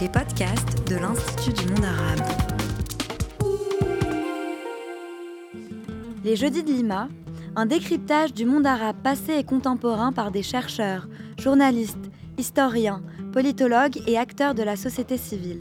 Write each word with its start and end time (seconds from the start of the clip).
les 0.00 0.08
podcasts 0.08 0.88
de 0.88 0.96
l'Institut 0.96 1.52
du 1.52 1.72
monde 1.72 1.84
arabe. 1.84 2.20
Les 6.24 6.36
Jeudis 6.36 6.62
de 6.62 6.72
Lima, 6.72 7.08
un 7.54 7.66
décryptage 7.66 8.32
du 8.32 8.46
monde 8.46 8.66
arabe 8.66 8.96
passé 9.02 9.34
et 9.34 9.44
contemporain 9.44 10.12
par 10.12 10.30
des 10.30 10.42
chercheurs, 10.42 11.06
journalistes, 11.38 12.10
historiens, 12.38 13.02
politologues 13.32 14.00
et 14.06 14.16
acteurs 14.16 14.54
de 14.54 14.62
la 14.62 14.76
société 14.76 15.18
civile. 15.18 15.60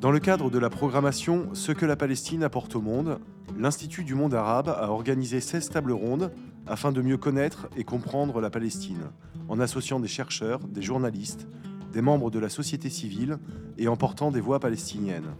Dans 0.00 0.10
le 0.10 0.18
cadre 0.18 0.50
de 0.50 0.58
la 0.58 0.70
programmation 0.70 1.48
Ce 1.52 1.70
que 1.70 1.86
la 1.86 1.96
Palestine 1.96 2.42
apporte 2.42 2.74
au 2.74 2.80
monde, 2.80 3.20
l'Institut 3.56 4.02
du 4.02 4.16
monde 4.16 4.34
arabe 4.34 4.68
a 4.68 4.90
organisé 4.90 5.40
16 5.40 5.68
tables 5.70 5.92
rondes 5.92 6.32
afin 6.66 6.90
de 6.90 7.02
mieux 7.02 7.18
connaître 7.18 7.68
et 7.76 7.84
comprendre 7.84 8.40
la 8.40 8.50
Palestine, 8.50 9.10
en 9.48 9.60
associant 9.60 10.00
des 10.00 10.08
chercheurs, 10.08 10.58
des 10.60 10.82
journalistes, 10.82 11.46
des 11.94 12.02
membres 12.02 12.30
de 12.30 12.40
la 12.40 12.48
société 12.48 12.90
civile 12.90 13.38
et 13.78 13.88
en 13.88 13.96
portant 13.96 14.30
des 14.30 14.40
voix 14.40 14.58
palestiniennes. 14.58 15.32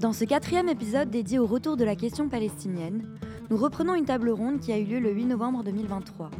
Dans 0.00 0.12
ce 0.12 0.24
quatrième 0.24 0.68
épisode 0.68 1.10
dédié 1.10 1.38
au 1.38 1.46
retour 1.46 1.76
de 1.76 1.84
la 1.84 1.96
question 1.96 2.28
palestinienne, 2.28 3.04
nous 3.50 3.56
reprenons 3.56 3.94
une 3.94 4.04
table 4.04 4.30
ronde 4.30 4.60
qui 4.60 4.72
a 4.72 4.78
eu 4.78 4.84
lieu 4.84 5.00
le 5.00 5.10
8 5.10 5.26
novembre 5.26 5.64
2023. 5.64 6.30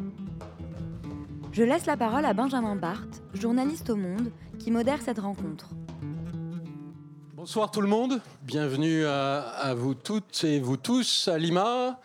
Je 1.52 1.62
laisse 1.64 1.86
la 1.86 1.96
parole 1.96 2.24
à 2.24 2.32
Benjamin 2.32 2.76
Barthes, 2.76 3.22
journaliste 3.34 3.90
au 3.90 3.96
Monde, 3.96 4.30
qui 4.58 4.70
modère 4.70 5.02
cette 5.02 5.18
rencontre. 5.18 5.70
Bonsoir 7.34 7.70
tout 7.70 7.80
le 7.80 7.88
monde, 7.88 8.20
bienvenue 8.42 9.04
à, 9.04 9.40
à, 9.40 9.74
vous 9.74 9.94
toutes 9.94 10.44
et 10.44 10.60
vous 10.60 10.76
tous 10.76 11.28
à 11.28 11.38
Lima. 11.38 11.98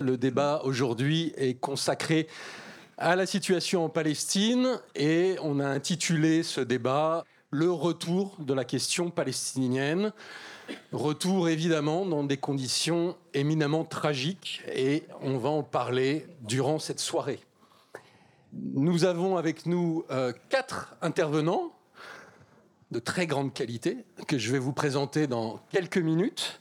Le 0.00 0.18
débat 0.18 0.60
aujourd'hui 0.64 1.32
est 1.36 1.54
consacré 1.54 2.26
à 3.04 3.16
la 3.16 3.26
situation 3.26 3.84
en 3.84 3.90
Palestine 3.90 4.80
et 4.94 5.36
on 5.42 5.60
a 5.60 5.66
intitulé 5.66 6.42
ce 6.42 6.62
débat 6.62 7.22
Le 7.50 7.70
retour 7.70 8.34
de 8.38 8.54
la 8.54 8.64
question 8.64 9.10
palestinienne. 9.10 10.14
Retour 10.90 11.50
évidemment 11.50 12.06
dans 12.06 12.24
des 12.24 12.38
conditions 12.38 13.14
éminemment 13.34 13.84
tragiques 13.84 14.62
et 14.74 15.02
on 15.20 15.36
va 15.36 15.50
en 15.50 15.62
parler 15.62 16.26
durant 16.40 16.78
cette 16.78 16.98
soirée. 16.98 17.40
Nous 18.54 19.04
avons 19.04 19.36
avec 19.36 19.66
nous 19.66 20.06
euh, 20.10 20.32
quatre 20.48 20.96
intervenants 21.02 21.74
de 22.90 23.00
très 23.00 23.26
grande 23.26 23.52
qualité 23.52 24.06
que 24.26 24.38
je 24.38 24.50
vais 24.50 24.58
vous 24.58 24.72
présenter 24.72 25.26
dans 25.26 25.60
quelques 25.68 25.98
minutes. 25.98 26.58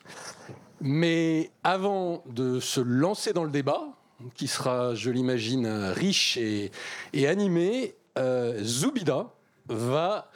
Mais 0.82 1.52
avant 1.64 2.22
de 2.26 2.60
se 2.60 2.82
lancer 2.82 3.32
dans 3.32 3.46
le 3.46 3.52
débat, 3.52 3.96
qui 4.36 4.48
sera, 4.48 4.96
je 4.96 5.10
l'imagine, 5.10 5.68
riche 5.68 6.38
et, 6.38 6.72
et 7.14 7.28
animé, 7.28 7.96
euh, 8.18 8.64
Zoubida 8.64 9.34
va 9.68 10.30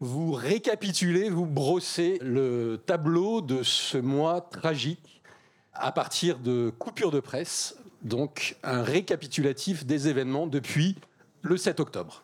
vous 0.00 0.32
récapituler, 0.32 1.30
vous 1.30 1.46
brosser 1.46 2.18
le 2.22 2.82
tableau 2.84 3.40
de 3.40 3.62
ce 3.62 3.98
mois 3.98 4.40
tragique 4.40 5.22
à 5.72 5.92
partir 5.92 6.38
de 6.38 6.72
coupures 6.78 7.10
de 7.10 7.20
presse, 7.20 7.76
donc 8.02 8.56
un 8.62 8.82
récapitulatif 8.82 9.86
des 9.86 10.08
événements 10.08 10.46
depuis 10.46 10.96
le 11.42 11.56
7 11.56 11.80
octobre. 11.80 12.22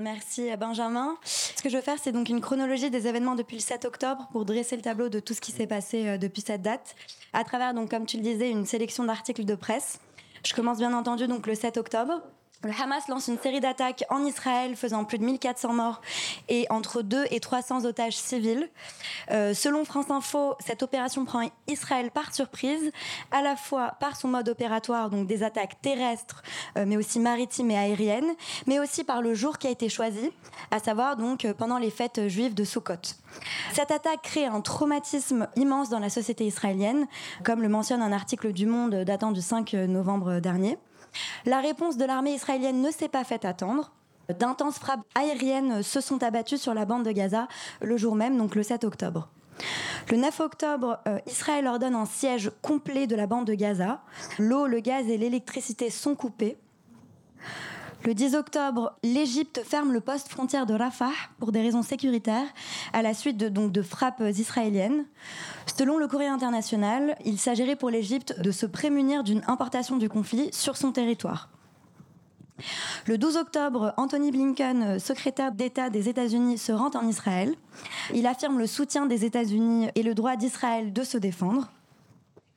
Merci 0.00 0.48
Benjamin. 0.58 1.16
Ce 1.24 1.62
que 1.62 1.68
je 1.68 1.76
veux 1.76 1.82
faire, 1.82 1.98
c'est 2.02 2.12
donc 2.12 2.30
une 2.30 2.40
chronologie 2.40 2.90
des 2.90 3.06
événements 3.06 3.34
depuis 3.34 3.56
le 3.56 3.62
7 3.62 3.84
octobre 3.84 4.28
pour 4.32 4.46
dresser 4.46 4.76
le 4.76 4.82
tableau 4.82 5.10
de 5.10 5.20
tout 5.20 5.34
ce 5.34 5.42
qui 5.42 5.52
s'est 5.52 5.66
passé 5.66 6.08
euh, 6.08 6.18
depuis 6.18 6.40
cette 6.40 6.62
date, 6.62 6.96
à 7.34 7.44
travers, 7.44 7.74
donc, 7.74 7.90
comme 7.90 8.06
tu 8.06 8.16
le 8.16 8.22
disais, 8.22 8.50
une 8.50 8.64
sélection 8.64 9.04
d'articles 9.04 9.44
de 9.44 9.54
presse. 9.54 10.00
Je 10.44 10.54
commence 10.54 10.78
bien 10.78 10.92
entendu 10.96 11.26
donc 11.26 11.46
le 11.46 11.54
7 11.54 11.76
octobre. 11.76 12.22
Le 12.62 12.72
Hamas 12.78 13.08
lance 13.08 13.28
une 13.28 13.38
série 13.38 13.60
d'attaques 13.60 14.04
en 14.10 14.22
Israël 14.26 14.76
faisant 14.76 15.06
plus 15.06 15.16
de 15.16 15.24
1400 15.24 15.72
morts 15.72 16.02
et 16.50 16.66
entre 16.68 17.00
2 17.00 17.24
et 17.30 17.40
300 17.40 17.86
otages 17.86 18.18
civils. 18.18 18.68
Euh, 19.30 19.54
selon 19.54 19.86
France 19.86 20.10
Info, 20.10 20.56
cette 20.60 20.82
opération 20.82 21.24
prend 21.24 21.48
Israël 21.68 22.10
par 22.10 22.34
surprise, 22.34 22.92
à 23.30 23.40
la 23.40 23.56
fois 23.56 23.94
par 23.98 24.14
son 24.14 24.28
mode 24.28 24.50
opératoire, 24.50 25.08
donc 25.08 25.26
des 25.26 25.42
attaques 25.42 25.80
terrestres, 25.80 26.42
euh, 26.76 26.84
mais 26.86 26.98
aussi 26.98 27.18
maritimes 27.18 27.70
et 27.70 27.78
aériennes, 27.78 28.30
mais 28.66 28.78
aussi 28.78 29.04
par 29.04 29.22
le 29.22 29.32
jour 29.32 29.56
qui 29.56 29.66
a 29.66 29.70
été 29.70 29.88
choisi, 29.88 30.30
à 30.70 30.80
savoir 30.80 31.16
donc 31.16 31.46
euh, 31.46 31.54
pendant 31.54 31.78
les 31.78 31.90
fêtes 31.90 32.28
juives 32.28 32.52
de 32.52 32.64
Sukkot. 32.64 33.16
Cette 33.72 33.90
attaque 33.90 34.20
crée 34.20 34.44
un 34.44 34.60
traumatisme 34.60 35.48
immense 35.56 35.88
dans 35.88 35.98
la 35.98 36.10
société 36.10 36.44
israélienne, 36.44 37.06
comme 37.42 37.62
le 37.62 37.70
mentionne 37.70 38.02
un 38.02 38.12
article 38.12 38.52
du 38.52 38.66
Monde 38.66 38.96
datant 38.96 39.32
du 39.32 39.40
5 39.40 39.72
novembre 39.72 40.40
dernier. 40.40 40.76
La 41.46 41.60
réponse 41.60 41.96
de 41.96 42.04
l'armée 42.04 42.34
israélienne 42.34 42.82
ne 42.82 42.90
s'est 42.90 43.08
pas 43.08 43.24
faite 43.24 43.44
attendre. 43.44 43.92
D'intenses 44.38 44.78
frappes 44.78 45.04
aériennes 45.14 45.82
se 45.82 46.00
sont 46.00 46.22
abattues 46.22 46.58
sur 46.58 46.74
la 46.74 46.84
bande 46.84 47.04
de 47.04 47.12
Gaza 47.12 47.48
le 47.80 47.96
jour 47.96 48.14
même, 48.14 48.36
donc 48.36 48.54
le 48.54 48.62
7 48.62 48.84
octobre. 48.84 49.28
Le 50.10 50.16
9 50.16 50.40
octobre, 50.40 51.00
euh, 51.06 51.18
Israël 51.26 51.66
ordonne 51.66 51.94
un 51.94 52.06
siège 52.06 52.50
complet 52.62 53.06
de 53.06 53.16
la 53.16 53.26
bande 53.26 53.46
de 53.46 53.54
Gaza. 53.54 54.00
L'eau, 54.38 54.66
le 54.66 54.80
gaz 54.80 55.08
et 55.08 55.18
l'électricité 55.18 55.90
sont 55.90 56.14
coupés. 56.14 56.56
Le 58.04 58.14
10 58.14 58.34
octobre, 58.34 58.96
l'Égypte 59.02 59.60
ferme 59.62 59.92
le 59.92 60.00
poste 60.00 60.28
frontière 60.28 60.64
de 60.64 60.72
Rafah 60.72 61.12
pour 61.38 61.52
des 61.52 61.60
raisons 61.60 61.82
sécuritaires 61.82 62.46
à 62.94 63.02
la 63.02 63.12
suite 63.12 63.36
de, 63.36 63.50
donc, 63.50 63.72
de 63.72 63.82
frappes 63.82 64.22
israéliennes. 64.22 65.04
Selon 65.66 65.98
le 65.98 66.08
courrier 66.08 66.28
international, 66.28 67.16
il 67.26 67.38
s'agirait 67.38 67.76
pour 67.76 67.90
l'Égypte 67.90 68.40
de 68.40 68.50
se 68.52 68.64
prémunir 68.64 69.22
d'une 69.22 69.42
importation 69.46 69.98
du 69.98 70.08
conflit 70.08 70.48
sur 70.52 70.78
son 70.78 70.92
territoire. 70.92 71.50
Le 73.06 73.18
12 73.18 73.36
octobre, 73.36 73.92
Anthony 73.98 74.30
Blinken, 74.30 74.98
secrétaire 74.98 75.52
d'État 75.52 75.90
des 75.90 76.08
États-Unis, 76.08 76.56
se 76.56 76.72
rend 76.72 76.90
en 76.94 77.06
Israël. 77.06 77.54
Il 78.14 78.26
affirme 78.26 78.58
le 78.58 78.66
soutien 78.66 79.04
des 79.04 79.26
États-Unis 79.26 79.88
et 79.94 80.02
le 80.02 80.14
droit 80.14 80.36
d'Israël 80.36 80.92
de 80.92 81.02
se 81.02 81.18
défendre. 81.18 81.70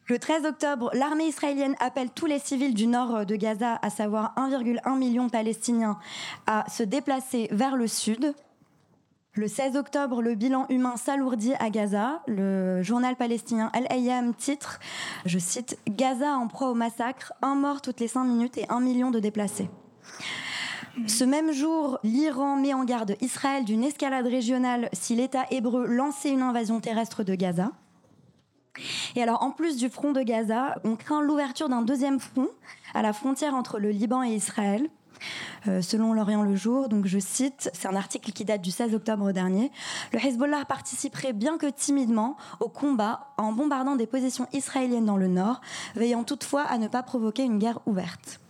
Le 0.07 0.19
13 0.19 0.45
octobre, 0.45 0.89
l'armée 0.93 1.27
israélienne 1.27 1.75
appelle 1.79 2.09
tous 2.09 2.25
les 2.25 2.39
civils 2.39 2.73
du 2.73 2.87
nord 2.87 3.25
de 3.25 3.35
Gaza, 3.37 3.79
à 3.81 3.89
savoir 3.89 4.33
1,1 4.35 4.97
million 4.97 5.27
de 5.27 5.31
Palestiniens, 5.31 5.97
à 6.45 6.65
se 6.69 6.83
déplacer 6.83 7.47
vers 7.51 7.77
le 7.77 7.87
sud. 7.87 8.33
Le 9.35 9.47
16 9.47 9.77
octobre, 9.77 10.21
le 10.21 10.35
bilan 10.35 10.65
humain 10.67 10.97
s'alourdit 10.97 11.53
à 11.57 11.69
Gaza. 11.69 12.21
Le 12.27 12.83
journal 12.83 13.15
palestinien 13.15 13.71
Al-Ayyam 13.73 14.35
titre, 14.35 14.81
je 15.25 15.39
cite, 15.39 15.79
Gaza 15.89 16.33
en 16.33 16.49
proie 16.49 16.69
au 16.69 16.75
massacre, 16.75 17.31
un 17.41 17.55
mort 17.55 17.81
toutes 17.81 18.01
les 18.01 18.09
cinq 18.09 18.25
minutes 18.25 18.57
et 18.57 18.65
un 18.69 18.81
million 18.81 19.09
de 19.09 19.19
déplacés. 19.19 19.69
Ce 21.07 21.23
même 21.23 21.53
jour, 21.53 21.97
l'Iran 22.03 22.57
met 22.57 22.73
en 22.73 22.83
garde 22.83 23.15
Israël 23.21 23.63
d'une 23.63 23.85
escalade 23.85 24.27
régionale 24.27 24.89
si 24.91 25.15
l'État 25.15 25.45
hébreu 25.49 25.85
lançait 25.85 26.29
une 26.29 26.41
invasion 26.41 26.81
terrestre 26.81 27.23
de 27.23 27.35
Gaza. 27.35 27.71
Et 29.15 29.21
alors, 29.21 29.43
en 29.43 29.51
plus 29.51 29.77
du 29.77 29.89
front 29.89 30.11
de 30.11 30.21
Gaza, 30.21 30.75
on 30.83 30.95
craint 30.95 31.21
l'ouverture 31.21 31.69
d'un 31.69 31.81
deuxième 31.81 32.19
front 32.19 32.49
à 32.93 33.01
la 33.01 33.13
frontière 33.13 33.53
entre 33.53 33.79
le 33.79 33.89
Liban 33.89 34.23
et 34.23 34.33
Israël. 34.33 34.89
Euh, 35.67 35.81
selon 35.81 36.13
l'Orient 36.13 36.41
le 36.41 36.55
jour, 36.55 36.89
donc 36.89 37.05
je 37.05 37.19
cite, 37.19 37.69
c'est 37.73 37.87
un 37.87 37.95
article 37.95 38.31
qui 38.33 38.43
date 38.43 38.61
du 38.61 38.71
16 38.71 38.93
octobre 38.93 39.31
dernier, 39.31 39.71
le 40.11 40.19
Hezbollah 40.19 40.65
participerait 40.65 41.31
bien 41.31 41.57
que 41.57 41.67
timidement 41.67 42.35
au 42.59 42.67
combat 42.67 43.27
en 43.37 43.53
bombardant 43.53 43.95
des 43.95 44.07
positions 44.07 44.47
israéliennes 44.51 45.05
dans 45.05 45.15
le 45.15 45.27
nord, 45.27 45.61
veillant 45.95 46.23
toutefois 46.25 46.63
à 46.63 46.77
ne 46.77 46.89
pas 46.89 47.03
provoquer 47.03 47.43
une 47.43 47.59
guerre 47.59 47.79
ouverte. 47.85 48.41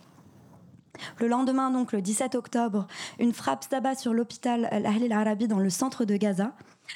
Le 1.18 1.28
lendemain, 1.28 1.70
donc 1.70 1.92
le 1.92 2.02
17 2.02 2.34
octobre, 2.34 2.86
une 3.18 3.32
frappe 3.32 3.64
s'abat 3.64 3.94
sur 3.94 4.12
l'hôpital 4.12 4.68
Al-Ahli 4.70 5.06
al-Arabi 5.06 5.48
dans 5.48 5.58
le 5.58 5.70
centre 5.70 6.04
de 6.04 6.16
Gaza. 6.16 6.52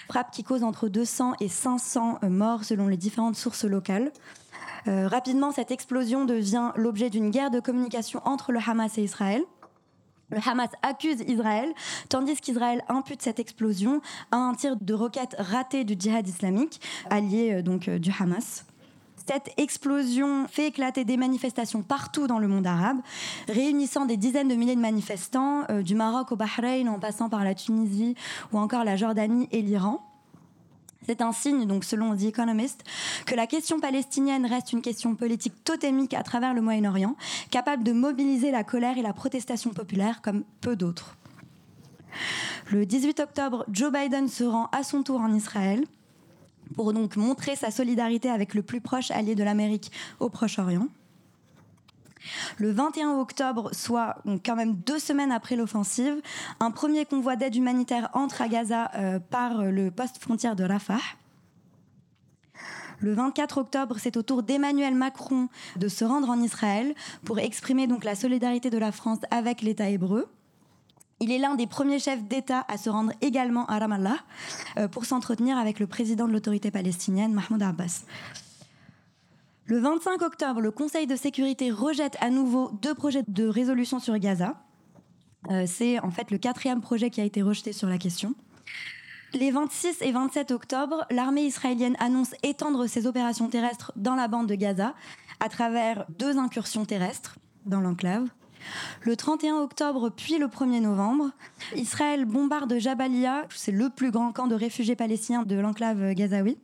Frappe 0.08 0.30
qui 0.30 0.42
cause 0.42 0.62
entre 0.62 0.88
200 0.88 1.34
et 1.40 1.48
500 1.48 2.20
morts 2.28 2.64
selon 2.64 2.88
les 2.88 2.96
différentes 2.96 3.36
sources 3.36 3.64
locales. 3.64 4.12
Euh, 4.86 5.08
rapidement, 5.08 5.50
cette 5.52 5.70
explosion 5.70 6.24
devient 6.24 6.72
l'objet 6.76 7.10
d'une 7.10 7.30
guerre 7.30 7.50
de 7.50 7.60
communication 7.60 8.20
entre 8.24 8.52
le 8.52 8.60
Hamas 8.64 8.96
et 8.98 9.02
Israël. 9.02 9.42
Le 10.30 10.38
Hamas 10.46 10.70
accuse 10.82 11.20
Israël, 11.26 11.72
tandis 12.08 12.36
qu'Israël 12.36 12.82
impute 12.88 13.22
cette 13.22 13.38
explosion 13.38 14.02
à 14.30 14.36
un 14.36 14.54
tir 14.54 14.76
de 14.76 14.94
roquette 14.94 15.34
raté 15.38 15.84
du 15.84 15.94
djihad 15.98 16.26
islamique, 16.28 16.80
allié 17.08 17.54
euh, 17.54 17.62
donc 17.62 17.88
euh, 17.88 17.98
du 17.98 18.12
Hamas. 18.18 18.64
Cette 19.28 19.52
explosion 19.58 20.48
fait 20.48 20.68
éclater 20.68 21.04
des 21.04 21.18
manifestations 21.18 21.82
partout 21.82 22.26
dans 22.26 22.38
le 22.38 22.48
monde 22.48 22.66
arabe, 22.66 22.96
réunissant 23.46 24.06
des 24.06 24.16
dizaines 24.16 24.48
de 24.48 24.54
milliers 24.54 24.74
de 24.74 24.80
manifestants, 24.80 25.64
euh, 25.68 25.82
du 25.82 25.94
Maroc 25.94 26.32
au 26.32 26.36
Bahreïn, 26.36 26.88
en 26.88 26.98
passant 26.98 27.28
par 27.28 27.44
la 27.44 27.54
Tunisie 27.54 28.14
ou 28.54 28.58
encore 28.58 28.84
la 28.84 28.96
Jordanie 28.96 29.46
et 29.52 29.60
l'Iran. 29.60 30.00
C'est 31.04 31.20
un 31.20 31.32
signe, 31.32 31.66
donc 31.66 31.84
selon 31.84 32.16
The 32.16 32.22
Economist, 32.22 32.84
que 33.26 33.34
la 33.34 33.46
question 33.46 33.80
palestinienne 33.80 34.46
reste 34.46 34.72
une 34.72 34.80
question 34.80 35.14
politique 35.14 35.62
totémique 35.62 36.14
à 36.14 36.22
travers 36.22 36.54
le 36.54 36.62
Moyen-Orient, 36.62 37.14
capable 37.50 37.84
de 37.84 37.92
mobiliser 37.92 38.50
la 38.50 38.64
colère 38.64 38.96
et 38.96 39.02
la 39.02 39.12
protestation 39.12 39.74
populaire 39.74 40.22
comme 40.22 40.42
peu 40.62 40.74
d'autres. 40.74 41.18
Le 42.70 42.86
18 42.86 43.20
octobre, 43.20 43.66
Joe 43.70 43.92
Biden 43.92 44.26
se 44.28 44.44
rend 44.44 44.70
à 44.72 44.82
son 44.84 45.02
tour 45.02 45.20
en 45.20 45.34
Israël 45.34 45.84
pour 46.74 46.92
donc 46.92 47.16
montrer 47.16 47.56
sa 47.56 47.70
solidarité 47.70 48.30
avec 48.30 48.54
le 48.54 48.62
plus 48.62 48.80
proche 48.80 49.10
allié 49.10 49.34
de 49.34 49.44
l'Amérique 49.44 49.90
au 50.20 50.28
Proche-Orient. 50.28 50.88
Le 52.58 52.70
21 52.70 53.18
octobre, 53.18 53.70
soit 53.72 54.16
quand 54.44 54.56
même 54.56 54.74
deux 54.74 54.98
semaines 54.98 55.32
après 55.32 55.56
l'offensive, 55.56 56.20
un 56.60 56.70
premier 56.70 57.04
convoi 57.04 57.36
d'aide 57.36 57.54
humanitaire 57.54 58.10
entre 58.12 58.42
à 58.42 58.48
Gaza 58.48 58.90
euh, 58.94 59.18
par 59.18 59.62
le 59.64 59.90
poste 59.90 60.18
frontière 60.18 60.56
de 60.56 60.64
Rafah. 60.64 60.98
Le 63.00 63.14
24 63.14 63.58
octobre, 63.58 63.96
c'est 63.98 64.16
au 64.16 64.22
tour 64.22 64.42
d'Emmanuel 64.42 64.94
Macron 64.94 65.48
de 65.76 65.86
se 65.86 66.04
rendre 66.04 66.28
en 66.30 66.40
Israël 66.40 66.94
pour 67.24 67.38
exprimer 67.38 67.86
donc 67.86 68.02
la 68.02 68.16
solidarité 68.16 68.70
de 68.70 68.78
la 68.78 68.90
France 68.90 69.20
avec 69.30 69.62
l'État 69.62 69.88
hébreu. 69.88 70.28
Il 71.20 71.32
est 71.32 71.38
l'un 71.38 71.56
des 71.56 71.66
premiers 71.66 71.98
chefs 71.98 72.22
d'État 72.22 72.64
à 72.68 72.76
se 72.76 72.88
rendre 72.88 73.12
également 73.20 73.66
à 73.66 73.78
Ramallah 73.78 74.18
euh, 74.76 74.86
pour 74.86 75.04
s'entretenir 75.04 75.58
avec 75.58 75.80
le 75.80 75.86
président 75.86 76.28
de 76.28 76.32
l'autorité 76.32 76.70
palestinienne, 76.70 77.32
Mahmoud 77.32 77.62
Abbas. 77.62 78.04
Le 79.66 79.80
25 79.80 80.22
octobre, 80.22 80.60
le 80.60 80.70
Conseil 80.70 81.06
de 81.06 81.16
sécurité 81.16 81.70
rejette 81.70 82.16
à 82.20 82.30
nouveau 82.30 82.70
deux 82.80 82.94
projets 82.94 83.24
de 83.26 83.46
résolution 83.46 83.98
sur 83.98 84.16
Gaza. 84.18 84.54
Euh, 85.50 85.64
c'est 85.66 85.98
en 86.00 86.10
fait 86.10 86.30
le 86.30 86.38
quatrième 86.38 86.80
projet 86.80 87.10
qui 87.10 87.20
a 87.20 87.24
été 87.24 87.42
rejeté 87.42 87.72
sur 87.72 87.88
la 87.88 87.98
question. 87.98 88.34
Les 89.34 89.50
26 89.50 90.00
et 90.00 90.12
27 90.12 90.52
octobre, 90.52 91.04
l'armée 91.10 91.42
israélienne 91.42 91.96
annonce 91.98 92.34
étendre 92.42 92.86
ses 92.86 93.06
opérations 93.06 93.48
terrestres 93.48 93.92
dans 93.96 94.14
la 94.14 94.26
bande 94.26 94.46
de 94.46 94.54
Gaza 94.54 94.94
à 95.40 95.48
travers 95.48 96.06
deux 96.18 96.38
incursions 96.38 96.86
terrestres 96.86 97.38
dans 97.66 97.80
l'enclave. 97.80 98.28
Le 99.02 99.16
31 99.16 99.56
octobre 99.56 100.10
puis 100.10 100.38
le 100.38 100.46
1er 100.46 100.80
novembre, 100.80 101.30
Israël 101.76 102.24
bombarde 102.24 102.78
Jabalia, 102.78 103.46
c'est 103.54 103.72
le 103.72 103.90
plus 103.90 104.10
grand 104.10 104.32
camp 104.32 104.46
de 104.46 104.54
réfugiés 104.54 104.96
palestiniens 104.96 105.42
de 105.42 105.56
l'enclave 105.56 106.14
gazaoui. 106.14 106.58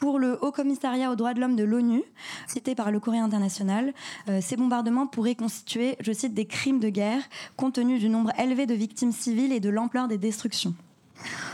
Pour 0.00 0.18
le 0.18 0.38
Haut 0.44 0.52
Commissariat 0.52 1.10
aux 1.10 1.16
droits 1.16 1.34
de 1.34 1.40
l'homme 1.40 1.56
de 1.56 1.64
l'ONU, 1.64 2.02
cité 2.46 2.74
par 2.74 2.90
le 2.90 3.00
Courrier 3.00 3.20
international, 3.20 3.94
euh, 4.28 4.40
ces 4.42 4.56
bombardements 4.56 5.06
pourraient 5.06 5.34
constituer, 5.34 5.96
je 6.00 6.12
cite, 6.12 6.34
des 6.34 6.46
crimes 6.46 6.80
de 6.80 6.88
guerre 6.88 7.22
compte 7.56 7.74
tenu 7.74 7.98
du 7.98 8.08
nombre 8.08 8.30
élevé 8.38 8.66
de 8.66 8.74
victimes 8.74 9.12
civiles 9.12 9.52
et 9.52 9.60
de 9.60 9.70
l'ampleur 9.70 10.08
des 10.08 10.18
destructions. 10.18 10.74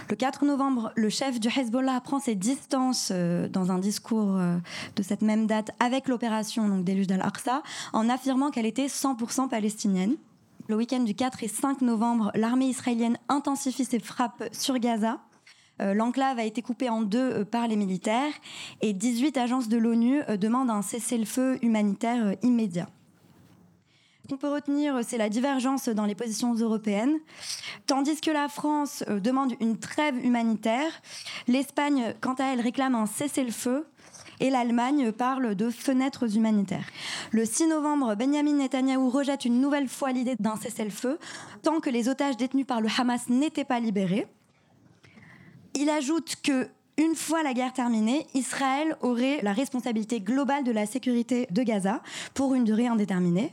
Le 0.09 0.17
4 0.17 0.45
novembre, 0.45 0.93
le 0.97 1.09
chef 1.09 1.41
du 1.41 1.49
Hezbollah 1.49 2.01
prend 2.01 2.19
ses 2.19 2.35
distances 2.35 3.11
euh, 3.13 3.49
dans 3.49 3.71
un 3.71 3.79
discours 3.79 4.37
euh, 4.37 4.57
de 4.97 5.03
cette 5.03 5.23
même 5.23 5.47
date 5.47 5.71
avec 5.79 6.09
l'opération 6.09 6.79
Déluge 6.79 7.07
d'Al-Aqsa 7.07 7.63
en 7.93 8.09
affirmant 8.09 8.51
qu'elle 8.51 8.67
était 8.67 8.87
100% 8.87 9.49
palestinienne. 9.49 10.17
Le 10.69 10.77
week-end 10.77 11.01
du 11.01 11.15
4 11.15 11.45
et 11.45 11.49
5 11.49 11.81
novembre, 11.81 12.31
l'armée 12.35 12.67
israélienne 12.67 13.19
intensifie 13.29 13.85
ses 13.85 13.99
frappes 13.99 14.45
sur 14.53 14.79
Gaza. 14.79 15.19
Euh, 15.81 15.95
l'enclave 15.95 16.39
a 16.39 16.45
été 16.45 16.63
coupée 16.63 16.89
en 16.89 17.03
deux 17.03 17.45
par 17.45 17.69
les 17.69 17.77
militaires 17.77 18.33
et 18.81 18.93
18 18.93 19.37
agences 19.37 19.69
de 19.69 19.79
l'ONU 19.79 20.23
demandent 20.39 20.71
un 20.71 20.83
cessez-le-feu 20.83 21.59
humanitaire 21.63 22.35
immédiat 22.43 22.89
qu'on 24.31 24.37
peut 24.37 24.53
retenir, 24.53 25.01
c'est 25.05 25.19
la 25.19 25.29
divergence 25.29 25.89
dans 25.89 26.05
les 26.05 26.15
positions 26.15 26.55
européennes. 26.55 27.19
Tandis 27.87 28.21
que 28.21 28.31
la 28.31 28.49
France 28.49 29.03
euh, 29.09 29.19
demande 29.19 29.55
une 29.61 29.77
trêve 29.77 30.25
humanitaire, 30.25 30.91
l'Espagne, 31.49 32.15
quant 32.21 32.35
à 32.35 32.45
elle, 32.45 32.61
réclame 32.61 32.95
un 32.95 33.07
cessez-le-feu 33.07 33.87
et 34.39 34.49
l'Allemagne 34.51 35.11
parle 35.11 35.57
de 35.57 35.69
fenêtres 35.69 36.37
humanitaires. 36.37 36.87
Le 37.33 37.45
6 37.45 37.67
novembre, 37.67 38.15
Benjamin 38.15 38.53
Netanyahou 38.53 39.11
rejette 39.11 39.45
une 39.45 39.61
nouvelle 39.61 39.89
fois 39.89 40.13
l'idée 40.13 40.37
d'un 40.39 40.57
cessez-le-feu 40.57 41.19
tant 41.63 41.81
que 41.81 41.91
les 41.91 42.09
otages 42.09 42.37
détenus 42.37 42.67
par 42.67 42.81
le 42.81 42.89
Hamas 42.97 43.29
n'étaient 43.29 43.65
pas 43.65 43.81
libérés. 43.81 44.29
Il 45.75 45.91
ajoute 45.91 46.37
que 46.43 46.69
une 46.97 47.17
fois 47.17 47.43
la 47.43 47.53
guerre 47.53 47.73
terminée, 47.73 48.27
Israël 48.35 48.97
aurait 49.01 49.41
la 49.43 49.53
responsabilité 49.53 50.21
globale 50.21 50.63
de 50.65 50.71
la 50.73 50.87
sécurité 50.87 51.49
de 51.51 51.63
Gaza 51.63 52.01
pour 52.35 52.55
une 52.55 52.65
durée 52.65 52.87
indéterminée. 52.87 53.53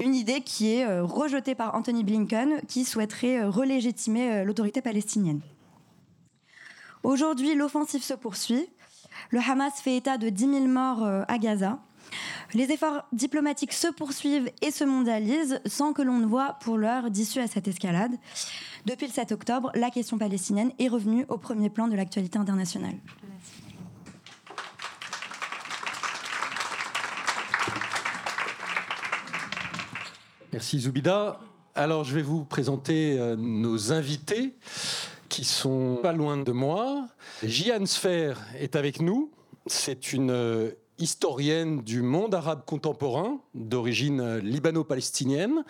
Une 0.00 0.14
idée 0.14 0.40
qui 0.40 0.74
est 0.74 0.84
euh, 0.84 1.04
rejetée 1.04 1.54
par 1.54 1.74
Anthony 1.74 2.04
Blinken, 2.04 2.60
qui 2.68 2.84
souhaiterait 2.84 3.40
euh, 3.40 3.50
relégitimer 3.50 4.32
euh, 4.32 4.44
l'autorité 4.44 4.82
palestinienne. 4.82 5.40
Aujourd'hui, 7.02 7.54
l'offensive 7.54 8.02
se 8.02 8.14
poursuit. 8.14 8.68
Le 9.30 9.40
Hamas 9.40 9.80
fait 9.80 9.96
état 9.96 10.18
de 10.18 10.28
10 10.28 10.50
000 10.50 10.66
morts 10.66 11.06
à 11.06 11.38
Gaza. 11.38 11.78
Les 12.52 12.70
efforts 12.72 13.06
diplomatiques 13.12 13.72
se 13.72 13.88
poursuivent 13.88 14.50
et 14.60 14.70
se 14.70 14.84
mondialisent 14.84 15.60
sans 15.66 15.92
que 15.92 16.02
l'on 16.02 16.18
ne 16.18 16.26
voit 16.26 16.58
pour 16.60 16.76
l'heure 16.76 17.10
d'issue 17.10 17.40
à 17.40 17.46
cette 17.46 17.68
escalade. 17.68 18.12
Depuis 18.84 19.06
le 19.06 19.12
7 19.12 19.32
octobre, 19.32 19.70
la 19.74 19.90
question 19.90 20.18
palestinienne 20.18 20.72
est 20.78 20.88
revenue 20.88 21.24
au 21.28 21.38
premier 21.38 21.70
plan 21.70 21.88
de 21.88 21.96
l'actualité 21.96 22.38
internationale. 22.38 22.96
Merci 30.56 30.80
Zoubida. 30.80 31.38
Alors 31.74 32.04
je 32.04 32.14
vais 32.14 32.22
vous 32.22 32.42
présenter 32.42 33.18
euh, 33.18 33.36
nos 33.36 33.92
invités 33.92 34.54
qui 35.28 35.44
sont 35.44 35.98
pas 36.00 36.14
loin 36.14 36.38
de 36.38 36.50
moi. 36.50 37.08
Jian 37.42 37.84
Sfer 37.84 38.40
est 38.58 38.74
avec 38.74 39.02
nous. 39.02 39.30
C'est 39.66 40.14
une 40.14 40.30
euh, 40.30 40.70
historienne 40.96 41.82
du 41.82 42.00
monde 42.00 42.34
arabe 42.34 42.62
contemporain 42.64 43.38
d'origine 43.54 44.22
euh, 44.22 44.40
libano-palestinienne, 44.40 45.62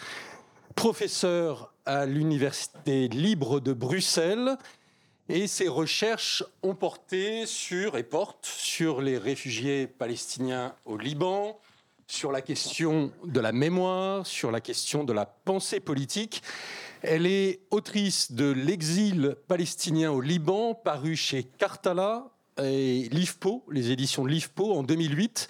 professeure 0.76 1.74
à 1.84 2.06
l'Université 2.06 3.08
libre 3.08 3.58
de 3.58 3.72
Bruxelles 3.72 4.56
et 5.28 5.48
ses 5.48 5.66
recherches 5.66 6.44
ont 6.62 6.76
porté 6.76 7.44
sur 7.46 7.96
et 7.96 8.04
portent 8.04 8.46
sur 8.46 9.02
les 9.02 9.18
réfugiés 9.18 9.88
palestiniens 9.88 10.76
au 10.84 10.96
Liban, 10.96 11.58
sur 12.06 12.32
la 12.32 12.40
question 12.40 13.12
de 13.24 13.40
la 13.40 13.52
mémoire, 13.52 14.26
sur 14.26 14.50
la 14.50 14.60
question 14.60 15.04
de 15.04 15.12
la 15.12 15.26
pensée 15.26 15.80
politique. 15.80 16.42
Elle 17.02 17.26
est 17.26 17.60
autrice 17.70 18.32
de 18.32 18.50
L'exil 18.50 19.36
palestinien 19.48 20.10
au 20.10 20.20
Liban, 20.20 20.74
paru 20.74 21.16
chez 21.16 21.44
Cartala 21.44 22.30
et 22.62 23.08
Livpo, 23.10 23.64
les 23.70 23.90
éditions 23.90 24.24
Livpo 24.24 24.72
en 24.72 24.82
2008, 24.82 25.48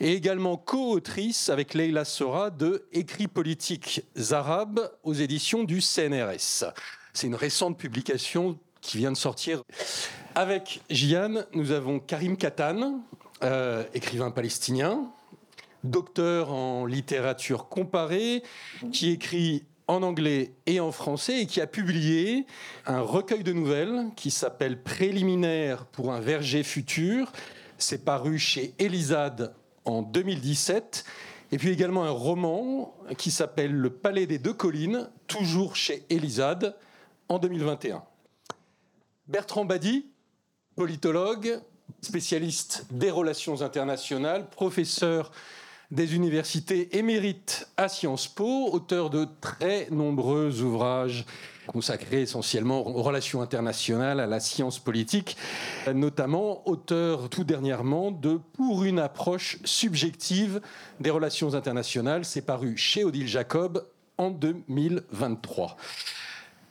et 0.00 0.12
également 0.12 0.56
co-autrice 0.56 1.48
avec 1.48 1.74
Leila 1.74 2.04
Sora 2.04 2.50
de 2.50 2.86
Écrits 2.92 3.28
politiques 3.28 4.02
arabes 4.30 4.90
aux 5.02 5.14
éditions 5.14 5.64
du 5.64 5.80
CNRS. 5.80 6.64
C'est 7.14 7.26
une 7.26 7.34
récente 7.34 7.78
publication 7.78 8.58
qui 8.82 8.98
vient 8.98 9.10
de 9.10 9.16
sortir. 9.16 9.62
Avec 10.34 10.82
Jian, 10.90 11.44
nous 11.54 11.72
avons 11.72 11.98
Karim 11.98 12.36
Katan, 12.36 13.00
euh, 13.42 13.84
écrivain 13.94 14.30
palestinien, 14.30 15.10
docteur 15.90 16.52
en 16.52 16.86
littérature 16.86 17.68
comparée, 17.68 18.42
qui 18.92 19.10
écrit 19.10 19.64
en 19.88 20.02
anglais 20.02 20.52
et 20.66 20.80
en 20.80 20.92
français 20.92 21.42
et 21.42 21.46
qui 21.46 21.60
a 21.60 21.66
publié 21.66 22.46
un 22.86 23.00
recueil 23.00 23.44
de 23.44 23.52
nouvelles 23.52 24.06
qui 24.16 24.30
s'appelle 24.30 24.82
Préliminaire 24.82 25.86
pour 25.86 26.12
un 26.12 26.20
verger 26.20 26.62
futur. 26.62 27.32
C'est 27.78 28.04
paru 28.04 28.38
chez 28.38 28.74
Elisade 28.78 29.54
en 29.84 30.02
2017. 30.02 31.04
Et 31.52 31.58
puis 31.58 31.70
également 31.70 32.04
un 32.04 32.10
roman 32.10 32.96
qui 33.18 33.30
s'appelle 33.30 33.72
Le 33.72 33.90
Palais 33.90 34.26
des 34.26 34.38
Deux 34.38 34.52
Collines, 34.52 35.08
toujours 35.28 35.76
chez 35.76 36.04
Elisade 36.10 36.76
en 37.28 37.38
2021. 37.38 38.02
Bertrand 39.28 39.64
Badi, 39.64 40.06
politologue, 40.74 41.60
spécialiste 42.00 42.86
des 42.90 43.12
relations 43.12 43.62
internationales, 43.62 44.48
professeur 44.50 45.30
des 45.90 46.14
universités 46.14 46.96
émérites 46.96 47.68
à 47.76 47.88
Sciences 47.88 48.28
Po, 48.28 48.70
auteur 48.72 49.10
de 49.10 49.26
très 49.40 49.88
nombreux 49.90 50.62
ouvrages 50.62 51.24
consacrés 51.66 52.22
essentiellement 52.22 52.86
aux 52.86 53.02
relations 53.02 53.42
internationales, 53.42 54.20
à 54.20 54.26
la 54.26 54.40
science 54.40 54.78
politique, 54.78 55.36
notamment 55.92 56.68
auteur 56.68 57.28
tout 57.28 57.44
dernièrement 57.44 58.10
de 58.10 58.40
Pour 58.54 58.84
une 58.84 58.98
approche 58.98 59.58
subjective 59.64 60.60
des 61.00 61.10
relations 61.10 61.54
internationales. 61.54 62.24
C'est 62.24 62.42
paru 62.42 62.76
chez 62.76 63.04
Odile 63.04 63.28
Jacob 63.28 63.86
en 64.16 64.30
2023. 64.30 65.76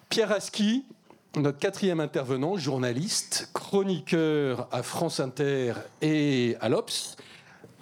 Pierre 0.09 0.31
Aski, 0.31 0.85
notre 1.35 1.59
quatrième 1.59 1.99
intervenant, 1.99 2.57
journaliste, 2.57 3.49
chroniqueur 3.53 4.67
à 4.71 4.81
France 4.81 5.19
Inter 5.19 5.73
et 6.01 6.55
à 6.61 6.69
l'Obs, 6.69 7.17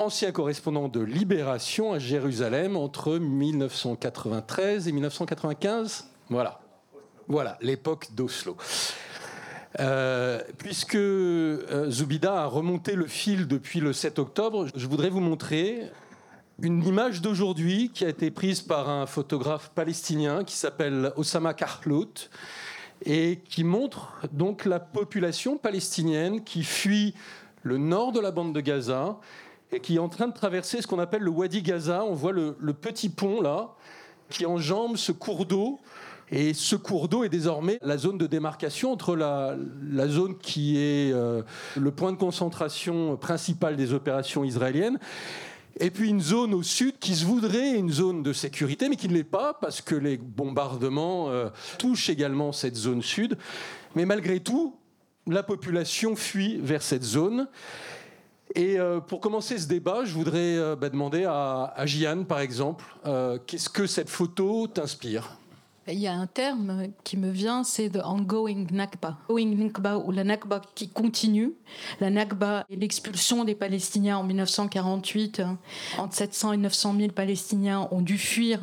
ancien 0.03 0.33
correspondant 0.33 0.89
de 0.89 1.00
Libération 1.00 1.93
à 1.93 2.00
Jérusalem 2.00 2.75
entre 2.75 3.17
1993 3.17 4.89
et 4.89 4.91
1995. 4.91 6.10
Voilà. 6.29 6.60
Voilà, 7.29 7.57
l'époque 7.62 8.10
d'Oslo. 8.13 8.57
Euh, 9.79 10.41
puisque 10.57 10.95
euh, 10.95 11.89
Zoubida 11.89 12.43
a 12.43 12.45
remonté 12.48 12.95
le 12.95 13.07
fil 13.07 13.48
depuis 13.48 13.79
le 13.79 13.93
7 13.93 14.19
octobre, 14.19 14.67
je 14.75 14.88
voudrais 14.88 15.10
vous 15.10 15.22
montrer 15.22 15.89
une 16.62 16.86
image 16.86 17.22
d'aujourd'hui 17.22 17.89
qui 17.93 18.03
a 18.03 18.10
été 18.10 18.29
prise 18.29 18.62
par 18.62 18.89
un 18.89 19.05
photographe 19.05 19.72
palestinien 19.74 20.43
qui 20.43 20.55
s'appelle 20.55 21.13
Osama 21.15 21.53
Kahlout 21.53 22.29
et 23.05 23.39
qui 23.48 23.63
montre 23.63 24.19
donc 24.33 24.65
la 24.65 24.81
population 24.81 25.57
palestinienne 25.57 26.43
qui 26.43 26.63
fuit 26.63 27.15
le 27.63 27.77
nord 27.77 28.12
de 28.12 28.19
la 28.19 28.31
bande 28.31 28.53
de 28.53 28.60
Gaza 28.60 29.17
qui 29.80 29.96
est 29.96 30.00
en 30.00 30.10
train 30.10 30.27
de 30.27 30.34
traverser 30.34 30.82
ce 30.82 30.88
qu'on 30.88 31.00
appelle 31.00 31.22
le 31.22 31.30
Wadi 31.30 31.62
Gaza. 31.62 32.03
On 32.03 32.13
voit 32.13 32.32
le, 32.32 32.53
petit 32.74 33.10
pont 33.10 33.42
là 33.42 33.75
qui 34.30 34.46
enjambe 34.46 34.98
ce 34.98 35.12
cours 35.12 35.46
d'eau. 35.46 35.80
Et 36.32 36.53
ce 36.53 36.75
cours 36.75 37.10
d'eau 37.10 37.24
est 37.24 37.30
désormais 37.30 37.77
la 37.82 37.98
zone 37.98 38.18
de 38.18 38.25
démarcation 38.25 38.92
entre 38.92 39.15
la, 39.15 39.56
zone 40.08 40.38
qui 40.38 40.77
est 40.77 41.12
euh, 41.12 41.44
le 41.75 41.92
point 41.92 42.12
de 42.12 42.18
concentration 42.18 43.18
principal 43.18 43.75
des 43.75 43.94
opérations 43.94 44.44
israéliennes 44.44 44.98
et 45.80 45.89
puis 45.89 46.10
une 46.10 46.22
zone 46.22 46.53
au 46.53 46.63
sud 46.63 47.00
qui 47.00 47.15
se 47.15 47.25
voudrait 47.25 47.72
une 47.72 47.92
zone 47.92 48.22
de 48.22 48.32
sécurité, 48.32 48.89
mais 48.89 48.96
qui 48.96 49.08
ne 49.08 49.13
l'est 49.13 49.24
pas 49.24 49.53
parce 49.56 49.82
que 49.82 49.96
les 49.96 50.18
bombardements 50.18 51.30
euh, 51.30 51.50
touchent 51.80 52.10
également 52.10 52.51
cette 52.51 52.75
zone 52.75 53.01
sud. 53.01 53.38
Mais 53.96 54.06
malgré 54.06 54.39
tout, 54.39 54.75
la 55.27 55.44
population 55.44 56.15
fuit 56.15 56.60
vers 56.62 56.84
cette 56.84 57.03
zone. 57.03 57.48
Et 58.55 58.79
euh, 58.79 59.00
pour 59.00 59.19
commencer 59.19 59.57
ce 59.57 59.67
débat, 59.67 60.05
je 60.05 60.13
voudrais 60.13 60.57
euh, 60.57 60.75
bah, 60.75 60.89
demander 60.89 61.25
à, 61.25 61.74
à 61.75 61.86
Gianne, 61.86 62.25
par 62.25 62.39
exemple, 62.39 62.86
qu'est-ce 63.48 63.69
que 63.69 63.88
cette 63.88 64.10
photo 64.10 64.67
t'inspire? 64.67 65.38
Il 65.87 65.99
y 65.99 66.07
a 66.07 66.13
un 66.13 66.27
terme 66.27 66.87
qui 67.03 67.17
me 67.17 67.29
vient, 67.29 67.63
c'est 67.63 67.89
the 67.89 68.01
ongoing 68.05 68.67
Nakba. 68.71 69.17
Ongoing 69.27 69.55
Nakba 69.55 69.97
ou 69.97 70.11
la 70.11 70.23
Nakba 70.23 70.61
qui 70.75 70.87
continue. 70.87 71.53
La 71.99 72.09
Nakba 72.09 72.65
est 72.71 72.77
l'expulsion 72.77 73.43
des 73.43 73.55
Palestiniens 73.55 74.17
en 74.17 74.23
1948. 74.23 75.41
Entre 75.97 76.15
700 76.15 76.53
et 76.53 76.57
900 76.57 76.95
000 76.97 77.11
Palestiniens 77.11 77.89
ont 77.91 78.01
dû 78.01 78.17
fuir 78.17 78.61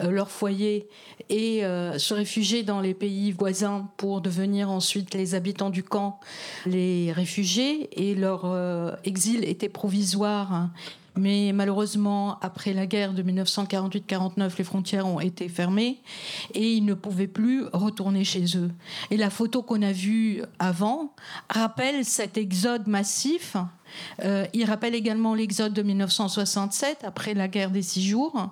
euh, 0.00 0.10
leur 0.10 0.30
foyer 0.30 0.88
et 1.28 1.64
euh, 1.64 1.98
se 1.98 2.14
réfugier 2.14 2.62
dans 2.62 2.80
les 2.80 2.94
pays 2.94 3.32
voisins 3.32 3.90
pour 3.98 4.22
devenir 4.22 4.70
ensuite 4.70 5.12
les 5.14 5.34
habitants 5.34 5.70
du 5.70 5.82
camp, 5.82 6.18
les 6.64 7.12
réfugiés. 7.12 7.88
Et 7.92 8.14
leur 8.14 8.46
euh, 8.46 8.92
exil 9.04 9.44
était 9.44 9.68
provisoire 9.68 10.70
mais 11.16 11.52
malheureusement, 11.52 12.38
après 12.40 12.72
la 12.72 12.86
guerre 12.86 13.12
de 13.12 13.22
1948-49, 13.22 14.52
les 14.58 14.64
frontières 14.64 15.06
ont 15.06 15.20
été 15.20 15.48
fermées 15.48 16.00
et 16.54 16.72
ils 16.72 16.84
ne 16.84 16.94
pouvaient 16.94 17.26
plus 17.26 17.64
retourner 17.72 18.24
chez 18.24 18.44
eux. 18.56 18.70
Et 19.10 19.16
la 19.16 19.30
photo 19.30 19.62
qu'on 19.62 19.82
a 19.82 19.92
vue 19.92 20.42
avant 20.58 21.12
rappelle 21.48 22.04
cet 22.04 22.36
exode 22.36 22.86
massif 22.86 23.56
euh, 24.24 24.46
il 24.52 24.64
rappelle 24.64 24.94
également 24.94 25.34
l'exode 25.34 25.72
de 25.72 25.82
1967, 25.82 26.98
après 27.04 27.34
la 27.34 27.48
guerre 27.48 27.70
des 27.70 27.82
six 27.82 28.06
jours, 28.06 28.50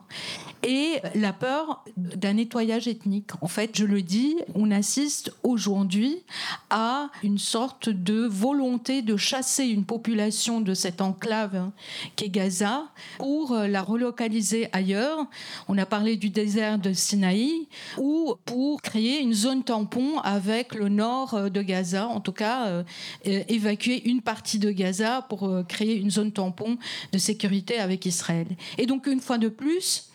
et 0.62 1.00
la 1.14 1.32
peur 1.32 1.84
d'un 1.96 2.34
nettoyage 2.34 2.88
ethnique. 2.88 3.30
En 3.40 3.48
fait, 3.48 3.76
je 3.76 3.84
le 3.84 4.02
dis, 4.02 4.36
on 4.54 4.70
assiste 4.70 5.32
aujourd'hui 5.42 6.22
à 6.70 7.10
une 7.22 7.38
sorte 7.38 7.88
de 7.88 8.26
volonté 8.26 9.02
de 9.02 9.16
chasser 9.16 9.64
une 9.64 9.84
population 9.84 10.60
de 10.60 10.74
cette 10.74 11.00
enclave 11.00 11.70
qu'est 12.16 12.28
Gaza 12.28 12.84
pour 13.18 13.54
la 13.54 13.82
relocaliser 13.82 14.68
ailleurs. 14.72 15.26
On 15.68 15.78
a 15.78 15.86
parlé 15.86 16.16
du 16.16 16.30
désert 16.30 16.78
de 16.78 16.92
Sinaï, 16.92 17.68
ou 17.98 18.34
pour 18.44 18.82
créer 18.82 19.20
une 19.20 19.34
zone 19.34 19.64
tampon 19.64 20.18
avec 20.20 20.74
le 20.74 20.88
nord 20.88 21.50
de 21.50 21.62
Gaza, 21.62 22.06
en 22.08 22.20
tout 22.20 22.32
cas 22.32 22.66
euh, 22.66 22.84
évacuer 23.24 24.08
une 24.08 24.22
partie 24.22 24.58
de 24.58 24.70
Gaza 24.70 25.22
pour 25.28 25.44
euh, 25.44 25.62
créer 25.62 25.96
une 25.96 26.10
zone 26.10 26.32
tampon 26.32 26.78
de 27.12 27.18
sécurité 27.18 27.78
avec 27.78 28.06
Israël. 28.06 28.46
Et 28.78 28.86
donc, 28.86 29.06
une 29.06 29.20
fois 29.20 29.38
de 29.38 29.48
plus, 29.48 30.11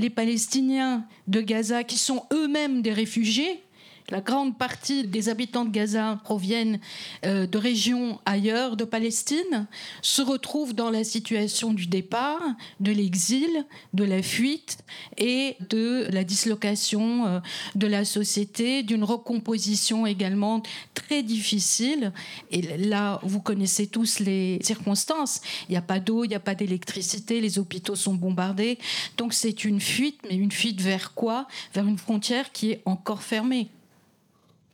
les 0.00 0.10
Palestiniens 0.10 1.06
de 1.28 1.40
Gaza, 1.40 1.84
qui 1.84 1.98
sont 1.98 2.24
eux-mêmes 2.32 2.82
des 2.82 2.92
réfugiés, 2.92 3.62
la 4.10 4.20
grande 4.20 4.58
partie 4.58 5.06
des 5.06 5.28
habitants 5.28 5.64
de 5.64 5.70
Gaza 5.70 6.20
proviennent 6.24 6.80
euh, 7.24 7.46
de 7.46 7.58
régions 7.58 8.18
ailleurs 8.26 8.76
de 8.76 8.84
Palestine, 8.84 9.66
se 10.02 10.22
retrouvent 10.22 10.74
dans 10.74 10.90
la 10.90 11.04
situation 11.04 11.72
du 11.72 11.86
départ, 11.86 12.42
de 12.80 12.92
l'exil, 12.92 13.48
de 13.94 14.04
la 14.04 14.22
fuite 14.22 14.78
et 15.16 15.56
de 15.68 16.06
la 16.10 16.24
dislocation 16.24 17.26
euh, 17.26 17.40
de 17.74 17.86
la 17.86 18.04
société, 18.04 18.82
d'une 18.82 19.04
recomposition 19.04 20.06
également 20.06 20.62
très 20.94 21.22
difficile. 21.22 22.12
Et 22.50 22.62
là, 22.78 23.20
vous 23.22 23.40
connaissez 23.40 23.86
tous 23.86 24.20
les 24.20 24.58
circonstances. 24.62 25.40
Il 25.68 25.72
n'y 25.72 25.78
a 25.78 25.82
pas 25.82 26.00
d'eau, 26.00 26.24
il 26.24 26.28
n'y 26.28 26.34
a 26.34 26.40
pas 26.40 26.54
d'électricité, 26.54 27.40
les 27.40 27.58
hôpitaux 27.58 27.96
sont 27.96 28.14
bombardés. 28.14 28.78
Donc 29.16 29.34
c'est 29.34 29.64
une 29.64 29.80
fuite, 29.80 30.18
mais 30.28 30.36
une 30.36 30.52
fuite 30.52 30.80
vers 30.80 31.14
quoi? 31.14 31.46
Vers 31.74 31.86
une 31.86 31.98
frontière 31.98 32.52
qui 32.52 32.72
est 32.72 32.82
encore 32.84 33.22
fermée. 33.22 33.68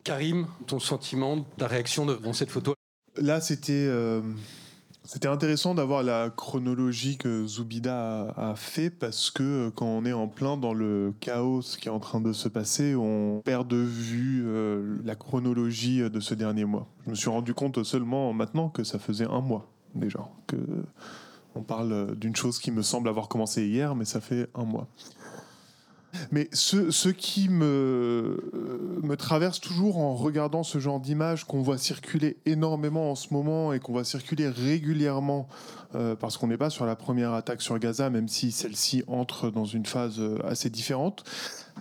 Karim, 0.06 0.46
ton 0.68 0.78
sentiment, 0.78 1.44
ta 1.58 1.66
réaction 1.66 2.06
devant 2.06 2.32
cette 2.32 2.50
photo? 2.50 2.74
Là, 3.16 3.40
c'était 3.40 3.72
euh, 3.72 4.20
c'était 5.02 5.26
intéressant 5.26 5.74
d'avoir 5.74 6.04
la 6.04 6.30
chronologie 6.30 7.16
que 7.18 7.44
Zoubida 7.44 8.32
a, 8.36 8.54
fait 8.54 8.88
parce 8.88 9.32
que 9.32 9.42
euh, 9.42 9.70
quand 9.74 9.86
on 9.86 10.04
est 10.04 10.12
en 10.12 10.28
plein 10.28 10.56
dans 10.56 10.74
le 10.74 11.12
chaos 11.18 11.62
qui 11.80 11.88
est 11.88 11.90
en 11.90 11.98
train 11.98 12.20
de 12.20 12.32
se 12.32 12.48
passer, 12.48 12.94
on 12.94 13.42
perd 13.44 13.66
de 13.66 13.78
vue 13.78 14.44
euh, 14.46 14.96
la 15.04 15.16
chronologie 15.16 16.08
de 16.08 16.20
ce 16.20 16.34
dernier 16.34 16.66
mois. 16.66 16.86
Je 17.06 17.10
me 17.10 17.16
suis 17.16 17.30
rendu 17.30 17.52
compte 17.52 17.82
seulement 17.82 18.32
maintenant 18.32 18.68
que 18.68 18.84
ça 18.84 19.00
faisait 19.00 19.26
un 19.26 19.40
mois 19.40 19.68
déjà 19.96 20.20
que 20.46 20.56
on 21.56 21.62
parle 21.62 22.14
d'une 22.16 22.36
chose 22.36 22.60
qui 22.60 22.70
me 22.70 22.82
semble 22.82 23.08
avoir 23.08 23.28
commencé 23.28 23.66
hier, 23.66 23.96
mais 23.96 24.04
ça 24.04 24.20
fait 24.20 24.48
un 24.54 24.64
mois. 24.64 24.86
Mais 26.30 26.48
ce, 26.52 27.08
qui 27.08 27.48
me, 27.48 28.50
me 29.02 29.16
traverse 29.16 29.60
toujours 29.60 29.98
en 29.98 30.14
regardant 30.14 30.62
ce 30.62 30.78
genre 30.78 31.00
d'images 31.00 31.44
qu'on 31.44 31.62
voit 31.62 31.78
circuler 31.78 32.36
énormément 32.46 33.10
en 33.10 33.14
ce 33.14 33.32
moment 33.32 33.72
et 33.72 33.80
qu'on 33.80 33.92
voit 33.92 34.04
circuler 34.04 34.48
régulièrement, 34.48 35.48
euh, 35.94 36.16
parce 36.16 36.36
qu'on 36.36 36.48
n'est 36.48 36.56
pas 36.56 36.70
sur 36.70 36.86
la 36.86 36.96
première 36.96 37.32
attaque 37.32 37.62
sur 37.62 37.78
Gaza, 37.78 38.10
même 38.10 38.28
si 38.28 38.50
celle-ci 38.52 39.04
entre 39.06 39.50
dans 39.50 39.64
une 39.64 39.86
phase 39.86 40.18
euh, 40.18 40.38
assez 40.44 40.70
différente, 40.70 41.24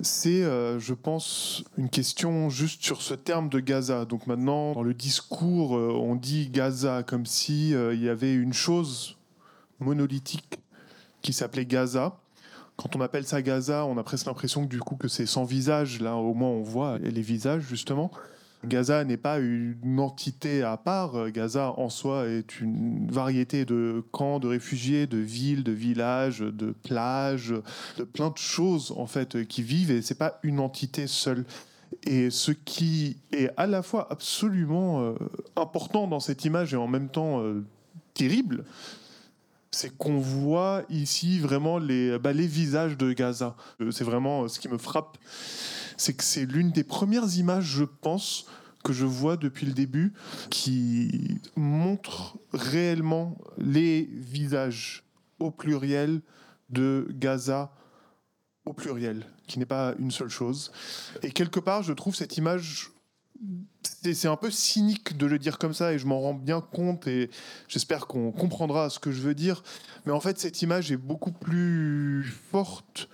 c'est, 0.01 0.43
euh, 0.43 0.79
je 0.79 0.93
pense, 0.93 1.63
une 1.77 1.89
question 1.89 2.49
juste 2.49 2.83
sur 2.83 3.01
ce 3.01 3.13
terme 3.13 3.49
de 3.49 3.59
Gaza. 3.59 4.05
Donc 4.05 4.27
maintenant, 4.27 4.73
dans 4.73 4.83
le 4.83 4.93
discours, 4.93 5.71
on 5.71 6.15
dit 6.15 6.49
Gaza 6.49 7.03
comme 7.03 7.25
si 7.25 7.71
il 7.71 8.03
y 8.03 8.09
avait 8.09 8.33
une 8.33 8.53
chose 8.53 9.17
monolithique 9.79 10.59
qui 11.21 11.33
s'appelait 11.33 11.65
Gaza 11.65 12.19
quand 12.77 12.95
on 12.95 13.01
appelle 13.01 13.25
ça 13.25 13.41
Gaza, 13.41 13.85
on 13.85 13.97
a 13.97 14.03
presque 14.03 14.25
l'impression 14.25 14.65
que 14.65 14.69
du 14.69 14.79
coup 14.79 14.95
que 14.95 15.07
c'est 15.07 15.25
sans 15.25 15.43
visage. 15.43 16.01
Là, 16.01 16.15
au 16.15 16.33
moins, 16.33 16.49
on 16.49 16.61
voit 16.61 16.97
les 16.99 17.21
visages 17.21 17.63
justement. 17.63 18.11
Gaza 18.65 19.03
n'est 19.03 19.17
pas 19.17 19.39
une 19.39 19.99
entité 19.99 20.63
à 20.63 20.75
part. 20.77 21.31
Gaza 21.31 21.73
en 21.77 21.89
soi 21.89 22.27
est 22.27 22.59
une 22.59 23.07
variété 23.09 23.63
de 23.63 24.03
camps, 24.11 24.39
de 24.39 24.47
réfugiés, 24.47 25.07
de 25.07 25.17
villes, 25.17 25.63
de 25.63 25.71
villages, 25.71 26.39
de 26.39 26.71
plages, 26.71 27.53
de 27.97 28.03
plein 28.03 28.29
de 28.29 28.37
choses 28.37 28.93
en 28.97 29.05
fait 29.05 29.45
qui 29.47 29.61
vivent 29.61 29.91
et 29.91 30.01
c'est 30.01 30.17
pas 30.17 30.39
une 30.43 30.59
entité 30.59 31.07
seule. 31.07 31.45
Et 32.03 32.29
ce 32.29 32.51
qui 32.51 33.17
est 33.31 33.49
à 33.57 33.67
la 33.67 33.81
fois 33.81 34.07
absolument 34.11 35.01
euh, 35.01 35.13
important 35.55 36.07
dans 36.07 36.19
cette 36.19 36.43
image 36.43 36.73
et 36.73 36.77
en 36.77 36.87
même 36.87 37.09
temps 37.09 37.41
euh, 37.41 37.63
terrible, 38.13 38.65
c'est 39.75 39.95
qu'on 39.97 40.19
voit 40.19 40.83
ici 40.89 41.37
vraiment 41.39 41.79
les, 41.79 42.17
bah, 42.17 42.31
les 42.31 42.47
visages 42.47 42.97
de 42.97 43.11
Gaza. 43.11 43.57
Euh, 43.81 43.91
c'est 43.91 44.05
vraiment 44.05 44.43
euh, 44.43 44.47
ce 44.47 44.59
qui 44.59 44.69
me 44.69 44.77
frappe. 44.77 45.17
C'est 45.97 46.13
que 46.13 46.23
c'est 46.23 46.45
l'une 46.45 46.71
des 46.71 46.85
premières 46.85 47.37
images, 47.37 47.65
je 47.65 47.83
pense, 47.83 48.45
que 48.85 48.93
je 48.93 49.05
vois 49.05 49.35
depuis 49.35 49.65
le 49.65 49.73
début 49.73 50.13
qui 50.49 51.41
montre 51.57 52.37
réellement 52.53 53.37
les 53.57 54.03
visages 54.13 55.03
au 55.39 55.51
pluriel 55.51 56.21
de 56.69 57.07
Gaza 57.11 57.73
au 58.65 58.73
pluriel, 58.73 59.25
qui 59.45 59.59
n'est 59.59 59.65
pas 59.65 59.93
une 59.99 60.09
seule 60.09 60.29
chose. 60.29 60.71
Et 61.21 61.31
quelque 61.31 61.59
part, 61.59 61.83
je 61.83 61.93
trouve 61.93 62.15
cette 62.15 62.37
image 62.37 62.91
c'est 63.85 64.27
un 64.27 64.35
peu 64.35 64.51
cynique 64.51 65.17
de 65.17 65.25
le 65.25 65.39
dire 65.39 65.57
comme 65.57 65.73
ça 65.73 65.93
et 65.93 65.99
je 65.99 66.05
m'en 66.05 66.19
rends 66.19 66.33
bien 66.33 66.61
compte 66.61 67.07
et 67.07 67.29
j'espère 67.67 68.07
qu'on 68.07 68.31
comprendra 68.31 68.89
ce 68.89 68.99
que 68.99 69.11
je 69.11 69.21
veux 69.21 69.35
dire. 69.35 69.63
Mais 70.05 70.11
en 70.11 70.19
fait, 70.19 70.39
cette 70.39 70.61
image 70.61 70.91
est 70.91 70.97
beaucoup 70.97 71.31
plus 71.31 72.23
forte 72.51 73.09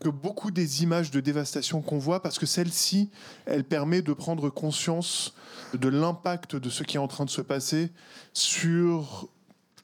que 0.00 0.08
beaucoup 0.08 0.50
des 0.50 0.82
images 0.82 1.10
de 1.10 1.20
dévastation 1.20 1.80
qu'on 1.80 1.98
voit 1.98 2.22
parce 2.22 2.38
que 2.38 2.46
celle-ci, 2.46 3.10
elle 3.46 3.64
permet 3.64 4.02
de 4.02 4.12
prendre 4.12 4.50
conscience 4.50 5.34
de 5.72 5.88
l'impact 5.88 6.56
de 6.56 6.70
ce 6.70 6.82
qui 6.82 6.96
est 6.96 7.00
en 7.00 7.08
train 7.08 7.24
de 7.24 7.30
se 7.30 7.40
passer 7.40 7.90
sur 8.32 9.28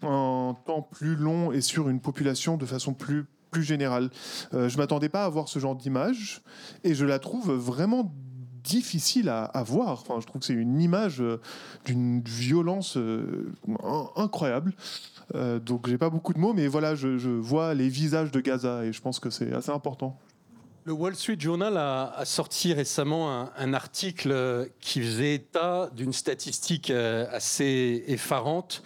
un 0.03 0.57
temps 0.67 0.83
plus 0.83 1.17
long 1.17 1.53
et 1.53 1.61
sur 1.61 1.89
une 1.89 2.01
population 2.01 2.57
de 2.57 2.67
façon 2.67 2.95
plus 2.95 3.27
plus 3.51 3.63
générale. 3.65 4.11
Euh, 4.55 4.69
je 4.69 4.79
m'attendais 4.79 5.09
pas 5.09 5.25
à 5.25 5.29
voir 5.29 5.49
ce 5.49 5.59
genre 5.59 5.75
d'image 5.75 6.41
et 6.85 6.95
je 6.95 7.05
la 7.05 7.19
trouve 7.19 7.53
vraiment 7.53 8.13
difficile 8.63 9.29
à, 9.29 9.63
voir. 9.65 9.93
Enfin, 9.93 10.21
je 10.21 10.27
trouve 10.27 10.41
que 10.41 10.47
c'est 10.47 10.53
une 10.53 10.81
image 10.81 11.21
euh, 11.21 11.41
d'une 11.85 12.23
violence 12.23 12.97
euh, 12.97 13.53
incroyable. 14.17 14.73
Euh, 15.35 15.59
donc, 15.59 15.89
j'ai 15.89 15.99
pas 15.99 16.11
beaucoup 16.11 16.33
de 16.33 16.39
mots, 16.39 16.53
mais 16.53 16.67
voilà, 16.67 16.95
je, 16.95 17.09
vois 17.29 17.75
les 17.75 17.89
visages 17.89 18.31
de 18.31 18.41
Gaza 18.41 18.85
et 18.85 18.93
je 18.93 19.01
pense 19.01 19.21
que 19.21 19.31
c'est 19.31 19.53
assez 19.53 19.71
important. 19.71 20.19
Le 20.85 20.93
Wall 20.93 21.15
Street 21.15 21.37
Journal 21.39 21.77
a, 21.77 22.25
sorti 22.25 22.73
récemment 22.73 23.49
un, 23.57 23.75
article 23.75 24.71
qui 24.81 25.03
faisait 25.03 25.35
état 25.35 25.91
d'une 25.95 26.13
statistique 26.13 26.91
assez 26.91 28.03
effarante. 28.07 28.83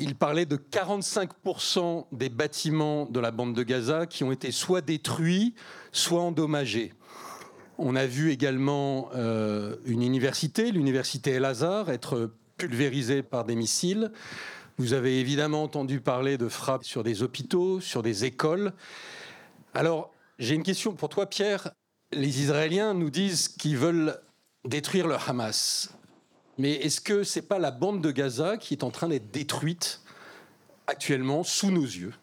il 0.00 0.16
parlait 0.16 0.46
de 0.46 0.56
45% 0.56 2.06
des 2.10 2.28
bâtiments 2.28 3.06
de 3.06 3.20
la 3.20 3.30
bande 3.30 3.54
de 3.54 3.62
Gaza 3.62 4.06
qui 4.06 4.24
ont 4.24 4.32
été 4.32 4.50
soit 4.50 4.80
détruits, 4.80 5.54
soit 5.92 6.20
endommagés. 6.20 6.92
On 7.84 7.96
a 7.96 8.06
vu 8.06 8.30
également 8.30 9.10
euh, 9.16 9.74
une 9.86 10.02
université, 10.02 10.70
l'université 10.70 11.32
El-Azhar, 11.32 11.90
être 11.90 12.30
pulvérisée 12.56 13.24
par 13.24 13.44
des 13.44 13.56
missiles. 13.56 14.12
Vous 14.78 14.92
avez 14.92 15.18
évidemment 15.18 15.64
entendu 15.64 16.00
parler 16.00 16.38
de 16.38 16.48
frappes 16.48 16.84
sur 16.84 17.02
des 17.02 17.24
hôpitaux, 17.24 17.80
sur 17.80 18.04
des 18.04 18.24
écoles. 18.24 18.72
Alors, 19.74 20.12
j'ai 20.38 20.54
une 20.54 20.62
question 20.62 20.92
pour 20.92 21.08
toi, 21.08 21.26
Pierre. 21.26 21.72
Les 22.12 22.40
Israéliens 22.40 22.94
nous 22.94 23.10
disent 23.10 23.48
qu'ils 23.48 23.78
veulent 23.78 24.16
détruire 24.64 25.08
le 25.08 25.16
Hamas. 25.16 25.92
Mais 26.58 26.74
est-ce 26.74 27.00
que 27.00 27.24
c'est 27.24 27.42
pas 27.42 27.58
la 27.58 27.72
bande 27.72 28.00
de 28.00 28.12
Gaza 28.12 28.58
qui 28.58 28.74
est 28.74 28.84
en 28.84 28.90
train 28.90 29.08
d'être 29.08 29.32
détruite 29.32 30.02
actuellement 30.86 31.42
sous 31.42 31.72
nos 31.72 31.82
yeux? 31.82 32.14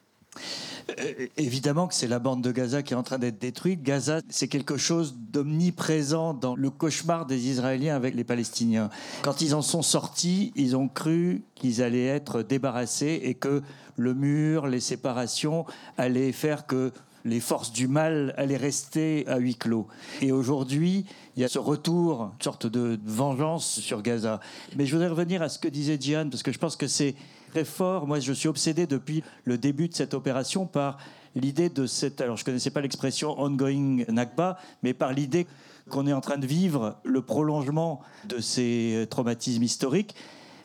Évidemment 1.38 1.88
que 1.88 1.94
c'est 1.94 2.08
la 2.08 2.20
bande 2.20 2.42
de 2.42 2.52
Gaza 2.52 2.84
qui 2.84 2.94
est 2.94 2.98
en 2.98 3.04
train 3.04 3.20
d'être 3.20 3.40
détruite. 3.40 3.84
Gaza, 3.84 4.22
c'est 4.30 4.48
quelque 4.48 4.78
chose 4.78 5.16
d'omniprésent 5.18 6.34
dans 6.34 6.56
le 6.56 6.70
cauchemar 6.70 7.26
des 7.26 7.48
Israéliens 7.48 7.96
avec 7.96 8.16
les 8.16 8.24
Palestiniens. 8.24 8.90
Quand 9.22 9.42
ils 9.42 9.56
en 9.56 9.62
sont 9.62 9.82
sortis, 9.82 10.52
ils 10.56 10.76
ont 10.76 10.88
cru 10.88 11.44
qu'ils 11.56 11.82
allaient 11.82 12.06
être 12.06 12.42
débarrassés 12.42 13.22
et 13.24 13.34
que 13.34 13.62
le 13.98 14.14
mur, 14.14 14.68
les 14.68 14.80
séparations 14.80 15.66
allaient 15.98 16.32
faire 16.32 16.66
que 16.66 16.92
les 17.26 17.40
forces 17.40 17.72
du 17.72 17.88
mal 17.88 18.34
allaient 18.38 18.58
rester 18.58 19.28
à 19.28 19.38
huis 19.38 19.56
clos. 19.56 19.88
Et 20.22 20.32
aujourd'hui, 20.32 21.06
il 21.36 21.42
y 21.42 21.46
a 21.46 21.50
ce 21.50 21.60
retour, 21.60 22.32
une 22.38 22.44
sorte 22.44 22.66
de 22.66 22.98
vengeance 23.06 23.80
sur 23.80 24.02
Gaza. 24.02 24.40
Mais 24.78 24.86
je 24.86 24.94
voudrais 24.94 25.10
revenir 25.10 25.42
à 25.42 25.50
ce 25.50 25.60
que 25.60 25.68
disait 25.68 25.98
Diane, 25.98 26.30
parce 26.30 26.44
que 26.44 26.52
je 26.52 26.60
pense 26.60 26.76
que 26.76 26.88
c'est 26.88 27.16
très 27.50 27.66
fort. 27.66 28.08
Moi, 28.08 28.20
je 28.20 28.32
suis 28.32 28.48
obsédé 28.48 28.88
depuis 28.88 29.24
le 29.44 29.58
début 29.58 29.90
de 29.90 29.94
cette 29.94 30.14
opération 30.14 30.66
par 30.66 30.98
l'idée 31.36 31.70
de 31.70 31.86
cette. 31.86 32.22
Alors, 32.22 32.38
je 32.38 32.44
ne 32.44 32.46
connaissais 32.46 32.72
pas 32.72 32.82
l'expression 32.82 33.40
ongoing 33.40 34.04
Nakba, 34.08 34.58
mais 34.84 34.94
par 34.94 35.12
l'idée 35.12 35.48
qu'on 35.90 36.08
est 36.08 36.14
en 36.14 36.22
train 36.22 36.38
de 36.38 36.46
vivre 36.46 36.98
le 37.04 37.22
prolongement 37.22 38.02
de 38.26 38.40
ces 38.40 39.08
traumatismes 39.10 39.64
historiques. 39.64 40.16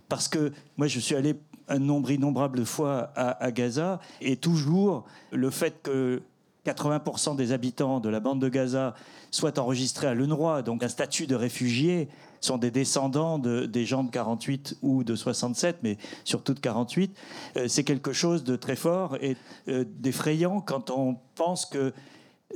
Parce 0.09 0.29
que 0.29 0.53
moi, 0.77 0.87
je 0.87 1.01
suis 1.01 1.15
allé 1.15 1.35
un 1.69 1.79
nombre 1.79 2.11
innombrable 2.11 2.59
de 2.59 2.65
fois 2.65 3.11
à, 3.17 3.43
à 3.43 3.51
Gaza, 3.51 4.01
et 4.21 4.37
toujours 4.37 5.05
le 5.33 5.49
fait 5.51 5.83
que 5.83 6.23
80% 6.67 7.37
des 7.37 7.53
habitants 7.53 8.01
de 8.01 8.09
la 8.09 8.21
bande 8.21 8.41
de 8.41 8.49
Gaza 8.49 8.95
soient 9.31 9.59
enregistrés 9.59 10.07
à 10.07 10.15
l'UNRWA, 10.15 10.63
donc 10.63 10.83
un 10.83 10.89
statut 10.89 11.27
de 11.27 11.35
réfugié, 11.35 12.09
sont 12.45 12.59
des 12.59 12.71
descendants 12.71 13.39
de, 13.39 13.67
des 13.67 13.85
gens 13.85 14.05
de 14.05 14.11
48 14.11 14.79
ou 14.83 15.05
de 15.05 15.17
67, 15.17 15.79
mais 15.83 15.97
surtout 16.25 16.55
de 16.55 16.61
48, 16.61 17.17
euh, 17.57 17.69
c'est 17.69 17.85
quelque 17.85 18.13
chose 18.13 18.45
de 18.45 18.57
très 18.57 18.77
fort 18.77 19.17
et 19.21 19.37
euh, 19.69 19.85
d'effrayant 19.99 20.61
quand 20.61 20.91
on 20.91 21.17
pense 21.35 21.67
que 21.67 21.93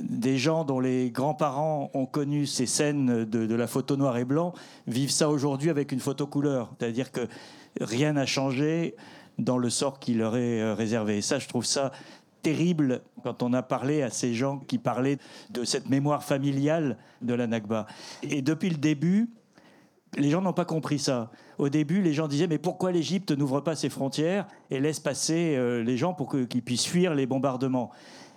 des 0.01 0.37
gens 0.37 0.63
dont 0.63 0.79
les 0.79 1.09
grands-parents 1.11 1.91
ont 1.93 2.05
connu 2.05 2.45
ces 2.45 2.65
scènes 2.65 3.25
de, 3.25 3.45
de, 3.45 3.55
la 3.55 3.67
photo 3.67 3.97
noir 3.97 4.15
et 4.17 4.23
blanc 4.23 4.53
vivent 4.87 5.11
ça 5.11 5.29
aujourd'hui 5.29 5.69
avec 5.69 5.91
une 5.91 5.99
photo 5.99 6.25
couleur. 6.25 6.71
C'est-à-dire 6.79 7.11
que 7.11 7.27
rien 7.81 8.13
n'a 8.13 8.25
changé 8.25 8.95
dans 9.37 9.57
le 9.57 9.69
sort 9.69 9.99
qui 9.99 10.13
leur 10.13 10.37
est 10.37 10.61
euh, 10.61 10.73
réservé. 10.73 11.17
Et 11.17 11.21
ça, 11.21 11.39
je 11.39 11.47
trouve 11.47 11.65
ça 11.65 11.91
terrible 12.41 13.01
quand 13.23 13.43
on 13.43 13.53
a 13.53 13.61
parlé 13.61 14.01
à 14.01 14.09
ces 14.09 14.33
gens 14.33 14.59
qui 14.59 14.77
parlaient 14.77 15.17
de 15.49 15.63
cette 15.63 15.89
mémoire 15.89 16.23
familiale 16.23 16.97
de 17.21 17.33
la 17.33 17.47
Nakba. 17.47 17.85
Et 18.23 18.41
depuis 18.41 18.69
le 18.69 18.77
début, 18.77 19.29
les 20.17 20.29
gens 20.29 20.41
n'ont 20.41 20.53
pas 20.53 20.65
compris 20.65 20.99
ça. 20.99 21.31
Au 21.57 21.69
début, 21.69 22.01
les 22.01 22.13
gens 22.13 22.27
disaient 22.27 22.47
mais 22.47 22.57
pourquoi 22.57 22.91
l'Égypte 22.91 23.31
n'ouvre 23.31 23.61
pas 23.61 23.75
ses 23.75 23.89
frontières 23.89 24.47
et 24.71 24.79
laisse 24.79 24.99
passer 24.99 25.55
euh, 25.55 25.83
les 25.83 25.97
gens 25.97 26.13
pour 26.13 26.29
qu'ils 26.29 26.63
puissent 26.63 26.87
fuir 26.87 27.13
les 27.13 27.25
bombardements? 27.25 27.91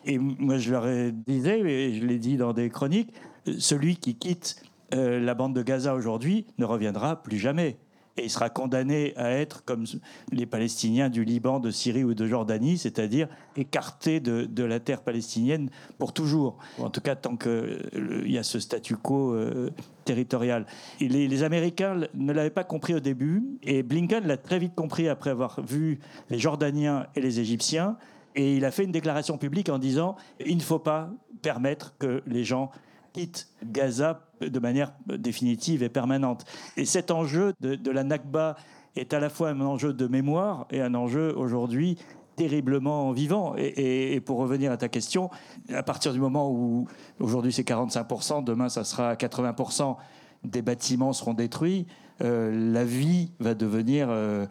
Et 0.04 0.18
moi, 0.18 0.58
je 0.58 0.72
leur 0.72 0.86
disais, 1.26 1.60
et 1.60 1.94
je 1.94 2.04
l'ai 2.04 2.18
dit 2.18 2.36
dans 2.36 2.52
des 2.52 2.68
chroniques, 2.70 3.12
celui 3.58 3.96
qui 3.96 4.16
quitte 4.16 4.56
euh, 4.94 5.20
la 5.20 5.34
bande 5.34 5.54
de 5.54 5.62
Gaza 5.62 5.94
aujourd'hui 5.94 6.46
ne 6.58 6.64
reviendra 6.64 7.22
plus 7.22 7.38
jamais 7.38 7.78
et 8.16 8.24
il 8.24 8.30
sera 8.30 8.50
condamné 8.50 9.14
à 9.16 9.30
être 9.30 9.64
comme 9.64 9.84
les 10.30 10.46
Palestiniens 10.46 11.08
du 11.08 11.24
Liban, 11.24 11.60
de 11.60 11.70
Syrie 11.70 12.04
ou 12.04 12.14
de 12.14 12.26
Jordanie, 12.26 12.76
c'est-à-dire 12.76 13.28
écarté 13.56 14.20
de, 14.20 14.44
de, 14.44 14.64
la 14.64 14.80
terre 14.80 15.02
palestinienne 15.02 15.70
pour 15.98 16.12
toujours. 16.12 16.58
En 16.78 16.90
tout 16.90 17.00
cas, 17.00 17.16
tant 17.16 17.36
qu'il 17.36 17.50
euh, 17.50 18.22
y 18.26 18.36
a 18.36 18.42
ce 18.42 18.60
statu 18.60 18.96
quo 18.96 19.32
euh, 19.32 19.70
territorial. 20.04 20.66
Les, 21.00 21.28
les, 21.28 21.42
Américains 21.42 22.00
ne 22.14 22.32
l'avaient 22.32 22.50
pas 22.50 22.64
compris 22.64 22.94
au 22.94 23.00
début, 23.00 23.42
et 23.62 23.82
Blinken 23.82 24.26
l'a 24.26 24.36
très 24.36 24.58
vite 24.58 24.74
compris 24.74 25.08
après 25.08 25.30
avoir 25.30 25.60
vu 25.62 25.98
les 26.28 26.38
Jordaniens 26.38 27.06
et 27.16 27.20
les 27.20 27.40
Égyptiens, 27.40 27.96
et 28.34 28.56
il 28.56 28.64
a 28.64 28.70
fait 28.70 28.84
une 28.84 28.92
déclaration 28.92 29.38
publique 29.38 29.68
en 29.68 29.78
disant 29.78 30.16
il 30.44 30.56
ne 30.56 30.62
faut 30.62 30.78
pas 30.78 31.10
permettre 31.42 31.94
que 31.98 32.22
les 32.26 32.44
gens 32.44 32.70
quittent 33.12 33.48
Gaza 33.64 34.20
de 34.40 34.58
manière 34.58 34.92
définitive 35.06 35.82
et 35.82 35.88
permanente. 35.88 36.44
Et 36.76 36.84
cet 36.84 37.10
enjeu 37.10 37.52
de, 37.60 37.90
la 37.90 38.04
Nakba 38.04 38.56
est 38.96 39.12
à 39.14 39.20
la 39.20 39.28
fois 39.28 39.50
un 39.50 39.60
enjeu 39.60 39.92
de 39.92 40.06
mémoire 40.06 40.66
et 40.70 40.80
un 40.80 40.94
enjeu 40.94 41.34
aujourd'hui 41.36 41.98
terriblement 42.36 43.12
vivant. 43.12 43.54
Et, 43.56 44.20
pour 44.20 44.38
revenir 44.38 44.72
à 44.72 44.76
ta 44.76 44.88
question, 44.88 45.30
à 45.72 45.82
partir 45.82 46.12
du 46.12 46.20
moment 46.20 46.50
où 46.50 46.86
aujourd'hui 47.20 47.52
c'est 47.52 47.66
45%, 47.66 48.44
demain 48.44 48.68
ça 48.68 48.84
sera 48.84 49.14
80%, 49.14 49.96
des 50.44 50.62
bâtiments 50.62 51.12
seront 51.12 51.34
détruits, 51.34 51.86
euh, 52.22 52.72
la 52.72 52.84
vie 52.84 53.32
va 53.40 53.54
devenir 53.54 54.08
euh, 54.10 54.46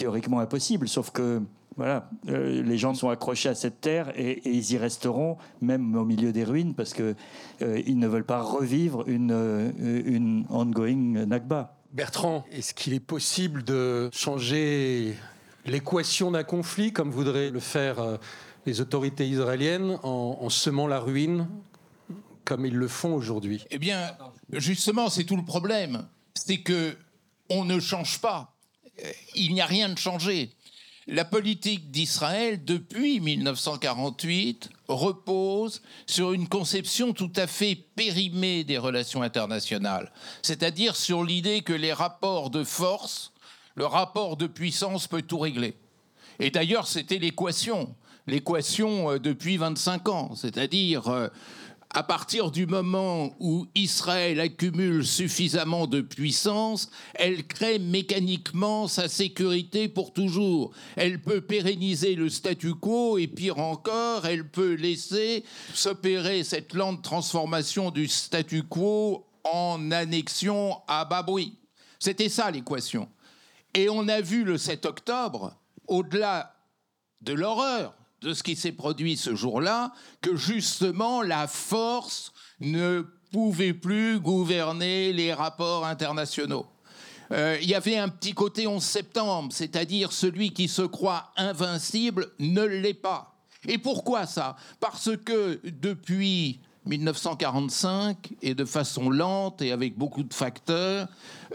théoriquement 0.00 0.40
impossible. 0.40 0.88
Sauf 0.88 1.10
que 1.10 1.42
voilà, 1.76 2.08
euh, 2.28 2.62
les 2.62 2.78
gens 2.78 2.94
sont 2.94 3.10
accrochés 3.10 3.50
à 3.50 3.54
cette 3.54 3.80
terre 3.82 4.10
et, 4.18 4.30
et, 4.30 4.50
ils 4.50 4.72
y 4.72 4.78
resteront, 4.78 5.36
même 5.60 5.94
au 5.94 6.04
milieu 6.04 6.32
des 6.32 6.42
ruines, 6.42 6.74
parce 6.74 6.94
qu'ils 6.94 7.14
euh, 7.62 7.82
ne 7.86 8.08
veulent 8.08 8.24
pas 8.24 8.40
revivre 8.40 9.06
une, 9.06 9.30
euh, 9.30 9.70
une 9.78 10.46
ongoing 10.48 11.26
Nakba. 11.26 11.76
Bertrand, 11.92 12.44
est-ce 12.50 12.72
qu'il 12.72 12.94
est 12.94 13.00
possible 13.00 13.62
de 13.62 14.08
changer 14.12 15.16
l'équation 15.66 16.30
d'un 16.30 16.44
conflit, 16.44 16.92
comme 16.92 17.10
voudraient 17.10 17.50
le 17.50 17.60
faire 17.60 18.18
les 18.64 18.80
autorités 18.80 19.28
israéliennes, 19.28 19.98
en, 20.02 20.38
en 20.40 20.48
semant 20.48 20.86
la 20.86 21.00
ruine, 21.00 21.48
comme 22.44 22.64
ils 22.64 22.76
le 22.76 22.88
font 22.88 23.14
aujourd'hui? 23.14 23.64
Eh 23.70 23.78
bien, 23.78 24.12
justement, 24.52 25.10
c'est 25.10 25.24
tout 25.24 25.36
le 25.36 25.44
problème. 25.44 26.06
C'est 26.34 26.58
que 26.58 26.96
on 27.50 27.64
ne 27.64 27.80
change 27.80 28.20
pas. 28.20 28.54
Il 29.34 29.54
n'y 29.54 29.60
a 29.60 29.66
rien 29.66 29.88
de 29.88 29.98
changé. 29.98 30.50
La 31.06 31.24
politique 31.24 31.90
d'Israël 31.90 32.64
depuis 32.64 33.20
1948 33.20 34.70
repose 34.86 35.82
sur 36.06 36.32
une 36.32 36.46
conception 36.46 37.12
tout 37.12 37.32
à 37.36 37.46
fait 37.46 37.74
périmée 37.74 38.64
des 38.64 38.78
relations 38.78 39.22
internationales, 39.22 40.12
c'est-à-dire 40.42 40.94
sur 40.94 41.24
l'idée 41.24 41.62
que 41.62 41.72
les 41.72 41.92
rapports 41.92 42.50
de 42.50 42.62
force, 42.62 43.32
le 43.74 43.86
rapport 43.86 44.36
de 44.36 44.46
puissance 44.46 45.08
peut 45.08 45.22
tout 45.22 45.38
régler. 45.38 45.74
Et 46.38 46.50
d'ailleurs, 46.50 46.86
c'était 46.86 47.18
l'équation, 47.18 47.94
l'équation 48.26 49.18
depuis 49.18 49.56
25 49.56 50.08
ans, 50.08 50.34
c'est-à-dire 50.36 51.08
euh, 51.08 51.28
à 51.92 52.04
partir 52.04 52.52
du 52.52 52.66
moment 52.66 53.34
où 53.40 53.66
Israël 53.74 54.38
accumule 54.38 55.04
suffisamment 55.04 55.88
de 55.88 56.00
puissance, 56.00 56.88
elle 57.14 57.46
crée 57.46 57.80
mécaniquement 57.80 58.86
sa 58.86 59.08
sécurité 59.08 59.88
pour 59.88 60.12
toujours. 60.12 60.72
Elle 60.96 61.20
peut 61.20 61.40
pérenniser 61.40 62.14
le 62.14 62.28
statu 62.28 62.74
quo 62.74 63.18
et 63.18 63.26
pire 63.26 63.58
encore, 63.58 64.24
elle 64.26 64.48
peut 64.48 64.74
laisser 64.74 65.44
s'opérer 65.74 66.44
cette 66.44 66.74
lente 66.74 67.02
transformation 67.02 67.90
du 67.90 68.06
statu 68.06 68.62
quo 68.62 69.26
en 69.42 69.90
annexion 69.90 70.76
à 70.86 71.04
bas 71.04 71.22
bruit. 71.22 71.58
C'était 71.98 72.28
ça 72.28 72.52
l'équation. 72.52 73.08
Et 73.74 73.88
on 73.88 74.06
a 74.06 74.20
vu 74.20 74.44
le 74.44 74.58
7 74.58 74.86
octobre, 74.86 75.56
au-delà 75.88 76.54
de 77.20 77.32
l'horreur 77.32 77.94
de 78.22 78.34
ce 78.34 78.42
qui 78.42 78.56
s'est 78.56 78.72
produit 78.72 79.16
ce 79.16 79.34
jour-là 79.34 79.92
que 80.20 80.36
justement 80.36 81.22
la 81.22 81.46
force 81.46 82.32
ne 82.60 83.02
pouvait 83.32 83.74
plus 83.74 84.20
gouverner 84.20 85.12
les 85.12 85.32
rapports 85.32 85.86
internationaux. 85.86 86.66
Euh, 87.32 87.56
il 87.62 87.68
y 87.68 87.74
avait 87.74 87.96
un 87.96 88.08
petit 88.08 88.32
côté 88.32 88.66
11 88.66 88.82
septembre, 88.82 89.52
c'est-à-dire 89.52 90.12
celui 90.12 90.52
qui 90.52 90.68
se 90.68 90.82
croit 90.82 91.30
invincible 91.36 92.32
ne 92.40 92.62
l'est 92.62 92.94
pas. 92.94 93.36
Et 93.68 93.78
pourquoi 93.78 94.26
ça? 94.26 94.56
Parce 94.80 95.10
que 95.24 95.60
depuis 95.64 96.60
1945 96.86 98.34
et 98.42 98.54
de 98.54 98.64
façon 98.64 99.10
lente 99.10 99.60
et 99.62 99.72
avec 99.72 99.96
beaucoup 99.96 100.22
de 100.22 100.32
facteurs, 100.32 101.08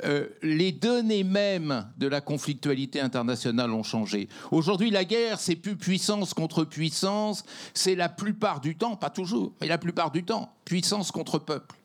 euh, 0.03 0.27
les 0.41 0.71
données 0.71 1.23
mêmes 1.23 1.87
de 1.97 2.07
la 2.07 2.21
conflictualité 2.21 2.99
internationale 2.99 3.71
ont 3.71 3.83
changé. 3.83 4.29
Aujourd'hui, 4.51 4.91
la 4.91 5.03
guerre, 5.03 5.39
c'est 5.39 5.55
plus 5.55 5.75
puissance 5.75 6.33
contre 6.33 6.63
puissance, 6.63 7.43
c'est 7.73 7.95
la 7.95 8.09
plupart 8.09 8.61
du 8.61 8.75
temps, 8.75 8.95
pas 8.95 9.09
toujours, 9.09 9.53
mais 9.61 9.67
la 9.67 9.77
plupart 9.77 10.11
du 10.11 10.23
temps, 10.23 10.53
puissance 10.63 11.11
contre 11.11 11.39
peuple. 11.39 11.75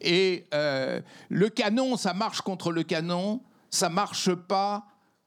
Et 0.00 0.46
euh, 0.52 1.00
le 1.28 1.48
canon, 1.48 1.96
ça 1.96 2.14
marche 2.14 2.40
contre 2.42 2.70
le 2.70 2.82
canon, 2.82 3.40
ça 3.70 3.88
marche 3.88 4.34
pas 4.34 4.86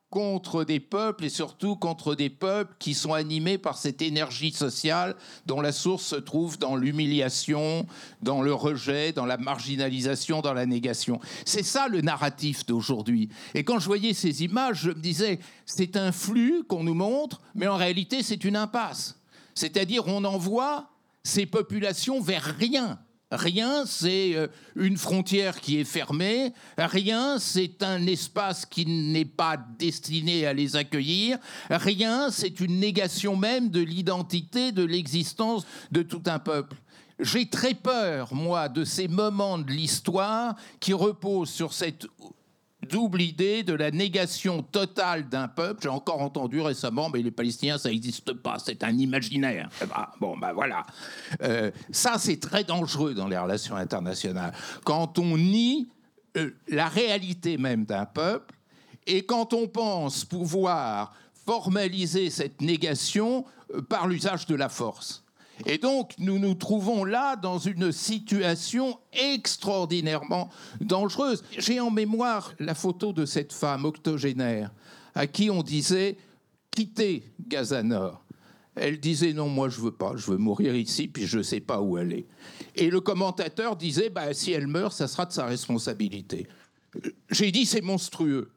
contre 0.09 0.63
des 0.63 0.79
peuples 0.79 1.25
et 1.25 1.29
surtout 1.29 1.75
contre 1.75 2.15
des 2.15 2.29
peuples 2.29 2.73
qui 2.79 2.93
sont 2.93 3.13
animés 3.13 3.57
par 3.57 3.77
cette 3.77 4.01
énergie 4.01 4.53
sociale 4.53 5.15
dont 5.45 5.59
la 5.59 5.73
source 5.73 6.05
se 6.05 6.15
trouve 6.15 6.57
dans 6.57 6.75
l'humiliation, 6.77 7.85
dans 8.21 8.41
le 8.41 8.53
rejet, 8.53 9.11
dans 9.11 9.25
la 9.25 9.37
marginalisation, 9.37 10.41
dans 10.41 10.53
la 10.53 10.65
négation. 10.65 11.19
C'est 11.45 11.63
ça 11.63 11.89
le 11.89 12.01
narratif 12.01 12.65
d'aujourd'hui. 12.65 13.29
Et 13.53 13.63
quand 13.63 13.79
je 13.79 13.85
voyais 13.85 14.13
ces 14.13 14.43
images, 14.43 14.81
je 14.83 14.89
me 14.89 15.01
disais, 15.01 15.39
c'est 15.65 15.97
un 15.97 16.13
flux 16.13 16.63
qu'on 16.67 16.83
nous 16.83 16.93
montre, 16.93 17.41
mais 17.53 17.67
en 17.67 17.75
réalité 17.75 18.23
c'est 18.23 18.45
une 18.45 18.55
impasse. 18.55 19.19
C'est-à-dire 19.55 20.07
on 20.07 20.23
envoie 20.23 20.89
ces 21.23 21.45
populations 21.45 22.21
vers 22.21 22.55
rien. 22.57 22.99
Rien, 23.31 23.85
c'est 23.85 24.35
euh, 24.35 24.47
une 24.77 24.95
frontière 24.95 25.59
qui 25.59 25.79
est 25.79 25.83
fermée. 25.83 26.53
Rien, 26.77 27.39
c'est 27.39 27.83
un 27.83 28.07
espace 28.07 28.65
qui 28.65 28.85
n'est 28.85 29.25
pas 29.25 29.57
destiné 29.77 30.45
à 30.45 30.53
les 30.53 30.77
accueillir. 30.77 31.37
Rien, 31.69 32.29
c'est 32.31 32.61
une 32.61 32.79
négation 32.79 33.35
même 33.35 33.69
de 33.69 33.81
l'identité, 33.81 34.71
de 34.71 34.83
l'existence 34.83 35.65
de 35.91 36.03
tout 36.03 36.23
un 36.27 36.39
peuple. 36.39 36.77
J'ai 37.19 37.49
très 37.49 37.73
peur, 37.73 38.33
moi, 38.33 38.69
de 38.69 38.85
ces 38.85 39.07
moments 39.09 39.57
de 39.57 39.71
l'histoire 39.71 40.55
qui 40.79 40.93
reposent 40.93 41.49
sur 41.49 41.73
cette 41.73 42.07
double 42.87 43.21
idée 43.21 43.63
de 43.63 43.73
la 43.73 43.91
négation 43.91 44.63
totale 44.63 45.27
d'un 45.29 45.47
peuple. 45.47 45.81
J'ai 45.83 45.89
encore 45.89 46.21
entendu 46.21 46.61
récemment, 46.61 47.09
mais 47.09 47.21
les 47.21 47.31
Palestiniens, 47.31 47.77
ça 47.77 47.89
n'existe 47.89 48.33
pas, 48.33 48.57
c'est 48.59 48.83
un 48.83 48.97
imaginaire. 48.97 49.69
Eh 49.81 49.85
ben, 49.85 50.07
bon, 50.19 50.37
ben 50.37 50.53
voilà. 50.53 50.85
Euh, 51.41 51.71
ça, 51.91 52.15
c'est 52.17 52.39
très 52.39 52.63
dangereux 52.63 53.13
dans 53.13 53.27
les 53.27 53.37
relations 53.37 53.75
internationales. 53.75 54.53
Quand 54.83 55.19
on 55.19 55.37
nie 55.37 55.89
euh, 56.37 56.55
la 56.67 56.87
réalité 56.87 57.57
même 57.57 57.85
d'un 57.85 58.05
peuple 58.05 58.53
et 59.05 59.25
quand 59.25 59.53
on 59.53 59.67
pense 59.67 60.25
pouvoir 60.25 61.13
formaliser 61.45 62.29
cette 62.29 62.61
négation 62.61 63.45
euh, 63.73 63.81
par 63.81 64.07
l'usage 64.07 64.45
de 64.45 64.55
la 64.55 64.69
force. 64.69 65.23
Et 65.65 65.77
donc, 65.77 66.13
nous 66.19 66.39
nous 66.39 66.53
trouvons 66.53 67.03
là 67.03 67.35
dans 67.35 67.57
une 67.57 67.91
situation 67.91 68.99
extraordinairement 69.11 70.49
dangereuse. 70.81 71.43
J'ai 71.57 71.79
en 71.79 71.89
mémoire 71.89 72.53
la 72.59 72.75
photo 72.75 73.13
de 73.13 73.25
cette 73.25 73.53
femme 73.53 73.85
octogénaire 73.85 74.71
à 75.15 75.25
qui 75.27 75.49
on 75.49 75.63
disait 75.63 76.17
quittez 76.71 77.23
Gaza 77.47 77.81
Nord. 77.81 78.23
Elle 78.75 78.99
disait 78.99 79.33
non, 79.33 79.49
moi 79.49 79.69
je 79.69 79.81
veux 79.81 79.91
pas, 79.91 80.13
je 80.15 80.29
veux 80.29 80.37
mourir 80.37 80.75
ici, 80.75 81.07
puis 81.07 81.25
je 81.25 81.39
ne 81.39 81.43
sais 81.43 81.59
pas 81.59 81.81
où 81.81 81.97
est. 81.97 82.27
Et 82.75 82.91
le 82.91 83.01
commentateur 83.01 83.75
disait 83.75 84.09
bah, 84.09 84.33
si 84.33 84.51
elle 84.51 84.67
meurt, 84.67 84.93
ça 84.93 85.07
sera 85.07 85.25
de 85.25 85.31
sa 85.31 85.45
responsabilité. 85.45 86.47
J'ai 87.31 87.51
dit 87.51 87.65
c'est 87.65 87.81
monstrueux. 87.81 88.51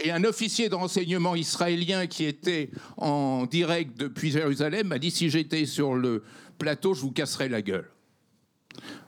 Et 0.00 0.10
un 0.10 0.22
officier 0.24 0.68
de 0.68 0.74
renseignement 0.74 1.34
israélien 1.34 2.06
qui 2.06 2.24
était 2.24 2.70
en 2.96 3.46
direct 3.46 3.98
depuis 3.98 4.30
Jérusalem 4.30 4.88
m'a 4.88 4.98
dit 4.98 5.10
si 5.10 5.28
j'étais 5.28 5.66
sur 5.66 5.94
le 5.94 6.22
plateau, 6.58 6.94
je 6.94 7.00
vous 7.00 7.10
casserais 7.10 7.48
la 7.48 7.62
gueule. 7.62 7.90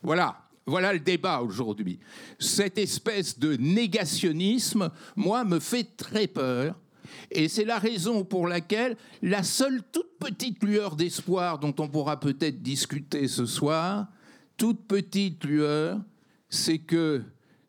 Voilà. 0.02 0.46
Voilà 0.66 0.92
le 0.92 1.00
débat 1.00 1.40
aujourd'hui. 1.40 1.98
Cette 2.38 2.78
espèce 2.78 3.38
de 3.38 3.56
négationnisme, 3.56 4.90
moi, 5.16 5.44
me 5.44 5.58
fait 5.58 5.96
très 5.96 6.26
peur. 6.26 6.76
Et 7.30 7.48
c'est 7.48 7.64
la 7.64 7.78
raison 7.78 8.24
pour 8.24 8.46
laquelle 8.46 8.96
la 9.22 9.42
seule 9.42 9.82
toute 9.90 10.18
petite 10.18 10.62
lueur 10.62 10.96
d'espoir 10.96 11.58
dont 11.58 11.74
on 11.78 11.88
pourra 11.88 12.20
peut-être 12.20 12.62
discuter 12.62 13.26
ce 13.26 13.46
soir, 13.46 14.06
toute 14.56 14.86
petite 14.86 15.44
lueur, 15.44 15.98
c'est 16.48 16.78
que 16.78 17.22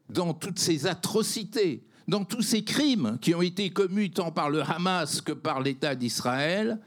dans 0.10 0.34
toutes 0.34 0.60
ces 0.60 0.86
atrocités, 0.86 1.84
dans 2.08 2.26
tous 2.26 2.42
ces 2.42 2.64
crimes 2.64 3.18
qui 3.22 3.34
ont 3.36 3.42
été 3.42 3.70
commis 3.70 4.12
tant 4.12 4.32
par 4.32 4.50
le 4.50 4.62
Hamas 4.62 5.22
que 5.22 5.32
par 5.32 5.62
l'État 5.62 5.96
d'Israël, 5.96 6.80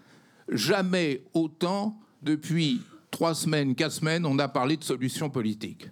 jamais 0.49 1.23
autant, 1.33 1.99
depuis 2.23 2.81
trois 3.11 3.35
semaines, 3.35 3.75
quatre 3.75 3.93
semaines, 3.93 4.27
on 4.27 4.39
a 4.39 4.49
parlé 4.49 4.77
de 4.77 4.85
solutions 4.85 5.31
politiques. 5.31 5.89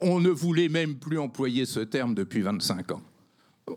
On 0.00 0.20
ne 0.20 0.30
voulait 0.30 0.68
même 0.68 0.96
plus 0.96 1.18
employer 1.18 1.64
ce 1.64 1.80
terme 1.80 2.14
depuis 2.14 2.40
25 2.40 2.92
ans. 2.92 3.02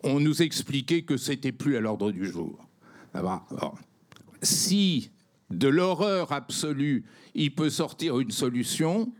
On 0.03 0.19
nous 0.19 0.41
expliquait 0.41 1.03
que 1.03 1.17
c'était 1.17 1.51
plus 1.51 1.77
à 1.77 1.79
l'ordre 1.79 2.11
du 2.11 2.25
jour. 2.25 2.59
si 4.41 5.11
de 5.49 5.67
l'horreur 5.67 6.31
absolue, 6.31 7.05
il 7.35 7.53
peut 7.53 7.69
sortir 7.69 8.19
une 8.19 8.31
solution, 8.31 9.11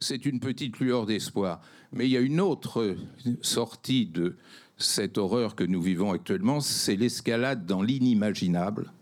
c'est 0.00 0.24
une 0.24 0.40
petite 0.40 0.78
lueur 0.78 1.06
d'espoir. 1.06 1.60
Mais 1.92 2.06
il 2.06 2.12
y 2.12 2.16
a 2.16 2.20
une 2.20 2.40
autre 2.40 2.96
sortie 3.42 4.06
de 4.06 4.36
cette 4.82 5.18
horreur 5.18 5.54
que 5.54 5.64
nous 5.64 5.80
vivons 5.80 6.12
actuellement, 6.12 6.60
c'est 6.60 6.96
l'escalade 6.96 7.66
dans 7.66 7.82
l'inimaginable. 7.82 8.92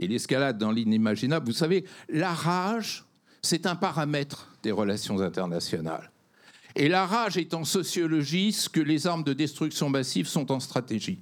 Et 0.00 0.08
l'escalade 0.08 0.58
dans 0.58 0.72
l'inimaginable, 0.72 1.46
vous 1.46 1.52
savez, 1.52 1.84
la 2.08 2.32
rage, 2.32 3.04
c'est 3.42 3.66
un 3.66 3.76
paramètre 3.76 4.56
des 4.62 4.72
relations 4.72 5.20
internationales. 5.20 6.10
Et 6.76 6.88
la 6.88 7.06
rage 7.06 7.36
est 7.36 7.54
en 7.54 7.64
sociologie 7.64 8.52
ce 8.52 8.68
que 8.68 8.80
les 8.80 9.06
armes 9.06 9.22
de 9.22 9.32
destruction 9.32 9.88
massive 9.88 10.26
sont 10.26 10.50
en 10.50 10.58
stratégie. 10.58 11.20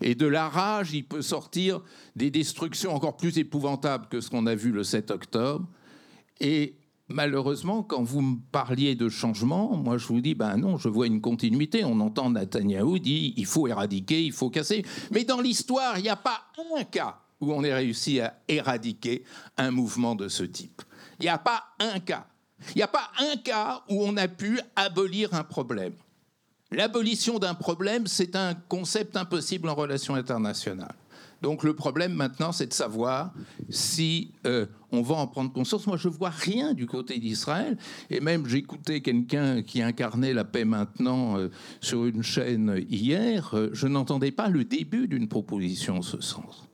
Et 0.00 0.14
de 0.14 0.26
la 0.26 0.48
rage, 0.48 0.92
il 0.92 1.04
peut 1.04 1.22
sortir 1.22 1.82
des 2.14 2.30
destructions 2.30 2.94
encore 2.94 3.16
plus 3.16 3.38
épouvantables 3.38 4.06
que 4.08 4.20
ce 4.20 4.30
qu'on 4.30 4.46
a 4.46 4.54
vu 4.54 4.70
le 4.70 4.84
7 4.84 5.10
octobre. 5.10 5.66
Et 6.40 6.74
malheureusement, 7.08 7.82
quand 7.82 8.02
vous 8.02 8.20
me 8.20 8.36
parliez 8.52 8.94
de 8.94 9.08
changement, 9.08 9.76
moi 9.76 9.98
je 9.98 10.06
vous 10.06 10.20
dis, 10.20 10.34
ben 10.34 10.56
non, 10.56 10.76
je 10.78 10.88
vois 10.88 11.06
une 11.06 11.20
continuité. 11.20 11.84
On 11.84 12.00
entend 12.00 12.30
Netanyahou 12.30 12.98
dire, 12.98 13.32
il 13.36 13.46
faut 13.46 13.66
éradiquer, 13.66 14.24
il 14.24 14.32
faut 14.32 14.50
casser. 14.50 14.84
Mais 15.10 15.24
dans 15.24 15.40
l'histoire, 15.40 15.98
il 15.98 16.02
n'y 16.02 16.08
a 16.08 16.16
pas 16.16 16.40
un 16.76 16.84
cas 16.84 17.20
où 17.40 17.52
on 17.52 17.62
ait 17.64 17.74
réussi 17.74 18.20
à 18.20 18.40
éradiquer 18.48 19.24
un 19.56 19.70
mouvement 19.70 20.14
de 20.14 20.28
ce 20.28 20.42
type. 20.42 20.82
Il 21.20 21.24
n'y 21.24 21.28
a 21.28 21.38
pas 21.38 21.64
un 21.78 22.00
cas. 22.00 22.26
Il 22.74 22.78
n'y 22.78 22.82
a 22.82 22.88
pas 22.88 23.10
un 23.18 23.36
cas 23.36 23.82
où 23.88 24.02
on 24.02 24.16
a 24.16 24.28
pu 24.28 24.60
abolir 24.74 25.34
un 25.34 25.44
problème. 25.44 25.92
L'abolition 26.72 27.38
d'un 27.38 27.54
problème, 27.54 28.06
c'est 28.06 28.34
un 28.34 28.54
concept 28.54 29.16
impossible 29.16 29.68
en 29.68 29.74
relation 29.74 30.14
internationale. 30.14 30.94
Donc 31.42 31.64
le 31.64 31.74
problème 31.74 32.14
maintenant, 32.14 32.52
c'est 32.52 32.66
de 32.66 32.72
savoir 32.72 33.32
si 33.68 34.32
euh, 34.46 34.66
on 34.90 35.02
va 35.02 35.16
en 35.16 35.26
prendre 35.26 35.52
conscience. 35.52 35.86
Moi, 35.86 35.96
je 35.96 36.08
vois 36.08 36.30
rien 36.30 36.72
du 36.72 36.86
côté 36.86 37.18
d'Israël. 37.18 37.76
Et 38.10 38.20
même, 38.20 38.46
j'écoutais 38.46 39.00
quelqu'un 39.00 39.62
qui 39.62 39.82
incarnait 39.82 40.32
la 40.32 40.44
paix 40.44 40.64
maintenant 40.64 41.38
euh, 41.38 41.50
sur 41.80 42.06
une 42.06 42.22
chaîne 42.22 42.82
hier. 42.88 43.50
Euh, 43.54 43.70
je 43.72 43.86
n'entendais 43.86 44.30
pas 44.30 44.48
le 44.48 44.64
début 44.64 45.08
d'une 45.08 45.28
proposition 45.28 45.98
en 45.98 46.02
ce 46.02 46.20
sens. 46.20 46.66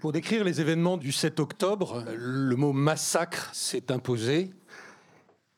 Pour 0.00 0.12
décrire 0.12 0.44
les 0.44 0.60
événements 0.60 0.96
du 0.96 1.12
7 1.12 1.38
octobre, 1.40 2.04
le 2.16 2.56
mot 2.56 2.72
massacre 2.72 3.50
s'est 3.52 3.90
imposé. 3.92 4.50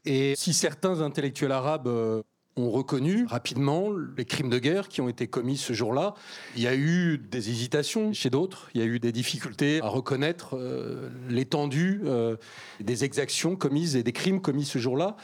Et 0.05 0.35
si 0.37 0.53
certains 0.53 1.01
intellectuels 1.01 1.53
arabes 1.53 2.23
ont 2.57 2.71
reconnu 2.71 3.27
rapidement 3.27 3.89
les 4.17 4.25
crimes 4.25 4.49
de 4.49 4.59
guerre 4.59 4.89
qui 4.89 5.01
ont 5.01 5.09
été 5.09 5.27
commis 5.27 5.57
ce 5.57 5.73
jour-là. 5.73 6.15
Il 6.57 6.63
y 6.63 6.69
a 6.69 6.75
eu 6.75 7.19
des 7.19 7.51
hésitations 7.51 8.13
chez 8.13 8.31
d'autres, 8.31 8.71
il 8.75 8.81
y 8.81 8.85
a 8.85 8.87
eu 8.87 9.01
des 9.01 9.13
difficultés 9.13 9.81
à 9.83 9.89
reconnaître 9.89 10.57
euh, 10.57 11.11
l'étendue 11.29 12.03
euh, 12.05 12.37
des 12.81 13.05
exactions 13.05 13.57
commises 13.57 13.97
et 13.97 14.03
des 14.03 14.13
crimes 14.13 14.41
commis 14.41 14.65
ce 14.65 14.79
jour-là. 14.79 15.17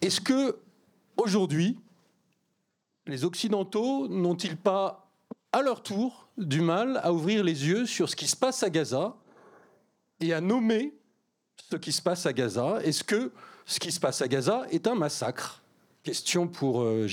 Est-ce 0.00 0.20
que 0.20 0.56
aujourd'hui, 1.16 1.78
les 3.06 3.24
Occidentaux 3.24 4.08
n'ont-ils 4.08 4.56
pas 4.56 5.08
à 5.52 5.62
leur 5.62 5.82
tour 5.82 6.28
du 6.36 6.60
mal 6.60 7.00
à 7.02 7.12
ouvrir 7.12 7.44
les 7.44 7.66
yeux 7.66 7.86
sur 7.86 8.08
ce 8.08 8.16
qui 8.16 8.26
se 8.26 8.36
passe 8.36 8.62
à 8.62 8.70
Gaza 8.70 9.16
et 10.20 10.32
à 10.32 10.40
nommer 10.40 10.94
ce 11.70 11.76
qui 11.76 11.92
se 11.92 12.02
passe 12.02 12.26
à 12.26 12.32
Gaza? 12.32 12.78
Est-ce 12.82 13.04
que 13.04 13.30
ce 13.66 13.78
qui 13.78 13.92
se 13.92 14.00
passe 14.00 14.20
à 14.20 14.28
Gaza 14.28 14.64
est 14.70 14.86
un 14.86 14.94
massacre? 14.94 15.62
Question 16.02 16.48
pour 16.48 16.80
euh, 16.80 17.06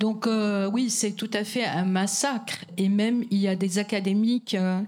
donc 0.00 0.26
euh, 0.26 0.68
oui, 0.70 0.90
c'est 0.90 1.12
tout 1.12 1.30
à 1.32 1.44
fait 1.44 1.64
un 1.64 1.84
massacre. 1.84 2.64
Et 2.76 2.88
même, 2.88 3.24
il 3.30 3.38
y 3.38 3.48
a 3.48 3.56
des 3.56 3.78
académiques, 3.78 4.54
euh, 4.54 4.80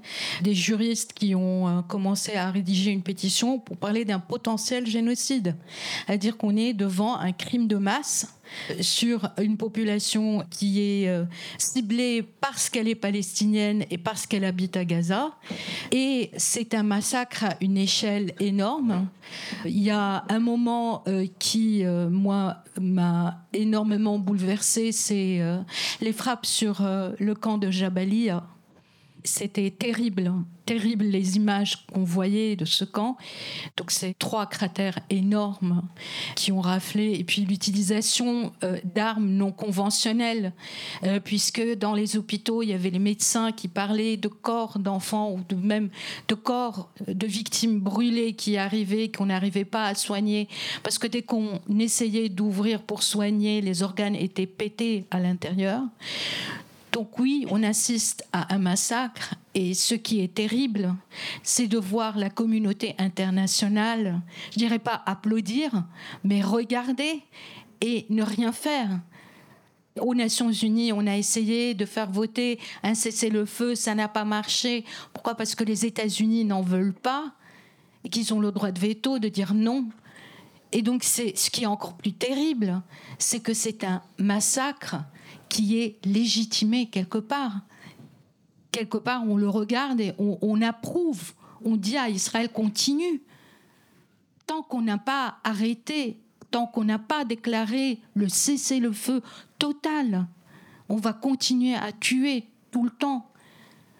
des 0.42 0.54
juristes 0.54 1.12
qui 1.12 1.34
ont 1.34 1.68
euh, 1.68 1.82
commencé 1.82 2.34
à 2.34 2.50
rédiger 2.50 2.90
une 2.90 3.02
pétition 3.02 3.58
pour 3.58 3.76
parler 3.76 4.04
d'un 4.04 4.20
potentiel 4.20 4.86
génocide. 4.86 5.54
C'est-à-dire 6.06 6.36
qu'on 6.36 6.56
est 6.56 6.72
devant 6.72 7.16
un 7.16 7.32
crime 7.32 7.66
de 7.66 7.76
masse 7.76 8.35
sur 8.80 9.30
une 9.38 9.56
population 9.56 10.44
qui 10.50 10.80
est 10.80 11.08
euh, 11.08 11.24
ciblée 11.58 12.22
parce 12.22 12.68
qu'elle 12.70 12.88
est 12.88 12.94
palestinienne 12.94 13.84
et 13.90 13.98
parce 13.98 14.26
qu'elle 14.26 14.44
habite 14.44 14.76
à 14.76 14.84
Gaza. 14.84 15.32
Et 15.92 16.30
c'est 16.36 16.74
un 16.74 16.82
massacre 16.82 17.44
à 17.44 17.56
une 17.60 17.76
échelle 17.76 18.32
énorme. 18.40 19.08
Il 19.64 19.82
y 19.82 19.90
a 19.90 20.24
un 20.28 20.38
moment 20.38 21.02
euh, 21.08 21.26
qui, 21.38 21.84
euh, 21.84 22.08
moi, 22.08 22.58
m'a 22.80 23.44
énormément 23.52 24.18
bouleversé, 24.18 24.92
c'est 24.92 25.40
les 26.00 26.12
frappes 26.12 26.44
sur 26.44 26.82
le 27.18 27.34
camp 27.34 27.56
de 27.56 27.70
Jabalia 27.70 28.44
c'était 29.26 29.70
terrible, 29.70 30.32
terrible 30.64 31.04
les 31.04 31.36
images 31.36 31.86
qu'on 31.86 32.04
voyait 32.04 32.56
de 32.56 32.64
ce 32.64 32.84
camp. 32.84 33.16
Donc 33.76 33.90
ces 33.90 34.14
trois 34.14 34.46
cratères 34.46 34.98
énormes 35.10 35.82
qui 36.34 36.52
ont 36.52 36.60
raflé, 36.60 37.14
et 37.14 37.24
puis 37.24 37.42
l'utilisation 37.42 38.52
euh, 38.64 38.78
d'armes 38.84 39.28
non 39.28 39.52
conventionnelles, 39.52 40.52
euh, 41.04 41.20
puisque 41.20 41.62
dans 41.76 41.94
les 41.94 42.16
hôpitaux, 42.16 42.62
il 42.62 42.70
y 42.70 42.72
avait 42.72 42.90
les 42.90 42.98
médecins 42.98 43.52
qui 43.52 43.68
parlaient 43.68 44.16
de 44.16 44.28
corps 44.28 44.78
d'enfants 44.78 45.32
ou 45.32 45.40
de 45.48 45.56
même 45.56 45.88
de 46.28 46.34
corps 46.34 46.90
de 47.06 47.26
victimes 47.26 47.80
brûlées 47.80 48.34
qui 48.34 48.56
arrivaient, 48.56 49.10
qu'on 49.10 49.26
n'arrivait 49.26 49.64
pas 49.64 49.86
à 49.86 49.94
soigner, 49.94 50.48
parce 50.82 50.98
que 50.98 51.06
dès 51.06 51.22
qu'on 51.22 51.60
essayait 51.78 52.28
d'ouvrir 52.28 52.82
pour 52.82 53.02
soigner, 53.02 53.60
les 53.60 53.82
organes 53.82 54.16
étaient 54.16 54.46
pétés 54.46 55.06
à 55.10 55.20
l'intérieur. 55.20 55.82
Donc 56.96 57.18
oui, 57.18 57.44
on 57.50 57.62
assiste 57.62 58.24
à 58.32 58.54
un 58.54 58.58
massacre 58.58 59.34
et 59.52 59.74
ce 59.74 59.94
qui 59.94 60.22
est 60.22 60.32
terrible, 60.32 60.94
c'est 61.42 61.66
de 61.66 61.76
voir 61.76 62.16
la 62.16 62.30
communauté 62.30 62.94
internationale, 62.96 64.22
je 64.50 64.56
dirais 64.56 64.78
pas 64.78 65.02
applaudir, 65.04 65.84
mais 66.24 66.40
regarder 66.40 67.22
et 67.82 68.06
ne 68.08 68.22
rien 68.22 68.50
faire. 68.50 68.98
Aux 70.00 70.14
Nations 70.14 70.50
Unies, 70.50 70.90
on 70.94 71.06
a 71.06 71.18
essayé 71.18 71.74
de 71.74 71.84
faire 71.84 72.10
voter 72.10 72.58
un 72.82 72.94
cessez-le-feu, 72.94 73.74
ça 73.74 73.94
n'a 73.94 74.08
pas 74.08 74.24
marché. 74.24 74.86
Pourquoi? 75.12 75.34
Parce 75.34 75.54
que 75.54 75.64
les 75.64 75.84
États-Unis 75.84 76.46
n'en 76.46 76.62
veulent 76.62 76.94
pas 76.94 77.34
et 78.04 78.08
qu'ils 78.08 78.32
ont 78.32 78.40
le 78.40 78.52
droit 78.52 78.70
de 78.70 78.80
veto 78.80 79.18
de 79.18 79.28
dire 79.28 79.52
non. 79.52 79.84
Et 80.72 80.80
donc, 80.80 81.04
c'est 81.04 81.36
ce 81.36 81.50
qui 81.50 81.64
est 81.64 81.66
encore 81.66 81.98
plus 81.98 82.14
terrible, 82.14 82.80
c'est 83.18 83.40
que 83.40 83.52
c'est 83.52 83.84
un 83.84 84.00
massacre 84.16 84.96
qui 85.48 85.78
est 85.78 86.04
légitimé 86.04 86.86
quelque 86.86 87.18
part. 87.18 87.60
Quelque 88.72 88.98
part, 88.98 89.22
on 89.26 89.36
le 89.36 89.48
regarde 89.48 90.00
et 90.00 90.12
on, 90.18 90.60
approuve. 90.60 91.32
On 91.64 91.76
dit 91.76 91.96
à 91.96 92.08
Israël 92.08 92.50
continue. 92.50 93.22
Tant 94.46 94.62
qu'on 94.62 94.82
n'a 94.82 94.98
pas 94.98 95.38
arrêté, 95.44 96.18
tant 96.50 96.66
qu'on 96.66 96.84
n'a 96.84 96.98
pas 96.98 97.24
déclaré 97.24 98.00
le 98.14 98.28
cessez-le-feu 98.28 99.22
total, 99.58 100.26
on 100.88 100.96
va 100.96 101.12
continuer 101.12 101.74
à 101.74 101.90
tuer 101.92 102.44
tout 102.70 102.84
le 102.84 102.90
temps. 102.90 103.30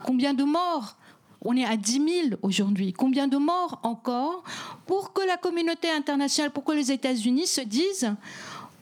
Combien 0.05 0.35
de 0.35 0.45
morts? 0.45 0.97
On 1.41 1.57
est 1.57 1.65
à 1.65 1.77
10 1.77 1.93
000 1.93 2.39
aujourd'hui. 2.43 2.93
Combien 2.93 3.29
de 3.29 3.37
morts 3.37 3.81
encore? 3.83 4.45
Pour 4.87 5.13
que 5.13 5.27
la 5.27 5.37
communauté 5.37 5.91
internationale, 5.91 6.51
pour 6.51 6.65
que 6.65 6.73
les 6.73 6.93
États-Unis 6.93 7.47
se 7.47 7.61
disent 7.61 8.15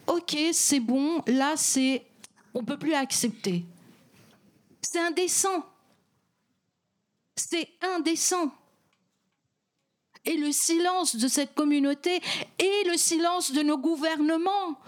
OK, 0.06 0.36
c'est 0.52 0.80
bon, 0.80 1.22
là, 1.26 1.54
c'est 1.56 2.04
on 2.54 2.60
ne 2.60 2.66
peut 2.66 2.78
plus 2.78 2.94
accepter. 2.94 3.64
C'est 4.80 5.00
indécent. 5.00 5.66
C'est 7.36 7.68
indécent. 7.82 8.54
Et 10.24 10.36
le 10.36 10.52
silence 10.52 11.16
de 11.16 11.28
cette 11.28 11.54
communauté 11.54 12.20
et 12.58 12.88
le 12.88 12.96
silence 12.96 13.52
de 13.52 13.62
nos 13.62 13.76
gouvernements 13.76 14.78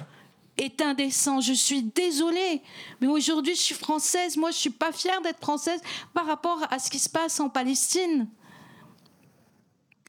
est 0.57 0.81
indécent. 0.81 1.41
Je 1.41 1.53
suis 1.53 1.83
désolée, 1.83 2.63
mais 3.01 3.09
aujourd'hui 3.09 3.55
je 3.55 3.61
suis 3.61 3.75
française. 3.75 4.37
Moi, 4.37 4.51
je 4.51 4.57
suis 4.57 4.71
pas 4.71 4.93
fière 4.93 5.21
d'être 5.21 5.41
française 5.41 5.81
par 6.15 6.25
rapport 6.27 6.67
à 6.71 6.79
ce 6.79 6.91
qui 6.91 6.99
se 6.99 7.11
passe 7.11 7.41
en 7.41 7.51
Palestine. 7.51 8.29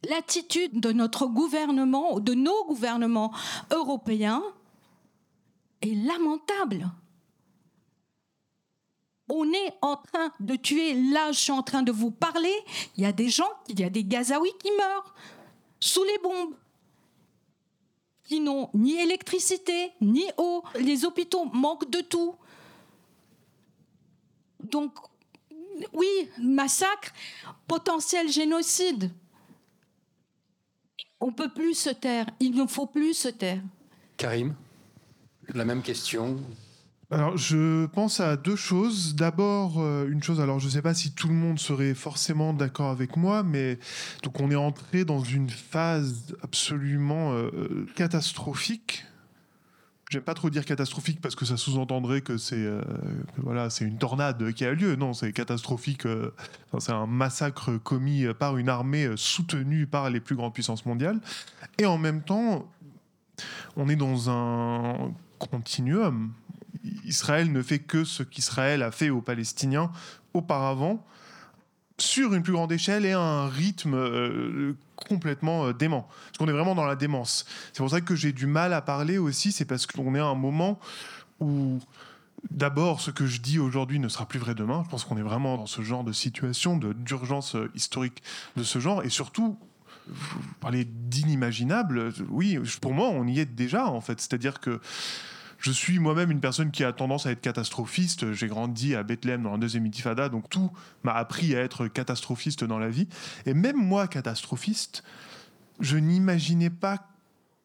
L'attitude 0.07 0.79
de 0.79 0.91
notre 0.91 1.25
gouvernement, 1.25 2.19
de 2.19 2.33
nos 2.33 2.65
gouvernements 2.65 3.33
européens, 3.71 4.43
est 5.81 5.95
lamentable 6.05 6.89
on 9.29 9.51
est 9.51 9.73
en 9.81 9.97
train 9.97 10.31
de 10.39 10.55
tuer. 10.55 10.93
Là, 11.11 11.31
je 11.31 11.39
suis 11.39 11.51
en 11.51 11.63
train 11.63 11.83
de 11.83 11.91
vous 11.91 12.11
parler. 12.11 12.53
Il 12.95 13.03
y 13.03 13.05
a 13.05 13.11
des 13.11 13.29
gens, 13.29 13.49
il 13.67 13.79
y 13.79 13.83
a 13.83 13.89
des 13.89 14.03
Gazaouis 14.03 14.53
qui 14.59 14.71
meurent 14.71 15.13
sous 15.79 16.03
les 16.03 16.17
bombes, 16.23 16.55
qui 18.23 18.39
n'ont 18.39 18.69
ni 18.73 18.99
électricité, 18.99 19.91
ni 20.01 20.25
eau. 20.37 20.63
Les 20.79 21.05
hôpitaux 21.05 21.45
manquent 21.53 21.89
de 21.89 22.01
tout. 22.01 22.35
Donc, 24.63 24.93
oui, 25.93 26.07
massacre, 26.39 27.13
potentiel 27.67 28.29
génocide. 28.29 29.11
On 31.19 31.31
peut 31.31 31.49
plus 31.49 31.73
se 31.73 31.89
taire. 31.89 32.27
Il 32.39 32.55
ne 32.55 32.65
faut 32.67 32.85
plus 32.85 33.13
se 33.13 33.27
taire. 33.27 33.61
Karim, 34.17 34.55
la 35.53 35.65
même 35.65 35.81
question. 35.81 36.37
Alors, 37.09 37.37
je 37.37 37.85
pense 37.85 38.19
à 38.19 38.35
deux 38.35 38.57
choses. 38.57 39.15
D'abord, 39.15 39.79
euh, 39.79 40.09
une 40.09 40.21
chose, 40.21 40.41
alors 40.41 40.59
je 40.59 40.65
ne 40.65 40.71
sais 40.71 40.81
pas 40.81 40.93
si 40.93 41.13
tout 41.13 41.29
le 41.29 41.33
monde 41.33 41.57
serait 41.57 41.93
forcément 41.93 42.53
d'accord 42.53 42.89
avec 42.89 43.15
moi, 43.15 43.43
mais 43.43 43.79
donc 44.23 44.41
on 44.41 44.51
est 44.51 44.55
entré 44.55 45.05
dans 45.05 45.23
une 45.23 45.49
phase 45.49 46.35
absolument 46.43 47.31
euh, 47.31 47.87
catastrophique. 47.95 49.05
J'aime 50.09 50.23
pas 50.23 50.33
trop 50.33 50.49
dire 50.49 50.65
catastrophique 50.65 51.21
parce 51.21 51.35
que 51.35 51.45
ça 51.45 51.55
sous-entendrait 51.55 52.21
que 52.21 52.37
c'est 52.37 52.55
euh, 52.57 52.81
voilà, 53.37 53.69
c'est 53.69 53.85
une 53.85 53.97
tornade 53.97 54.51
qui 54.51 54.65
a 54.65 54.73
lieu. 54.73 54.97
Non, 54.97 55.13
c'est 55.13 55.31
catastrophique. 55.31 56.03
c'est 56.79 56.91
un 56.91 57.07
massacre 57.07 57.77
commis 57.77 58.25
par 58.37 58.57
une 58.57 58.67
armée 58.67 59.09
soutenue 59.15 59.87
par 59.87 60.09
les 60.09 60.19
plus 60.19 60.35
grandes 60.35 60.53
puissances 60.53 60.85
mondiales. 60.85 61.21
Et 61.77 61.85
en 61.85 61.97
même 61.97 62.21
temps, 62.21 62.69
on 63.77 63.87
est 63.87 63.95
dans 63.95 64.29
un 64.29 65.13
continuum 65.39 66.33
Israël 67.07 67.51
ne 67.51 67.61
fait 67.61 67.79
que 67.79 68.03
ce 68.03 68.23
qu'Israël 68.23 68.83
a 68.83 68.91
fait 68.91 69.09
aux 69.09 69.21
Palestiniens 69.21 69.91
auparavant, 70.33 71.03
sur 71.99 72.33
une 72.35 72.43
plus 72.43 72.53
grande 72.53 72.71
échelle 72.71 73.05
et 73.05 73.13
à 73.13 73.19
un 73.19 73.47
rythme 73.47 73.95
euh, 73.95 74.73
complètement 74.95 75.65
euh, 75.65 75.73
dément. 75.73 76.07
Parce 76.27 76.37
qu'on 76.37 76.47
est 76.47 76.51
vraiment 76.51 76.75
dans 76.75 76.85
la 76.85 76.95
démence. 76.95 77.45
C'est 77.73 77.79
pour 77.79 77.89
ça 77.89 78.01
que 78.01 78.15
j'ai 78.15 78.33
du 78.33 78.45
mal 78.45 78.73
à 78.73 78.81
parler 78.81 79.17
aussi, 79.17 79.51
c'est 79.51 79.65
parce 79.65 79.87
qu'on 79.87 80.13
est 80.13 80.19
à 80.19 80.25
un 80.25 80.35
moment 80.35 80.79
où 81.39 81.79
D'abord, 82.51 83.01
ce 83.01 83.11
que 83.11 83.25
je 83.25 83.41
dis 83.41 83.59
aujourd'hui 83.59 83.99
ne 83.99 84.07
sera 84.07 84.27
plus 84.27 84.39
vrai 84.39 84.53
demain. 84.53 84.83
Je 84.85 84.89
pense 84.89 85.03
qu'on 85.03 85.17
est 85.17 85.23
vraiment 85.23 85.57
dans 85.57 85.65
ce 85.65 85.81
genre 85.81 86.03
de 86.03 86.11
situation, 86.11 86.77
d'urgence 86.77 87.55
euh, 87.55 87.71
historique 87.73 88.21
de 88.55 88.63
ce 88.63 88.79
genre. 88.79 89.03
Et 89.03 89.09
surtout, 89.09 89.57
vous 90.07 90.39
parlez 90.61 90.85
d'inimaginable. 90.85 92.13
Oui, 92.29 92.59
pour 92.79 92.93
moi, 92.93 93.09
on 93.09 93.27
y 93.27 93.39
est 93.39 93.45
déjà, 93.45 93.87
en 93.87 94.01
fait. 94.01 94.21
C'est-à-dire 94.21 94.59
que 94.59 94.79
je 95.57 95.71
suis 95.71 95.99
moi-même 95.99 96.31
une 96.31 96.39
personne 96.39 96.71
qui 96.71 96.83
a 96.83 96.93
tendance 96.93 97.25
à 97.25 97.31
être 97.31 97.41
catastrophiste. 97.41 98.33
J'ai 98.33 98.47
grandi 98.47 98.95
à 98.95 99.03
Bethléem 99.03 99.43
dans 99.43 99.51
la 99.51 99.57
deuxième 99.57 99.85
intifada, 99.85 100.29
donc 100.29 100.49
tout 100.49 100.71
m'a 101.03 101.13
appris 101.13 101.55
à 101.55 101.61
être 101.61 101.87
catastrophiste 101.87 102.63
dans 102.63 102.79
la 102.79 102.89
vie. 102.89 103.07
Et 103.45 103.53
même 103.53 103.77
moi, 103.77 104.07
catastrophiste, 104.07 105.03
je 105.79 105.97
n'imaginais 105.97 106.69
pas 106.69 107.07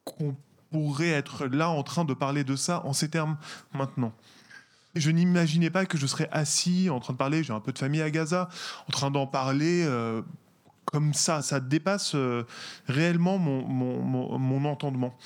qu'on 0.05 0.37
pourrait 0.71 1.11
être 1.11 1.47
là 1.47 1.69
en 1.69 1.83
train 1.83 2.05
de 2.05 2.15
parler 2.15 2.45
de 2.45 2.57
ça 2.57 2.85
en 2.87 2.93
ces 2.93 3.11
termes 3.11 3.37
maintenant. 3.75 4.13
Je 4.95 5.11
n'imaginais 5.11 5.71
pas 5.71 5.87
que 5.87 5.97
je 5.97 6.07
serais 6.07 6.29
assis 6.33 6.91
en 6.91 7.01
train 7.01 7.13
de 7.15 7.19
parler, 7.19 7.43
j'ai 7.43 7.53
un 7.53 7.61
peu 7.61 7.73
de 7.73 7.79
famille 7.79 8.03
à 8.03 8.11
Gaza, 8.11 8.49
en 8.89 8.93
train 8.93 9.11
d'en 9.11 9.27
parler 9.27 9.85
euh, 9.87 10.23
comme 10.87 11.15
ça. 11.15 11.41
Ça 11.41 11.61
dépasse 11.61 12.15
euh, 12.15 12.45
réellement 12.87 13.39
mon, 13.39 13.67
mon, 13.67 14.39
mon 14.39 14.65
entendement. 14.67 15.17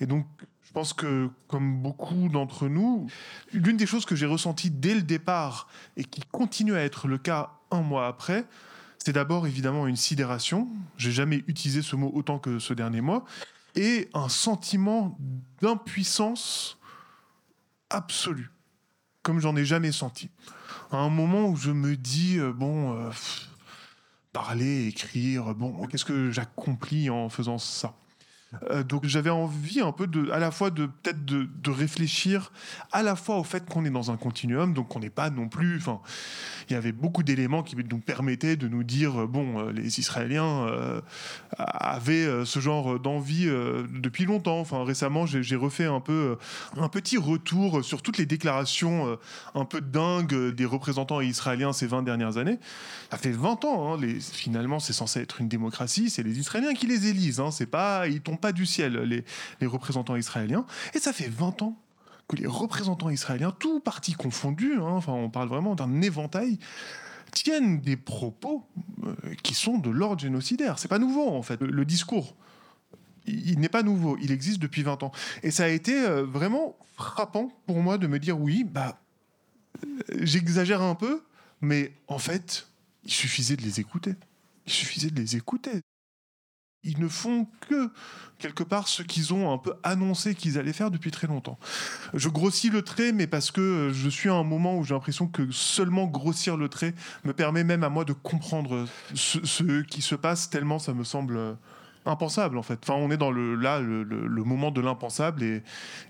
Et 0.00 0.06
donc, 0.06 0.26
je 0.70 0.72
pense 0.72 0.92
que, 0.92 1.28
comme 1.48 1.82
beaucoup 1.82 2.28
d'entre 2.28 2.68
nous, 2.68 3.08
l'une 3.52 3.76
des 3.76 3.86
choses 3.86 4.06
que 4.06 4.14
j'ai 4.14 4.26
ressenties 4.26 4.70
dès 4.70 4.94
le 4.94 5.02
départ 5.02 5.66
et 5.96 6.04
qui 6.04 6.20
continue 6.30 6.76
à 6.76 6.84
être 6.84 7.08
le 7.08 7.18
cas 7.18 7.50
un 7.72 7.80
mois 7.80 8.06
après, 8.06 8.46
c'est 8.96 9.12
d'abord 9.12 9.48
évidemment 9.48 9.88
une 9.88 9.96
sidération. 9.96 10.68
J'ai 10.96 11.10
jamais 11.10 11.42
utilisé 11.48 11.82
ce 11.82 11.96
mot 11.96 12.12
autant 12.14 12.38
que 12.38 12.60
ce 12.60 12.72
dernier 12.72 13.00
mois. 13.00 13.24
Et 13.74 14.10
un 14.14 14.28
sentiment 14.28 15.18
d'impuissance 15.60 16.78
absolue, 17.88 18.52
comme 19.24 19.40
j'en 19.40 19.56
ai 19.56 19.64
jamais 19.64 19.90
senti. 19.90 20.30
À 20.92 20.98
un 20.98 21.10
moment 21.10 21.48
où 21.48 21.56
je 21.56 21.72
me 21.72 21.96
dis, 21.96 22.38
euh, 22.38 22.52
bon, 22.52 22.96
euh, 22.96 23.10
parler, 24.32 24.86
écrire, 24.86 25.52
bon, 25.52 25.84
qu'est-ce 25.88 26.04
que 26.04 26.30
j'accomplis 26.30 27.10
en 27.10 27.28
faisant 27.28 27.58
ça? 27.58 27.96
Euh, 28.70 28.82
donc 28.82 29.06
j'avais 29.06 29.30
envie 29.30 29.80
un 29.80 29.92
peu 29.92 30.08
de, 30.08 30.28
à 30.30 30.40
la 30.40 30.50
fois 30.50 30.70
de 30.70 30.86
peut-être 30.86 31.24
de, 31.24 31.48
de, 31.62 31.70
réfléchir 31.70 32.50
à 32.90 33.02
la 33.02 33.14
fois 33.14 33.36
au 33.36 33.44
fait 33.44 33.68
qu'on 33.68 33.84
est 33.84 33.90
dans 33.90 34.10
un 34.10 34.16
continuum, 34.16 34.74
donc 34.74 34.96
on 34.96 34.98
n'est 34.98 35.08
pas 35.08 35.30
non 35.30 35.48
plus. 35.48 35.76
Enfin, 35.76 36.00
il 36.68 36.72
y 36.72 36.76
avait 36.76 36.90
beaucoup 36.90 37.22
d'éléments 37.22 37.62
qui 37.62 37.76
nous 37.76 37.98
permettaient 37.98 38.56
de 38.56 38.66
nous 38.66 38.82
dire 38.82 39.28
bon, 39.28 39.60
euh, 39.60 39.72
les 39.72 40.00
Israéliens 40.00 40.66
euh, 40.66 41.00
avaient 41.56 42.44
ce 42.44 42.58
genre 42.58 42.98
d'envie 42.98 43.46
depuis 43.46 44.24
longtemps. 44.24 44.58
Enfin, 44.58 44.84
récemment, 44.84 45.26
j'ai 45.26 45.56
refait 45.56 45.86
un 45.86 46.00
peu 46.00 46.36
un 46.76 46.88
petit 46.88 47.18
retour 47.18 47.84
sur 47.84 48.02
toutes 48.02 48.18
les 48.18 48.26
déclarations 48.26 49.18
un 49.54 49.64
peu 49.64 49.80
dingues 49.80 50.50
des 50.54 50.64
représentants 50.64 51.20
israéliens 51.20 51.72
ces 51.72 51.86
20 51.86 52.02
dernières 52.02 52.36
années. 52.36 52.58
Ça 53.10 53.16
fait 53.16 53.30
20 53.30 53.64
ans. 53.64 53.94
Hein, 53.94 54.00
finalement, 54.20 54.78
c'est 54.78 54.92
censé 54.92 55.20
être 55.20 55.40
une 55.40 55.48
démocratie. 55.48 56.10
C'est 56.10 56.22
les 56.22 56.38
Israéliens 56.38 56.74
qui 56.74 56.86
les 56.86 57.06
élisent. 57.06 57.40
Hein, 57.40 57.50
c'est 57.50 57.66
pas 57.66 58.08
pas 58.40 58.52
du 58.52 58.66
ciel, 58.66 59.24
les, 59.60 59.66
représentants 59.66 60.16
israéliens. 60.16 60.66
Et 60.94 60.98
ça 60.98 61.12
fait 61.12 61.28
20 61.28 61.62
ans 61.62 61.76
que 62.28 62.36
les 62.36 62.46
représentants 62.46 63.10
israéliens, 63.10 63.52
tous 63.58 63.80
partis 63.80 64.12
confondus, 64.12 64.74
hein, 64.76 64.84
enfin 64.84 65.12
on 65.12 65.30
parle 65.30 65.48
vraiment 65.48 65.74
d'un 65.74 66.00
éventail, 66.00 66.58
tiennent 67.32 67.80
des 67.80 67.96
propos 67.96 68.64
euh, 69.04 69.14
qui 69.42 69.54
sont 69.54 69.78
de 69.78 69.90
l'ordre 69.90 70.20
génocidaire. 70.20 70.78
C'est 70.78 70.88
pas 70.88 70.98
nouveau 70.98 71.28
en 71.28 71.42
fait. 71.42 71.60
Le, 71.60 71.84
discours, 71.84 72.36
il, 73.26 73.58
n'est 73.58 73.68
pas 73.68 73.82
nouveau. 73.82 74.16
Il 74.20 74.30
existe 74.30 74.60
depuis 74.60 74.82
20 74.82 75.02
ans. 75.02 75.12
Et 75.42 75.50
ça 75.50 75.64
a 75.64 75.68
été 75.68 75.94
euh, 75.94 76.24
vraiment 76.24 76.76
frappant 76.94 77.50
pour 77.66 77.80
moi 77.80 77.98
de 77.98 78.06
me 78.06 78.18
dire 78.18 78.38
oui, 78.38 78.64
bah, 78.64 79.00
j'exagère 80.20 80.82
un 80.82 80.94
peu, 80.94 81.24
mais 81.60 81.92
en 82.08 82.18
fait, 82.18 82.68
il 83.04 83.12
suffisait 83.12 83.56
de 83.56 83.62
les 83.62 83.80
écouter. 83.80 84.14
Il 84.66 84.72
suffisait 84.72 85.10
de 85.10 85.20
les 85.20 85.36
écouter 85.36 85.82
ils 86.82 86.98
ne 86.98 87.08
font 87.08 87.46
que, 87.68 87.90
quelque 88.38 88.62
part, 88.62 88.88
ce 88.88 89.02
qu'ils 89.02 89.34
ont 89.34 89.52
un 89.52 89.58
peu 89.58 89.74
annoncé 89.82 90.34
qu'ils 90.34 90.58
allaient 90.58 90.72
faire 90.72 90.90
depuis 90.90 91.10
très 91.10 91.26
longtemps. 91.26 91.58
Je 92.14 92.28
grossis 92.28 92.70
le 92.70 92.82
trait, 92.82 93.12
mais 93.12 93.26
parce 93.26 93.50
que 93.50 93.90
je 93.92 94.08
suis 94.08 94.28
à 94.30 94.34
un 94.34 94.44
moment 94.44 94.78
où 94.78 94.84
j'ai 94.84 94.94
l'impression 94.94 95.26
que 95.26 95.50
seulement 95.50 96.06
grossir 96.06 96.56
le 96.56 96.68
trait 96.68 96.94
me 97.24 97.32
permet 97.32 97.64
même 97.64 97.84
à 97.84 97.90
moi 97.90 98.04
de 98.04 98.12
comprendre 98.12 98.86
ce, 99.14 99.82
qui 99.82 100.00
se 100.00 100.14
passe, 100.14 100.48
tellement 100.48 100.78
ça 100.78 100.94
me 100.94 101.04
semble 101.04 101.56
impensable 102.06 102.56
en 102.56 102.62
fait. 102.62 102.78
Enfin, 102.82 102.94
on 102.94 103.10
est 103.10 103.18
dans 103.18 103.30
le, 103.30 103.54
là 103.56 103.80
le, 103.80 104.44
moment 104.44 104.70
de 104.70 104.80
l'impensable 104.80 105.42
et, 105.42 105.62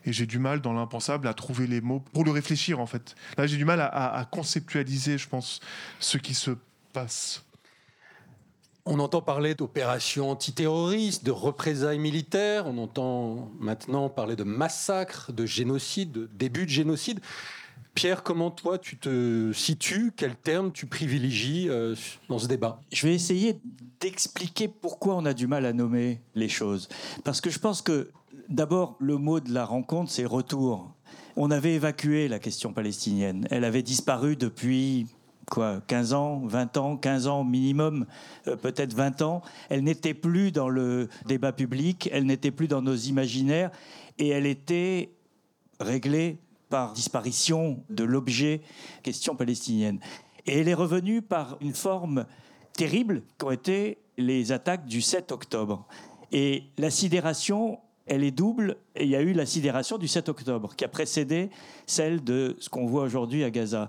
j'ai 0.07 0.27
du 0.27 0.39
mal 0.39 0.61
dans 0.61 0.73
l'impensable 0.73 1.27
à 1.27 1.35
trouver 1.35 1.67
les 1.67 1.81
mots 1.81 2.05
pour 2.13 2.25
le 2.25 2.31
réfléchir 2.31 2.79
en 2.79 2.87
fait. 2.87 3.17
Là, 3.37 3.49
j'ai 3.49 3.57
du 3.57 3.65
mal 3.65 3.81
à 3.81 4.25
conceptualiser, 4.31 5.19
je 5.19 5.29
pense, 5.29 5.61
ce 5.99 6.17
qui 6.17 6.35
se 6.35 6.53
passe. 6.93 7.43
On 8.93 8.99
entend 8.99 9.23
parler 9.23 9.55
d'opérations 9.55 10.33
antiterroristes, 10.33 11.25
de 11.25 11.31
représailles 11.31 12.01
militaires, 12.01 12.67
on 12.67 12.77
entend 12.77 13.49
maintenant 13.61 14.09
parler 14.09 14.35
de 14.35 14.43
massacres, 14.43 15.33
de 15.33 15.47
génocide, 15.47 16.11
de 16.11 16.29
début 16.35 16.65
de 16.65 16.71
génocide. 16.71 17.21
Pierre, 17.95 18.25
comment 18.25 18.51
toi 18.51 18.79
tu 18.79 18.99
te 18.99 19.53
situes? 19.53 20.13
Quel 20.17 20.35
terme 20.35 20.73
tu 20.73 20.87
privilégies 20.87 21.69
euh, 21.69 21.95
dans 22.29 22.41
ce 22.41 22.49
débat? 22.49 22.81
Je 22.91 23.07
vais 23.07 23.15
essayer 23.15 23.61
d'expliquer 24.01 24.67
pourquoi 24.67 25.15
on 25.15 25.25
a 25.25 25.35
du 25.35 25.47
mal 25.47 25.67
à 25.67 25.73
nommer 25.73 26.21
les 26.35 26.49
choses. 26.49 26.89
Parce 27.23 27.41
que 27.41 27.49
je 27.49 27.61
pense 27.61 27.83
que 27.83 28.11
d'abord, 28.49 28.97
le 28.99 29.19
mot 29.19 29.39
de 29.39 29.55
la 29.55 29.67
rencontre, 29.67 30.11
c'est 30.11 30.25
retour. 30.25 30.93
On 31.37 31.53
avait 31.53 31.75
évacué 31.75 32.27
la 32.27 32.41
question 32.41 32.73
palestinienne. 32.73 33.47
Elle 33.53 33.63
avait 33.63 33.85
disparu 33.85 34.35
depuis 34.35 35.07
quoi, 35.51 35.83
15 35.87 36.15
ans, 36.15 36.43
20 36.47 36.77
ans, 36.79 36.97
15 36.97 37.27
ans 37.27 37.45
minimum, 37.45 38.07
euh, 38.49 38.57
peut-être 38.57 38.95
20 38.95 39.21
ans. 39.21 39.43
Elle 39.69 39.85
n'était 39.85 40.15
plus 40.15 40.53
dans 40.53 40.71
le 40.71 41.11
débat 41.27 41.53
public, 41.53 42.09
elle 42.13 42.25
n'était 42.25 42.51
plus 42.51 42.69
dans 42.69 42.81
nos 42.81 42.97
imaginaires, 42.97 43.71
et 44.19 44.29
elle 44.29 44.47
était 44.47 45.11
réglée 45.81 46.39
par 46.71 46.93
disparition 46.95 47.83
de 47.91 48.05
l'objet 48.05 48.63
question 49.03 49.37
palestinienne. 49.37 49.99
Et 50.47 50.61
elle 50.61 50.69
est 50.69 50.75
revenue 50.75 51.21
par 51.21 51.59
une 51.61 51.75
forme 51.75 52.25
terrible 52.73 53.23
qu'ont 53.37 53.51
été 53.51 53.99
les 54.17 54.53
attaques 54.53 54.87
du 54.87 55.03
7 55.03 55.33
octobre. 55.33 55.87
Et 56.33 56.65
la 56.79 56.91
sidération, 56.91 57.81
elle 58.07 58.25
est 58.25 58.31
double. 58.31 58.77
Et 58.95 59.05
il 59.05 59.11
y 59.11 59.17
a 59.17 59.21
eu 59.21 59.33
la 59.33 59.47
sidération 59.47 59.99
du 59.99 60.09
7 60.09 60.29
octobre 60.29 60.75
qui 60.77 60.85
a 60.85 60.89
précédé 60.89 61.51
celle 61.87 62.23
de 62.23 62.57
ce 62.61 62.69
qu'on 62.69 62.87
voit 62.87 63.03
aujourd'hui 63.03 63.45
à 63.45 63.51
Gaza. 63.51 63.89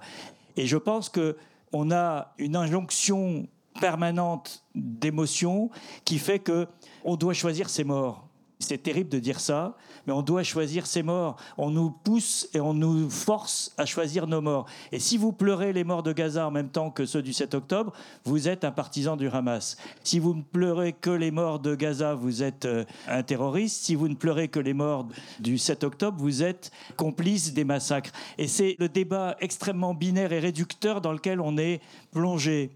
Et 0.58 0.66
je 0.66 0.78
pense 0.78 1.10
que 1.10 1.38
on 1.74 1.92
a 1.92 2.34
une 2.38 2.56
injonction 2.56 3.48
permanente 3.80 4.66
d'émotion 4.76 5.70
qui 6.06 6.20
fait 6.20 6.40
que 6.40 6.68
on 7.04 7.16
doit 7.16 7.34
choisir 7.34 7.70
ses 7.70 7.84
morts. 7.84 8.28
C'est 8.62 8.78
terrible 8.78 9.10
de 9.10 9.20
dire 9.20 9.40
ça, 9.40 9.76
mais 10.06 10.14
on 10.14 10.22
doit 10.22 10.44
choisir 10.44 10.86
ses 10.86 11.04
morts. 11.04 11.36
On 11.58 11.70
nous 11.70 11.90
pousse 11.90 12.48
et 12.54 12.60
on 12.60 12.74
nous 12.74 13.10
force 13.10 13.74
à 13.78 13.86
choisir 13.86 14.28
nos 14.28 14.42
morts. 14.42 14.66
Et 14.92 15.00
si 15.00 15.18
vous 15.18 15.32
pleurez 15.32 15.74
les 15.74 15.84
morts 15.84 16.04
de 16.04 16.14
Gaza 16.14 16.48
en 16.48 16.52
même 16.52 16.70
temps 16.70 16.92
que 16.92 17.06
ceux 17.06 17.22
du 17.22 17.34
7 17.34 17.54
octobre, 17.56 17.94
vous 18.26 18.48
êtes 18.48 18.64
un 18.64 18.72
partisan 18.72 19.18
du 19.18 19.28
Hamas. 19.28 19.78
Si 20.04 20.20
vous 20.20 20.34
ne 20.34 20.42
pleurez 20.42 20.94
que 20.94 21.10
les 21.10 21.32
morts 21.32 21.60
de 21.60 21.76
Gaza, 21.76 22.14
vous 22.14 22.44
êtes 22.44 22.66
euh, 22.66 22.86
un 23.08 23.24
terroriste. 23.24 23.84
Si 23.84 23.96
vous 23.96 24.08
ne 24.08 24.16
pleurez 24.16 24.48
que 24.48 24.60
les 24.60 24.74
morts 24.74 25.08
du 25.40 25.58
7 25.58 25.84
octobre, 25.84 26.18
vous 26.20 26.44
êtes 26.44 26.72
complice 26.98 27.54
des 27.54 27.64
massacres. 27.64 28.12
Et 28.38 28.48
c'est 28.48 28.76
le 28.80 28.90
débat 28.90 29.36
extrêmement 29.40 29.94
binaire 29.94 30.32
et 30.34 30.40
réducteur 30.40 31.02
dans 31.02 31.14
lequel 31.14 31.42
on 31.42 31.58
est 31.58 31.82
plongé. 32.12 32.72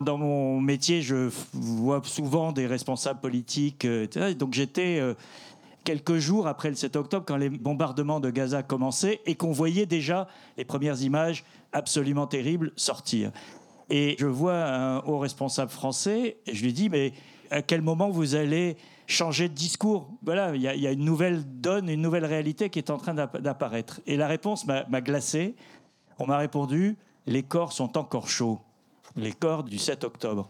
Dans 0.00 0.16
mon 0.16 0.60
métier, 0.60 1.02
je 1.02 1.30
vois 1.52 2.00
souvent 2.04 2.52
des 2.52 2.66
responsables 2.66 3.20
politiques, 3.20 3.84
euh, 3.84 4.04
etc. 4.04 4.34
Donc 4.34 4.54
j'étais 4.54 4.98
euh, 5.00 5.14
quelques 5.82 6.18
jours 6.18 6.46
après 6.46 6.68
le 6.68 6.76
7 6.76 6.94
octobre, 6.96 7.24
quand 7.26 7.36
les 7.36 7.50
bombardements 7.50 8.20
de 8.20 8.30
Gaza 8.30 8.62
commençaient 8.62 9.20
et 9.26 9.34
qu'on 9.34 9.50
voyait 9.50 9.86
déjà 9.86 10.28
les 10.56 10.64
premières 10.64 11.02
images 11.02 11.44
absolument 11.72 12.26
terribles 12.26 12.72
sortir. 12.76 13.32
Et 13.90 14.14
je 14.18 14.26
vois 14.26 14.64
un 14.66 14.98
haut 15.00 15.18
responsable 15.18 15.70
français 15.70 16.36
et 16.46 16.54
je 16.54 16.62
lui 16.62 16.72
dis, 16.72 16.88
mais 16.88 17.12
à 17.50 17.62
quel 17.62 17.82
moment 17.82 18.10
vous 18.10 18.36
allez 18.36 18.76
changer 19.06 19.48
de 19.48 19.54
discours? 19.54 20.10
Voilà, 20.22 20.54
il 20.54 20.60
y, 20.60 20.64
y, 20.64 20.86
a 20.86 20.92
une 20.92 21.04
nouvelle 21.04 21.42
donne, 21.60 21.88
une 21.88 22.02
nouvelle 22.02 22.26
réalité 22.26 22.70
qui 22.70 22.78
est 22.78 22.90
en 22.90 22.98
train 22.98 23.14
d'apparaître. 23.14 24.00
Et 24.06 24.16
la 24.16 24.28
réponse 24.28 24.66
m'a 24.66 25.00
glacé. 25.00 25.56
On 26.18 26.26
m'a 26.26 26.36
répondu, 26.36 26.98
les 27.26 27.42
corps 27.42 27.72
sont 27.72 27.96
encore 27.96 28.28
chauds 28.28 28.60
les 29.18 29.32
corps 29.32 29.64
du 29.64 29.78
7 29.78 30.04
octobre. 30.04 30.48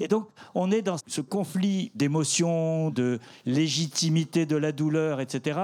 Et 0.00 0.08
donc, 0.08 0.28
on 0.54 0.70
est 0.70 0.82
dans 0.82 0.96
ce 1.06 1.20
conflit 1.20 1.92
d'émotions, 1.94 2.90
de 2.90 3.20
légitimité 3.46 4.44
de 4.46 4.56
la 4.56 4.72
douleur, 4.72 5.20
etc., 5.20 5.60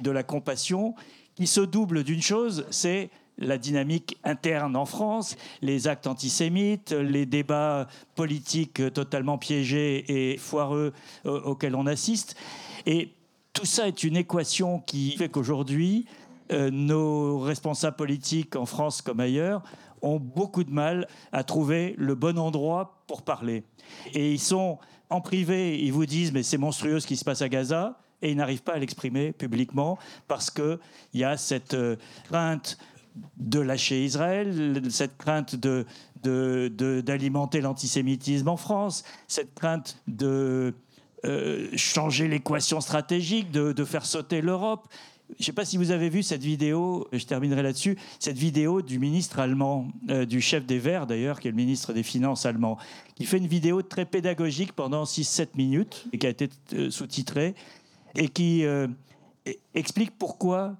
de 0.00 0.10
la 0.10 0.22
compassion, 0.22 0.94
qui 1.34 1.46
se 1.46 1.60
double 1.60 2.04
d'une 2.04 2.22
chose, 2.22 2.64
c'est 2.70 3.10
la 3.36 3.58
dynamique 3.58 4.16
interne 4.22 4.76
en 4.76 4.86
France, 4.86 5.36
les 5.60 5.88
actes 5.88 6.06
antisémites, 6.06 6.92
les 6.92 7.26
débats 7.26 7.88
politiques 8.14 8.80
totalement 8.92 9.38
piégés 9.38 10.32
et 10.32 10.36
foireux 10.36 10.92
euh, 11.26 11.40
auxquels 11.42 11.74
on 11.74 11.86
assiste. 11.86 12.36
Et 12.86 13.10
tout 13.52 13.64
ça 13.64 13.88
est 13.88 14.04
une 14.04 14.16
équation 14.16 14.78
qui 14.80 15.16
fait 15.16 15.28
qu'aujourd'hui, 15.28 16.06
euh, 16.52 16.70
nos 16.70 17.40
responsables 17.40 17.96
politiques 17.96 18.54
en 18.54 18.66
France 18.66 19.02
comme 19.02 19.18
ailleurs 19.18 19.62
ont 20.04 20.20
beaucoup 20.20 20.64
de 20.64 20.70
mal 20.70 21.08
à 21.32 21.44
trouver 21.44 21.94
le 21.98 22.14
bon 22.14 22.38
endroit 22.38 23.02
pour 23.06 23.22
parler. 23.22 23.64
Et 24.14 24.32
ils 24.32 24.40
sont 24.40 24.78
en 25.10 25.20
privé, 25.20 25.78
ils 25.82 25.92
vous 25.92 26.06
disent 26.06 26.32
mais 26.32 26.42
c'est 26.42 26.58
monstrueux 26.58 27.00
ce 27.00 27.06
qui 27.06 27.16
se 27.16 27.24
passe 27.24 27.42
à 27.42 27.48
Gaza, 27.48 27.98
et 28.22 28.30
ils 28.30 28.36
n'arrivent 28.36 28.62
pas 28.62 28.74
à 28.74 28.78
l'exprimer 28.78 29.32
publiquement 29.32 29.98
parce 30.28 30.50
qu'il 30.50 30.78
y 31.12 31.24
a 31.24 31.36
cette 31.36 31.74
euh, 31.74 31.96
crainte 32.24 32.78
de 33.36 33.60
lâcher 33.60 34.04
Israël, 34.04 34.82
cette 34.90 35.16
crainte 35.16 35.54
de, 35.54 35.86
d'alimenter 37.00 37.60
l'antisémitisme 37.60 38.48
en 38.48 38.56
France, 38.56 39.04
cette 39.28 39.54
crainte 39.54 40.02
de 40.08 40.74
euh, 41.24 41.68
changer 41.76 42.26
l'équation 42.26 42.80
stratégique, 42.80 43.50
de, 43.50 43.72
de, 43.72 43.84
faire 43.84 44.04
sauter 44.04 44.40
l'Europe. 44.40 44.88
Je 45.30 45.36
ne 45.38 45.44
sais 45.44 45.52
pas 45.52 45.64
si 45.64 45.78
vous 45.78 45.90
avez 45.90 46.10
vu 46.10 46.22
cette 46.22 46.42
vidéo, 46.42 47.08
je 47.12 47.24
terminerai 47.24 47.62
là-dessus, 47.62 47.96
cette 48.18 48.36
vidéo 48.36 48.82
du 48.82 48.98
ministre 48.98 49.38
allemand, 49.38 49.88
euh, 50.10 50.26
du 50.26 50.40
chef 50.40 50.66
des 50.66 50.78
Verts 50.78 51.06
d'ailleurs, 51.06 51.40
qui 51.40 51.48
est 51.48 51.50
le 51.50 51.56
ministre 51.56 51.94
des 51.94 52.02
Finances 52.02 52.44
allemand, 52.44 52.76
qui 53.14 53.24
fait 53.24 53.38
une 53.38 53.46
vidéo 53.46 53.80
très 53.80 54.04
pédagogique 54.04 54.74
pendant 54.74 55.04
6-7 55.04 55.48
minutes 55.56 56.06
qui 56.20 56.26
a 56.26 56.30
été 56.30 56.50
euh, 56.74 56.90
sous-titrée 56.90 57.54
et 58.14 58.28
qui 58.28 58.66
euh, 58.66 58.86
explique 59.74 60.12
pourquoi, 60.18 60.76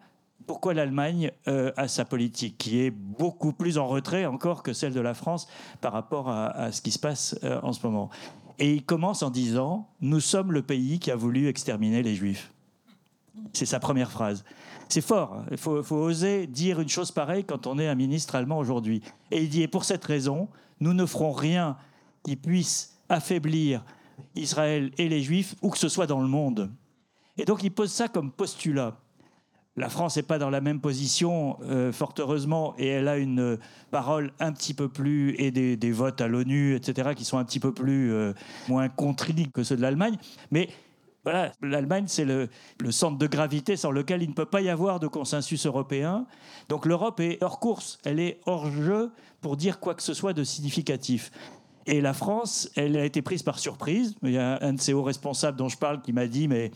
pourquoi 0.46 0.74
l'Allemagne 0.74 1.32
a 1.46 1.88
sa 1.88 2.04
politique, 2.04 2.56
qui 2.58 2.80
est 2.80 2.90
beaucoup 2.90 3.52
plus 3.52 3.76
en 3.76 3.88
retrait 3.88 4.24
encore 4.26 4.62
que 4.62 4.72
celle 4.72 4.92
de 4.92 5.00
la 5.00 5.14
France 5.14 5.48
par 5.80 5.92
rapport 5.92 6.28
à 6.28 6.70
ce 6.70 6.80
qui 6.80 6.90
se 6.90 6.98
passe 6.98 7.36
en 7.62 7.72
ce 7.72 7.84
moment. 7.84 8.08
Et 8.58 8.72
il 8.72 8.84
commence 8.84 9.22
en 9.22 9.30
disant, 9.30 9.88
nous 10.00 10.20
sommes 10.20 10.52
le 10.52 10.62
pays 10.62 10.98
qui 10.98 11.10
a 11.10 11.16
voulu 11.16 11.48
exterminer 11.48 12.02
les 12.02 12.14
Juifs. 12.14 12.53
C'est 13.52 13.66
sa 13.66 13.80
première 13.80 14.10
phrase. 14.10 14.44
C'est 14.88 15.00
fort. 15.00 15.44
Il 15.50 15.56
faut, 15.56 15.82
oser 15.90 16.46
dire 16.46 16.80
une 16.80 16.88
chose 16.88 17.10
pareille 17.10 17.44
quand 17.44 17.66
on 17.66 17.78
est 17.78 17.88
un 17.88 17.94
ministre 17.94 18.34
allemand 18.34 18.58
aujourd'hui. 18.58 19.02
Et 19.30 19.42
il 19.42 19.48
dit, 19.48 19.62
et 19.62 19.68
pour 19.68 19.84
cette 19.84 20.04
raison, 20.04 20.48
nous 20.80 20.92
ne 20.92 21.06
ferons 21.06 21.32
rien 21.32 21.76
qui 22.22 22.36
puisse 22.36 22.96
affaiblir 23.08 23.84
Israël 24.36 24.90
et 24.98 25.08
les 25.08 25.22
Juifs, 25.22 25.54
où 25.62 25.70
que 25.70 25.78
ce 25.78 25.88
soit 25.88 26.06
dans 26.06 26.20
le 26.20 26.28
monde. 26.28 26.70
Et 27.36 27.44
donc 27.44 27.62
il 27.62 27.70
pose 27.70 27.90
ça 27.90 28.08
comme 28.08 28.30
postulat. 28.30 28.96
La 29.76 29.88
France 29.88 30.16
n'est 30.16 30.22
pas 30.22 30.38
dans 30.38 30.50
la 30.50 30.60
même 30.60 30.80
position, 30.80 31.58
euh, 31.64 31.90
fort 31.90 32.14
heureusement, 32.20 32.74
et 32.78 32.86
elle 32.86 33.08
a 33.08 33.16
une 33.16 33.58
parole 33.90 34.32
un 34.38 34.52
petit 34.52 34.72
peu 34.72 34.88
plus, 34.88 35.34
et 35.36 35.50
des, 35.50 35.92
votes 35.92 36.20
à 36.20 36.28
l'ONU, 36.28 36.76
etc., 36.76 37.10
qui 37.16 37.24
sont 37.24 37.38
un 37.38 37.44
petit 37.44 37.58
peu 37.58 37.74
plus, 37.74 38.12
euh, 38.12 38.34
moins 38.68 38.88
contrit 38.88 39.50
que 39.52 39.64
ceux 39.64 39.76
de 39.76 39.82
l'Allemagne. 39.82 40.16
Mais 40.52 40.68
l'Allemagne, 41.62 42.04
c'est 42.06 42.24
le, 42.24 42.48
centre 42.90 43.18
de 43.18 43.26
gravité 43.26 43.76
sans 43.76 43.90
lequel 43.90 44.22
il 44.22 44.28
ne 44.28 44.34
peut 44.34 44.46
pas 44.46 44.60
y 44.60 44.68
avoir 44.68 45.00
de 45.00 45.06
consensus 45.06 45.66
européen. 45.66 46.26
Donc 46.68 46.86
l'Europe 46.86 47.20
est 47.20 47.42
hors 47.42 47.60
course, 47.60 47.98
elle 48.04 48.20
est 48.20 48.40
hors 48.46 48.70
jeu 48.70 49.10
pour 49.40 49.56
dire 49.56 49.80
quoi 49.80 49.94
que 49.94 50.02
ce 50.02 50.14
soit 50.14 50.32
de 50.32 50.44
significatif. 50.44 51.30
Et 51.86 52.00
la 52.00 52.14
France, 52.14 52.70
elle 52.76 52.96
a 52.96 53.04
été 53.04 53.20
prise 53.20 53.42
par 53.42 53.58
surprise. 53.58 54.14
Il 54.22 54.30
y 54.30 54.38
a 54.38 54.58
un 54.62 54.72
de 54.72 54.80
ces 54.80 54.94
hauts 54.94 55.02
responsables 55.02 55.58
dont 55.58 55.68
je 55.68 55.76
parle 55.76 56.00
qui 56.00 56.14
m'a 56.14 56.26
dit, 56.26 56.48
mais 56.48 56.70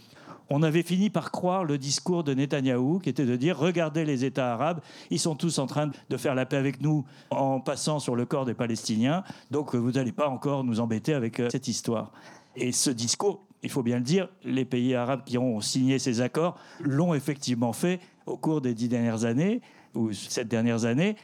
on 0.50 0.62
avait 0.62 0.82
fini 0.82 1.10
par 1.10 1.30
croire 1.30 1.64
le 1.64 1.78
discours 1.78 2.24
de 2.24 2.34
Netanyahou, 2.34 3.00
qui 3.00 3.10
était 3.10 3.26
de 3.26 3.36
dire 3.36 3.58
regardez 3.58 4.04
les 4.04 4.24
États 4.24 4.52
arabes, 4.52 4.80
ils 5.10 5.18
sont 5.18 5.34
tous 5.34 5.58
en 5.58 5.66
train 5.66 5.90
de 6.08 6.16
faire 6.16 6.34
la 6.34 6.46
paix 6.46 6.56
avec 6.56 6.80
nous 6.80 7.04
en 7.30 7.60
passant 7.60 7.98
sur 7.98 8.16
le 8.16 8.24
corps 8.24 8.44
des 8.44 8.54
Palestiniens, 8.54 9.24
donc 9.50 9.74
vous 9.74 9.92
n'allez 9.92 10.12
pas 10.12 10.28
encore 10.28 10.64
nous 10.64 10.80
embêter 10.80 11.12
avec 11.12 11.40
euh, 11.40 11.48
cette 11.50 11.68
histoire. 11.68 12.12
Et 12.56 12.72
ce 12.72 12.90
discours, 12.90 13.44
il 13.62 13.70
faut 13.70 13.82
bien 13.82 13.96
le 13.96 14.02
dire, 14.02 14.28
les 14.44 14.64
pays 14.64 14.94
arabes 14.94 15.22
qui 15.24 15.38
ont 15.38 15.60
signé 15.60 15.98
ces 15.98 16.20
accords 16.20 16.58
l'ont 16.80 17.14
effectivement 17.14 17.72
fait 17.72 18.00
au 18.26 18.36
cours 18.36 18.60
des 18.60 18.74
dix 18.74 18.88
dernières 18.88 19.24
années, 19.24 19.60
ou 19.94 20.12
sept 20.12 20.48
dernières 20.48 20.84
années, 20.84 21.16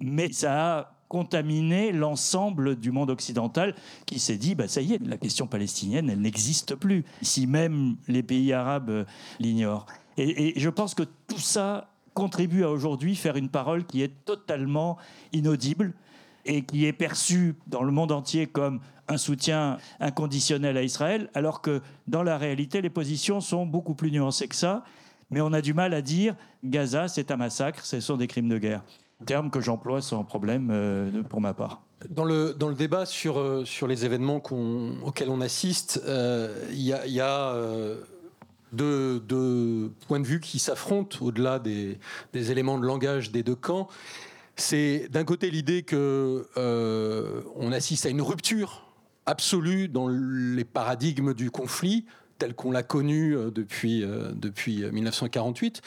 mais 0.00 0.32
ça 0.32 0.78
a 0.78 0.92
contaminé 1.08 1.90
l'ensemble 1.90 2.76
du 2.76 2.92
monde 2.92 3.10
occidental 3.10 3.74
qui 4.06 4.20
s'est 4.20 4.36
dit, 4.36 4.54
bah, 4.54 4.68
ça 4.68 4.80
y 4.80 4.94
est, 4.94 5.04
la 5.04 5.16
question 5.16 5.46
palestinienne, 5.48 6.08
elle 6.08 6.20
n'existe 6.20 6.76
plus, 6.76 7.04
si 7.20 7.48
même 7.48 7.96
les 8.06 8.22
pays 8.22 8.52
arabes 8.52 9.04
l'ignorent. 9.40 9.86
Et 10.16 10.52
je 10.56 10.68
pense 10.68 10.94
que 10.94 11.02
tout 11.26 11.38
ça 11.38 11.90
contribue 12.14 12.64
à 12.64 12.70
aujourd'hui 12.70 13.16
faire 13.16 13.36
une 13.36 13.48
parole 13.48 13.84
qui 13.84 14.02
est 14.02 14.24
totalement 14.24 14.98
inaudible 15.32 15.94
et 16.44 16.62
qui 16.62 16.86
est 16.86 16.92
perçue 16.92 17.56
dans 17.66 17.82
le 17.82 17.92
monde 17.92 18.12
entier 18.12 18.46
comme 18.46 18.80
un 19.08 19.16
soutien 19.16 19.78
inconditionnel 19.98 20.76
à 20.76 20.82
Israël, 20.82 21.30
alors 21.34 21.62
que 21.62 21.82
dans 22.06 22.22
la 22.22 22.38
réalité, 22.38 22.80
les 22.80 22.90
positions 22.90 23.40
sont 23.40 23.66
beaucoup 23.66 23.94
plus 23.94 24.10
nuancées 24.10 24.48
que 24.48 24.54
ça. 24.54 24.84
Mais 25.30 25.40
on 25.40 25.52
a 25.52 25.60
du 25.60 25.74
mal 25.74 25.94
à 25.94 26.02
dire 26.02 26.34
Gaza, 26.64 27.08
c'est 27.08 27.30
un 27.30 27.36
massacre, 27.36 27.84
ce 27.84 28.00
sont 28.00 28.16
des 28.16 28.26
crimes 28.26 28.48
de 28.48 28.58
guerre 28.58 28.82
terme 29.26 29.50
que 29.50 29.60
j'emploie 29.60 30.00
sans 30.00 30.24
problème 30.24 30.70
euh, 30.72 31.22
pour 31.28 31.40
ma 31.40 31.54
part. 31.54 31.82
Dans 32.08 32.24
le, 32.24 32.54
dans 32.54 32.68
le 32.68 32.74
débat 32.74 33.04
sur, 33.04 33.38
euh, 33.38 33.64
sur 33.64 33.86
les 33.86 34.04
événements 34.04 34.42
auxquels 35.04 35.28
on 35.28 35.40
assiste, 35.40 36.02
euh, 36.06 36.66
il 36.70 36.80
y 36.80 36.92
a, 36.92 37.06
y 37.06 37.20
a 37.20 37.54
deux, 38.72 39.20
deux, 39.20 39.92
points 40.06 40.20
de 40.20 40.26
vue 40.26 40.40
qui 40.40 40.58
s'affrontent 40.58 41.18
au-delà 41.20 41.58
des, 41.58 41.98
des, 42.32 42.50
éléments 42.50 42.78
de 42.78 42.86
langage 42.86 43.30
des 43.30 43.42
deux 43.42 43.56
camps. 43.56 43.88
C'est 44.60 45.08
d'un 45.10 45.24
côté 45.24 45.50
l'idée 45.50 45.82
que 45.82 46.46
on 47.56 47.72
assiste 47.72 48.06
à 48.06 48.10
une 48.10 48.22
rupture 48.22 48.86
absolue 49.26 49.88
dans 49.88 50.08
les 50.08 50.64
paradigmes 50.64 51.34
du 51.34 51.50
conflit 51.50 52.04
tel 52.38 52.54
qu'on 52.54 52.70
l'a 52.70 52.82
connu 52.82 53.36
depuis, 53.52 54.04
depuis 54.34 54.84
1948. 54.90 55.82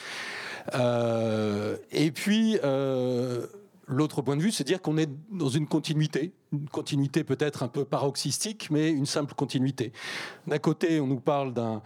Euh, 0.74 1.76
et 1.92 2.10
puis, 2.10 2.58
euh, 2.64 3.46
l'autre 3.86 4.22
point 4.22 4.36
de 4.36 4.42
vue, 4.42 4.52
c'est 4.52 4.64
dire 4.64 4.80
qu'on 4.80 4.96
est 4.96 5.08
dans 5.30 5.48
une 5.48 5.66
continuité, 5.66 6.32
une 6.52 6.68
continuité 6.68 7.24
peut-être 7.24 7.62
un 7.62 7.68
peu 7.68 7.84
paroxystique, 7.84 8.68
mais 8.70 8.90
une 8.90 9.06
simple 9.06 9.34
continuité. 9.34 9.92
D'un 10.46 10.58
côté, 10.58 11.00
on 11.00 11.06
nous 11.06 11.20
parle 11.20 11.52
d'un 11.52 11.82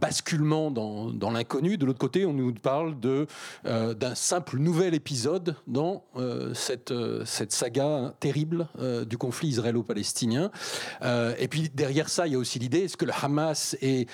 basculement 0.00 0.70
dans, 0.70 1.30
l'inconnu, 1.30 1.76
de 1.76 1.86
l'autre 1.86 1.98
côté, 1.98 2.24
on 2.24 2.32
nous 2.32 2.52
parle 2.54 2.94
euh, 3.04 3.94
d'un 3.94 4.14
simple 4.14 4.58
nouvel 4.58 4.94
épisode 4.94 5.56
dans 5.66 6.04
cette, 6.54 6.92
cette 7.24 7.52
saga 7.52 8.14
terrible 8.20 8.68
du 9.06 9.18
conflit 9.18 9.48
israélo-palestinien. 9.48 10.50
et 11.02 11.48
puis 11.48 11.70
derrière 11.74 12.08
ça, 12.08 12.26
il 12.26 12.34
y 12.34 12.36
a 12.36 12.38
aussi 12.38 12.58
l'idée, 12.58 12.80
est-ce 12.80 12.96
que 12.96 13.04
le 13.04 13.12
Hamas 13.22 13.76
est, 13.80 14.08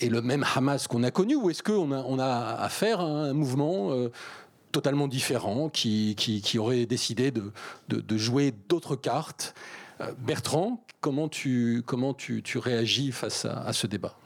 le 0.00 0.22
même 0.22 0.44
Hamas 0.54 0.86
qu'on 0.86 1.02
a 1.02 1.10
connu, 1.10 1.36
ou 1.36 1.50
est-ce 1.50 1.62
qu'on 1.62 1.92
a, 1.92 2.02
on 2.06 2.18
a 2.18 2.56
affaire 2.62 3.00
à 3.00 3.04
un 3.04 3.32
mouvement 3.32 3.92
euh, 3.92 4.10
totalement 4.72 5.06
différent 5.06 5.68
qui, 5.68 6.14
qui, 6.16 6.58
aurait 6.58 6.86
décidé 6.86 7.30
de, 7.30 7.52
de, 7.88 8.16
jouer 8.16 8.52
d'autres 8.68 8.96
cartes 8.96 9.54
euh, 10.00 10.12
Bertrand, 10.18 10.84
comment 11.00 11.28
tu, 11.28 11.82
comment 11.86 12.14
tu, 12.14 12.42
tu 12.42 12.58
réagis 12.58 13.12
face 13.12 13.44
à, 13.44 13.62
à 13.62 13.72
ce 13.72 13.86
débat? 13.86 14.16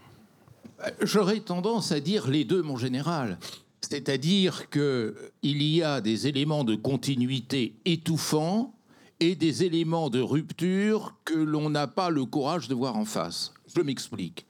J'aurais 1.03 1.41
tendance 1.41 1.93
à 1.93 2.01
dire 2.01 2.29
les 2.29 2.45
deux, 2.45 2.63
mon 2.63 2.77
général. 2.77 3.39
C'est-à-dire 3.81 4.69
qu'il 4.71 5.63
y 5.63 5.83
a 5.83 6.01
des 6.01 6.27
éléments 6.27 6.65
de 6.65 6.75
continuité 6.75 7.77
étouffants 7.85 8.75
et 9.21 9.35
des 9.35 9.65
éléments 9.65 10.11
de 10.11 10.21
rupture 10.21 11.15
que 11.25 11.35
l'on 11.35 11.71
n'a 11.71 11.87
pas 11.87 12.11
le 12.11 12.25
courage 12.25 12.69
de 12.69 12.75
voir 12.75 12.97
en 12.97 13.05
face. 13.05 13.53
Je 13.75 13.81
m'explique. 13.81 14.47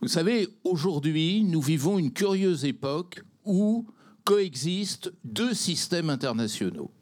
Vous 0.00 0.08
savez, 0.08 0.48
aujourd'hui, 0.64 1.44
nous 1.44 1.60
vivons 1.60 1.98
une 1.98 2.12
curieuse 2.12 2.64
époque 2.64 3.22
où 3.44 3.86
coexistent 4.30 5.10
deux 5.24 5.54
systèmes 5.54 6.08
internationaux. 6.08 6.92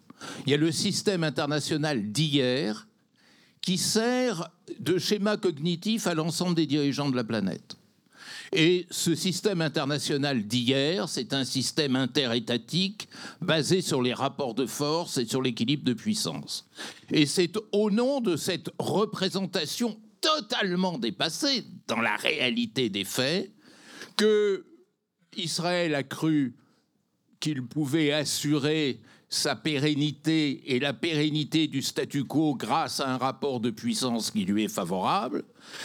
Il 0.46 0.50
y 0.50 0.54
a 0.54 0.56
le 0.56 0.72
système 0.72 1.22
international 1.24 2.10
d'hier 2.10 2.88
qui 3.60 3.76
sert 3.76 4.50
de 4.80 4.96
schéma 4.96 5.36
cognitif 5.36 6.06
à 6.06 6.14
l'ensemble 6.14 6.54
des 6.54 6.64
dirigeants 6.64 7.10
de 7.10 7.16
la 7.16 7.24
planète. 7.24 7.76
Et 8.52 8.86
ce 8.90 9.14
système 9.14 9.60
international 9.60 10.46
d'hier, 10.46 11.06
c'est 11.10 11.34
un 11.34 11.44
système 11.44 11.96
interétatique 11.96 13.10
basé 13.42 13.82
sur 13.82 14.00
les 14.00 14.14
rapports 14.14 14.54
de 14.54 14.64
force 14.64 15.18
et 15.18 15.26
sur 15.26 15.42
l'équilibre 15.42 15.84
de 15.84 15.92
puissance. 15.92 16.66
Et 17.10 17.26
c'est 17.26 17.58
au 17.72 17.90
nom 17.90 18.22
de 18.22 18.36
cette 18.36 18.70
représentation 18.78 20.00
totalement 20.22 20.96
dépassée 20.96 21.66
dans 21.88 22.00
la 22.00 22.16
réalité 22.16 22.88
des 22.88 23.04
faits 23.04 23.52
que 24.16 24.64
Israël 25.36 25.94
a 25.94 26.02
cru 26.02 26.56
qu'il 27.40 27.62
pouvait 27.62 28.12
assurer 28.12 29.00
sa 29.28 29.56
pérennité 29.56 30.74
et 30.74 30.78
la 30.78 30.92
pérennité 30.92 31.66
du 31.66 31.82
statu 31.82 32.24
quo 32.24 32.54
grâce 32.54 33.00
à 33.00 33.12
un 33.12 33.18
rapport 33.18 33.60
de 33.60 33.70
puissance 33.70 34.30
qui 34.30 34.44
lui 34.44 34.64
est 34.64 34.68
favorable. 34.68 35.44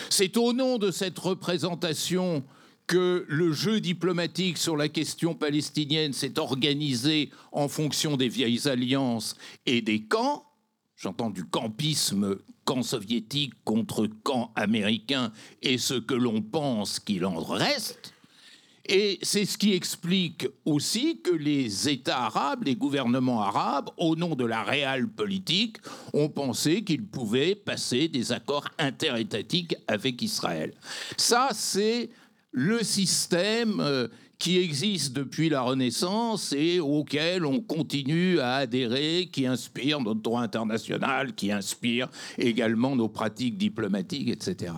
C'est 0.10 0.38
au 0.38 0.54
nom 0.54 0.78
de 0.78 0.91
cette 0.91 1.20
représentation 1.20 2.43
que 2.88 3.26
le 3.28 3.51
jeu 3.54 3.80
diplomatique 3.80 4.58
sur 4.58 4.78
la 4.78 4.89
question 4.89 5.36
palestinienne 5.36 6.14
s'est 6.14 6.39
organisé 6.39 7.32
en 7.51 7.68
fonction 7.68 8.18
des 8.18 8.30
vieilles 8.30 8.68
alliances 8.68 9.36
et 9.66 9.82
des 9.82 10.04
camps. 10.04 10.45
J'entends 10.95 11.30
du 11.30 11.43
campisme 11.43 12.38
camp 12.66 12.84
soviétique 12.84 13.54
contre 13.66 14.08
camp 14.24 14.51
américain 14.56 15.32
et 15.62 15.78
ce 15.78 15.95
que 15.95 16.14
l'on 16.14 16.41
pense 16.41 16.99
qu'il 16.99 17.26
en 17.26 17.41
reste. 17.41 18.12
Et 18.86 19.17
c'est 19.21 19.45
ce 19.45 19.57
qui 19.57 19.73
explique 19.73 20.47
aussi 20.65 21.21
que 21.21 21.31
les 21.31 21.88
États 21.88 22.25
arabes, 22.25 22.63
les 22.65 22.75
gouvernements 22.75 23.41
arabes, 23.41 23.89
au 23.97 24.15
nom 24.15 24.36
de 24.36 24.45
la 24.45 24.63
réelle 24.63 25.07
politique, 25.07 25.77
ont 26.13 26.27
pensé 26.27 26.84
qu'ils 26.84 27.05
pouvaient 27.05 27.55
passer 27.55 28.09
des 28.09 28.34
accords 28.34 28.67
interétatiques 28.77 29.75
avec 29.88 30.21
Israël. 30.21 30.73
Ça, 31.15 31.49
c'est 31.53 32.09
le 32.51 32.84
système 32.84 33.79
euh, 33.79 34.09
qui 34.38 34.57
existe 34.57 35.13
depuis 35.13 35.47
la 35.47 35.61
Renaissance 35.61 36.51
et 36.51 36.81
auquel 36.81 37.45
on 37.45 37.61
continue 37.61 38.41
à 38.41 38.55
adhérer, 38.55 39.29
qui 39.31 39.47
inspire 39.47 40.01
notre 40.01 40.19
droit 40.19 40.41
international, 40.41 41.34
qui 41.34 41.53
inspire 41.53 42.09
également 42.38 42.97
nos 42.97 43.07
pratiques 43.07 43.57
diplomatiques, 43.57 44.27
etc. 44.27 44.73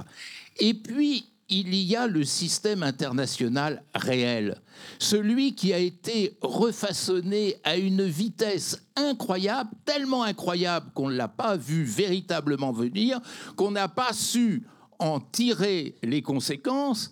Et 0.60 0.76
puis, 0.76 1.26
il 1.50 1.76
y 1.76 1.96
a 1.96 2.08
le 2.08 2.24
système 2.24 2.82
international 2.82 3.84
réel, 3.94 4.62
celui 5.00 5.54
qui 5.54 5.74
a 5.74 5.78
été 5.78 6.38
refaçonné 6.42 7.58
à 7.64 7.78
une 7.78 8.04
vitesse 8.04 8.82
incroyable, 8.96 9.70
tellement 9.86 10.24
incroyable 10.24 10.92
qu'on 10.94 11.10
ne 11.10 11.16
l'a 11.16 11.28
pas 11.28 11.56
vu 11.56 11.84
véritablement 11.84 12.72
venir, 12.72 13.20
qu'on 13.56 13.72
n'a 13.72 13.88
pas 13.88 14.14
su 14.14 14.64
en 14.98 15.20
tirer 15.20 15.96
les 16.02 16.22
conséquences, 16.22 17.12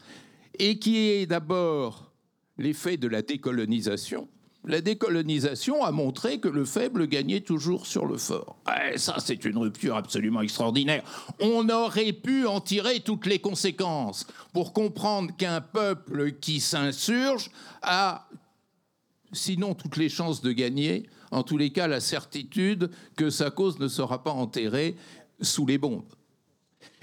et 0.57 0.79
qui 0.79 0.97
est 0.97 1.25
d'abord 1.25 2.11
l'effet 2.57 2.97
de 2.97 3.07
la 3.07 3.21
décolonisation. 3.21 4.27
La 4.65 4.79
décolonisation 4.79 5.83
a 5.83 5.91
montré 5.91 6.39
que 6.39 6.47
le 6.47 6.63
faible 6.63 7.07
gagnait 7.07 7.41
toujours 7.41 7.85
sur 7.85 8.05
le 8.05 8.17
fort. 8.17 8.55
Et 8.93 8.97
ça, 8.97 9.17
c'est 9.19 9.43
une 9.43 9.57
rupture 9.57 9.97
absolument 9.97 10.41
extraordinaire. 10.41 11.03
On 11.41 11.67
aurait 11.67 12.13
pu 12.13 12.45
en 12.45 12.61
tirer 12.61 13.01
toutes 13.01 13.25
les 13.25 13.39
conséquences 13.39 14.25
pour 14.53 14.71
comprendre 14.71 15.35
qu'un 15.35 15.59
peuple 15.59 16.31
qui 16.31 16.61
s'insurge 16.61 17.51
a, 17.81 18.29
sinon 19.33 19.73
toutes 19.73 19.97
les 19.97 20.07
chances 20.07 20.41
de 20.41 20.53
gagner, 20.53 21.09
en 21.31 21.43
tous 21.43 21.57
les 21.57 21.71
cas 21.71 21.87
la 21.87 21.99
certitude 21.99 22.89
que 23.17 23.29
sa 23.29 23.51
cause 23.51 23.79
ne 23.79 23.89
sera 23.89 24.23
pas 24.23 24.31
enterrée 24.31 24.95
sous 25.41 25.65
les 25.65 25.77
bombes. 25.77 26.03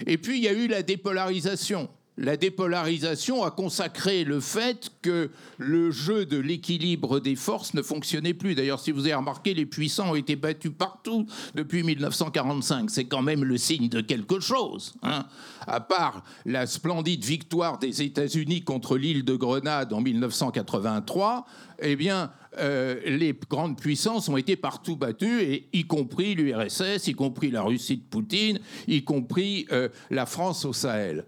Et 0.07 0.17
puis 0.17 0.37
il 0.37 0.43
y 0.43 0.47
a 0.47 0.53
eu 0.53 0.67
la 0.67 0.81
dépolarisation 0.81 1.89
la 2.17 2.35
dépolarisation 2.35 3.43
a 3.43 3.51
consacré 3.51 4.23
le 4.23 4.39
fait 4.39 4.91
que 5.01 5.29
le 5.57 5.91
jeu 5.91 6.25
de 6.25 6.37
l'équilibre 6.37 7.19
des 7.19 7.35
forces 7.35 7.73
ne 7.73 7.81
fonctionnait 7.81 8.33
plus. 8.33 8.53
D'ailleurs, 8.53 8.79
si 8.79 8.91
vous 8.91 9.01
avez 9.01 9.13
remarqué, 9.13 9.53
les 9.53 9.65
puissants 9.65 10.11
ont 10.11 10.15
été 10.15 10.35
battus 10.35 10.71
partout 10.77 11.25
depuis 11.55 11.83
1945. 11.83 12.89
C'est 12.89 13.05
quand 13.05 13.21
même 13.21 13.43
le 13.43 13.57
signe 13.57 13.89
de 13.89 14.01
quelque 14.01 14.39
chose. 14.39 14.93
Hein. 15.03 15.25
à 15.67 15.79
part 15.79 16.23
la 16.45 16.65
splendide 16.67 17.23
victoire 17.23 17.79
des 17.79 18.01
États-Unis 18.01 18.63
contre 18.63 18.97
l'île 18.97 19.23
de 19.23 19.35
Grenade 19.35 19.93
en 19.93 20.01
1983, 20.01 21.45
eh 21.81 21.95
bien, 21.95 22.31
euh, 22.59 22.99
les 23.05 23.37
grandes 23.49 23.79
puissances 23.79 24.27
ont 24.29 24.37
été 24.37 24.55
partout 24.55 24.95
battues, 24.95 25.63
y 25.71 25.83
compris 25.85 26.35
l'URSS, 26.35 27.07
y 27.07 27.13
compris 27.13 27.51
la 27.51 27.63
Russie 27.63 27.97
de 27.97 28.03
Poutine, 28.03 28.59
y 28.87 29.03
compris 29.03 29.65
euh, 29.71 29.89
la 30.09 30.25
France 30.25 30.65
au 30.65 30.73
Sahel. 30.73 31.25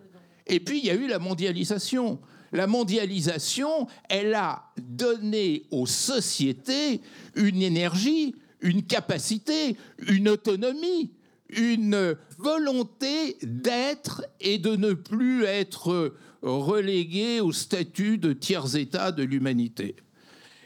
Et 0.47 0.59
puis, 0.59 0.79
il 0.79 0.85
y 0.85 0.91
a 0.91 0.95
eu 0.95 1.07
la 1.07 1.19
mondialisation. 1.19 2.19
la 2.51 2.67
mondialisation, 2.67 3.87
elle 4.09 4.35
a 4.35 4.71
donné 4.77 5.63
aux 5.71 5.87
sociétés 5.87 7.01
une 7.35 7.61
énergie, 7.63 8.35
une 8.61 8.83
capacité, 8.83 9.75
une 10.07 10.29
autonomie, 10.29 11.11
une 11.49 12.15
volonté 12.37 13.37
d'être 13.41 14.23
et 14.39 14.59
de 14.59 14.75
ne 14.75 14.93
plus 14.93 15.45
être 15.45 16.13
relégué 16.43 17.41
au 17.41 17.51
statut 17.51 18.17
de 18.17 18.33
tiers-état 18.33 19.11
de 19.11 19.23
l'humanité. 19.23 19.95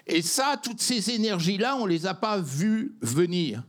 Et 0.08 0.22
ça, 0.22 0.60
toutes 0.62 0.82
ces 0.82 1.12
énergies-là, 1.12 1.78
on 1.78 1.86
ne 1.86 1.92
les 1.92 2.06
a 2.06 2.14
pas 2.14 2.40
vues 2.40 2.96
venir. 3.02 3.64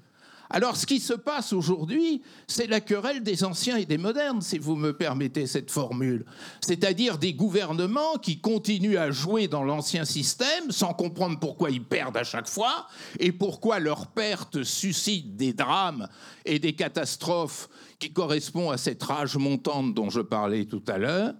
Alors 0.50 0.76
ce 0.76 0.86
qui 0.86 0.98
se 0.98 1.12
passe 1.12 1.52
aujourd'hui, 1.52 2.22
c'est 2.46 2.66
la 2.66 2.80
querelle 2.80 3.22
des 3.22 3.44
anciens 3.44 3.76
et 3.76 3.84
des 3.84 3.98
modernes, 3.98 4.40
si 4.40 4.58
vous 4.58 4.76
me 4.76 4.92
permettez 4.92 5.46
cette 5.46 5.70
formule. 5.70 6.24
C'est-à-dire 6.60 7.18
des 7.18 7.34
gouvernements 7.34 8.14
qui 8.22 8.40
continuent 8.40 8.96
à 8.96 9.10
jouer 9.10 9.46
dans 9.46 9.62
l'ancien 9.62 10.04
système 10.06 10.70
sans 10.70 10.94
comprendre 10.94 11.38
pourquoi 11.38 11.70
ils 11.70 11.84
perdent 11.84 12.16
à 12.16 12.24
chaque 12.24 12.48
fois 12.48 12.86
et 13.18 13.32
pourquoi 13.32 13.78
leurs 13.78 14.06
pertes 14.06 14.62
suscitent 14.62 15.36
des 15.36 15.52
drames 15.52 16.08
et 16.46 16.58
des 16.58 16.72
catastrophes 16.72 17.68
qui 17.98 18.12
correspondent 18.12 18.72
à 18.72 18.78
cette 18.78 19.02
rage 19.02 19.36
montante 19.36 19.94
dont 19.94 20.08
je 20.08 20.20
parlais 20.20 20.64
tout 20.64 20.82
à 20.86 20.96
l'heure. 20.96 21.34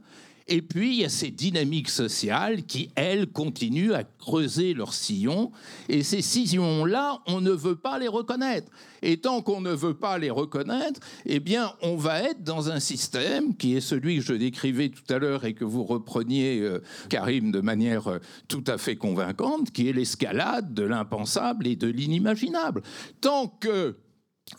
Et 0.49 0.63
puis, 0.63 0.97
il 0.97 1.01
y 1.03 1.05
a 1.05 1.11
ces 1.11 1.31
dynamiques 1.31 1.91
sociales 1.91 2.65
qui, 2.65 2.91
elles, 2.95 3.27
continuent 3.27 3.93
à 3.93 4.05
creuser 4.05 4.73
leur 4.73 4.95
sillon. 4.95 5.53
Et 5.91 6.03
ces 6.03 6.23
sillons-là, 6.23 7.21
on 7.27 7.43
ne 7.43 7.51
veut 7.51 7.77
pas 7.77 7.99
les 7.99 8.09
reconnaître. 8.09 8.73
Et 9.03 9.19
tant 9.19 9.43
qu'on 9.43 9.61
ne 9.61 9.73
veut 9.73 9.95
pas 9.95 10.17
les 10.17 10.31
reconnaître, 10.31 11.01
eh 11.27 11.39
bien, 11.39 11.75
on 11.83 11.97
va 11.97 12.23
être 12.23 12.43
dans 12.43 12.71
un 12.71 12.81
système 12.81 13.57
qui 13.57 13.77
est 13.77 13.81
celui 13.81 14.17
que 14.17 14.23
je 14.23 14.33
décrivais 14.33 14.89
tout 14.89 15.13
à 15.13 15.19
l'heure 15.19 15.45
et 15.45 15.53
que 15.53 15.67
vous 15.67 15.85
repreniez, 15.85 16.61
euh, 16.61 16.83
Karim, 17.11 17.53
de 17.53 17.61
manière 17.61 18.09
euh, 18.09 18.19
tout 18.49 18.65
à 18.67 18.79
fait 18.79 18.97
convaincante, 18.97 19.71
qui 19.71 19.89
est 19.89 19.93
l'escalade 19.93 20.73
de 20.73 20.83
l'impensable 20.83 21.67
et 21.67 21.77
de 21.77 21.89
l'inimaginable. 21.89 22.83
Tant 23.21 23.49
que 23.49 23.99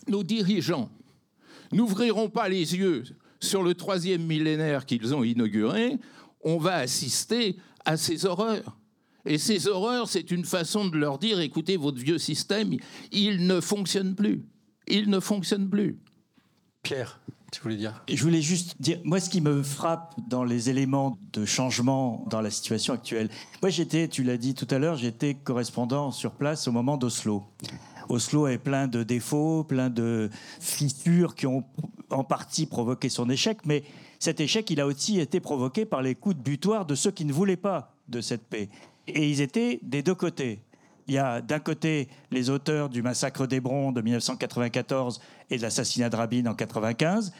nos 0.06 0.22
dirigeants 0.22 0.88
n'ouvriront 1.72 2.30
pas 2.30 2.48
les 2.48 2.76
yeux 2.76 3.02
sur 3.40 3.62
le 3.62 3.74
troisième 3.74 4.24
millénaire 4.24 4.86
qu'ils 4.86 5.14
ont 5.14 5.24
inauguré, 5.24 5.98
on 6.44 6.58
va 6.58 6.76
assister 6.76 7.56
à 7.84 7.96
ces 7.96 8.26
horreurs. 8.26 8.76
Et 9.26 9.38
ces 9.38 9.68
horreurs, 9.68 10.08
c'est 10.08 10.30
une 10.30 10.44
façon 10.44 10.86
de 10.86 10.96
leur 10.96 11.18
dire, 11.18 11.40
écoutez, 11.40 11.76
votre 11.76 11.98
vieux 11.98 12.18
système, 12.18 12.74
il 13.12 13.46
ne 13.46 13.60
fonctionne 13.60 14.14
plus. 14.14 14.44
Il 14.88 15.10
ne 15.10 15.20
fonctionne 15.20 15.68
plus. 15.68 15.98
Pierre, 16.82 17.20
tu 17.52 17.60
voulais 17.60 17.76
dire? 17.76 18.02
Je 18.10 18.22
voulais 18.22 18.40
juste 18.40 18.80
dire, 18.80 18.98
moi, 19.04 19.20
ce 19.20 19.28
qui 19.28 19.42
me 19.42 19.62
frappe 19.62 20.14
dans 20.28 20.44
les 20.44 20.70
éléments 20.70 21.18
de 21.34 21.44
changement 21.44 22.24
dans 22.30 22.40
la 22.40 22.50
situation 22.50 22.94
actuelle, 22.94 23.28
moi, 23.60 23.70
j'étais, 23.70 24.08
tu 24.08 24.22
l'as 24.22 24.38
dit 24.38 24.54
tout 24.54 24.68
à 24.70 24.78
l'heure, 24.78 24.96
j'étais 24.96 25.34
correspondant 25.34 26.10
sur 26.12 26.32
place 26.32 26.66
au 26.66 26.72
moment 26.72 26.96
d'Oslo. 26.96 27.44
Oslo 28.08 28.48
est 28.48 28.58
plein 28.58 28.88
de 28.88 29.02
défauts, 29.02 29.64
plein 29.64 29.90
de 29.90 30.30
fissures 30.60 31.34
qui 31.34 31.46
ont 31.46 31.64
en 32.10 32.24
partie 32.24 32.66
provoqué 32.66 33.08
son 33.08 33.28
échec, 33.30 33.58
mais 33.64 33.82
cet 34.18 34.40
échec, 34.40 34.70
il 34.70 34.80
a 34.80 34.86
aussi 34.86 35.20
été 35.20 35.40
provoqué 35.40 35.84
par 35.84 36.02
les 36.02 36.14
coups 36.14 36.36
de 36.36 36.42
butoir 36.42 36.86
de 36.86 36.94
ceux 36.94 37.10
qui 37.10 37.24
ne 37.24 37.32
voulaient 37.32 37.56
pas 37.56 37.94
de 38.08 38.20
cette 38.20 38.44
paix. 38.44 38.68
Et 39.06 39.28
ils 39.28 39.40
étaient 39.40 39.80
des 39.82 40.02
deux 40.02 40.14
côtés. 40.14 40.60
Il 41.06 41.14
y 41.14 41.18
a 41.18 41.40
d'un 41.40 41.58
côté 41.58 42.08
les 42.30 42.50
auteurs 42.50 42.88
du 42.88 43.02
massacre 43.02 43.46
d'Hébron 43.46 43.92
de 43.92 44.00
1994 44.00 45.20
et 45.50 45.56
de 45.56 45.62
l'assassinat 45.62 46.08
de 46.08 46.16
Rabin 46.16 46.46
en 46.46 46.54
1995, 46.54 47.32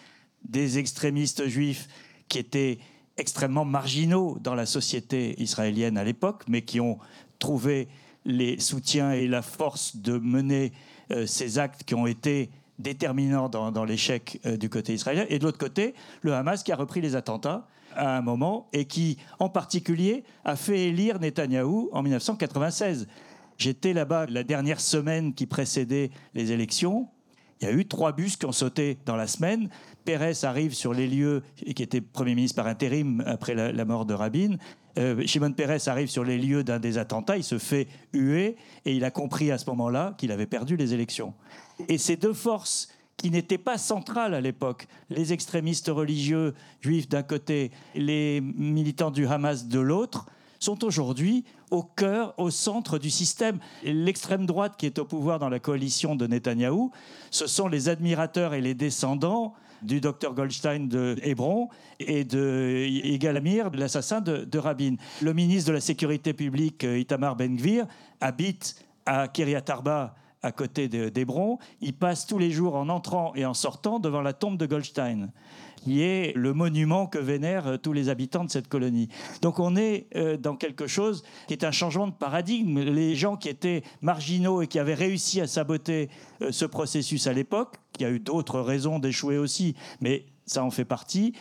des 0.44 0.78
extrémistes 0.78 1.46
juifs 1.46 1.88
qui 2.28 2.38
étaient 2.38 2.78
extrêmement 3.16 3.64
marginaux 3.64 4.38
dans 4.40 4.54
la 4.54 4.66
société 4.66 5.40
israélienne 5.40 5.98
à 5.98 6.04
l'époque, 6.04 6.44
mais 6.48 6.62
qui 6.62 6.80
ont 6.80 6.98
trouvé 7.38 7.88
les 8.24 8.58
soutiens 8.58 9.12
et 9.12 9.28
la 9.28 9.42
force 9.42 9.96
de 9.96 10.18
mener 10.18 10.72
euh, 11.10 11.26
ces 11.26 11.58
actes 11.58 11.84
qui 11.84 11.94
ont 11.94 12.06
été 12.06 12.50
déterminants 12.80 13.48
dans, 13.48 13.84
l'échec 13.84 14.40
euh, 14.46 14.56
du 14.56 14.68
côté 14.68 14.94
israélien. 14.94 15.26
Et 15.28 15.38
de 15.38 15.44
l'autre 15.44 15.58
côté, 15.58 15.94
le 16.22 16.34
Hamas 16.34 16.62
qui 16.62 16.72
a 16.72 16.76
repris 16.76 17.00
les 17.00 17.16
attentats 17.16 17.66
à 17.94 18.16
un 18.16 18.20
moment 18.22 18.68
et 18.72 18.84
qui, 18.84 19.18
en 19.38 19.48
particulier, 19.48 20.24
a 20.44 20.56
fait 20.56 20.88
élire 20.88 21.20
Netanyahou 21.20 21.90
en 21.92 22.02
1996. 22.02 23.08
J'étais 23.58 23.92
là-bas 23.92 24.26
la 24.26 24.42
dernière 24.42 24.80
semaine 24.80 25.34
qui 25.34 25.46
précédait 25.46 26.10
les 26.34 26.52
élections. 26.52 27.08
Il 27.60 27.68
y 27.68 27.70
a 27.70 27.72
eu 27.72 27.86
trois 27.86 28.12
bus 28.12 28.36
qui 28.36 28.46
ont 28.46 28.52
sauté 28.52 28.96
dans 29.04 29.16
la 29.16 29.26
semaine. 29.26 29.68
Pérez 30.04 30.32
arrive 30.44 30.72
sur 30.72 30.94
les 30.94 31.06
lieux, 31.06 31.42
qui 31.56 31.82
était 31.82 32.00
Premier 32.00 32.34
ministre 32.34 32.56
par 32.56 32.66
intérim 32.66 33.22
après 33.26 33.54
la, 33.54 33.84
mort 33.84 34.06
de 34.06 34.14
Rabin. 34.14 34.56
Euh, 34.98 35.22
Shimon 35.26 35.52
Peres 35.52 35.88
arrive 35.88 36.08
sur 36.08 36.24
les 36.24 36.38
lieux 36.38 36.64
d'un 36.64 36.80
des 36.80 36.98
attentats, 36.98 37.36
il 37.36 37.44
se 37.44 37.58
fait 37.58 37.86
huer 38.12 38.56
et 38.84 38.94
il 38.94 39.04
a 39.04 39.10
compris 39.10 39.50
à 39.50 39.58
ce 39.58 39.68
moment-là 39.70 40.14
qu'il 40.18 40.32
avait 40.32 40.46
perdu 40.46 40.76
les 40.76 40.94
élections. 40.94 41.34
Et 41.88 41.98
ces 41.98 42.16
deux 42.16 42.32
forces 42.32 42.88
qui 43.16 43.30
n'étaient 43.30 43.58
pas 43.58 43.78
centrales 43.78 44.34
à 44.34 44.40
l'époque, 44.40 44.86
les 45.10 45.32
extrémistes 45.32 45.88
religieux 45.88 46.54
juifs 46.80 47.08
d'un 47.08 47.22
côté, 47.22 47.70
les 47.94 48.40
militants 48.40 49.10
du 49.10 49.26
Hamas 49.26 49.66
de 49.66 49.78
l'autre, 49.78 50.26
sont 50.58 50.84
aujourd'hui 50.84 51.44
au 51.70 51.82
cœur, 51.82 52.34
au 52.38 52.50
centre 52.50 52.98
du 52.98 53.10
système. 53.10 53.58
L'extrême 53.82 54.46
droite 54.46 54.74
qui 54.78 54.86
est 54.86 54.98
au 54.98 55.04
pouvoir 55.04 55.38
dans 55.38 55.48
la 55.48 55.58
coalition 55.58 56.16
de 56.16 56.26
Netanyahou, 56.26 56.92
ce 57.30 57.46
sont 57.46 57.68
les 57.68 57.88
admirateurs 57.88 58.54
et 58.54 58.60
les 58.60 58.74
descendants 58.74 59.54
du 59.82 60.00
docteur 60.00 60.34
Goldstein 60.34 60.88
de 60.88 61.16
Hébron 61.22 61.68
et 61.98 62.24
de 62.24 62.86
Yigal 62.86 63.36
Amir, 63.36 63.70
l'assassin 63.72 64.20
de, 64.20 64.58
Rabin. 64.58 64.96
Le 65.22 65.32
ministre 65.32 65.68
de 65.68 65.74
la 65.74 65.80
Sécurité 65.80 66.32
publique, 66.32 66.84
euh, 66.84 66.98
Itamar 66.98 67.36
Ben-Gvir, 67.36 67.86
habite 68.20 68.84
à 69.06 69.28
Kiryat 69.28 69.64
Arba, 69.68 70.14
à 70.42 70.52
côté 70.52 70.88
d'Hébron. 70.88 71.58
Il 71.80 71.94
passe 71.94 72.26
tous 72.26 72.38
les 72.38 72.50
jours 72.50 72.74
en 72.74 72.88
entrant 72.88 73.32
et 73.34 73.44
en 73.44 73.54
sortant 73.54 73.98
devant 73.98 74.22
la 74.22 74.32
tombe 74.32 74.56
de 74.56 74.66
Goldstein 74.66 75.30
qui 75.80 76.02
est 76.02 76.32
le 76.36 76.52
monument 76.52 77.06
que 77.06 77.18
vénèrent 77.18 77.66
euh, 77.66 77.76
tous 77.76 77.92
les 77.92 78.08
habitants 78.08 78.44
de 78.44 78.50
cette 78.50 78.68
colonie. 78.68 79.08
Donc 79.42 79.58
on 79.58 79.76
est 79.76 80.06
euh, 80.14 80.36
dans 80.36 80.56
quelque 80.56 80.86
chose 80.86 81.22
qui 81.48 81.54
est 81.54 81.64
un 81.64 81.70
changement 81.70 82.06
de 82.06 82.12
paradigme. 82.12 82.80
Les 82.80 83.14
gens 83.14 83.36
qui 83.36 83.48
étaient 83.48 83.82
marginaux 84.02 84.62
et 84.62 84.66
qui 84.66 84.78
avaient 84.78 84.94
réussi 84.94 85.40
à 85.40 85.46
saboter 85.46 86.10
euh, 86.42 86.52
ce 86.52 86.64
processus 86.64 87.26
à 87.26 87.32
l'époque, 87.32 87.76
qui 87.92 88.04
a 88.04 88.10
eu 88.10 88.20
d'autres 88.20 88.60
raisons 88.60 88.98
d'échouer 88.98 89.38
aussi, 89.38 89.74
mais 90.00 90.26
ça 90.46 90.64
en 90.64 90.70
fait 90.70 90.84
partie, 90.84 91.32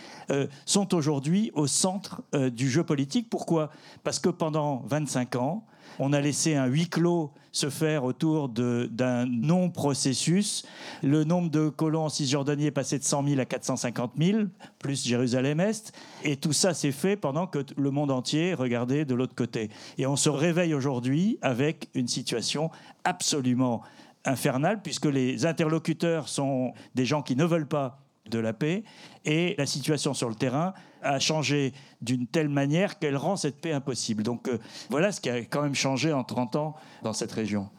sont 0.65 0.93
aujourd'hui 0.93 1.49
au 1.55 1.65
centre 1.65 2.21
du 2.51 2.69
jeu 2.69 2.83
politique. 2.83 3.27
Pourquoi? 3.27 3.71
Parce 4.03 4.19
que 4.19 4.29
pendant 4.29 4.83
25 4.85 5.35
ans, 5.37 5.65
on 5.99 6.13
a 6.13 6.21
laissé 6.21 6.55
un 6.55 6.65
huis 6.65 6.87
clos 6.89 7.31
se 7.51 7.69
faire 7.69 8.03
autour 8.03 8.49
d'un 8.49 9.25
non-processus. 9.25 10.65
Le 11.03 11.23
nombre 11.23 11.49
de 11.49 11.69
colons 11.69 12.05
en 12.05 12.09
Cisjordanie 12.09 12.67
est 12.67 12.71
passé 12.71 12.97
de 12.99 13.03
100 13.03 13.27
000 13.27 13.39
à 13.39 13.45
450 13.45 14.13
000, 14.17 14.39
plus 14.77 15.05
Jérusalem-Est. 15.05 15.91
Et 16.23 16.37
tout 16.37 16.53
ça 16.53 16.73
s'est 16.73 16.91
fait 16.91 17.15
pendant 17.15 17.47
que 17.47 17.65
le 17.75 17.91
monde 17.91 18.11
entier 18.11 18.53
regardait 18.53 19.03
de 19.03 19.15
l'autre 19.15 19.35
côté. 19.35 19.69
Et 19.97 20.05
on 20.05 20.15
se 20.15 20.29
réveille 20.29 20.73
aujourd'hui 20.73 21.37
avec 21.41 21.89
une 21.95 22.07
situation 22.07 22.69
absolument 23.03 23.81
infernale, 24.25 24.81
puisque 24.81 25.05
les 25.05 25.45
interlocuteurs 25.45 26.29
sont 26.29 26.73
des 26.95 27.05
gens 27.05 27.21
qui 27.21 27.35
ne 27.35 27.45
veulent 27.45 27.67
pas 27.67 27.99
de 28.29 28.39
la 28.39 28.53
paix, 28.53 28.83
et 29.25 29.55
la 29.57 29.65
situation 29.65 30.13
sur 30.13 30.29
le 30.29 30.35
terrain 30.35 30.73
a 31.01 31.19
changé 31.19 31.73
d'une 32.01 32.27
telle 32.27 32.49
manière 32.49 32.99
qu'elle 32.99 33.17
rend 33.17 33.35
cette 33.35 33.61
paix 33.61 33.71
impossible. 33.71 34.23
Donc 34.23 34.47
euh, 34.47 34.57
voilà 34.89 35.11
ce 35.11 35.21
qui 35.21 35.29
a 35.29 35.39
quand 35.41 35.61
même 35.61 35.75
changé 35.75 36.13
en 36.13 36.23
30 36.23 36.55
ans 36.55 36.75
dans 37.03 37.13
cette 37.13 37.31
région. 37.31 37.69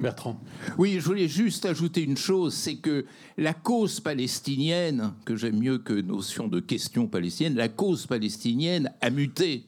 Bertrand. 0.00 0.38
Oui, 0.76 0.96
je 0.98 1.04
voulais 1.04 1.28
juste 1.28 1.64
ajouter 1.64 2.02
une 2.02 2.16
chose, 2.16 2.54
c'est 2.54 2.76
que 2.76 3.06
la 3.38 3.54
cause 3.54 4.00
palestinienne, 4.00 5.14
que 5.24 5.36
j'aime 5.36 5.58
mieux 5.58 5.78
que 5.78 5.94
notion 5.94 6.48
de 6.48 6.60
question 6.60 7.06
palestinienne, 7.06 7.56
la 7.56 7.68
cause 7.68 8.06
palestinienne 8.06 8.92
a 9.00 9.10
muté. 9.10 9.64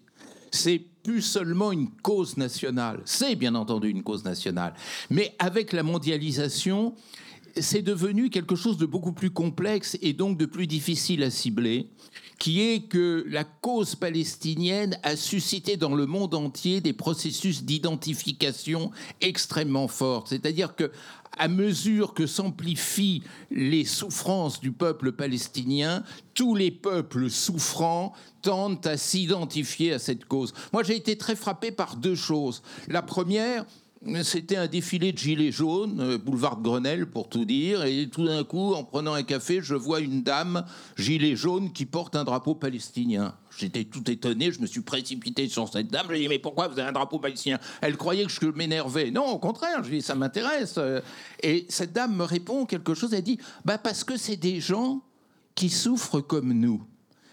C'est 0.50 0.82
plus 1.02 1.22
seulement 1.22 1.72
une 1.72 1.88
cause 1.90 2.36
nationale. 2.36 3.00
C'est 3.04 3.36
bien 3.36 3.54
entendu 3.54 3.88
une 3.88 4.02
cause 4.02 4.24
nationale. 4.24 4.74
Mais 5.10 5.34
avec 5.38 5.72
la 5.72 5.82
mondialisation, 5.82 6.94
c'est 7.56 7.82
devenu 7.82 8.30
quelque 8.30 8.56
chose 8.56 8.76
de 8.76 8.86
beaucoup 8.86 9.12
plus 9.12 9.30
complexe 9.30 9.96
et 10.02 10.12
donc 10.12 10.38
de 10.38 10.46
plus 10.46 10.66
difficile 10.66 11.22
à 11.22 11.30
cibler, 11.30 11.88
qui 12.38 12.60
est 12.62 12.88
que 12.88 13.24
la 13.28 13.44
cause 13.44 13.94
palestinienne 13.96 14.98
a 15.02 15.16
suscité 15.16 15.76
dans 15.76 15.94
le 15.94 16.06
monde 16.06 16.34
entier 16.34 16.80
des 16.80 16.92
processus 16.92 17.64
d'identification 17.64 18.90
extrêmement 19.20 19.88
forts. 19.88 20.28
C'est-à-dire 20.28 20.76
que 20.76 20.90
à 21.36 21.48
mesure 21.48 22.14
que 22.14 22.26
s'amplifient 22.26 23.22
les 23.50 23.84
souffrances 23.84 24.60
du 24.60 24.72
peuple 24.72 25.12
palestinien, 25.12 26.02
tous 26.34 26.54
les 26.54 26.70
peuples 26.70 27.30
souffrants 27.30 28.12
tendent 28.42 28.84
à 28.86 28.96
s'identifier 28.96 29.92
à 29.92 29.98
cette 29.98 30.24
cause. 30.24 30.52
Moi, 30.72 30.82
j'ai 30.82 30.96
été 30.96 31.16
très 31.16 31.36
frappé 31.36 31.70
par 31.70 31.96
deux 31.96 32.16
choses. 32.16 32.62
La 32.88 33.02
première, 33.02 33.64
c'était 34.22 34.56
un 34.56 34.66
défilé 34.66 35.12
de 35.12 35.18
gilets 35.18 35.50
jaunes, 35.50 36.00
euh, 36.00 36.18
boulevard 36.18 36.56
de 36.56 36.62
Grenelle 36.62 37.06
pour 37.06 37.28
tout 37.28 37.44
dire, 37.44 37.84
et 37.84 38.08
tout 38.08 38.24
d'un 38.24 38.44
coup, 38.44 38.74
en 38.74 38.84
prenant 38.84 39.14
un 39.14 39.22
café, 39.22 39.60
je 39.62 39.74
vois 39.74 40.00
une 40.00 40.22
dame 40.22 40.64
gilet 40.96 41.34
jaune 41.36 41.72
qui 41.72 41.84
porte 41.84 42.14
un 42.14 42.24
drapeau 42.24 42.54
palestinien. 42.54 43.34
J'étais 43.56 43.84
tout 43.84 44.08
étonné, 44.10 44.52
je 44.52 44.60
me 44.60 44.66
suis 44.66 44.82
précipité 44.82 45.48
sur 45.48 45.68
cette 45.68 45.88
dame, 45.88 46.06
je 46.06 46.12
lui 46.12 46.18
ai 46.18 46.22
dit 46.22 46.28
mais 46.28 46.38
pourquoi 46.38 46.68
vous 46.68 46.78
avez 46.78 46.88
un 46.88 46.92
drapeau 46.92 47.18
palestinien? 47.18 47.58
Elle 47.80 47.96
croyait 47.96 48.24
que 48.24 48.30
je 48.30 48.46
m'énervais. 48.46 49.10
Non, 49.10 49.26
au 49.26 49.38
contraire, 49.38 49.82
je 49.82 49.88
lui 49.88 49.96
ai 49.96 50.00
dit 50.00 50.06
ça 50.06 50.14
m'intéresse. 50.14 50.78
Et 51.42 51.66
cette 51.68 51.92
dame 51.92 52.14
me 52.14 52.24
répond 52.24 52.66
quelque 52.66 52.94
chose, 52.94 53.12
elle 53.14 53.22
dit 53.22 53.38
bah 53.64 53.78
parce 53.78 54.04
que 54.04 54.16
c'est 54.16 54.36
des 54.36 54.60
gens 54.60 55.02
qui 55.56 55.70
souffrent 55.70 56.20
comme 56.20 56.52
nous. 56.52 56.84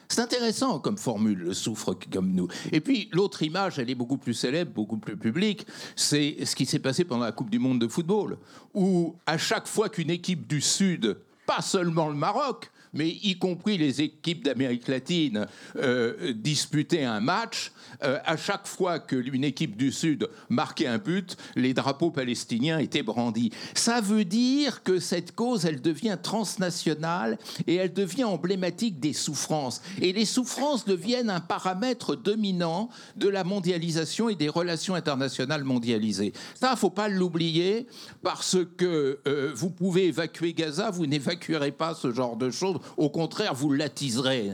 C'est 0.07 0.21
intéressant 0.21 0.79
comme 0.79 0.97
formule, 0.97 1.39
le 1.39 1.53
souffre 1.53 1.97
comme 2.11 2.31
nous. 2.31 2.47
Et 2.71 2.81
puis 2.81 3.09
l'autre 3.11 3.41
image, 3.43 3.79
elle 3.79 3.89
est 3.89 3.95
beaucoup 3.95 4.17
plus 4.17 4.33
célèbre, 4.33 4.71
beaucoup 4.71 4.97
plus 4.97 5.17
publique, 5.17 5.65
c'est 5.95 6.37
ce 6.45 6.55
qui 6.55 6.65
s'est 6.65 6.79
passé 6.79 7.05
pendant 7.05 7.25
la 7.25 7.31
Coupe 7.31 7.49
du 7.49 7.59
Monde 7.59 7.79
de 7.79 7.87
football, 7.87 8.37
où 8.73 9.15
à 9.25 9.37
chaque 9.37 9.67
fois 9.67 9.89
qu'une 9.89 10.09
équipe 10.09 10.47
du 10.47 10.61
Sud, 10.61 11.17
pas 11.45 11.61
seulement 11.61 12.09
le 12.09 12.15
Maroc, 12.15 12.71
mais 12.95 13.09
y 13.09 13.37
compris 13.37 13.77
les 13.77 14.01
équipes 14.01 14.43
d'Amérique 14.43 14.87
latine 14.87 15.45
euh, 15.75 16.33
disputaient 16.33 17.03
un 17.03 17.19
match, 17.19 17.71
euh, 18.03 18.19
à 18.25 18.37
chaque 18.37 18.65
fois 18.65 18.99
qu'une 18.99 19.43
équipe 19.43 19.77
du 19.77 19.91
Sud 19.91 20.27
marquait 20.49 20.87
un 20.87 20.97
but, 20.97 21.37
les 21.55 21.73
drapeaux 21.73 22.11
palestiniens 22.11 22.79
étaient 22.79 23.03
brandis. 23.03 23.51
Ça 23.75 24.01
veut 24.01 24.25
dire 24.25 24.81
que 24.83 24.99
cette 24.99 25.35
cause, 25.35 25.65
elle 25.65 25.81
devient 25.81 26.17
transnationale 26.21 27.37
et 27.67 27.75
elle 27.75 27.93
devient 27.93 28.23
emblématique 28.23 28.99
des 28.99 29.13
souffrances. 29.13 29.81
Et 30.01 30.13
les 30.13 30.25
souffrances 30.25 30.85
deviennent 30.85 31.29
un 31.29 31.39
paramètre 31.41 32.15
dominant 32.15 32.89
de 33.17 33.27
la 33.27 33.43
mondialisation 33.43 34.29
et 34.29 34.35
des 34.35 34.49
relations 34.49 34.95
internationales 34.95 35.63
mondialisées. 35.63 36.33
Ça, 36.59 36.71
il 36.71 36.77
faut 36.77 36.89
pas 36.89 37.09
l'oublier 37.09 37.87
parce 38.23 38.57
que 38.77 39.19
euh, 39.27 39.51
vous 39.53 39.69
pouvez 39.69 40.07
évacuer 40.07 40.53
Gaza, 40.53 40.89
vous 40.89 41.05
n'évacuerez 41.05 41.71
pas 41.71 41.93
ce 41.93 42.11
genre 42.11 42.37
de 42.37 42.49
choses. 42.49 42.79
Au 42.97 43.09
contraire, 43.09 43.53
vous 43.53 43.71
l'attiserez. 43.71 44.51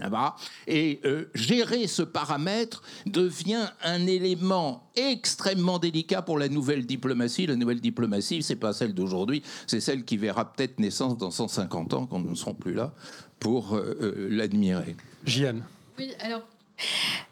Et 0.68 1.00
euh, 1.06 1.26
gérer 1.34 1.88
ce 1.88 2.02
paramètre 2.02 2.84
devient 3.06 3.68
un 3.84 4.08
élément 4.08 4.90
extrêmement 4.96 5.80
délicat 5.80 6.22
pour 6.22 6.38
la 6.38 6.50
nouvelle 6.50 6.86
diplomatie. 6.86 7.48
La 7.48 7.56
nouvelle 7.56 7.82
diplomatie, 7.82 8.44
c'est 8.44 8.56
pas 8.56 8.74
celle 8.74 8.94
d'aujourd'hui, 8.94 9.44
c'est 9.68 9.80
celle 9.80 10.04
qui 10.04 10.18
verra 10.18 10.52
peut-être 10.52 10.80
naissance 10.80 11.18
dans 11.18 11.32
150 11.32 11.94
ans, 11.94 12.06
quand 12.06 12.20
nous 12.20 12.32
ne 12.32 12.36
serons 12.36 12.54
plus 12.54 12.74
là, 12.74 12.94
pour 13.40 13.76
euh, 13.76 13.98
euh, 14.02 14.28
l'admirer. 14.30 14.96
Jeanne. 15.26 15.64
Oui, 15.98 16.12
alors, 16.20 16.42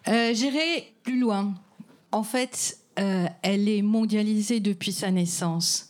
j'irai 0.05 0.93
plus 1.03 1.19
loin. 1.19 1.53
En 2.11 2.23
fait, 2.23 2.79
elle 2.95 3.69
est 3.69 3.81
mondialisée 3.81 4.59
depuis 4.59 4.91
sa 4.91 5.11
naissance. 5.11 5.88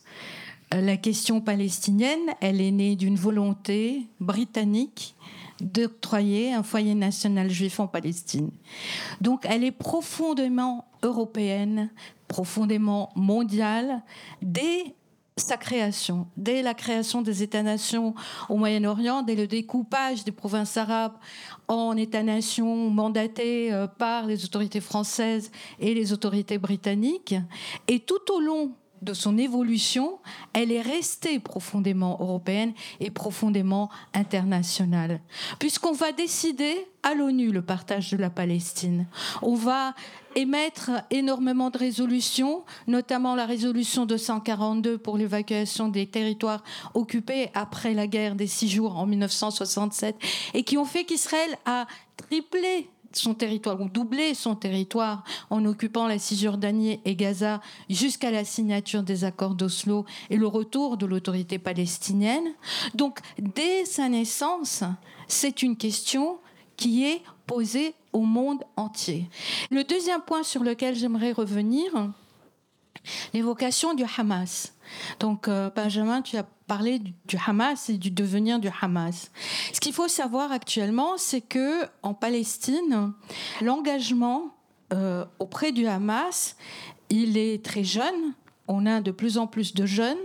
La 0.72 0.96
question 0.96 1.40
palestinienne, 1.40 2.20
elle 2.40 2.60
est 2.60 2.70
née 2.70 2.94
d'une 2.94 3.16
volonté 3.16 4.06
britannique 4.20 5.16
d'octroyer 5.60 6.54
un 6.54 6.62
foyer 6.62 6.94
national 6.94 7.50
juif 7.50 7.80
en 7.80 7.88
Palestine. 7.88 8.50
Donc 9.20 9.44
elle 9.44 9.64
est 9.64 9.72
profondément 9.72 10.86
européenne, 11.02 11.90
profondément 12.28 13.10
mondiale 13.16 14.02
dès 14.42 14.94
sa 15.36 15.56
création, 15.56 16.28
dès 16.36 16.62
la 16.62 16.74
création 16.74 17.22
des 17.22 17.42
États-nations 17.42 18.14
au 18.48 18.56
Moyen-Orient, 18.56 19.22
dès 19.22 19.34
le 19.34 19.46
découpage 19.46 20.24
des 20.24 20.32
provinces 20.32 20.76
arabes 20.76 21.16
en 21.66 21.96
États-nations 21.96 22.90
mandatés 22.90 23.72
euh, 23.72 23.86
par 23.86 24.26
les 24.26 24.44
autorités 24.44 24.80
françaises 24.80 25.50
et 25.78 25.94
les 25.94 26.12
autorités 26.12 26.58
britanniques. 26.58 27.34
Et 27.88 28.00
tout 28.00 28.32
au 28.32 28.40
long 28.40 28.72
de 29.02 29.14
son 29.14 29.38
évolution, 29.38 30.18
elle 30.52 30.72
est 30.72 30.80
restée 30.80 31.38
profondément 31.38 32.18
européenne 32.20 32.72
et 33.00 33.10
profondément 33.10 33.90
internationale. 34.14 35.20
Puisqu'on 35.58 35.92
va 35.92 36.12
décider 36.12 36.86
à 37.02 37.14
l'ONU 37.14 37.50
le 37.50 37.62
partage 37.62 38.10
de 38.10 38.16
la 38.16 38.30
Palestine. 38.30 39.06
On 39.42 39.54
va 39.54 39.94
émettre 40.36 40.90
énormément 41.10 41.70
de 41.70 41.78
résolutions, 41.78 42.64
notamment 42.86 43.34
la 43.34 43.46
résolution 43.46 44.06
242 44.06 44.98
pour 44.98 45.16
l'évacuation 45.16 45.88
des 45.88 46.06
territoires 46.06 46.62
occupés 46.94 47.50
après 47.54 47.94
la 47.94 48.06
guerre 48.06 48.34
des 48.34 48.46
six 48.46 48.68
jours 48.68 48.96
en 48.96 49.06
1967, 49.06 50.16
et 50.54 50.62
qui 50.62 50.76
ont 50.76 50.84
fait 50.84 51.04
qu'Israël 51.04 51.56
a 51.64 51.86
triplé 52.16 52.90
son 53.12 53.34
territoire, 53.34 53.80
ou 53.80 53.88
doubler 53.88 54.34
son 54.34 54.54
territoire 54.54 55.24
en 55.50 55.64
occupant 55.64 56.06
la 56.06 56.18
Cisjordanie 56.18 57.00
et 57.04 57.16
Gaza 57.16 57.60
jusqu'à 57.88 58.30
la 58.30 58.44
signature 58.44 59.02
des 59.02 59.24
accords 59.24 59.54
d'Oslo 59.54 60.04
et 60.30 60.36
le 60.36 60.46
retour 60.46 60.96
de 60.96 61.06
l'autorité 61.06 61.58
palestinienne. 61.58 62.54
Donc, 62.94 63.20
dès 63.38 63.84
sa 63.84 64.08
naissance, 64.08 64.84
c'est 65.28 65.62
une 65.62 65.76
question 65.76 66.38
qui 66.76 67.04
est 67.04 67.22
posée 67.46 67.94
au 68.12 68.20
monde 68.20 68.62
entier. 68.76 69.28
Le 69.70 69.84
deuxième 69.84 70.22
point 70.22 70.42
sur 70.42 70.62
lequel 70.62 70.94
j'aimerais 70.94 71.32
revenir, 71.32 72.10
l'évocation 73.32 73.94
du 73.94 74.04
Hamas. 74.16 74.74
Donc, 75.18 75.48
euh, 75.48 75.70
Benjamin, 75.74 76.22
tu 76.22 76.36
as 76.36 76.44
parlé 76.66 76.98
du, 76.98 77.36
Hamas 77.46 77.88
et 77.90 77.98
du 77.98 78.10
devenir 78.10 78.58
du 78.58 78.68
Hamas. 78.80 79.30
Ce 79.72 79.80
qu'il 79.80 79.92
faut 79.92 80.08
savoir 80.08 80.52
actuellement, 80.52 81.16
c'est 81.16 81.40
que 81.40 81.84
en 82.02 82.14
Palestine, 82.14 83.12
l'engagement 83.60 84.54
euh, 84.92 85.24
auprès 85.38 85.72
du 85.72 85.86
Hamas, 85.86 86.56
il 87.08 87.36
est 87.36 87.64
très 87.64 87.84
jeune. 87.84 88.34
On 88.68 88.86
a 88.86 89.00
de 89.00 89.10
plus 89.10 89.36
en 89.36 89.48
plus 89.48 89.74
de 89.74 89.84
jeunes. 89.84 90.18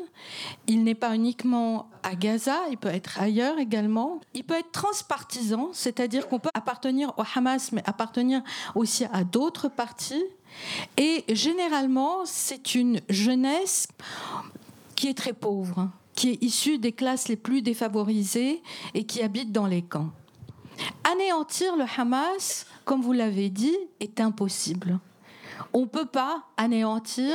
Il 0.67 0.83
n'est 0.83 0.95
pas 0.95 1.15
uniquement 1.15 1.89
à 2.03 2.13
Gaza, 2.15 2.59
il 2.69 2.77
peut 2.77 2.89
être 2.89 3.19
ailleurs 3.19 3.57
également. 3.57 4.21
Il 4.35 4.43
peut 4.43 4.53
être 4.53 4.71
transpartisan, 4.71 5.69
c'est-à-dire 5.73 6.27
qu'on 6.27 6.37
peut 6.37 6.51
appartenir 6.53 7.11
au 7.17 7.23
Hamas, 7.35 7.71
mais 7.71 7.81
appartenir 7.87 8.43
aussi 8.75 9.05
à 9.11 9.23
d'autres 9.23 9.67
partis. 9.67 10.23
Et 10.97 11.23
généralement, 11.29 12.25
c'est 12.25 12.75
une 12.75 13.01
jeunesse 13.09 13.87
qui 14.95 15.07
est 15.07 15.17
très 15.17 15.33
pauvre, 15.33 15.89
qui 16.15 16.31
est 16.31 16.43
issue 16.43 16.77
des 16.77 16.91
classes 16.91 17.27
les 17.27 17.35
plus 17.35 17.61
défavorisées 17.61 18.61
et 18.93 19.05
qui 19.05 19.21
habite 19.21 19.51
dans 19.51 19.67
les 19.67 19.81
camps. 19.81 20.11
Anéantir 21.03 21.75
le 21.75 21.85
Hamas, 21.97 22.65
comme 22.83 23.01
vous 23.01 23.13
l'avez 23.13 23.49
dit, 23.49 23.77
est 23.99 24.19
impossible. 24.19 24.99
On 25.73 25.81
ne 25.81 25.85
peut 25.85 26.05
pas 26.05 26.43
anéantir 26.57 27.33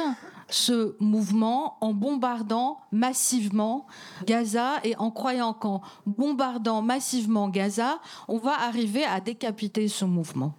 ce 0.48 0.96
mouvement 0.98 1.78
en 1.80 1.92
bombardant 1.92 2.80
massivement 2.92 3.86
Gaza 4.24 4.74
et 4.84 4.96
en 4.96 5.10
croyant 5.10 5.52
qu'en 5.54 5.80
bombardant 6.06 6.82
massivement 6.82 7.48
Gaza, 7.48 8.00
on 8.28 8.38
va 8.38 8.60
arriver 8.60 9.04
à 9.04 9.20
décapiter 9.20 9.88
ce 9.88 10.04
mouvement. 10.04 10.54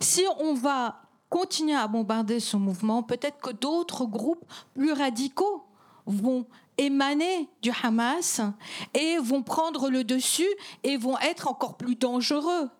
Si 0.00 0.22
on 0.38 0.54
va 0.54 1.03
continuer 1.34 1.74
à 1.74 1.88
bombarder 1.88 2.38
ce 2.38 2.56
mouvement, 2.56 3.02
peut-être 3.02 3.40
que 3.40 3.50
d'autres 3.50 4.06
groupes 4.06 4.44
plus 4.72 4.92
radicaux 4.92 5.64
vont 6.06 6.46
émaner 6.78 7.48
du 7.60 7.72
Hamas 7.82 8.40
et 8.94 9.18
vont 9.18 9.42
prendre 9.42 9.90
le 9.90 10.04
dessus 10.04 10.46
et 10.84 10.96
vont 10.96 11.18
être 11.18 11.48
encore 11.48 11.76
plus 11.76 11.96
dangereux. 11.96 12.70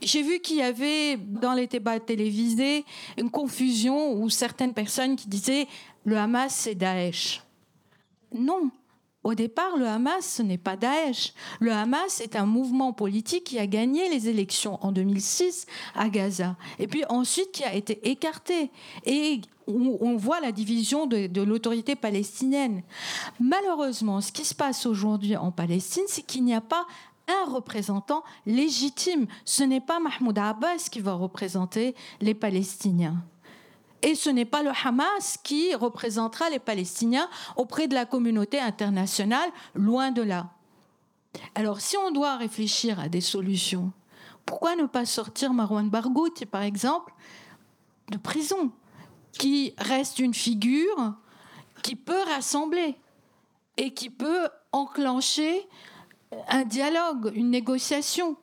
J'ai 0.00 0.22
vu 0.22 0.38
qu'il 0.38 0.58
y 0.58 0.62
avait 0.62 1.16
dans 1.16 1.52
les 1.52 1.66
débats 1.66 1.98
télévisés 1.98 2.84
une 3.16 3.28
confusion 3.28 4.12
où 4.12 4.30
certaines 4.30 4.72
personnes 4.72 5.16
qui 5.16 5.26
disaient 5.26 5.66
le 6.04 6.16
Hamas 6.16 6.54
c'est 6.54 6.76
Daesh. 6.76 7.42
Non, 8.32 8.70
au 9.28 9.34
départ, 9.34 9.76
le 9.76 9.86
Hamas, 9.86 10.40
n'est 10.40 10.56
pas 10.56 10.76
Daesh. 10.76 11.34
Le 11.60 11.70
Hamas 11.70 12.22
est 12.22 12.34
un 12.34 12.46
mouvement 12.46 12.94
politique 12.94 13.44
qui 13.44 13.58
a 13.58 13.66
gagné 13.66 14.08
les 14.08 14.30
élections 14.30 14.78
en 14.80 14.90
2006 14.90 15.66
à 15.94 16.08
Gaza, 16.08 16.56
et 16.78 16.86
puis 16.86 17.04
ensuite 17.10 17.52
qui 17.52 17.62
a 17.62 17.74
été 17.74 18.08
écarté. 18.08 18.70
Et 19.04 19.42
on 19.66 20.16
voit 20.16 20.40
la 20.40 20.50
division 20.50 21.04
de, 21.04 21.26
de 21.26 21.42
l'autorité 21.42 21.94
palestinienne. 21.94 22.82
Malheureusement, 23.38 24.22
ce 24.22 24.32
qui 24.32 24.46
se 24.46 24.54
passe 24.54 24.86
aujourd'hui 24.86 25.36
en 25.36 25.52
Palestine, 25.52 26.04
c'est 26.06 26.22
qu'il 26.22 26.42
n'y 26.42 26.54
a 26.54 26.62
pas 26.62 26.86
un 27.28 27.52
représentant 27.52 28.24
légitime. 28.46 29.26
Ce 29.44 29.62
n'est 29.62 29.82
pas 29.82 30.00
Mahmoud 30.00 30.38
Abbas 30.38 30.88
qui 30.90 31.00
va 31.00 31.12
représenter 31.12 31.94
les 32.22 32.32
Palestiniens. 32.32 33.22
Et 34.02 34.14
ce 34.14 34.30
n'est 34.30 34.44
pas 34.44 34.62
le 34.62 34.70
Hamas 34.84 35.38
qui 35.42 35.74
représentera 35.74 36.50
les 36.50 36.58
Palestiniens 36.58 37.28
auprès 37.56 37.88
de 37.88 37.94
la 37.94 38.06
communauté 38.06 38.60
internationale, 38.60 39.50
loin 39.74 40.10
de 40.10 40.22
là. 40.22 40.50
Alors 41.54 41.80
si 41.80 41.96
on 41.96 42.10
doit 42.10 42.36
réfléchir 42.36 43.00
à 43.00 43.08
des 43.08 43.20
solutions, 43.20 43.92
pourquoi 44.46 44.76
ne 44.76 44.86
pas 44.86 45.04
sortir 45.04 45.52
Marwan 45.52 45.90
Barghouti, 45.90 46.46
par 46.46 46.62
exemple, 46.62 47.12
de 48.10 48.16
prison, 48.16 48.72
qui 49.32 49.74
reste 49.78 50.18
une 50.20 50.34
figure 50.34 51.14
qui 51.82 51.96
peut 51.96 52.22
rassembler 52.34 52.96
et 53.76 53.92
qui 53.92 54.10
peut 54.10 54.48
enclencher 54.72 55.66
un 56.48 56.64
dialogue, 56.64 57.30
une 57.34 57.50
négociation. 57.50 58.36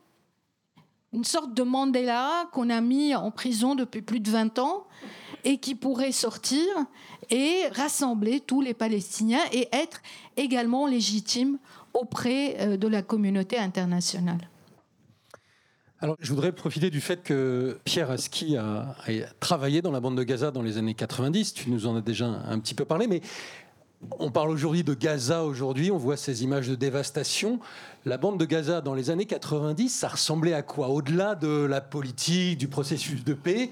Une 1.13 1.23
sorte 1.23 1.53
de 1.53 1.63
Mandela 1.63 2.49
qu'on 2.51 2.69
a 2.69 2.81
mis 2.81 3.15
en 3.15 3.31
prison 3.31 3.73
depuis 3.73 4.01
plus 4.01 4.19
de 4.19 4.29
20 4.29 4.59
ans 4.59 4.85
et 5.45 5.57
qui 5.57 5.75
pourrait 5.75 6.11
sortir 6.11 6.61
et 7.29 7.63
rassembler 7.71 8.41
tous 8.41 8.61
les 8.61 8.73
Palestiniens 8.73 9.43
et 9.53 9.69
être 9.71 10.01
également 10.35 10.87
légitime 10.87 11.57
auprès 11.93 12.57
euh, 12.59 12.77
de 12.77 12.87
la 12.87 13.01
communauté 13.01 13.57
internationale. 13.57 14.49
Alors, 16.01 16.17
je 16.19 16.29
voudrais 16.29 16.51
profiter 16.51 16.89
du 16.89 16.99
fait 16.99 17.23
que 17.23 17.79
Pierre 17.85 18.11
Aski 18.11 18.57
a, 18.57 18.95
travaillé 19.39 19.81
dans 19.81 19.91
la 19.91 20.01
bande 20.01 20.17
de 20.17 20.23
Gaza 20.23 20.51
dans 20.51 20.61
les 20.61 20.77
années 20.77 20.93
90. 20.93 21.53
Tu 21.53 21.69
nous 21.69 21.87
en 21.87 21.95
as 21.95 22.01
déjà 22.01 22.25
un 22.25 22.59
petit 22.59 22.75
peu 22.75 22.83
parlé, 22.83 23.07
mais 23.07 23.21
on 24.19 24.31
parle 24.31 24.49
aujourd'hui 24.49 24.83
de 24.83 24.93
Gaza 24.93 25.43
aujourd'hui, 25.43 25.91
on 25.91 25.97
voit 25.97 26.17
ces 26.17 26.43
images 26.43 26.67
de 26.67 26.75
dévastation. 26.75 27.59
La 28.05 28.17
bande 28.17 28.39
de 28.39 28.45
Gaza 28.45 28.81
dans 28.81 28.93
les 28.93 29.09
années 29.09 29.25
90, 29.25 29.89
ça 29.89 30.09
ressemblait 30.09 30.53
à 30.53 30.61
quoi? 30.61 30.89
Au-delà 30.89 31.35
de 31.35 31.65
la 31.65 31.81
politique, 31.81 32.57
du 32.57 32.67
processus 32.67 33.23
de 33.23 33.33
paix, 33.33 33.71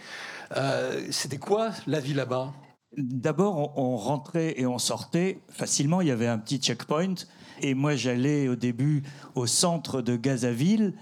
euh, 0.57 1.05
c'était 1.11 1.37
quoi 1.37 1.71
la 1.87 1.99
vie 1.99 2.13
là-bas? 2.13 2.53
D'abord, 2.97 3.77
on 3.77 3.97
rentrait 3.97 4.53
et 4.57 4.65
on 4.65 4.77
sortait 4.77 5.39
facilement. 5.49 6.01
Il 6.01 6.07
y 6.07 6.11
avait 6.11 6.27
un 6.27 6.37
petit 6.37 6.57
checkpoint. 6.57 7.15
Et 7.61 7.73
moi, 7.73 7.95
j'allais 7.95 8.47
au 8.47 8.55
début 8.55 9.03
au 9.35 9.47
centre 9.47 10.01
de 10.01 10.15
Gazaville 10.15 10.93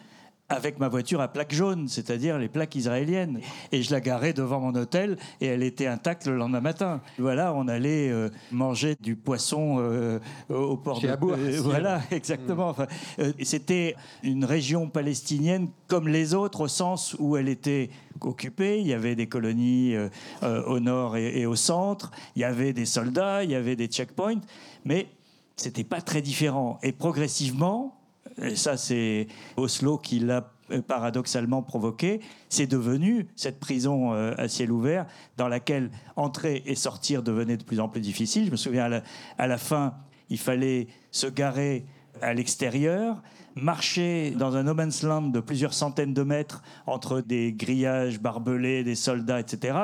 avec 0.52 0.80
ma 0.80 0.89
voiture 0.89 1.22
à 1.22 1.28
plaque 1.28 1.54
jaune, 1.54 1.88
c'est-à-dire 1.88 2.38
les 2.38 2.49
plaques 2.49 2.76
israéliennes. 2.76 3.39
Et 3.72 3.82
je 3.84 3.91
la 3.91 4.02
garais 4.02 4.34
devant 4.34 4.60
mon 4.60 4.76
hôtel 4.76 5.18
et 5.39 5.47
elle 5.47 5.64
était 5.64 5.88
intacte 5.88 6.28
le 6.28 6.38
lendemain 6.38 6.62
matin. 6.62 7.02
Voilà, 7.18 7.54
on 7.54 7.68
allait 7.68 8.10
euh, 8.10 8.30
manger 8.52 8.95
du 8.99 9.16
poisson 9.16 9.78
euh, 9.80 10.20
au 10.49 10.78
port 10.78 10.99
Chez 10.99 11.08
de 11.08 11.14
Abour, 11.14 11.34
euh. 11.38 11.60
Voilà, 11.62 12.02
exactement. 12.12 12.70
Enfin, 12.70 12.88
euh, 13.20 13.32
c'était 13.41 13.95
une 14.24 14.45
région 14.45 14.89
palestinienne 14.89 15.70
comme 15.88 16.08
les 16.08 16.34
autres 16.34 16.62
au 16.62 16.68
sens 16.68 17.16
où 17.20 17.38
elle 17.38 17.49
était 17.49 17.89
occupée. 18.20 18.80
Il 18.80 18.88
y 18.88 18.93
avait 18.93 19.16
des 19.16 19.28
colonies 19.28 19.95
au 20.41 20.80
nord 20.80 21.18
et, 21.18 21.39
et 21.39 21.45
au 21.45 21.56
centre. 21.56 22.12
Il 22.36 22.41
y 22.41 22.45
avait 22.45 22.74
des 22.74 22.86
soldats, 22.86 23.43
il 23.43 23.52
y 23.52 23.56
avait 23.56 23.76
des 23.76 23.88
checkpoints, 23.88 24.41
mais 24.86 25.08
c'était 25.56 25.84
pas 25.84 26.02
très 26.02 26.22
différent. 26.22 26.80
Et 26.84 26.91
progressivement, 26.91 28.01
et 28.41 28.55
ça 28.55 28.77
c'est 28.77 29.27
Oslo 29.57 29.97
qui 29.97 30.19
l'a 30.19 30.51
euh, 30.71 30.82
paradoxalement 30.82 31.61
provoqué, 31.61 32.21
c'est 32.49 32.67
devenu 32.67 33.27
cette 33.36 33.59
prison 33.59 34.13
euh, 34.13 34.34
à 34.38 34.47
ciel 34.47 34.71
ouvert 34.71 35.05
dans 35.38 35.47
laquelle 35.47 35.91
entrer 36.15 36.63
et 36.65 36.75
sortir 36.75 37.23
devenait 37.23 37.57
de 37.57 37.63
plus 37.63 37.79
en 37.79 37.89
plus 37.89 38.01
difficile. 38.01 38.45
Je 38.45 38.51
me 38.51 38.55
souviens 38.55 38.89
à 39.38 39.47
la, 39.47 39.57
fin, 39.57 39.95
il 40.29 40.38
fallait 40.38 40.88
se 41.11 41.27
garer 41.27 41.86
à 42.21 42.34
l'extérieur, 42.34 43.21
marcher 43.55 44.32
dans 44.32 44.55
un 44.55 44.63
no 44.63 44.73
man's 44.73 45.03
land 45.03 45.23
de 45.23 45.39
plusieurs 45.39 45.73
centaines 45.73 46.13
de 46.13 46.23
mètres 46.23 46.61
entre 46.88 47.21
des 47.21 47.53
grillages 47.53 48.19
barbelés, 48.19 48.84
des 48.84 48.95
soldats, 48.95 49.39
etc., 49.39 49.77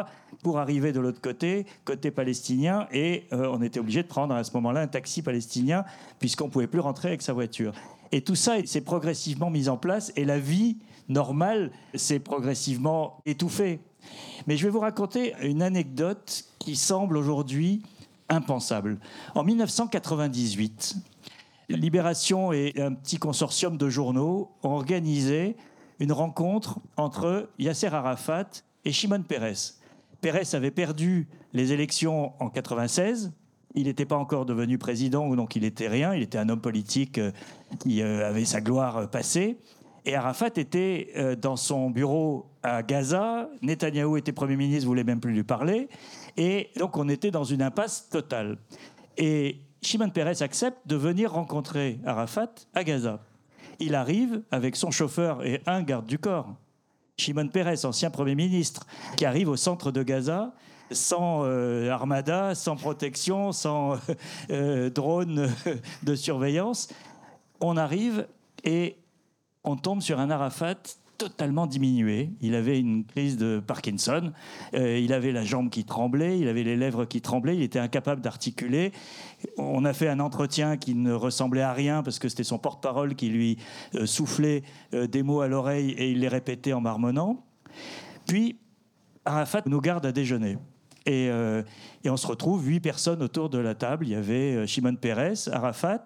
pour 0.44 0.60
arriver 0.60 0.92
de 0.92 1.00
l'autre 1.00 1.22
côté, 1.22 1.66
côté 1.84 2.12
palestinien, 2.12 2.88
et 2.92 3.28
euh, 3.34 3.50
on 3.52 3.62
était 3.62 3.80
obligé 3.80 4.04
de 4.04 4.08
prendre 4.08 4.36
à 4.36 4.44
ce 4.44 4.52
moment-là 4.54 4.82
un 4.82 4.88
taxi 4.88 5.22
palestinien, 5.22 5.84
puisqu'on 6.20 6.46
ne 6.46 6.52
pouvait 6.52 6.68
plus 6.68 6.80
rentrer 6.80 7.10
avec 7.10 7.22
sa 7.22 7.34
voiture. 7.34 7.74
Et 8.12 8.22
tout 8.22 8.36
ça 8.36 8.66
s'est 8.66 8.82
progressivement 8.82 9.50
mis 9.50 9.70
en 9.70 9.78
place, 9.78 10.12
et 10.16 10.26
la 10.26 10.40
vie 10.40 10.78
normale 11.10 11.72
s'est 11.96 12.20
progressivement 12.20 13.22
étouffée. 13.26 13.80
Mais 14.46 14.58
je 14.58 14.64
vais 14.66 14.70
vous 14.70 14.80
raconter 14.80 15.34
une 15.42 15.62
anecdote 15.62 16.46
qui 16.60 16.76
semble 16.76 17.18
aujourd'hui 17.18 17.84
impensable. 18.30 19.00
En 19.36 19.44
1998, 19.44 20.96
Libération 21.70 22.54
et 22.54 22.74
un 22.78 22.94
petit 22.94 23.18
consortium 23.18 23.78
de 23.78 23.90
journaux 23.90 24.52
ont 24.64 24.70
organisé 24.70 25.58
une 26.00 26.12
rencontre 26.12 26.80
entre 26.96 27.50
Yasser 27.60 27.88
Arafat 27.88 28.48
et 28.86 28.92
Shimon 28.92 29.24
Peres. 29.24 29.74
Peres 30.22 30.54
avait 30.56 30.72
perdu 30.72 31.28
les 31.54 31.74
élections 31.74 32.34
en 32.42 32.50
96. 32.50 33.32
Il 33.78 33.84
n'était 33.84 34.06
pas 34.06 34.18
encore 34.18 34.48
devenu 34.48 34.80
président, 34.80 35.36
donc 35.36 35.56
il 35.56 35.62
n'était 35.62 35.88
rien. 35.88 36.16
Il 36.16 36.24
était 36.24 36.40
un 36.40 36.50
homme 36.50 36.62
politique 36.62 37.20
euh, 37.20 37.32
qui 37.80 38.02
euh, 38.02 38.28
avait 38.28 38.44
sa 38.44 38.60
gloire 38.60 38.98
euh, 38.98 39.06
passée. 39.06 39.60
Et 40.04 40.16
Arafat 40.16 40.52
était 40.56 41.36
dans 41.42 41.58
son 41.58 41.90
bureau 41.90 42.46
à 42.64 42.82
Gaza. 42.82 43.50
Netanyahou 43.62 44.16
était 44.16 44.32
Premier 44.32 44.56
ministre, 44.56 44.88
voulait 44.88 45.04
même 45.04 45.20
plus 45.20 45.34
lui 45.34 45.44
parler. 45.44 45.90
Et 46.38 46.70
donc 46.78 46.96
on 46.96 47.10
était 47.10 47.30
dans 47.30 47.44
une 47.44 47.62
impasse 47.62 48.08
totale. 48.08 48.58
Et 49.18 49.58
Shimon 49.82 50.10
Peres 50.10 50.42
accepte 50.42 50.88
de 50.88 50.96
venir 50.96 51.34
rencontrer 51.34 52.00
Arafat 52.06 52.52
à 52.74 52.86
Gaza. 52.86 53.20
Il 53.82 53.96
arrive 53.96 54.44
avec 54.50 54.78
son 54.78 54.92
chauffeur 54.92 55.46
et 55.46 55.62
un 55.66 55.84
garde 55.84 56.06
du 56.06 56.18
corps. 56.18 56.56
Shimon 57.18 57.50
Peres, 57.50 57.84
ancien 57.84 58.10
Premier 58.10 58.36
ministre, 58.36 58.88
qui 59.18 59.26
arrive 59.26 59.50
au 59.50 59.58
centre 59.58 59.92
de 59.92 60.04
Gaza 60.04 60.54
sans 60.92 61.44
euh, 61.44 61.90
armada, 61.90 62.56
sans 62.56 62.76
protection, 62.76 63.52
sans 63.52 63.98
euh, 64.50 64.90
drone 64.90 65.50
de 66.04 66.16
surveillance. 66.16 66.90
On 67.60 67.78
arrive 67.78 68.28
et 68.64 68.98
on 69.64 69.76
tombe 69.76 70.02
sur 70.02 70.20
un 70.20 70.30
Arafat 70.30 70.76
totalement 71.18 71.68
diminué. 71.68 72.30
Il 72.42 72.56
avait 72.56 72.80
une 72.80 73.06
crise 73.06 73.38
de 73.38 73.62
Parkinson, 73.66 74.32
euh, 74.74 75.00
il 75.00 75.14
avait 75.14 75.32
la 75.32 75.44
jambe 75.44 75.70
qui 75.70 75.84
tremblait, 75.84 76.40
il 76.40 76.48
avait 76.48 76.64
les 76.64 76.78
lèvres 76.78 77.06
qui 77.06 77.22
tremblaient, 77.22 77.56
il 77.56 77.64
était 77.64 77.80
incapable 77.80 78.22
d'articuler. 78.22 78.92
On 79.58 79.84
a 79.86 79.94
fait 79.94 80.08
un 80.08 80.20
entretien 80.20 80.78
qui 80.78 80.96
ne 80.96 81.14
ressemblait 81.14 81.62
à 81.62 81.74
rien 81.74 82.04
parce 82.04 82.20
que 82.20 82.30
c'était 82.30 82.44
son 82.44 82.60
porte-parole 82.60 83.16
qui 83.16 83.30
lui 83.30 83.58
euh, 83.96 84.06
soufflait 84.06 84.64
euh, 84.94 85.08
des 85.08 85.24
mots 85.24 85.42
à 85.42 85.48
l'oreille 85.48 85.92
et 85.92 86.12
il 86.12 86.20
les 86.20 86.28
répétait 86.28 86.74
en 86.74 86.82
marmonnant. 86.82 87.44
Puis 88.28 88.58
Arafat 89.26 89.64
nous 89.66 89.82
garde 89.82 90.06
à 90.06 90.12
déjeuner. 90.12 90.58
Et, 91.08 91.30
euh, 91.32 91.64
et 92.04 92.10
on 92.10 92.18
se 92.18 92.28
retrouve 92.28 92.68
huit 92.68 92.82
personnes 92.82 93.24
autour 93.24 93.50
de 93.50 93.58
la 93.58 93.74
table. 93.76 94.06
Il 94.06 94.12
y 94.12 94.16
avait 94.16 94.56
euh, 94.56 94.68
Shimon 94.68 94.96
Peres, 94.96 95.48
Arafat, 95.52 96.04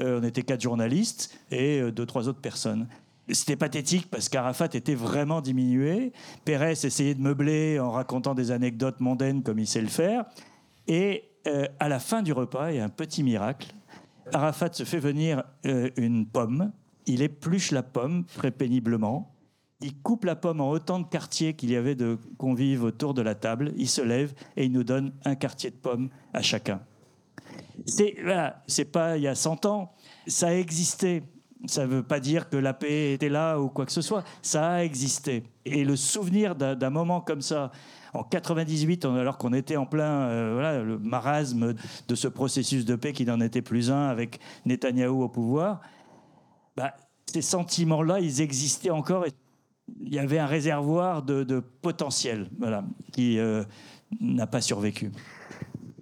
euh, 0.00 0.20
on 0.20 0.24
était 0.24 0.42
quatre 0.42 0.60
journalistes 0.60 1.38
et 1.52 1.80
deux, 1.92 2.04
trois 2.04 2.28
autres 2.28 2.40
personnes. 2.40 2.88
C'était 3.28 3.54
pathétique 3.54 4.10
parce 4.10 4.28
qu'Arafat 4.28 4.70
était 4.72 4.96
vraiment 4.96 5.40
diminué. 5.40 6.12
Pérez 6.44 6.72
essayait 6.72 7.14
de 7.14 7.20
meubler 7.20 7.78
en 7.78 7.92
racontant 7.92 8.34
des 8.34 8.50
anecdotes 8.50 8.98
mondaines 8.98 9.44
comme 9.44 9.60
il 9.60 9.68
sait 9.68 9.80
le 9.80 9.86
faire. 9.86 10.24
Et 10.88 11.28
à 11.78 11.88
la 11.88 12.00
fin 12.00 12.22
du 12.22 12.32
repas, 12.32 12.72
il 12.72 12.78
y 12.78 12.80
a 12.80 12.84
un 12.84 12.88
petit 12.88 13.22
miracle. 13.22 13.72
Arafat 14.32 14.72
se 14.72 14.82
fait 14.82 14.98
venir 14.98 15.44
une 15.62 16.26
pomme. 16.26 16.72
Il 17.06 17.22
épluche 17.22 17.70
la 17.70 17.84
pomme 17.84 18.24
très 18.24 18.50
péniblement. 18.50 19.32
Il 19.82 19.96
coupe 20.02 20.24
la 20.24 20.36
pomme 20.36 20.60
en 20.60 20.70
autant 20.70 20.98
de 21.00 21.06
quartiers 21.06 21.54
qu'il 21.54 21.70
y 21.70 21.76
avait 21.76 21.94
de 21.94 22.18
convives 22.36 22.84
autour 22.84 23.14
de 23.14 23.22
la 23.22 23.34
table. 23.34 23.72
Il 23.76 23.88
se 23.88 24.02
lève 24.02 24.34
et 24.56 24.64
il 24.66 24.72
nous 24.72 24.84
donne 24.84 25.12
un 25.24 25.34
quartier 25.34 25.70
de 25.70 25.76
pomme 25.76 26.10
à 26.34 26.42
chacun. 26.42 26.80
C'est 27.86 28.16
voilà, 28.22 28.62
c'est 28.66 28.84
pas 28.84 29.16
il 29.16 29.22
y 29.22 29.28
a 29.28 29.34
100 29.34 29.64
ans, 29.66 29.92
ça 30.26 30.48
a 30.48 30.52
existé. 30.52 31.22
Ça 31.66 31.82
ne 31.82 31.88
veut 31.92 32.02
pas 32.02 32.20
dire 32.20 32.48
que 32.48 32.56
la 32.56 32.72
paix 32.72 33.12
était 33.12 33.28
là 33.28 33.58
ou 33.60 33.68
quoi 33.68 33.84
que 33.84 33.92
ce 33.92 34.00
soit. 34.00 34.24
Ça 34.40 34.66
a 34.70 34.82
existé. 34.82 35.44
Et 35.66 35.84
le 35.84 35.94
souvenir 35.94 36.54
d'un 36.54 36.88
moment 36.90 37.20
comme 37.20 37.42
ça, 37.42 37.70
en 38.14 38.22
98, 38.22 39.04
on- 39.04 39.14
alors 39.16 39.36
qu'on 39.36 39.52
était 39.52 39.76
en 39.76 39.84
plein 39.84 40.22
euh, 40.30 40.82
le 40.84 40.98
marasme 40.98 41.74
de 42.08 42.14
ce 42.14 42.28
processus 42.28 42.86
de 42.86 42.96
paix 42.96 43.12
qui 43.12 43.26
n'en 43.26 43.40
était 43.42 43.60
plus 43.60 43.90
un 43.90 44.08
avec 44.08 44.40
Netanyahou 44.64 45.22
au 45.22 45.28
pouvoir, 45.28 45.82
bah, 46.76 46.94
ces 47.26 47.42
sentiments-là, 47.42 48.20
ils 48.20 48.40
existaient 48.40 48.90
encore. 48.90 49.26
Et 49.26 49.32
il 50.02 50.14
y 50.14 50.18
avait 50.18 50.38
un 50.38 50.46
réservoir 50.46 51.22
de, 51.22 51.62
potentiel 51.82 52.48
voilà, 52.58 52.84
qui 53.12 53.38
euh, 53.38 53.64
n'a 54.20 54.46
pas 54.46 54.60
survécu. 54.60 55.10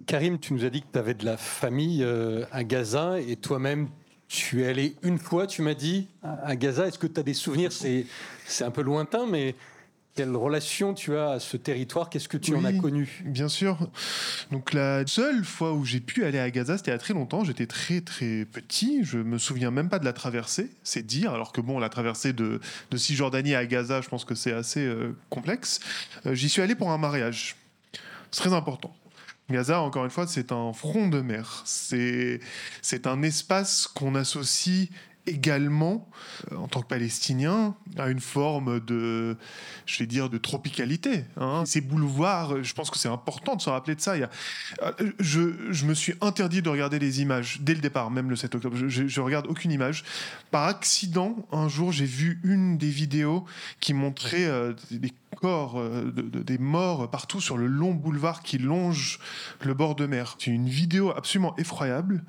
Karim, 0.05 0.39
tu 0.39 0.53
nous 0.53 0.65
as 0.65 0.69
dit 0.69 0.81
que 0.81 0.87
tu 0.91 0.99
avais 0.99 1.13
de 1.13 1.25
la 1.25 1.37
famille 1.37 2.03
euh, 2.03 2.45
à 2.51 2.63
Gaza 2.63 3.19
et 3.19 3.35
toi-même, 3.35 3.89
tu 4.27 4.63
es 4.63 4.67
allé 4.67 4.95
une 5.03 5.19
fois, 5.19 5.47
tu 5.47 5.61
m'as 5.61 5.73
dit, 5.73 6.07
à 6.23 6.55
Gaza. 6.55 6.87
Est-ce 6.87 6.99
que 6.99 7.07
tu 7.07 7.19
as 7.19 7.23
des 7.23 7.33
souvenirs? 7.33 7.71
C'est 7.71 8.05
un 8.61 8.71
peu 8.71 8.81
lointain, 8.81 9.25
mais 9.27 9.55
quelle 10.19 10.35
relation 10.35 10.93
tu 10.93 11.15
as 11.15 11.29
à 11.29 11.39
ce 11.39 11.55
territoire? 11.55 12.09
Qu'est-ce 12.09 12.27
que 12.27 12.35
tu 12.35 12.53
en 12.53 12.65
as 12.65 12.73
connu? 12.73 13.23
Bien 13.23 13.47
sûr. 13.47 13.89
Donc 14.51 14.73
la 14.73 15.07
seule 15.07 15.45
fois 15.45 15.71
où 15.71 15.85
j'ai 15.85 16.01
pu 16.01 16.25
aller 16.25 16.39
à 16.39 16.51
Gaza, 16.51 16.77
c'était 16.77 16.91
il 16.91 16.93
y 16.93 16.95
a 16.95 16.99
très 16.99 17.13
longtemps. 17.13 17.45
J'étais 17.45 17.67
très 17.67 18.01
très 18.01 18.43
petit. 18.43 19.05
Je 19.05 19.17
me 19.17 19.37
souviens 19.37 19.71
même 19.71 19.87
pas 19.87 19.97
de 19.97 20.03
la 20.03 20.11
traversée. 20.11 20.71
C'est 20.83 21.05
dire. 21.05 21.31
Alors 21.31 21.53
que 21.53 21.61
bon, 21.61 21.79
la 21.79 21.87
traversée 21.87 22.33
de, 22.33 22.59
de 22.91 22.97
Cisjordanie 22.97 23.55
à 23.55 23.65
Gaza, 23.65 24.01
je 24.01 24.09
pense 24.09 24.25
que 24.25 24.35
c'est 24.35 24.51
assez 24.51 24.85
euh, 24.85 25.15
complexe. 25.29 25.79
Euh, 26.25 26.35
J'y 26.35 26.49
suis 26.49 26.61
allé 26.61 26.75
pour 26.75 26.91
un 26.91 26.97
mariage. 26.97 27.55
C'est 28.29 28.41
très 28.41 28.53
important. 28.53 28.93
Gaza, 29.49 29.79
encore 29.79 30.03
une 30.03 30.11
fois, 30.11 30.27
c'est 30.27 30.51
un 30.51 30.73
front 30.73 31.07
de 31.07 31.21
mer. 31.21 31.63
C'est 31.65 32.41
un 33.05 33.23
espace 33.23 33.87
qu'on 33.87 34.15
associe 34.15 34.89
également, 35.27 36.09
euh, 36.51 36.55
en 36.57 36.67
tant 36.67 36.81
que 36.81 36.87
Palestinien, 36.87 37.75
à 37.97 38.09
une 38.09 38.19
forme 38.19 38.79
de, 38.79 39.37
je 39.85 39.99
vais 39.99 40.07
dire, 40.07 40.29
de 40.29 40.37
tropicalité. 40.37 41.23
hein. 41.37 41.63
Ces 41.65 41.81
boulevards, 41.81 42.63
je 42.63 42.73
pense 42.73 42.89
que 42.89 42.97
c'est 42.97 43.09
important 43.09 43.55
de 43.55 43.61
se 43.61 43.69
rappeler 43.69 43.95
de 43.95 44.01
ça. 44.01 44.17
Il 44.17 44.21
y 44.21 44.23
a- 44.23 44.29
euh, 44.83 45.11
je, 45.19 45.71
je 45.71 45.85
me 45.85 45.93
suis 45.93 46.13
interdit 46.21 46.61
de 46.61 46.69
regarder 46.69 46.99
les 46.99 47.21
images 47.21 47.59
dès 47.61 47.73
le 47.75 47.81
départ, 47.81 48.09
même 48.11 48.29
le 48.29 48.35
7 48.35 48.55
octobre. 48.55 48.75
Je, 48.87 49.07
je 49.07 49.21
regarde 49.21 49.47
aucune 49.47 49.71
image. 49.71 50.03
Par 50.51 50.63
accident, 50.63 51.35
un 51.51 51.67
jour, 51.69 51.91
j'ai 51.91 52.05
vu 52.05 52.39
une 52.43 52.77
des 52.77 52.89
vidéos 52.89 53.45
qui 53.79 53.93
montrait 53.93 54.45
euh, 54.45 54.73
des 54.91 55.11
corps, 55.35 55.81
de- 55.81 56.09
de- 56.09 56.41
des 56.43 56.57
morts 56.57 57.09
partout 57.11 57.39
sur 57.39 57.57
le 57.57 57.67
long 57.67 57.93
boulevard 57.93 58.41
qui 58.41 58.57
longe 58.57 59.19
le 59.61 59.73
bord 59.73 59.95
de 59.95 60.05
mer. 60.05 60.35
C'est 60.39 60.51
une 60.51 60.67
vidéo 60.67 61.11
absolument 61.15 61.55
effroyable. 61.57 62.23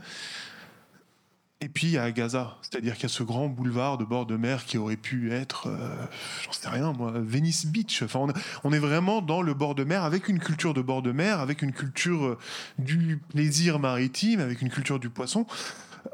Et 1.63 1.69
puis 1.69 1.99
a 1.99 2.11
Gaza, 2.11 2.57
c'est-à-dire 2.63 2.95
qu'il 2.95 3.03
y 3.03 3.07
a 3.07 3.11
ce 3.11 3.23
grand 3.23 3.49
boulevard 3.49 3.99
de 3.99 4.05
bord 4.05 4.25
de 4.25 4.37
mer 4.37 4.65
qui 4.65 4.79
aurait 4.79 4.97
pu 4.97 5.31
être, 5.31 5.67
euh, 5.67 6.07
j'en 6.47 6.53
sais 6.53 6.69
rien 6.71 6.95
moi, 6.95 7.13
Venice 7.15 7.67
Beach. 7.67 8.03
Enfin, 8.03 8.27
on, 8.65 8.73
est 8.73 8.79
vraiment 8.79 9.21
dans 9.21 9.43
le 9.43 9.53
bord 9.53 9.75
de 9.75 9.85
mer 9.85 10.03
avec 10.03 10.29
une 10.29 10.39
culture 10.39 10.73
de 10.73 10.81
bord 10.81 11.03
de 11.03 11.13
mer, 11.13 11.39
avec 11.39 11.61
une 11.61 11.73
culture 11.73 12.25
euh, 12.25 12.39
du 12.79 13.21
plaisir 13.29 13.79
maritime, 13.79 14.41
avec 14.41 14.63
une 14.63 14.71
culture 14.71 14.99
du 14.99 15.11
poisson. 15.11 15.45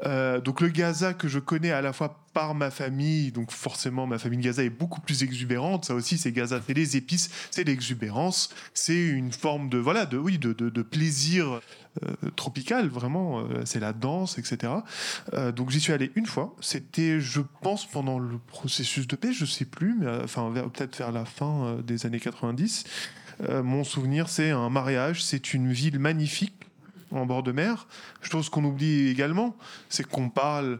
Euh, 0.05 0.41
donc 0.41 0.59
le 0.59 0.67
Gaza 0.67 1.13
que 1.13 1.29
je 1.29 1.39
connais 1.39 1.71
à 1.71 1.81
la 1.81 1.93
fois 1.93 2.19
par 2.33 2.53
ma 2.53 2.69
famille, 2.69 3.31
donc 3.31 3.51
forcément 3.51 4.05
ma 4.05 4.19
famille 4.19 4.39
de 4.39 4.43
Gaza 4.43 4.65
est 4.65 4.69
beaucoup 4.69 4.99
plus 4.99 5.23
exubérante. 5.23 5.85
Ça 5.85 5.95
aussi 5.95 6.17
c'est 6.17 6.33
Gaza, 6.33 6.59
c'est 6.67 6.73
les 6.73 6.97
épices, 6.97 7.29
c'est 7.51 7.63
l'exubérance, 7.63 8.49
c'est 8.73 9.01
une 9.01 9.31
forme 9.31 9.69
de 9.69 9.77
voilà 9.77 10.05
de 10.05 10.17
oui 10.17 10.37
de 10.39 10.81
plaisir 10.81 11.61
euh, 12.03 12.29
tropical 12.35 12.87
vraiment. 12.87 13.39
euh, 13.39 13.63
c'est 13.65 13.79
la 13.79 13.93
danse, 13.93 14.37
etc. 14.37 14.73
Euh, 15.33 15.51
donc 15.51 15.69
j'y 15.69 15.79
suis 15.79 15.93
allé 15.93 16.11
une 16.15 16.25
fois. 16.25 16.55
C'était 16.61 17.19
je 17.19 17.41
pense 17.61 17.85
pendant 17.85 18.19
le 18.19 18.37
processus 18.37 19.07
de 19.07 19.15
paix, 19.15 19.33
je 19.33 19.45
sais 19.45 19.65
plus, 19.65 19.95
mais 19.99 20.07
enfin 20.23 20.51
peut-être 20.73 20.97
vers 20.97 21.11
la 21.11 21.25
fin 21.25 21.77
des 21.85 22.05
années 22.05 22.19
90. 22.19 22.85
Euh, 23.43 23.63
mon 23.63 23.83
souvenir 23.83 24.29
c'est 24.29 24.51
un 24.51 24.69
mariage, 24.69 25.23
c'est 25.23 25.53
une 25.53 25.71
ville 25.71 25.99
magnifique 25.99 26.53
en 27.11 27.25
bord 27.25 27.43
de 27.43 27.51
mer. 27.51 27.87
Chose 28.21 28.49
qu'on 28.49 28.63
oublie 28.63 29.09
également, 29.09 29.55
c'est 29.89 30.07
qu'on 30.07 30.29
parle 30.29 30.79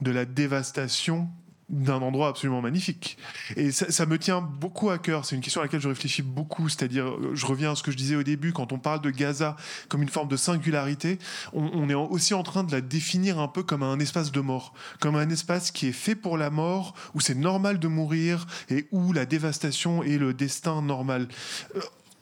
de 0.00 0.10
la 0.10 0.24
dévastation 0.24 1.28
d'un 1.68 2.02
endroit 2.02 2.28
absolument 2.28 2.60
magnifique. 2.60 3.16
Et 3.56 3.72
ça, 3.72 4.06
me 4.06 4.18
tient 4.18 4.40
beaucoup 4.40 4.90
à 4.90 4.98
cœur. 4.98 5.24
C'est 5.24 5.34
une 5.34 5.42
question 5.42 5.60
à 5.60 5.64
laquelle 5.64 5.80
je 5.80 5.88
réfléchis 5.88 6.22
beaucoup. 6.22 6.68
C'est-à-dire, 6.68 7.06
euh, 7.06 7.30
je 7.34 7.46
reviens 7.46 7.72
à 7.72 7.74
ce 7.74 7.82
que 7.82 7.90
je 7.90 7.96
disais 7.96 8.16
au 8.16 8.22
début, 8.22 8.52
quand 8.52 8.72
on 8.72 8.78
parle 8.78 9.00
de 9.00 9.10
Gaza 9.10 9.56
comme 9.88 10.02
une 10.02 10.08
forme 10.08 10.28
de 10.28 10.36
singularité, 10.36 11.18
on, 11.52 11.88
est 11.88 11.94
aussi 11.94 12.34
en 12.34 12.42
train 12.42 12.64
de 12.64 12.72
la 12.72 12.80
définir 12.80 13.38
un 13.38 13.48
peu 13.48 13.62
comme 13.62 13.82
un 13.82 13.98
espace 13.98 14.32
de 14.32 14.40
mort, 14.40 14.74
comme 15.00 15.16
un 15.16 15.28
espace 15.30 15.70
qui 15.70 15.88
est 15.88 15.92
fait 15.92 16.14
pour 16.14 16.36
la 16.36 16.50
mort, 16.50 16.94
où 17.14 17.20
c'est 17.20 17.34
normal 17.34 17.78
de 17.78 17.88
mourir 17.88 18.46
et 18.70 18.86
où 18.92 19.12
la 19.12 19.26
dévastation 19.26 20.02
est 20.02 20.18
le 20.18 20.34
destin 20.34 20.82
normal. 20.82 21.28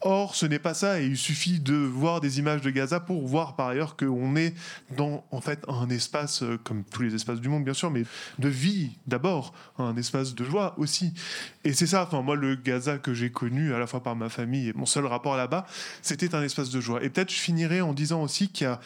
Or, 0.05 0.35
ce 0.35 0.47
n'est 0.47 0.59
pas 0.59 0.75
ça, 0.75 1.01
et 1.01 1.07
il 1.07 1.17
suffit 1.17 1.61
de 1.61 1.77
voir 1.77 2.21
des 2.21 2.41
images 2.41 2.61
de 2.61 2.71
Gaza 2.71 2.99
pour 2.99 3.27
voir 3.27 3.55
par 3.55 3.69
ailleurs 3.69 3.97
qu'on 3.97 4.35
est 4.35 4.53
dans 4.97 5.25
en 5.31 5.41
fait 5.41 5.65
un 5.69 5.89
espace, 5.91 6.43
euh, 6.43 6.59
comme 6.65 6.83
tous 6.83 7.03
les 7.03 7.15
espaces 7.15 7.41
du 7.41 7.49
monde 7.49 7.63
bien 7.63 7.75
sûr, 7.75 7.91
mais 7.91 8.03
de 8.41 8.49
vie 8.49 8.91
d'abord, 9.07 9.55
un 9.79 9.97
espace 9.97 10.35
de 10.35 10.45
joie 10.45 10.75
aussi. 10.77 11.15
Et 11.63 11.73
c'est 11.73 11.87
ça, 11.87 12.03
enfin 12.03 12.21
moi 12.21 12.35
le 12.35 12.57
Gaza 12.57 12.99
que 12.99 13.15
j'ai 13.15 13.31
connu 13.31 13.73
à 13.73 13.79
la 13.79 13.87
fois 13.87 14.03
par 14.03 14.17
ma 14.17 14.29
famille 14.29 14.69
et 14.69 14.73
mon 14.73 14.87
seul 14.87 15.07
rapport 15.07 15.37
là-bas, 15.37 15.67
c'était 16.03 16.35
un 16.35 16.43
espace 16.43 16.71
de 16.71 16.81
joie. 16.81 17.03
Et 17.05 17.09
peut-être 17.09 17.31
je 17.31 17.39
finirai 17.39 17.81
en 17.81 17.93
disant 17.93 18.23
aussi 18.23 18.49
qu'il 18.49 18.65
y 18.67 18.71
a 18.71 18.81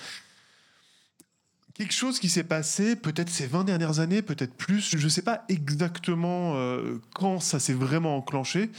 quelque 1.76 1.94
chose 1.94 2.18
qui 2.18 2.28
s'est 2.28 2.44
passé, 2.44 2.96
peut-être 2.96 3.28
ces 3.28 3.46
20 3.46 3.64
dernières 3.64 4.00
années, 4.00 4.22
peut-être 4.22 4.54
plus. 4.54 4.96
Je 4.96 5.04
ne 5.04 5.10
sais 5.10 5.22
pas 5.22 5.44
exactement 5.48 6.54
euh, 6.56 7.00
quand 7.14 7.40
ça 7.40 7.58
s'est 7.58 7.74
vraiment 7.74 8.16
enclenché. 8.16 8.70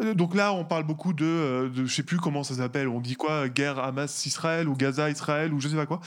Euh, 0.00 0.14
Donc 0.14 0.34
là, 0.34 0.52
on 0.52 0.64
parle 0.64 0.84
beaucoup 0.84 1.12
de, 1.12 1.24
euh, 1.24 1.68
de 1.68 1.86
je 1.86 1.94
sais 1.94 2.02
plus 2.02 2.18
comment 2.18 2.42
ça 2.42 2.54
s'appelle, 2.54 2.88
on 2.88 3.00
dit 3.00 3.14
quoi, 3.16 3.48
guerre 3.48 3.78
Hamas-Israël 3.78 4.68
ou 4.68 4.74
Gaza-Israël 4.76 5.52
ou 5.52 5.60
je 5.60 5.68
sais 5.68 5.76
pas 5.76 5.86
quoi? 5.86 6.00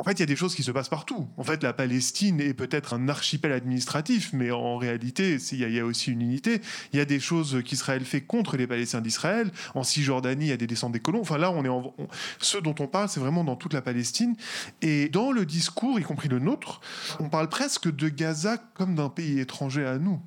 En 0.00 0.04
fait, 0.04 0.12
il 0.12 0.20
y 0.20 0.22
a 0.22 0.26
des 0.26 0.36
choses 0.36 0.54
qui 0.54 0.62
se 0.62 0.70
passent 0.70 0.88
partout. 0.88 1.26
En 1.36 1.42
fait, 1.42 1.60
la 1.64 1.72
Palestine 1.72 2.40
est 2.40 2.54
peut-être 2.54 2.94
un 2.94 3.08
archipel 3.08 3.50
administratif, 3.50 4.30
mais 4.32 4.52
en 4.52 4.76
réalité, 4.76 5.38
il 5.50 5.58
y, 5.58 5.80
a- 5.80 5.84
aussi 5.84 6.12
une 6.12 6.20
unité. 6.22 6.60
Il 6.92 6.98
y 7.00 7.02
a 7.02 7.04
des 7.04 7.18
choses 7.18 7.60
qu'Israël 7.64 8.04
fait 8.04 8.20
contre 8.20 8.56
les 8.56 8.68
Palestiniens 8.68 9.00
d'Israël. 9.02 9.50
En 9.74 9.82
Cisjordanie, 9.82 10.44
il 10.44 10.48
y 10.50 10.52
a 10.52 10.56
des 10.56 10.68
descentes 10.68 10.92
des 10.92 11.00
colons. 11.00 11.20
Enfin, 11.22 11.36
là, 11.36 11.50
on 11.50 11.64
est 11.64 11.68
en, 11.68 11.92
ce 12.38 12.58
dont 12.58 12.76
on 12.78 12.86
parle, 12.86 13.08
c'est 13.08 13.18
vraiment 13.18 13.42
dans 13.42 13.56
toute 13.56 13.74
la 13.74 13.82
Palestine. 13.82 14.36
Et 14.82 15.08
dans 15.08 15.32
le 15.32 15.44
discours, 15.44 15.98
y 15.98 16.04
compris 16.04 16.28
le 16.28 16.38
nôtre, 16.38 16.80
on 17.18 17.28
parle 17.28 17.48
presque 17.48 17.92
de 17.92 18.08
Gaza 18.08 18.56
comme 18.74 18.94
d'un 18.94 19.08
pays 19.08 19.40
étranger 19.40 19.84
à 19.84 19.98
nous. 19.98 20.20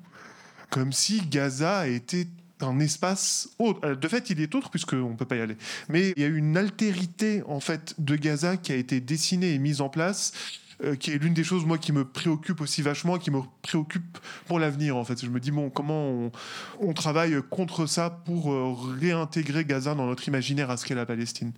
Comme 0.72 0.94
si 0.94 1.20
Gaza 1.20 1.86
était 1.86 2.26
un 2.60 2.80
espace 2.80 3.50
autre. 3.58 3.80
Euh, 3.84 3.94
De 3.94 4.08
fait, 4.08 4.30
il 4.30 4.40
est 4.40 4.54
autre 4.54 4.70
puisqu'on 4.70 5.10
ne 5.10 5.16
peut 5.16 5.26
pas 5.26 5.36
y 5.36 5.40
aller. 5.42 5.58
Mais 5.90 6.14
il 6.16 6.22
y 6.22 6.24
a 6.24 6.28
une 6.28 6.56
altérité 6.56 7.42
en 7.46 7.60
fait 7.60 7.94
de 7.98 8.16
Gaza 8.16 8.56
qui 8.56 8.72
a 8.72 8.76
été 8.76 8.98
dessinée 8.98 9.52
et 9.52 9.58
mise 9.58 9.82
en 9.82 9.90
place, 9.90 10.32
euh, 10.84 10.96
qui 10.96 11.12
est 11.12 11.18
l'une 11.18 11.34
des 11.34 11.44
choses 11.44 11.64
moi 11.64 11.78
qui 11.78 11.92
me 11.92 12.04
préoccupe 12.04 12.60
aussi 12.60 12.82
vachement, 12.82 13.18
qui 13.18 13.30
me 13.30 13.40
préoccupe 13.62 14.18
pour 14.46 14.58
l'avenir 14.58 14.96
en 14.96 15.04
fait. 15.04 15.24
Je 15.24 15.30
me 15.30 15.38
dis 15.38 15.52
bon, 15.52 15.70
comment 15.70 16.30
on, 16.80 16.92
travaille 16.92 17.36
contre 17.50 17.86
ça 17.86 18.10
pour 18.10 18.52
euh, 18.52 18.74
réintégrer 19.00 19.64
Gaza 19.64 19.94
dans 19.94 20.06
notre 20.06 20.26
imaginaire 20.26 20.70
à 20.70 20.76
ce 20.76 20.84
qu'est 20.84 20.94
la 20.94 21.06
Palestine? 21.06 21.52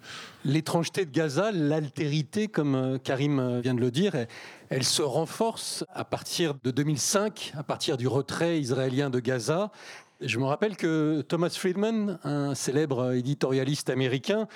L'étrangeté 0.44 1.06
de 1.06 1.10
Gaza, 1.10 1.52
l'altérité, 1.52 2.48
comme 2.48 2.74
euh, 2.74 2.98
Karim 2.98 3.60
vient 3.60 3.74
de 3.74 3.80
le 3.80 3.90
dire, 3.90 4.14
elle 4.68 4.84
se 4.84 5.02
renforce 5.02 5.84
à 5.94 6.04
partir 6.04 6.54
de 6.62 6.70
2005, 6.70 7.54
à 7.56 7.62
partir 7.62 7.96
du 7.96 8.06
retrait 8.06 8.60
israélien 8.60 9.08
de 9.08 9.20
Gaza. 9.20 9.70
Je 10.20 10.38
me 10.38 10.44
rappelle 10.44 10.76
que 10.76 11.22
Thomas 11.22 11.50
Friedman, 11.50 12.18
un 12.24 12.54
célèbre 12.54 13.12
éditorialiste 13.12 13.90
américain, 13.90 14.48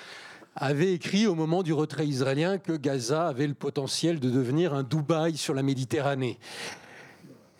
avait 0.55 0.93
écrit 0.93 1.27
au 1.27 1.35
moment 1.35 1.63
du 1.63 1.73
retrait 1.73 2.07
israélien 2.07 2.57
que 2.57 2.73
Gaza 2.73 3.27
avait 3.27 3.47
le 3.47 3.53
potentiel 3.53 4.19
de 4.19 4.29
devenir 4.29 4.73
un 4.73 4.83
Dubaï 4.83 5.37
sur 5.37 5.53
la 5.53 5.63
Méditerranée. 5.63 6.39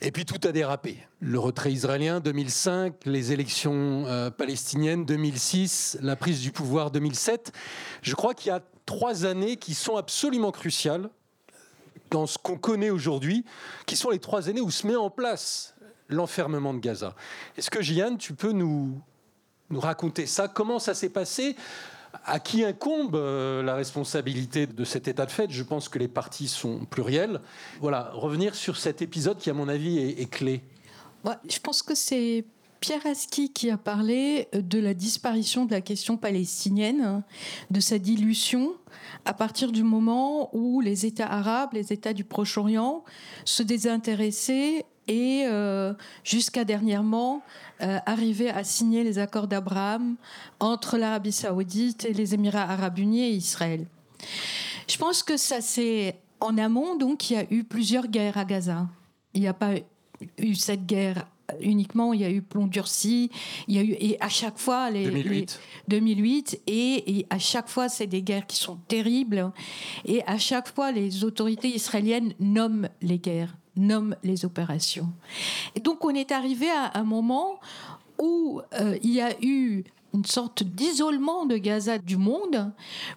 Et 0.02 0.12
puis 0.12 0.26
tout 0.26 0.40
a 0.48 0.52
dérapé. 0.52 0.98
Le 1.20 1.40
retrait 1.40 1.74
israélien 1.74 2.22
2005, 2.22 2.94
les 3.06 3.34
élections 3.34 4.06
euh, 4.08 4.30
palestiniennes 4.30 5.06
2006, 5.06 5.98
la 6.02 6.16
prise 6.16 6.40
du 6.40 6.52
pouvoir 6.52 6.90
2007. 6.92 7.52
Je 8.02 8.16
crois 8.16 8.34
qu'il 8.34 8.48
y 8.48 8.54
a 8.54 8.62
trois 8.86 9.26
années 9.26 9.58
qui 9.58 9.74
sont 9.74 9.98
absolument 9.98 10.52
cruciales 10.52 11.10
dans 12.12 12.28
ce 12.28 12.38
qu'on 12.38 12.58
connaît 12.58 12.90
aujourd'hui, 12.90 13.46
qui 13.86 13.98
sont 13.98 14.10
les 14.10 14.20
trois 14.20 14.50
années 14.50 14.62
où 14.62 14.72
se 14.72 14.88
met 14.88 14.96
en 14.96 15.10
place 15.10 15.76
l'enfermement 16.08 16.74
de 16.74 16.80
Gaza. 16.80 17.14
Est-ce 17.58 17.70
que 17.70 17.82
Jeanne, 17.82 18.18
tu 18.18 18.34
peux 18.34 18.52
nous, 18.52 19.00
nous 19.70 19.80
raconter 19.80 20.26
ça? 20.26 20.48
Comment 20.48 20.80
ça 20.80 20.94
s'est 20.94 21.10
passé? 21.10 21.56
À 22.26 22.40
qui 22.40 22.64
incombe 22.64 23.16
euh, 23.16 23.64
la 23.64 23.76
responsabilité 23.76 24.68
de 24.68 24.84
cet 24.84 25.08
état 25.08 25.26
de 25.26 25.32
fait? 25.32 25.50
Je 25.50 25.64
pense 25.64 25.90
que 25.90 26.00
les 26.00 26.08
parties 26.08 26.48
sont 26.48 26.86
plurielles. 26.86 27.42
Voilà, 27.80 28.12
revenir 28.14 28.56
sur 28.56 28.78
cet 28.78 29.02
épisode 29.02 29.38
qui, 29.38 29.50
à 29.50 29.54
mon 29.54 29.68
avis, 29.68 30.00
est, 30.00 30.30
clé. 30.30 30.62
Je 31.50 31.60
pense 31.60 31.82
que 31.82 31.96
c'est 31.96 32.46
Pierre 32.80 33.06
Aski 33.06 33.52
qui 33.52 33.70
a 33.70 33.78
parlé 33.78 34.48
de 34.54 34.80
la 34.80 34.94
disparition 34.94 35.66
de 35.66 35.72
la 35.72 35.82
question 35.82 36.18
palestinienne, 36.18 37.24
de 37.72 37.80
sa 37.80 38.00
dilution 38.00 38.74
à 39.26 39.34
partir 39.34 39.72
du 39.72 39.84
moment 39.84 40.50
où 40.56 40.82
les 40.82 41.06
États 41.06 41.28
arabes, 41.28 41.70
les 41.74 41.92
États 41.92 42.14
du 42.14 42.24
Proche-Orient 42.24 43.04
se 43.46 43.64
désintéressaient 43.64 44.86
et 45.08 45.44
euh, 45.48 45.94
jusqu'à 46.24 46.64
dernièrement 46.64 47.42
euh, 47.82 47.98
arrivaient 48.06 48.50
à 48.50 48.64
signer 48.64 49.04
les 49.04 49.20
accords 49.20 49.48
d'Abraham 49.48 50.16
entre 50.60 50.98
l'Arabie 50.98 51.32
saoudite 51.32 52.06
et 52.06 52.14
les 52.14 52.34
Émirats 52.34 52.70
arabes 52.70 53.00
unis 53.00 53.24
et 53.24 53.32
Israël. 53.32 53.86
Je 54.88 54.98
pense 54.98 55.24
que 55.24 55.38
ça 55.38 55.62
c'est 55.62 56.16
en 56.42 56.58
amont, 56.58 56.96
donc 56.98 57.30
il 57.30 57.34
y 57.34 57.38
a 57.38 57.46
eu 57.52 57.64
plusieurs 57.64 58.08
guerres 58.08 58.38
à 58.38 58.46
Gaza. 58.46 58.88
Il 59.34 59.42
n'y 59.42 59.48
a 59.48 59.54
pas 59.54 59.74
eu 60.38 60.56
cette 60.56 60.86
guerre 60.86 61.26
uniquement, 61.62 62.14
il 62.14 62.22
y 62.22 62.26
a 62.26 62.30
eu 62.30 62.42
plomb 62.44 62.68
durci, 62.68 63.32
il 63.68 63.76
y 63.76 63.80
a 63.80 63.84
eu 63.84 63.96
et 64.00 64.18
à 64.22 64.30
chaque 64.30 64.60
fois 64.60 64.92
les 64.92 65.06
2008. 65.10 65.60
les- 65.88 65.98
2008 66.00 66.62
et, 66.68 67.20
et 67.20 67.26
à 67.32 67.40
chaque 67.40 67.70
fois 67.70 67.90
c'est 67.90 68.06
des 68.08 68.22
guerres 68.22 68.46
qui 68.46 68.58
sont 68.58 68.76
terribles 68.88 69.52
et 70.06 70.22
à 70.28 70.38
chaque 70.38 70.74
fois 70.74 70.92
les 70.92 71.24
autorités 71.24 71.70
israéliennes 71.74 72.34
nomment 72.40 72.88
les 73.02 73.18
guerres, 73.18 73.56
nomment 73.76 74.16
les 74.24 74.46
opérations. 74.46 75.10
Et 75.76 75.80
donc 75.80 76.04
on 76.06 76.10
est 76.10 76.32
arrivé 76.32 76.70
à 76.70 76.98
un 76.98 77.04
moment 77.04 77.60
où 78.20 78.62
euh, 78.80 78.98
il 79.02 79.12
y 79.12 79.22
a 79.22 79.34
eu 79.42 79.84
une 80.14 80.26
sorte 80.26 80.64
d'isolement 80.64 81.46
de 81.46 81.58
Gaza 81.58 81.98
du 81.98 82.18
monde, 82.18 82.72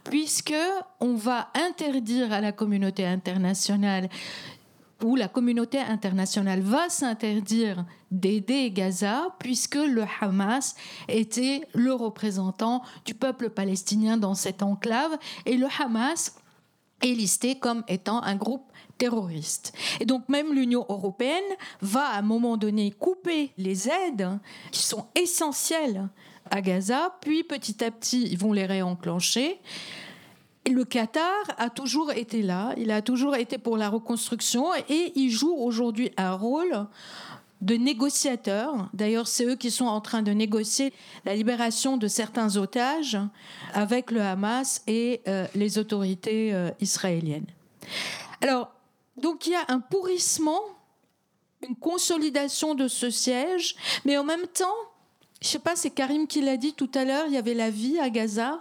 puisque 0.05 0.55
on 1.00 1.14
va 1.14 1.50
interdire 1.55 2.32
à 2.32 2.40
la 2.40 2.53
communauté 2.53 3.07
internationale 3.07 4.09
où 5.03 5.16
la 5.16 5.28
communauté 5.28 5.78
internationale 5.80 6.61
va 6.61 6.88
s'interdire 6.88 7.84
d'aider 8.11 8.70
Gaza 8.70 9.34
puisque 9.38 9.74
le 9.74 10.05
Hamas 10.20 10.76
était 11.09 11.62
le 11.74 11.92
représentant 11.92 12.82
du 13.05 13.14
peuple 13.14 13.50
palestinien 13.50 14.16
dans 14.16 14.34
cette 14.34 14.62
enclave 14.62 15.18
et 15.44 15.57
le 15.57 15.66
Hamas 15.80 16.36
est 17.03 17.14
listé 17.14 17.59
comme 17.59 17.82
étant 17.88 18.22
un 18.22 18.36
groupe 18.36 18.70
Et 20.00 20.07
donc 20.07 20.28
même 20.28 20.53
l'Union 20.53 20.86
européenne 20.88 21.42
va 21.80 22.05
à 22.07 22.18
un 22.18 22.22
moment 22.22 22.57
donné 22.57 22.92
couper 22.92 23.53
les 23.59 23.88
aides 23.88 24.28
qui 24.70 24.82
sont 24.82 25.07
essentielles 25.14 26.09
à 26.50 26.61
Gaza, 26.61 27.16
puis 27.20 27.42
petit 27.42 27.82
à 27.84 27.90
petit 27.90 28.22
ils 28.30 28.38
vont 28.38 28.53
les 28.53 28.66
réenclencher. 28.66 29.61
Le 30.70 30.84
Qatar 30.84 31.42
a 31.59 31.70
toujours 31.70 32.12
été 32.12 32.42
là, 32.42 32.74
il 32.76 32.92
a 32.92 33.03
toujours 33.03 33.34
été 33.34 33.59
pour 33.59 33.76
la 33.76 33.88
reconstruction 33.88 34.66
et 34.88 35.12
il 35.16 35.30
joue 35.30 35.55
aujourd'hui 35.55 36.12
un 36.16 36.34
rôle 36.34 36.86
de 37.62 37.74
négociateurs. 37.74 38.88
D'ailleurs, 38.92 39.26
c'est 39.26 39.44
eux 39.44 39.57
qui 39.57 39.70
sont 39.70 39.86
en 39.86 40.00
train 40.00 40.22
de 40.22 40.32
négocier 40.32 40.92
la 41.24 41.34
libération 41.34 41.96
de 41.96 42.09
certains 42.09 42.57
otages 42.57 43.18
avec 43.72 44.11
le 44.11 44.20
Hamas 44.20 44.82
et 44.86 45.20
euh, 45.26 45.46
les 45.55 45.78
autorités 45.78 46.53
euh, 46.53 46.70
israéliennes. 46.80 47.46
Alors, 48.40 48.72
donc 49.17 49.47
il 49.47 49.53
y 49.53 49.57
a 49.57 49.65
un 49.69 49.81
pourrissement, 49.81 50.61
une 51.67 51.77
consolidation 51.77 52.75
de 52.75 52.89
ce 52.89 53.11
siège, 53.11 53.77
mais 54.05 54.17
en 54.17 54.25
même 54.25 54.47
temps, 54.47 54.75
je 55.41 55.49
sais 55.49 55.59
pas, 55.59 55.77
c'est 55.77 55.91
Karim 55.91 56.27
qui 56.27 56.41
l'a 56.41 56.57
dit 56.57 56.75
tout 56.75 56.91
à 56.95 57.05
l'heure, 57.05 57.27
il 57.27 57.35
y 57.35 57.39
avait 57.39 57.55
la 57.55 57.71
vie 57.71 57.99
à 57.99 58.11
Gaza, 58.11 58.61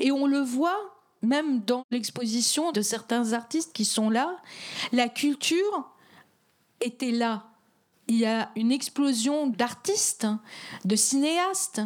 et 0.00 0.12
on 0.12 0.26
le 0.26 0.40
voit 0.40 0.92
même 1.22 1.60
dans 1.60 1.84
l'exposition 1.90 2.72
de 2.72 2.82
certains 2.82 3.32
artistes 3.32 3.72
qui 3.72 3.84
sont 3.84 4.10
là, 4.10 4.36
la 4.90 5.08
culture 5.08 5.88
était 6.80 7.12
là 7.12 7.51
il 8.12 8.18
y 8.18 8.26
a 8.26 8.50
une 8.56 8.72
explosion 8.72 9.46
d'artistes, 9.46 10.26
de 10.84 10.96
cinéastes, 10.96 11.80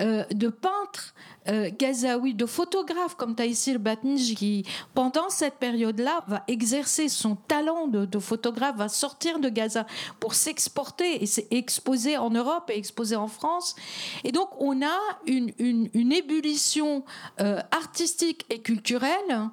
euh, 0.00 0.24
de 0.30 0.48
peintres 0.48 1.14
euh, 1.48 1.70
gazaouis, 1.78 2.32
de 2.32 2.46
photographes 2.46 3.14
comme 3.16 3.34
Taïsir 3.34 3.78
Batnij 3.78 4.34
qui, 4.34 4.64
pendant 4.94 5.28
cette 5.28 5.56
période-là, 5.56 6.24
va 6.28 6.44
exercer 6.48 7.10
son 7.10 7.36
talent 7.36 7.88
de, 7.88 8.18
photographe, 8.18 8.76
va 8.76 8.88
sortir 8.88 9.38
de 9.38 9.50
Gaza 9.50 9.84
pour 10.18 10.32
s'exporter 10.32 11.22
et 11.22 11.26
s'exposer 11.26 12.16
en 12.16 12.30
Europe 12.30 12.70
et 12.70 12.78
exposer 12.78 13.16
en 13.16 13.28
France. 13.28 13.76
Et 14.24 14.32
donc, 14.32 14.48
on 14.58 14.80
a 14.80 14.98
une, 15.26 15.52
ébullition 15.92 17.04
euh, 17.40 17.60
artistique 17.70 18.46
et 18.48 18.62
culturelle 18.62 19.50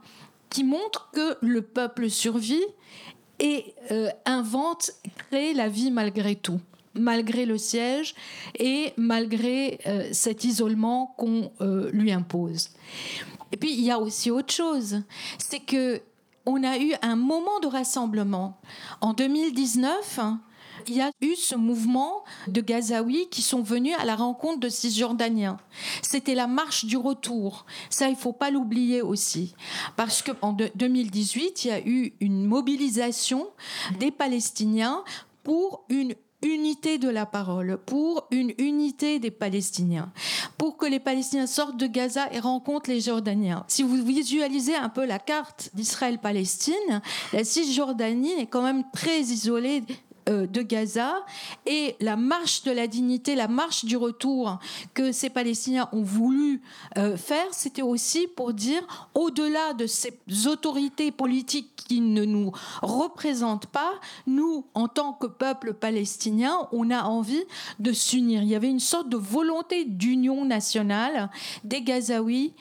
qui 0.50 0.64
montre 0.64 1.10
que 1.12 1.38
le 1.42 1.64
peuple 1.64 2.10
survit 2.10 2.64
et 3.44 3.76
euh, 3.92 4.10
invente, 4.26 4.92
crée 5.30 5.54
la 5.54 5.70
vie 5.70 5.92
malgré 5.92 6.36
tout 6.36 6.60
malgré 6.96 7.46
le 7.46 7.58
siège 7.58 8.14
et 8.60 8.94
malgré 8.98 9.80
euh, 9.88 10.10
cet 10.12 10.44
isolement 10.44 11.16
qu'on 11.18 11.52
euh, 11.62 11.90
lui 11.92 12.12
impose. 12.12 12.70
Et 13.52 13.58
puis 13.58 13.74
il 13.74 13.82
y 13.82 13.92
a 13.92 14.00
aussi 14.00 14.32
autre 14.32 14.54
chose, 14.54 15.02
c'est 15.38 15.60
que 15.60 16.02
on 16.46 16.62
a 16.64 16.78
eu 16.78 16.94
un 17.02 17.16
moment 17.16 17.60
de 17.62 17.68
rassemblement 17.68 18.60
en 19.00 19.14
2019 19.14 20.20
il 20.88 20.96
y 20.96 21.02
a 21.02 21.12
eu 21.22 21.36
ce 21.36 21.56
mouvement 21.56 22.24
de 22.48 22.62
Gazaouis 22.62 23.28
qui 23.30 23.42
sont 23.42 23.62
venus 23.62 23.96
à 24.00 24.06
la 24.06 24.16
rencontre 24.16 24.60
de 24.60 24.70
Cisjordaniens. 24.70 25.58
C'était 26.02 26.36
la 26.36 26.48
marche 26.48 26.86
du 26.86 26.98
retour. 26.98 27.66
Ça, 27.90 28.10
il 28.10 28.16
faut 28.16 28.34
pas 28.34 28.52
l'oublier 28.52 29.02
aussi. 29.02 29.56
Parce 29.96 30.22
qu'en 30.22 30.54
2018, 30.54 31.66
il 31.66 31.68
y 31.68 31.72
a 31.72 31.80
eu 31.86 32.14
une 32.20 32.46
mobilisation 32.46 33.48
des 34.00 34.12
Palestiniens 34.12 35.04
pour 35.44 35.86
une 35.90 36.16
unité 36.44 36.98
de 36.98 37.10
la 37.10 37.26
parole, 37.26 37.78
pour 37.86 38.28
une 38.32 38.54
unité 38.58 39.20
des 39.20 39.32
Palestiniens, 39.32 40.12
pour 40.58 40.78
que 40.78 40.86
les 40.86 41.00
Palestiniens 41.00 41.48
sortent 41.48 41.78
de 41.78 41.88
Gaza 41.88 42.32
et 42.32 42.40
rencontrent 42.40 42.90
les 42.90 43.02
Jordaniens. 43.02 43.64
Si 43.68 43.82
vous 43.82 44.04
visualisez 44.04 44.76
un 44.76 44.90
peu 44.90 45.06
la 45.06 45.20
carte 45.20 45.70
d'Israël-Palestine, 45.74 47.02
la 47.32 47.44
Cisjordanie 47.44 48.34
est 48.34 48.48
quand 48.48 48.62
même 48.62 48.84
très 48.92 49.22
isolée 49.22 49.84
de 50.28 50.62
Gaza 50.62 51.14
et 51.66 51.96
la 52.00 52.16
marche 52.16 52.64
de 52.64 52.72
la 52.72 52.88
dignité, 52.88 53.36
la 53.36 53.48
marche 53.48 53.86
du 53.86 53.98
retour 53.98 54.60
que 54.94 55.12
ces 55.12 55.30
Palestiniens 55.30 55.90
ont 55.92 56.04
voulu 56.04 56.62
euh, 56.98 57.18
faire, 57.18 57.48
c'était 57.52 57.82
aussi 57.82 58.28
pour 58.28 58.54
dire, 58.54 58.82
au-delà 59.14 59.74
de 59.74 59.88
ces 59.88 60.14
autorités 60.48 61.12
politiques 61.12 61.70
qui 61.76 62.02
ne 62.02 62.26
nous 62.26 62.52
représentent 62.82 63.68
pas, 63.68 63.94
nous, 64.28 64.66
en 64.74 64.88
tant 64.88 65.14
que 65.14 65.28
peuple 65.28 65.74
palestinien, 65.74 66.68
on 66.72 66.92
a 66.92 67.04
envie 67.04 67.44
de 67.80 67.92
s'unir. 67.92 68.42
Il 68.44 68.50
y 68.50 68.56
avait 68.56 68.70
une 68.70 68.80
sorte 68.80 69.10
de 69.10 69.18
volonté 69.18 69.86
d'union 69.86 70.46
nationale 70.46 71.30
des 71.64 71.82
Gazaouis 71.82 72.54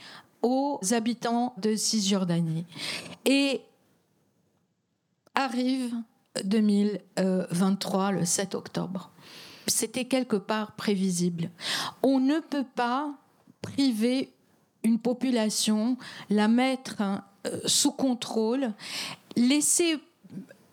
aux 0.43 0.81
habitants 0.91 1.55
de 1.59 1.77
Cisjordanie. 1.77 2.67
Et 3.25 3.61
arrive 5.35 5.95
2023, 6.45 8.13
le 8.13 8.25
7 8.25 8.55
octobre. 8.55 9.11
C'était 9.67 10.07
quelque 10.07 10.37
part 10.37 10.73
prévisible. 10.73 11.51
On 12.03 12.19
ne 12.19 12.41
peut 12.41 12.67
pas 12.75 13.15
priver 13.61 14.33
une 14.83 14.99
population, 14.99 15.97
la 16.31 16.49
mettre 16.49 17.01
hein, 17.01 17.25
euh, 17.47 17.61
sous 17.67 17.93
contrôle, 17.93 18.73
laisser 19.37 19.99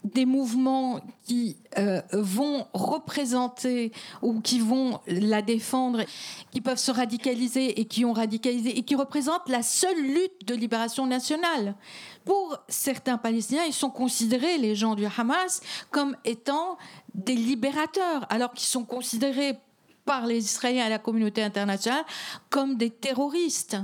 des 0.03 0.25
mouvements 0.25 1.01
qui 1.23 1.57
euh, 1.77 2.01
vont 2.13 2.65
représenter 2.73 3.91
ou 4.21 4.39
qui 4.39 4.59
vont 4.59 4.99
la 5.07 5.41
défendre, 5.41 6.03
qui 6.51 6.61
peuvent 6.61 6.79
se 6.79 6.91
radicaliser 6.91 7.79
et 7.79 7.85
qui 7.85 8.05
ont 8.05 8.13
radicalisé 8.13 8.77
et 8.77 8.83
qui 8.83 8.95
représentent 8.95 9.49
la 9.49 9.61
seule 9.61 10.01
lutte 10.01 10.47
de 10.47 10.55
libération 10.55 11.05
nationale. 11.05 11.75
Pour 12.23 12.57
certains 12.69 13.17
Palestiniens, 13.17 13.65
ils 13.65 13.73
sont 13.73 13.89
considérés, 13.89 14.57
les 14.57 14.75
gens 14.75 14.95
du 14.95 15.05
Hamas, 15.05 15.61
comme 15.91 16.15
étant 16.23 16.77
des 17.13 17.35
libérateurs, 17.35 18.25
alors 18.29 18.53
qu'ils 18.53 18.67
sont 18.67 18.85
considérés 18.85 19.57
par 20.05 20.25
les 20.25 20.37
Israéliens 20.37 20.87
et 20.87 20.89
la 20.89 20.99
communauté 20.99 21.43
internationale 21.43 22.05
comme 22.49 22.77
des 22.77 22.89
terroristes. 22.89 23.77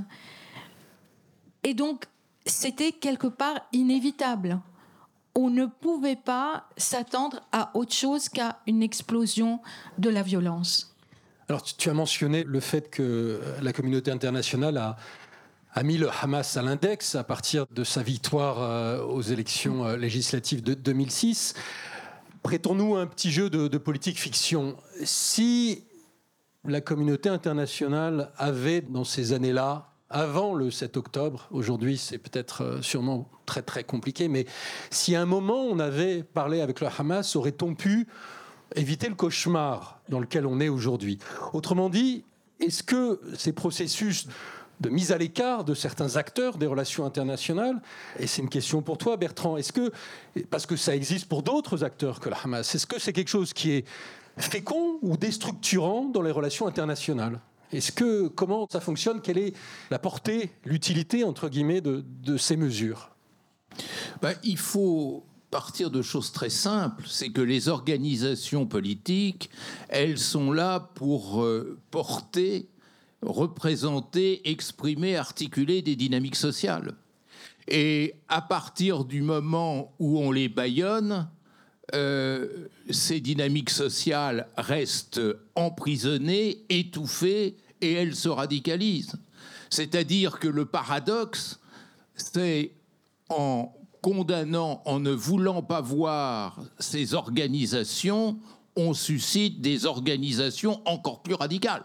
Et 1.62 1.74
donc, 1.74 2.06
c'était 2.46 2.92
quelque 2.92 3.26
part 3.26 3.60
inévitable 3.72 4.60
on 5.36 5.50
ne 5.50 5.66
pouvait 5.66 6.16
pas 6.16 6.64
s'attendre 6.78 7.42
à 7.52 7.70
autre 7.74 7.92
chose 7.92 8.28
qu'à 8.28 8.58
une 8.66 8.82
explosion 8.82 9.60
de 9.98 10.08
la 10.08 10.22
violence. 10.22 10.96
Alors, 11.48 11.62
tu 11.62 11.90
as 11.90 11.94
mentionné 11.94 12.42
le 12.42 12.58
fait 12.58 12.90
que 12.90 13.40
la 13.62 13.72
communauté 13.72 14.10
internationale 14.10 14.78
a, 14.78 15.82
mis 15.84 15.98
le 15.98 16.08
Hamas 16.22 16.56
à 16.56 16.62
l'index 16.62 17.14
à 17.14 17.22
partir 17.22 17.66
de 17.70 17.84
sa 17.84 18.02
victoire 18.02 18.62
euh, 18.62 19.04
aux 19.04 19.20
élections 19.20 19.84
euh, 19.84 19.96
législatives 19.98 20.62
de 20.62 20.72
2006. 20.72 21.52
Prêtons-nous 22.42 22.96
un 22.96 23.06
petit 23.06 23.30
jeu 23.30 23.50
de, 23.50 23.68
de 23.68 23.78
politique 23.78 24.18
fiction. 24.18 24.74
Si 25.04 25.84
la 26.64 26.80
communauté 26.80 27.28
internationale 27.28 28.32
avait, 28.38 28.80
dans 28.80 29.04
ces 29.04 29.34
années-là, 29.34 29.92
avant 30.10 30.54
le 30.54 30.70
7 30.70 30.96
octobre. 30.96 31.48
Aujourd'hui, 31.50 31.98
c'est 31.98 32.18
peut-être 32.18 32.62
euh, 32.62 32.82
sûrement 32.82 33.28
très 33.44 33.62
très 33.62 33.84
compliqué, 33.84 34.28
mais 34.28 34.46
si 34.90 35.16
à 35.16 35.22
un 35.22 35.26
moment 35.26 35.64
on 35.64 35.78
avait 35.78 36.22
parlé 36.22 36.60
avec 36.60 36.80
le 36.80 36.88
Hamas, 36.98 37.36
aurait-on 37.36 37.74
pu 37.74 38.06
éviter 38.74 39.08
le 39.08 39.14
cauchemar 39.14 40.00
dans 40.08 40.20
lequel 40.20 40.46
on 40.46 40.60
est 40.60 40.68
aujourd'hui 40.68 41.18
Autrement 41.52 41.88
dit, 41.88 42.24
est-ce 42.60 42.82
que 42.82 43.20
ces 43.36 43.52
processus 43.52 44.28
de 44.80 44.90
mise 44.90 45.12
à 45.12 45.18
l'écart 45.18 45.64
de 45.64 45.74
certains 45.74 46.16
acteurs 46.16 46.58
des 46.58 46.66
relations 46.66 47.06
internationales. 47.06 47.80
Et 48.18 48.26
c'est 48.26 48.42
une 48.42 48.48
question 48.48 48.82
pour 48.82 48.98
toi, 48.98 49.16
Bertrand. 49.16 49.56
Est-ce 49.56 49.72
que, 49.72 49.90
parce 50.50 50.66
que 50.66 50.76
ça 50.76 50.94
existe 50.94 51.28
pour 51.28 51.42
d'autres 51.42 51.84
acteurs 51.84 52.20
que 52.20 52.28
le 52.28 52.34
Hamas, 52.42 52.74
est-ce 52.74 52.86
que 52.86 53.00
c'est 53.00 53.12
quelque 53.12 53.28
chose 53.28 53.52
qui 53.52 53.72
est 53.72 53.84
fécond 54.36 54.98
ou 55.02 55.16
déstructurant 55.16 56.06
dans 56.06 56.22
les 56.22 56.30
relations 56.30 56.66
internationales? 56.66 57.40
Est-ce 57.72 57.92
que 57.92 58.28
comment 58.28 58.68
ça 58.70 58.80
fonctionne? 58.80 59.20
Quelle 59.20 59.38
est 59.38 59.54
la 59.90 59.98
portée, 59.98 60.50
l'utilité 60.64 61.24
entre 61.24 61.48
guillemets 61.48 61.80
de, 61.80 62.36
ces 62.36 62.56
mesures? 62.56 63.10
Ben, 64.22 64.34
Il 64.44 64.58
faut 64.58 65.24
partir 65.50 65.90
de 65.90 66.02
choses 66.02 66.32
très 66.32 66.50
simples. 66.50 67.04
C'est 67.08 67.30
que 67.30 67.40
les 67.40 67.68
organisations 67.68 68.66
politiques, 68.66 69.50
elles 69.88 70.18
sont 70.18 70.52
là 70.52 70.80
pour 70.80 71.42
euh, 71.42 71.78
porter, 71.90 72.68
représenter, 73.22 74.48
exprimer, 74.50 75.16
articuler 75.16 75.82
des 75.82 75.96
dynamiques 75.96 76.36
sociales. 76.36 76.94
Et 77.68 78.14
à 78.28 78.42
partir 78.42 79.04
du 79.04 79.22
moment 79.22 79.92
où 79.98 80.20
on 80.20 80.30
les 80.30 80.48
baillonne, 80.48 81.28
euh, 81.94 82.68
ces 82.90 83.20
dynamiques 83.20 83.70
sociales 83.70 84.48
restent 84.56 85.20
emprisonnées, 85.54 86.64
étouffées, 86.68 87.56
et 87.80 87.92
elles 87.92 88.16
se 88.16 88.28
radicalisent. 88.28 89.16
C'est-à-dire 89.70 90.38
que 90.38 90.48
le 90.48 90.64
paradoxe, 90.64 91.60
c'est 92.14 92.72
en 93.28 93.72
condamnant, 94.00 94.82
en 94.84 95.00
ne 95.00 95.10
voulant 95.10 95.62
pas 95.62 95.80
voir 95.80 96.60
ces 96.78 97.14
organisations, 97.14 98.38
on 98.76 98.94
suscite 98.94 99.60
des 99.60 99.86
organisations 99.86 100.80
encore 100.86 101.22
plus 101.22 101.34
radicales. 101.34 101.84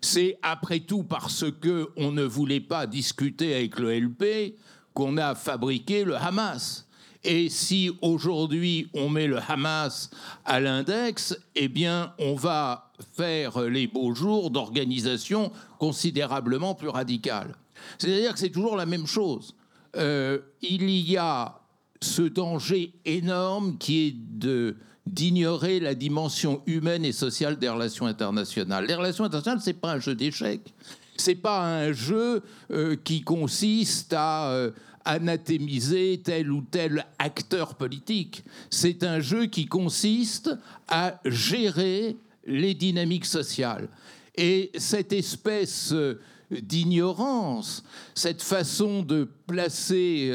C'est 0.00 0.38
après 0.42 0.80
tout 0.80 1.02
parce 1.02 1.44
que 1.50 1.90
on 1.96 2.12
ne 2.12 2.22
voulait 2.22 2.60
pas 2.60 2.86
discuter 2.86 3.54
avec 3.54 3.78
le 3.78 3.98
LP 3.98 4.56
qu'on 4.92 5.16
a 5.16 5.34
fabriqué 5.34 6.04
le 6.04 6.16
Hamas. 6.16 6.83
Et 7.24 7.48
si 7.48 7.90
aujourd'hui 8.02 8.88
on 8.92 9.08
met 9.08 9.26
le 9.26 9.38
Hamas 9.48 10.10
à 10.44 10.60
l'index, 10.60 11.36
eh 11.54 11.68
bien 11.68 12.12
on 12.18 12.34
va 12.34 12.92
faire 13.16 13.60
les 13.62 13.86
beaux 13.86 14.14
jours 14.14 14.50
d'organisations 14.50 15.50
considérablement 15.78 16.74
plus 16.74 16.88
radicales. 16.88 17.56
C'est-à-dire 17.98 18.34
que 18.34 18.38
c'est 18.38 18.50
toujours 18.50 18.76
la 18.76 18.86
même 18.86 19.06
chose. 19.06 19.54
Euh, 19.96 20.38
il 20.62 20.90
y 20.90 21.16
a 21.16 21.60
ce 22.00 22.22
danger 22.22 22.92
énorme 23.04 23.78
qui 23.78 24.06
est 24.06 24.14
de 24.16 24.76
d'ignorer 25.06 25.80
la 25.80 25.94
dimension 25.94 26.62
humaine 26.66 27.04
et 27.04 27.12
sociale 27.12 27.58
des 27.58 27.68
relations 27.68 28.06
internationales. 28.06 28.86
Les 28.86 28.94
relations 28.94 29.24
internationales, 29.24 29.60
c'est 29.62 29.74
pas 29.74 29.92
un 29.92 30.00
jeu 30.00 30.14
d'échecs. 30.14 30.72
C'est 31.16 31.34
pas 31.34 31.62
un 31.62 31.92
jeu 31.92 32.42
euh, 32.70 32.96
qui 33.04 33.22
consiste 33.22 34.14
à 34.14 34.50
euh, 34.50 34.70
anathémiser 35.04 36.20
tel 36.24 36.50
ou 36.50 36.62
tel 36.62 37.04
acteur 37.18 37.74
politique. 37.74 38.44
C'est 38.70 39.04
un 39.04 39.20
jeu 39.20 39.46
qui 39.46 39.66
consiste 39.66 40.50
à 40.88 41.20
gérer 41.24 42.16
les 42.46 42.74
dynamiques 42.74 43.26
sociales. 43.26 43.88
Et 44.36 44.70
cette 44.76 45.12
espèce 45.12 45.92
euh, 45.92 46.20
d'ignorance, 46.50 47.84
cette 48.14 48.42
façon 48.42 49.02
de 49.02 49.28
placer 49.46 50.28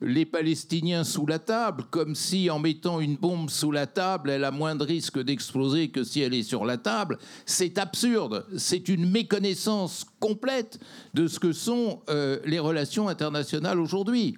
les 0.00 0.24
Palestiniens 0.24 1.04
sous 1.04 1.26
la 1.26 1.38
table, 1.38 1.84
comme 1.90 2.14
si 2.14 2.48
en 2.50 2.58
mettant 2.58 3.00
une 3.00 3.16
bombe 3.16 3.50
sous 3.50 3.70
la 3.70 3.86
table, 3.86 4.30
elle 4.30 4.44
a 4.44 4.50
moins 4.50 4.74
de 4.74 4.84
risque 4.84 5.22
d'exploser 5.22 5.88
que 5.88 6.04
si 6.04 6.20
elle 6.20 6.34
est 6.34 6.42
sur 6.42 6.64
la 6.64 6.78
table. 6.78 7.18
C'est 7.44 7.78
absurde. 7.78 8.46
C'est 8.56 8.88
une 8.88 9.10
méconnaissance 9.10 10.06
complète 10.18 10.80
de 11.14 11.26
ce 11.26 11.38
que 11.38 11.52
sont 11.52 12.00
euh, 12.08 12.38
les 12.46 12.58
relations 12.58 13.08
internationales 13.08 13.78
aujourd'hui. 13.78 14.36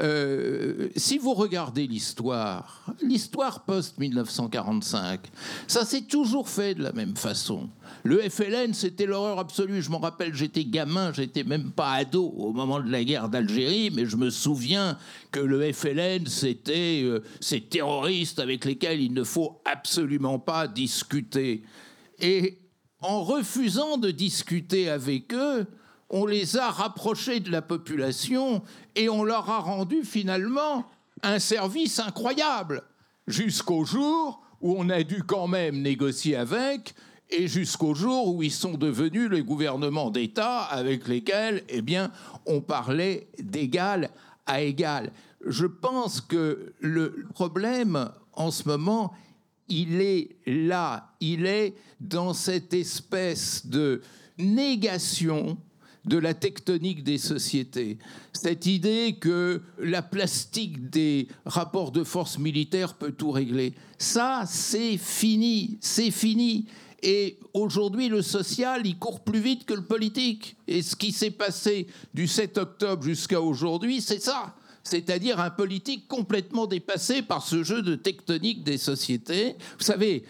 Euh, 0.00 0.88
si 0.96 1.18
vous 1.18 1.34
regardez 1.34 1.86
l'histoire, 1.86 2.84
l'histoire 3.00 3.64
post-1945, 3.64 5.20
ça 5.68 5.84
s'est 5.84 6.02
toujours 6.02 6.48
fait 6.48 6.74
de 6.74 6.82
la 6.82 6.92
même 6.92 7.16
façon. 7.16 7.68
Le 8.02 8.18
FLN, 8.18 8.74
c'était 8.74 9.06
l'horreur 9.06 9.38
absolue. 9.38 9.82
Je 9.82 9.90
m'en 9.90 10.00
rappelle, 10.00 10.34
j'étais 10.34 10.64
gamin, 10.64 11.12
j'étais 11.12 11.44
même 11.44 11.70
pas 11.70 11.92
ado 11.92 12.26
au 12.26 12.52
moment 12.52 12.80
de 12.80 12.90
la 12.90 13.04
guerre 13.04 13.28
d'Algérie, 13.28 13.90
mais 13.94 14.04
je 14.04 14.16
me 14.16 14.30
souviens 14.30 14.98
que 15.30 15.40
le 15.40 15.72
FLN, 15.72 16.26
c'était 16.26 17.02
euh, 17.04 17.22
ces 17.40 17.60
terroristes 17.60 18.40
avec 18.40 18.64
lesquels 18.64 19.00
il 19.00 19.14
ne 19.14 19.22
faut 19.22 19.60
absolument 19.64 20.40
pas 20.40 20.66
discuter. 20.66 21.62
Et 22.18 22.58
en 23.00 23.22
refusant 23.22 23.96
de 23.96 24.10
discuter 24.10 24.90
avec 24.90 25.32
eux, 25.32 25.66
on 26.10 26.26
les 26.26 26.56
a 26.56 26.70
rapprochés 26.70 27.40
de 27.40 27.50
la 27.50 27.62
population 27.62 28.62
et 28.94 29.08
on 29.08 29.24
leur 29.24 29.48
a 29.50 29.60
rendu 29.60 30.04
finalement 30.04 30.84
un 31.22 31.38
service 31.38 31.98
incroyable, 31.98 32.82
jusqu'au 33.26 33.84
jour 33.84 34.42
où 34.60 34.74
on 34.78 34.88
a 34.90 35.02
dû 35.02 35.22
quand 35.22 35.48
même 35.48 35.82
négocier 35.82 36.36
avec 36.36 36.94
et 37.30 37.48
jusqu'au 37.48 37.94
jour 37.94 38.34
où 38.34 38.42
ils 38.42 38.52
sont 38.52 38.74
devenus 38.74 39.28
le 39.28 39.42
gouvernement 39.42 40.10
d'État 40.10 40.60
avec 40.60 41.08
lesquels 41.08 41.64
eh 41.68 41.82
bien, 41.82 42.12
on 42.46 42.60
parlait 42.60 43.28
d'égal 43.38 44.10
à 44.46 44.60
égal. 44.60 45.10
Je 45.46 45.66
pense 45.66 46.20
que 46.20 46.72
le 46.80 47.26
problème 47.34 48.10
en 48.34 48.50
ce 48.50 48.68
moment, 48.68 49.12
il 49.68 50.00
est 50.00 50.36
là, 50.46 51.14
il 51.20 51.46
est 51.46 51.74
dans 52.00 52.34
cette 52.34 52.74
espèce 52.74 53.66
de 53.66 54.02
négation 54.38 55.56
de 56.04 56.18
la 56.18 56.34
tectonique 56.34 57.02
des 57.02 57.18
sociétés. 57.18 57.98
Cette 58.32 58.66
idée 58.66 59.16
que 59.20 59.62
la 59.78 60.02
plastique 60.02 60.90
des 60.90 61.28
rapports 61.46 61.92
de 61.92 62.04
force 62.04 62.38
militaire 62.38 62.94
peut 62.94 63.12
tout 63.12 63.30
régler. 63.30 63.74
Ça, 63.98 64.44
c'est 64.46 64.98
fini, 64.98 65.78
c'est 65.80 66.10
fini. 66.10 66.66
Et 67.02 67.38
aujourd'hui, 67.52 68.08
le 68.08 68.22
social, 68.22 68.86
il 68.86 68.98
court 68.98 69.20
plus 69.20 69.40
vite 69.40 69.66
que 69.66 69.74
le 69.74 69.84
politique. 69.84 70.56
Et 70.66 70.82
ce 70.82 70.96
qui 70.96 71.12
s'est 71.12 71.30
passé 71.30 71.86
du 72.14 72.26
7 72.26 72.58
octobre 72.58 73.02
jusqu'à 73.02 73.40
aujourd'hui, 73.40 74.00
c'est 74.00 74.22
ça. 74.22 74.54
C'est-à-dire 74.82 75.40
un 75.40 75.50
politique 75.50 76.08
complètement 76.08 76.66
dépassé 76.66 77.22
par 77.22 77.42
ce 77.42 77.62
jeu 77.62 77.82
de 77.82 77.94
tectonique 77.94 78.64
des 78.64 78.78
sociétés. 78.78 79.56
Vous 79.78 79.84
savez, 79.84 80.24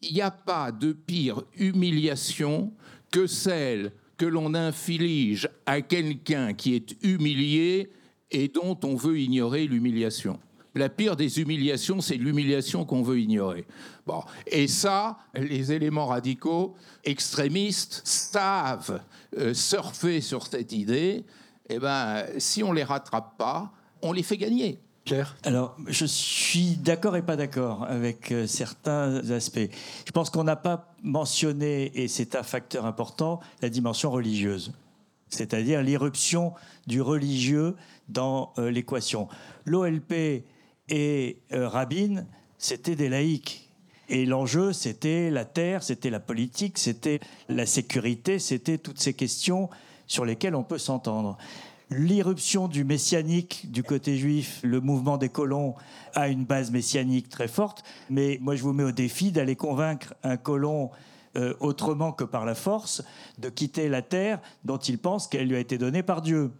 il 0.00 0.14
n'y 0.14 0.20
a 0.20 0.30
pas 0.30 0.72
de 0.72 0.92
pire 0.92 1.42
humiliation 1.56 2.72
que 3.10 3.26
celle 3.26 3.92
que 4.18 4.26
l'on 4.26 4.52
inflige 4.54 5.48
à 5.64 5.80
quelqu'un 5.80 6.52
qui 6.52 6.74
est 6.74 6.96
humilié 7.02 7.90
et 8.30 8.48
dont 8.48 8.78
on 8.84 8.96
veut 8.96 9.18
ignorer 9.18 9.66
l'humiliation. 9.66 10.38
La 10.74 10.88
pire 10.88 11.16
des 11.16 11.40
humiliations, 11.40 12.00
c'est 12.00 12.16
l'humiliation 12.16 12.84
qu'on 12.84 13.02
veut 13.02 13.20
ignorer. 13.20 13.66
Bon. 14.06 14.22
Et 14.46 14.68
ça, 14.68 15.18
les 15.34 15.72
éléments 15.72 16.06
radicaux 16.06 16.76
extrémistes 17.04 18.02
savent 18.04 19.00
euh, 19.36 19.54
surfer 19.54 20.20
sur 20.20 20.46
cette 20.46 20.72
idée. 20.72 21.24
Eh 21.68 21.78
ben, 21.78 22.24
si 22.38 22.62
on 22.62 22.72
les 22.72 22.84
rattrape 22.84 23.36
pas, 23.38 23.72
on 24.02 24.12
les 24.12 24.22
fait 24.22 24.36
gagner. 24.36 24.78
Alors, 25.44 25.76
je 25.86 26.04
suis 26.04 26.76
d'accord 26.76 27.16
et 27.16 27.22
pas 27.22 27.36
d'accord 27.36 27.84
avec 27.84 28.32
euh, 28.32 28.46
certains 28.46 29.30
aspects. 29.30 29.70
Je 30.06 30.12
pense 30.12 30.30
qu'on 30.30 30.44
n'a 30.44 30.56
pas 30.56 30.92
mentionné, 31.02 31.90
et 31.94 32.08
c'est 32.08 32.34
un 32.34 32.42
facteur 32.42 32.86
important, 32.86 33.40
la 33.62 33.68
dimension 33.68 34.10
religieuse, 34.10 34.72
c'est-à-dire 35.28 35.82
l'irruption 35.82 36.52
du 36.86 37.00
religieux 37.00 37.76
dans 38.08 38.52
euh, 38.58 38.70
l'équation. 38.70 39.28
L'OLP 39.64 40.44
et 40.88 41.38
euh, 41.52 41.68
Rabin, 41.68 42.24
c'était 42.58 42.96
des 42.96 43.08
laïcs. 43.08 43.70
Et 44.10 44.24
l'enjeu, 44.24 44.72
c'était 44.72 45.30
la 45.30 45.44
terre, 45.44 45.82
c'était 45.82 46.08
la 46.08 46.20
politique, 46.20 46.78
c'était 46.78 47.20
la 47.48 47.66
sécurité, 47.66 48.38
c'était 48.38 48.78
toutes 48.78 48.98
ces 48.98 49.12
questions 49.12 49.68
sur 50.06 50.24
lesquelles 50.24 50.54
on 50.54 50.64
peut 50.64 50.78
s'entendre 50.78 51.36
l'irruption 51.90 52.68
du 52.68 52.84
messianique 52.84 53.70
du 53.70 53.82
côté 53.82 54.16
juif, 54.16 54.60
le 54.62 54.80
mouvement 54.80 55.16
des 55.16 55.28
colons 55.28 55.74
a 56.14 56.28
une 56.28 56.44
base 56.44 56.70
messianique 56.70 57.28
très 57.28 57.48
forte, 57.48 57.82
mais 58.10 58.38
moi 58.40 58.56
je 58.56 58.62
vous 58.62 58.72
mets 58.72 58.84
au 58.84 58.92
défi 58.92 59.32
d'aller 59.32 59.56
convaincre 59.56 60.14
un 60.22 60.36
colon 60.36 60.90
euh, 61.36 61.54
autrement 61.60 62.12
que 62.12 62.24
par 62.24 62.44
la 62.44 62.54
force 62.54 63.02
de 63.38 63.48
quitter 63.48 63.88
la 63.88 64.02
terre 64.02 64.40
dont 64.64 64.78
il 64.78 64.98
pense 64.98 65.26
qu'elle 65.26 65.48
lui 65.48 65.56
a 65.56 65.60
été 65.60 65.78
donnée 65.78 66.02
par 66.02 66.22
Dieu. 66.22 66.50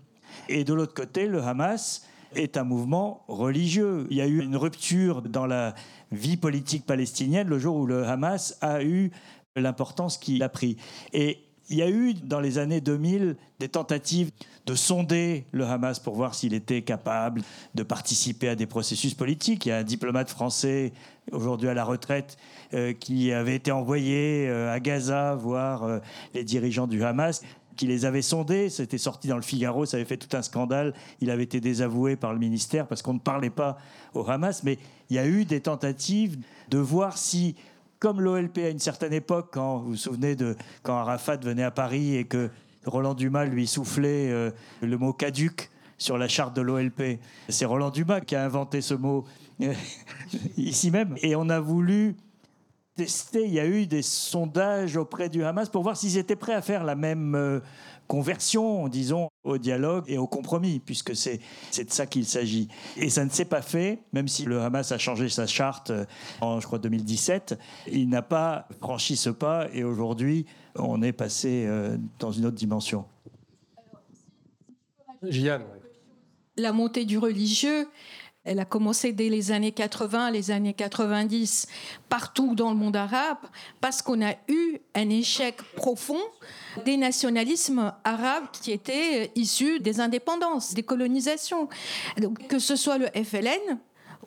Et 0.48 0.64
de 0.64 0.74
l'autre 0.74 0.94
côté, 0.94 1.26
le 1.26 1.42
Hamas 1.42 2.06
est 2.34 2.56
un 2.56 2.64
mouvement 2.64 3.24
religieux. 3.28 4.06
Il 4.10 4.16
y 4.16 4.20
a 4.20 4.26
eu 4.26 4.42
une 4.42 4.56
rupture 4.56 5.22
dans 5.22 5.46
la 5.46 5.74
vie 6.12 6.36
politique 6.36 6.86
palestinienne 6.86 7.48
le 7.48 7.58
jour 7.58 7.76
où 7.76 7.86
le 7.86 8.06
Hamas 8.06 8.56
a 8.60 8.82
eu 8.82 9.10
l'importance 9.56 10.18
qu'il 10.18 10.42
a 10.42 10.48
pris. 10.48 10.76
Et 11.12 11.47
il 11.70 11.76
y 11.76 11.82
a 11.82 11.90
eu 11.90 12.14
dans 12.14 12.40
les 12.40 12.58
années 12.58 12.80
2000 12.80 13.36
des 13.58 13.68
tentatives 13.68 14.30
de 14.66 14.74
sonder 14.74 15.44
le 15.52 15.64
Hamas 15.64 15.98
pour 15.98 16.14
voir 16.14 16.34
s'il 16.34 16.54
était 16.54 16.82
capable 16.82 17.42
de 17.74 17.82
participer 17.82 18.48
à 18.48 18.54
des 18.54 18.66
processus 18.66 19.14
politiques. 19.14 19.66
Il 19.66 19.70
y 19.70 19.72
a 19.72 19.78
un 19.78 19.84
diplomate 19.84 20.30
français 20.30 20.92
aujourd'hui 21.32 21.68
à 21.68 21.74
la 21.74 21.84
retraite 21.84 22.36
euh, 22.74 22.92
qui 22.92 23.32
avait 23.32 23.56
été 23.56 23.70
envoyé 23.70 24.46
euh, 24.48 24.72
à 24.72 24.80
Gaza 24.80 25.34
voir 25.34 25.84
euh, 25.84 25.98
les 26.34 26.44
dirigeants 26.44 26.86
du 26.86 27.02
Hamas 27.04 27.42
qui 27.76 27.86
les 27.86 28.04
avait 28.04 28.22
sondés, 28.22 28.70
c'était 28.70 28.98
sorti 28.98 29.28
dans 29.28 29.36
le 29.36 29.42
Figaro, 29.42 29.86
ça 29.86 29.98
avait 29.98 30.04
fait 30.04 30.16
tout 30.16 30.36
un 30.36 30.42
scandale, 30.42 30.94
il 31.20 31.30
avait 31.30 31.44
été 31.44 31.60
désavoué 31.60 32.16
par 32.16 32.32
le 32.32 32.40
ministère 32.40 32.88
parce 32.88 33.02
qu'on 33.02 33.14
ne 33.14 33.20
parlait 33.20 33.50
pas 33.50 33.78
au 34.14 34.28
Hamas, 34.28 34.64
mais 34.64 34.78
il 35.10 35.16
y 35.16 35.18
a 35.20 35.26
eu 35.26 35.44
des 35.44 35.60
tentatives 35.60 36.38
de 36.70 36.78
voir 36.78 37.16
si 37.16 37.54
comme 37.98 38.20
l'OLP 38.20 38.58
à 38.58 38.68
une 38.70 38.78
certaine 38.78 39.12
époque, 39.12 39.48
quand 39.52 39.78
vous 39.78 39.90
vous 39.90 39.96
souvenez 39.96 40.36
de 40.36 40.56
quand 40.82 40.96
Arafat 40.96 41.38
venait 41.38 41.62
à 41.62 41.70
Paris 41.70 42.16
et 42.16 42.24
que 42.24 42.50
Roland 42.86 43.14
Dumas 43.14 43.44
lui 43.44 43.66
soufflait 43.66 44.30
euh, 44.30 44.50
le 44.82 44.98
mot 44.98 45.12
caduc 45.12 45.70
sur 45.98 46.16
la 46.16 46.28
charte 46.28 46.54
de 46.54 46.62
l'OLP. 46.62 47.18
C'est 47.48 47.64
Roland 47.64 47.90
Dumas 47.90 48.20
qui 48.20 48.36
a 48.36 48.44
inventé 48.44 48.80
ce 48.80 48.94
mot 48.94 49.24
ici 50.56 50.90
même. 50.90 51.16
Et 51.22 51.34
on 51.34 51.48
a 51.48 51.60
voulu 51.60 52.16
tester, 52.94 53.44
il 53.44 53.52
y 53.52 53.60
a 53.60 53.66
eu 53.66 53.86
des 53.86 54.02
sondages 54.02 54.96
auprès 54.96 55.28
du 55.28 55.44
Hamas 55.44 55.68
pour 55.68 55.82
voir 55.82 55.96
s'ils 55.96 56.18
étaient 56.18 56.36
prêts 56.36 56.54
à 56.54 56.62
faire 56.62 56.84
la 56.84 56.94
même 56.94 57.34
euh, 57.34 57.60
conversion, 58.06 58.88
disons, 58.88 59.27
au 59.44 59.58
dialogue 59.58 60.04
et 60.08 60.18
au 60.18 60.26
compromis, 60.26 60.80
puisque 60.80 61.14
c'est 61.14 61.38
de 61.76 61.90
ça 61.90 62.06
qu'il 62.06 62.26
s'agit. 62.26 62.68
Et 62.96 63.08
ça 63.08 63.24
ne 63.24 63.30
s'est 63.30 63.44
pas 63.44 63.62
fait, 63.62 64.00
même 64.12 64.28
si 64.28 64.44
le 64.44 64.60
Hamas 64.60 64.92
a 64.92 64.98
changé 64.98 65.28
sa 65.28 65.46
charte 65.46 65.90
euh, 65.90 66.04
en, 66.40 66.60
je 66.60 66.66
crois, 66.66 66.78
2017, 66.78 67.58
il 67.90 68.08
n'a 68.08 68.22
pas 68.22 68.68
franchi 68.80 69.16
ce 69.16 69.30
pas, 69.30 69.68
et 69.72 69.84
aujourd'hui, 69.84 70.46
on 70.74 71.02
est 71.02 71.12
passé 71.12 71.64
euh, 71.66 71.96
dans 72.18 72.32
une 72.32 72.46
autre 72.46 72.56
dimension. 72.56 73.04
Jeanne. 75.22 75.62
La 76.56 76.72
montée 76.72 77.04
du 77.04 77.18
religieux, 77.18 77.88
elle 78.48 78.60
a 78.60 78.64
commencé 78.64 79.12
dès 79.12 79.28
les 79.28 79.52
années 79.52 79.72
80, 79.72 80.30
les 80.30 80.50
années 80.50 80.72
90, 80.72 81.66
partout 82.08 82.54
dans 82.54 82.70
le 82.70 82.76
monde 82.76 82.96
arabe, 82.96 83.36
parce 83.82 84.00
qu'on 84.00 84.24
a 84.24 84.32
eu 84.48 84.78
un 84.94 85.10
échec 85.10 85.56
profond 85.76 86.20
des 86.86 86.96
nationalismes 86.96 87.92
arabes 88.04 88.46
qui 88.62 88.72
étaient 88.72 89.30
issus 89.34 89.80
des 89.80 90.00
indépendances, 90.00 90.72
des 90.72 90.82
colonisations. 90.82 91.68
Que 92.48 92.58
ce 92.58 92.74
soit 92.74 92.96
le 92.96 93.08
FLN, 93.22 93.78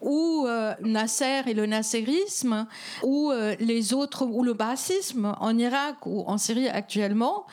ou 0.02 0.45
euh, 0.48 0.73
Nasser 0.82 1.41
et 1.48 1.53
le 1.53 1.65
nasserisme, 1.65 2.68
ou 3.03 3.32
euh, 3.32 3.56
les 3.60 3.94
autres, 3.94 4.26
ou 4.26 4.44
le 4.44 4.53
bassisme 4.53 5.36
en 5.40 5.57
Irak 5.57 6.06
ou 6.06 6.23
en 6.28 6.38
Syrie 6.38 6.68
actuellement, 6.68 7.45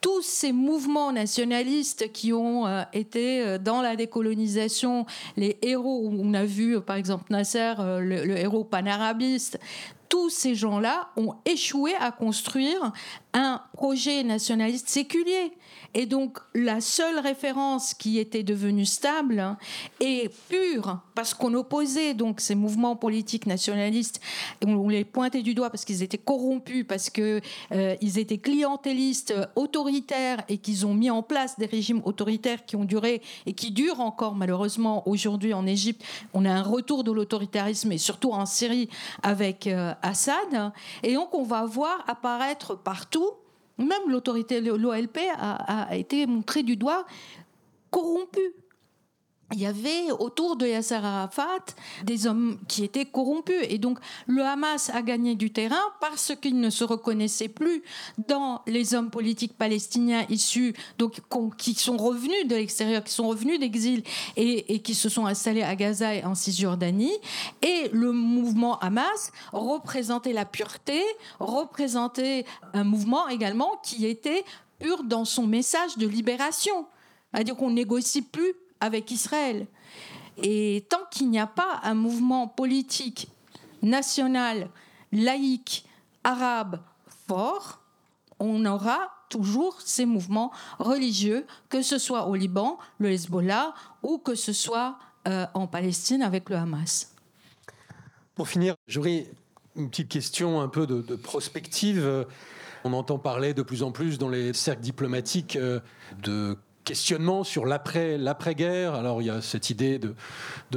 tous 0.00 0.22
ces 0.22 0.52
mouvements 0.52 1.12
nationalistes 1.12 2.12
qui 2.12 2.32
ont 2.32 2.66
euh, 2.66 2.82
été 2.92 3.58
dans 3.58 3.82
la 3.82 3.96
décolonisation, 3.96 5.06
les 5.36 5.58
héros, 5.62 6.10
on 6.12 6.34
a 6.34 6.44
vu 6.44 6.80
par 6.80 6.96
exemple 6.96 7.24
Nasser, 7.30 7.74
le, 7.78 8.24
le 8.24 8.36
héros 8.36 8.64
panarabiste, 8.64 9.58
tous 10.08 10.28
ces 10.28 10.54
gens-là 10.54 11.08
ont 11.16 11.36
échoué 11.46 11.94
à 11.98 12.12
construire 12.12 12.92
un 13.32 13.62
projet 13.72 14.22
nationaliste 14.22 14.88
séculier. 14.90 15.52
Et 15.94 16.06
donc 16.06 16.38
la 16.54 16.80
seule 16.80 17.18
référence 17.18 17.94
qui 17.94 18.18
était 18.18 18.42
devenue 18.42 18.86
stable 18.86 19.56
et 20.00 20.30
pure, 20.48 21.00
parce 21.14 21.34
qu'on 21.34 21.52
opposait 21.54 22.14
donc 22.14 22.40
ces 22.40 22.54
mouvements 22.54 22.96
politiques 22.96 23.46
nationalistes, 23.46 24.20
on 24.64 24.88
les 24.88 25.04
pointait 25.04 25.42
du 25.42 25.54
doigt 25.54 25.70
parce 25.70 25.84
qu'ils 25.84 26.02
étaient 26.02 26.18
corrompus, 26.18 26.84
parce 26.88 27.10
qu'ils 27.10 27.42
euh, 27.72 27.96
étaient 28.00 28.38
clientélistes, 28.38 29.34
autoritaires, 29.54 30.42
et 30.48 30.58
qu'ils 30.58 30.86
ont 30.86 30.94
mis 30.94 31.10
en 31.10 31.22
place 31.22 31.58
des 31.58 31.66
régimes 31.66 32.00
autoritaires 32.04 32.64
qui 32.64 32.76
ont 32.76 32.84
duré 32.84 33.20
et 33.46 33.52
qui 33.52 33.70
durent 33.70 34.00
encore 34.00 34.34
malheureusement 34.34 35.06
aujourd'hui 35.08 35.52
en 35.52 35.66
Égypte. 35.66 36.02
On 36.32 36.44
a 36.44 36.50
un 36.50 36.62
retour 36.62 37.04
de 37.04 37.12
l'autoritarisme 37.12 37.92
et 37.92 37.98
surtout 37.98 38.32
en 38.32 38.46
Syrie 38.46 38.88
avec 39.22 39.66
euh, 39.66 39.92
Assad. 40.02 40.72
Et 41.02 41.14
donc 41.14 41.34
on 41.34 41.42
va 41.42 41.64
voir 41.66 42.02
apparaître 42.06 42.76
partout 42.76 43.30
même 43.78 44.08
l'autorité, 44.08 44.60
l'OLP 44.60 45.18
a, 45.36 45.88
a, 45.88 45.96
été 45.96 46.26
montrée 46.26 46.62
du 46.62 46.76
doigt 46.76 47.06
corrompue 47.90 48.54
il 49.52 49.60
y 49.60 49.66
avait 49.66 50.10
autour 50.18 50.56
de 50.56 50.66
Yasser 50.66 50.94
Arafat 50.94 51.64
des 52.04 52.26
hommes 52.26 52.58
qui 52.68 52.84
étaient 52.84 53.04
corrompus. 53.04 53.64
Et 53.68 53.78
donc 53.78 53.98
le 54.26 54.42
Hamas 54.42 54.90
a 54.90 55.02
gagné 55.02 55.34
du 55.34 55.52
terrain 55.52 55.82
parce 56.00 56.32
qu'il 56.40 56.58
ne 56.60 56.70
se 56.70 56.84
reconnaissait 56.84 57.48
plus 57.48 57.82
dans 58.28 58.62
les 58.66 58.94
hommes 58.94 59.10
politiques 59.10 59.56
palestiniens 59.56 60.24
issus, 60.28 60.74
donc 60.98 61.20
qui 61.58 61.74
sont 61.74 61.96
revenus 61.96 62.46
de 62.46 62.56
l'extérieur, 62.56 63.04
qui 63.04 63.12
sont 63.12 63.28
revenus 63.28 63.60
d'exil 63.60 64.02
et, 64.36 64.74
et, 64.74 64.80
qui 64.80 64.94
se 64.94 65.08
sont 65.08 65.26
installés 65.26 65.62
à 65.62 65.76
Gaza 65.76 66.14
et 66.14 66.24
en 66.24 66.34
Cisjordanie. 66.34 67.12
Et 67.60 67.90
le 67.92 68.12
mouvement 68.12 68.78
Hamas 68.78 69.32
représentait 69.52 70.32
la 70.32 70.44
pureté, 70.44 71.02
représentait 71.40 72.44
un 72.72 72.84
mouvement 72.84 73.28
également 73.28 73.72
qui 73.82 74.06
était 74.06 74.44
pur 74.78 75.04
dans 75.04 75.24
son 75.24 75.46
message 75.46 75.96
de 75.98 76.06
libération. 76.06 76.86
C'est-à-dire 77.32 77.56
qu'on 77.56 77.70
négocie 77.70 78.22
plus 78.22 78.54
avec 78.82 79.10
Israël. 79.10 79.66
Et 80.36 80.84
tant 80.90 81.04
qu'il 81.10 81.30
n'y 81.30 81.38
a 81.38 81.46
pas 81.46 81.80
un 81.84 81.94
mouvement 81.94 82.48
politique 82.48 83.28
national, 83.80 84.68
laïque, 85.12 85.86
arabe 86.24 86.80
fort, 87.28 87.80
on 88.38 88.66
aura 88.66 88.98
toujours 89.28 89.80
ces 89.80 90.04
mouvements 90.04 90.52
religieux, 90.78 91.46
que 91.68 91.80
ce 91.80 91.96
soit 91.96 92.26
au 92.26 92.34
Liban, 92.34 92.78
le 92.98 93.10
Hezbollah, 93.10 93.72
ou 94.02 94.18
que 94.18 94.34
ce 94.34 94.52
soit 94.52 94.98
euh, 95.28 95.46
en 95.54 95.66
Palestine 95.66 96.22
avec 96.22 96.50
le 96.50 96.56
Hamas. 96.56 97.14
Pour 98.34 98.48
finir, 98.48 98.74
j'aurais 98.88 99.30
une 99.76 99.90
petite 99.90 100.08
question 100.08 100.60
un 100.60 100.68
peu 100.68 100.86
de, 100.86 101.14
prospective. 101.16 102.26
On 102.84 102.92
entend 102.94 103.18
parler 103.18 103.54
de 103.54 103.62
plus 103.62 103.84
en 103.84 103.92
plus 103.92 104.18
dans 104.18 104.28
les 104.28 104.52
cercles 104.52 104.82
diplomatiques 104.82 105.54
euh, 105.54 105.78
de 106.22 106.58
questionnement 106.84 107.44
sur 107.44 107.64
l'après, 107.64 108.18
l'après-guerre. 108.18 108.94
Alors 108.94 109.22
il 109.22 109.26
y 109.26 109.30
a 109.30 109.40
cette 109.40 109.70
idée 109.70 109.98
de, 109.98 110.14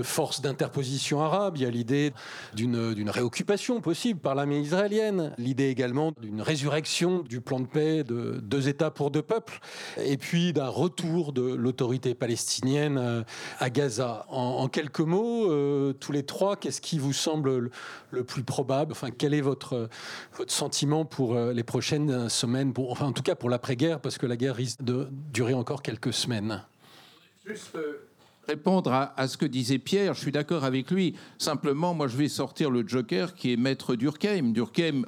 force 0.04 0.42
d'interposition 0.42 1.22
arabe, 1.22 1.58
il 1.58 1.64
y 1.64 1.66
a 1.66 1.70
l'idée 1.70 2.14
d'une, 2.54 3.10
réoccupation 3.10 3.82
possible 3.82 4.20
par 4.20 4.36
l'armée 4.36 4.60
israélienne, 4.60 5.34
l'idée 5.38 5.70
également 5.70 6.12
d'une 6.22 6.42
résurrection 6.42 7.20
du 7.20 7.42
plan 7.42 7.60
de 7.60 7.66
paix 7.66 8.04
de 8.04 8.40
deux 8.42 8.68
États 8.68 8.92
pour 8.92 9.10
deux 9.10 9.22
peuples, 9.22 9.60
et 9.98 10.18
puis 10.18 10.54
d'un 10.54 10.68
retour 10.68 11.34
de 11.34 11.42
l'autorité 11.42 12.14
palestinienne 12.14 12.98
euh, 12.98 13.24
à 13.60 13.70
Gaza. 13.70 14.26
En, 14.30 14.68
quelques 14.68 15.00
mots, 15.00 15.52
euh, 15.52 15.94
tous 15.94 16.12
les 16.12 16.24
trois, 16.24 16.56
qu'est-ce 16.56 16.82
qui 16.82 17.00
vous 17.00 17.14
semble 17.14 17.72
le, 18.12 18.24
plus 18.24 18.44
probable? 18.44 18.92
Enfin, 18.92 19.10
quel 19.12 19.34
est 19.34 19.42
votre, 19.42 19.90
sentiment 20.48 21.06
pour 21.06 21.36
euh, 21.36 21.54
les 21.54 21.64
prochaines 21.64 22.30
semaines, 22.30 22.74
enfin 22.78 23.06
en 23.06 23.12
tout 23.12 23.24
cas 23.24 23.36
pour 23.36 23.50
l'après-guerre, 23.50 24.00
parce 24.00 24.18
que 24.18 24.26
la 24.26 24.38
guerre 24.38 24.56
risque 24.56 24.84
de 24.84 25.08
durer 25.32 25.54
encore 25.54 25.82
quelques 25.82 25.95
Juste 27.46 27.78
répondre 28.48 28.92
à, 28.92 29.28
ce 29.28 29.38
que 29.38 29.46
disait 29.46 29.78
Pierre, 29.78 30.14
je 30.14 30.22
suis 30.22 30.32
d'accord 30.32 30.64
avec 30.64 30.92
lui. 30.92 31.16
Simplement, 31.38 31.94
moi, 31.94 32.08
je 32.08 32.18
vais 32.18 32.28
sortir 32.28 32.70
le 32.70 32.88
Joker 32.88 33.34
qui 33.34 33.54
est 33.54 33.58
maître 33.58 33.96
Durkheim. 33.96 34.52
Durkheim 34.54 35.06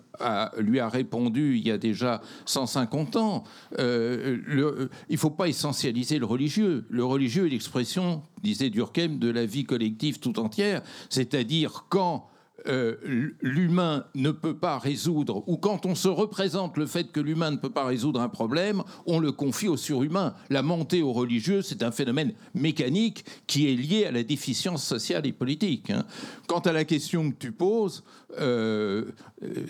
lui 0.57 0.79
a 0.79 0.89
répondu 0.89 1.57
il 1.57 1.67
y 1.67 1.71
a 1.71 1.77
déjà 1.77 2.21
150 2.45 3.15
ans. 3.15 3.43
Euh, 3.79 4.87
il 5.09 5.13
ne 5.13 5.17
faut 5.17 5.29
pas 5.29 5.47
essentialiser 5.47 6.19
le 6.19 6.25
religieux. 6.25 6.85
Le 6.89 7.05
religieux 7.05 7.45
est 7.47 7.49
l'expression, 7.49 8.23
disait 8.43 8.69
Durkheim, 8.69 9.17
de 9.19 9.29
la 9.29 9.45
vie 9.45 9.65
collective 9.65 10.19
tout 10.19 10.39
entière. 10.39 10.81
C'est-à-dire 11.09 11.85
quand 11.89 12.27
euh, 12.67 12.95
l'humain 13.41 14.05
ne 14.15 14.31
peut 14.31 14.55
pas 14.55 14.77
résoudre, 14.79 15.43
ou 15.47 15.57
quand 15.57 15.85
on 15.85 15.95
se 15.95 16.07
représente 16.07 16.75
le 16.77 16.85
fait 16.85 17.11
que 17.11 17.19
l'humain 17.19 17.51
ne 17.51 17.57
peut 17.57 17.69
pas 17.69 17.85
résoudre 17.85 18.19
un 18.19 18.29
problème, 18.29 18.83
on 19.05 19.19
le 19.19 19.31
confie 19.31 19.67
au 19.67 19.77
surhumain. 19.77 20.33
La 20.49 20.63
montée 20.63 21.01
au 21.01 21.13
religieux, 21.13 21.61
c'est 21.61 21.83
un 21.83 21.91
phénomène 21.91 22.33
mécanique 22.55 23.25
qui 23.45 23.71
est 23.71 23.75
lié 23.75 24.05
à 24.05 24.11
la 24.11 24.23
déficience 24.23 24.83
sociale 24.83 25.27
et 25.27 25.33
politique. 25.33 25.91
Hein. 25.91 26.03
Quant 26.47 26.59
à 26.59 26.71
la 26.71 26.83
question 26.83 27.29
que 27.29 27.35
tu 27.37 27.51
poses, 27.51 28.03
euh, 28.39 29.05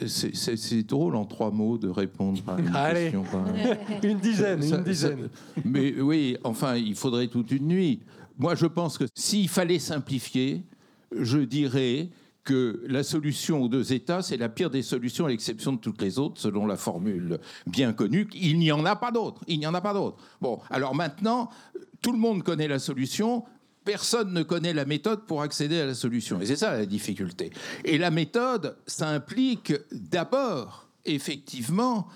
c'est 0.07 0.83
drôle 0.83 1.15
en 1.15 1.25
trois 1.25 1.51
mots 1.51 1.77
de 1.77 1.89
répondre 1.89 2.41
à 2.47 2.59
une 2.59 2.75
Allez. 2.75 3.11
question. 3.11 3.25
une 4.03 4.19
dizaine, 4.19 4.61
ça, 4.61 4.77
une 4.77 4.83
dizaine. 4.83 5.29
Ça, 5.55 5.61
mais 5.65 5.99
oui, 5.99 6.37
enfin, 6.43 6.75
il 6.77 6.95
faudrait 6.95 7.27
toute 7.27 7.51
une 7.51 7.67
nuit. 7.67 7.99
Moi, 8.39 8.55
je 8.55 8.65
pense 8.65 8.97
que 8.97 9.05
s'il 9.13 9.49
fallait 9.49 9.79
simplifier, 9.79 10.63
je 11.11 11.39
dirais 11.39 12.09
que 12.47 12.81
la 12.87 13.03
solution 13.03 13.61
aux 13.61 13.67
deux 13.67 13.91
États, 13.91 14.21
c'est 14.21 14.37
la 14.37 14.47
pire 14.47 14.69
des 14.69 14.81
solutions 14.81 15.25
à 15.25 15.29
l'exception 15.29 15.73
de 15.73 15.79
toutes 15.79 16.01
les 16.01 16.17
autres, 16.17 16.39
selon 16.39 16.65
la 16.65 16.77
formule 16.77 17.39
bien 17.65 17.91
connue. 17.91 18.25
Il 18.33 18.57
n'y 18.57 18.71
en 18.71 18.85
a 18.85 18.95
pas 18.95 19.11
d'autre. 19.11 19.43
Il 19.47 19.59
n'y 19.59 19.67
en 19.67 19.73
a 19.73 19.81
pas 19.81 19.93
d'autre. 19.93 20.23
Bon, 20.39 20.61
alors 20.69 20.95
maintenant, 20.95 21.49
tout 22.01 22.13
le 22.13 22.17
monde 22.17 22.43
connaît 22.43 22.69
la 22.69 22.79
solution. 22.79 23.43
Personne 23.83 24.31
ne 24.31 24.43
connaît 24.43 24.71
la 24.71 24.85
méthode 24.85 25.25
pour 25.25 25.41
accéder 25.41 25.81
à 25.81 25.85
la 25.85 25.93
solution. 25.93 26.39
Et 26.39 26.45
c'est 26.45 26.55
ça 26.55 26.71
la 26.71 26.85
difficulté. 26.85 27.51
Et 27.83 27.97
la 27.97 28.11
méthode, 28.11 28.77
ça 28.87 29.09
implique 29.09 29.73
d'abord, 29.91 30.87
effectivement, 31.03 32.07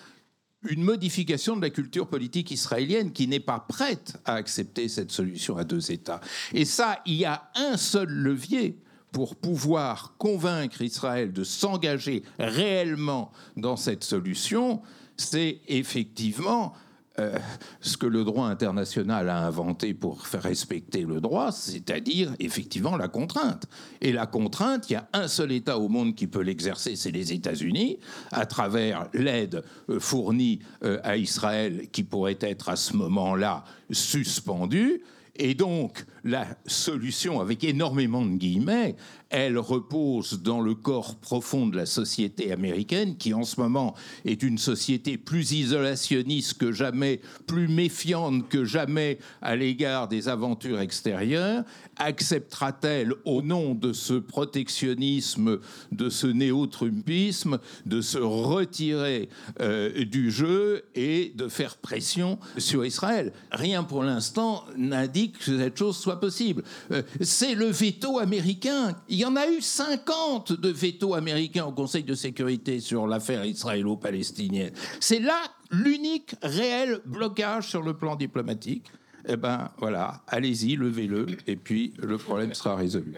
une 0.70 0.84
modification 0.84 1.58
de 1.58 1.62
la 1.62 1.72
culture 1.72 2.08
politique 2.08 2.52
israélienne 2.52 3.12
qui 3.12 3.28
n'est 3.28 3.42
pas 3.42 3.60
prête 3.60 4.16
à 4.24 4.36
accepter 4.36 4.88
cette 4.88 5.12
solution 5.12 5.58
à 5.58 5.66
deux 5.66 5.92
États. 5.92 6.22
Et 6.54 6.64
ça, 6.64 7.02
il 7.06 7.16
y 7.16 7.26
a 7.26 7.52
un 7.56 7.76
seul 7.76 8.08
levier 8.08 8.78
pour 9.12 9.36
pouvoir 9.36 10.16
convaincre 10.18 10.82
Israël 10.82 11.34
de 11.34 11.44
s'engager 11.44 12.24
réellement 12.40 13.32
dans 13.58 13.76
cette 13.76 14.04
solution, 14.04 14.82
c'est 15.18 15.60
effectivement 15.68 16.74
euh, 17.20 17.38
ce 17.82 17.98
que 17.98 18.06
le 18.06 18.24
droit 18.24 18.48
international 18.48 19.30
a 19.30 19.46
inventé 19.46 19.94
pour 19.94 20.26
faire 20.26 20.44
respecter 20.44 21.02
le 21.02 21.20
droit, 21.20 21.52
c'est-à-dire 21.52 22.34
effectivement 22.40 22.96
la 22.96 23.10
contrainte. 23.10 23.66
Et 24.00 24.14
la 24.14 24.26
contrainte, 24.28 24.90
il 24.90 24.94
y 24.94 24.96
a 24.96 25.10
un 25.12 25.28
seul 25.28 25.52
État 25.52 25.78
au 25.78 25.90
monde 25.90 26.16
qui 26.16 26.28
peut 26.28 26.42
l'exercer, 26.42 26.96
c'est 26.96 27.12
les 27.12 27.34
États-Unis, 27.34 28.00
à 28.32 28.46
travers 28.46 29.10
l'aide 29.14 29.62
euh, 29.90 30.00
fournie 30.00 30.60
euh, 30.84 31.00
à 31.04 31.18
Israël 31.18 31.90
qui 31.92 32.04
pourrait 32.04 32.40
être 32.40 32.70
à 32.70 32.78
ce 32.78 32.96
moment-là 32.96 33.66
suspendue. 33.92 35.02
Et 35.36 35.54
donc, 35.54 36.06
la 36.24 36.46
solution, 36.66 37.40
avec 37.40 37.64
énormément 37.64 38.26
de 38.26 38.36
guillemets, 38.36 38.96
elle 39.32 39.58
repose 39.58 40.42
dans 40.44 40.62
le 40.62 40.76
corps 40.76 41.16
profond 41.16 41.66
de 41.68 41.78
la 41.78 41.86
société 41.86 42.52
américaine, 42.52 43.18
qui 43.18 43.34
en 43.34 43.44
ce 43.44 43.60
moment 43.60 43.96
est 44.26 44.44
une 44.44 44.58
société 44.58 45.18
plus 45.18 45.54
isolationniste 45.54 46.58
que 46.58 46.72
jamais, 46.72 47.22
plus 47.48 47.68
méfiante 47.68 48.50
que 48.50 48.66
jamais 48.66 49.20
à 49.42 49.56
l'égard 49.56 50.08
des 50.08 50.28
aventures 50.28 50.80
extérieures. 50.80 51.64
Acceptera-t-elle, 51.98 53.14
au 53.26 53.42
nom 53.42 53.74
de 53.74 53.94
ce 53.94 54.14
protectionnisme, 54.14 55.60
de 55.92 56.10
ce 56.10 56.28
néo-trumpisme, 56.28 57.60
de 57.86 58.02
se 58.02 58.18
retirer 58.18 59.30
euh, 59.62 60.06
du 60.06 60.32
jeu 60.32 60.84
et 60.96 61.32
de 61.36 61.48
faire 61.48 61.78
pression 61.78 62.38
sur 62.58 62.86
Israël? 62.86 63.32
Rien 63.52 63.84
pour 63.84 64.04
l'instant 64.04 64.66
n'indique 64.76 65.38
que 65.40 65.58
cette 65.58 65.78
chose 65.78 65.98
soit 65.98 66.20
possible. 66.20 66.64
Euh, 66.92 67.04
c'est 67.22 67.56
le 67.56 67.68
veto 67.68 68.20
américain. 68.20 68.96
Y 69.22 69.26
en 69.26 69.36
a 69.36 69.48
eu 69.48 69.62
50 69.62 70.54
de 70.54 70.70
veto 70.70 71.14
américains 71.14 71.66
au 71.66 71.72
Conseil 71.72 72.04
de 72.04 72.16
sécurité 72.16 72.80
sur 72.80 73.08
l'affaire 73.08 73.46
israélo-palestinienne. 73.46 74.72
C'est 75.00 75.20
là 75.20 75.40
l'unique 75.70 76.36
réel 76.42 77.02
blocage 77.06 77.68
sur 77.68 77.82
le 77.82 77.96
plan 77.96 78.16
diplomatique. 78.16 78.88
Eh 79.28 79.38
ben 79.38 79.70
voilà, 79.78 80.22
allez-y, 80.28 80.76
levez-le, 80.76 81.28
et 81.46 81.56
puis 81.56 81.94
le 82.00 82.18
problème 82.18 82.54
sera 82.56 82.76
résolu. 82.76 83.16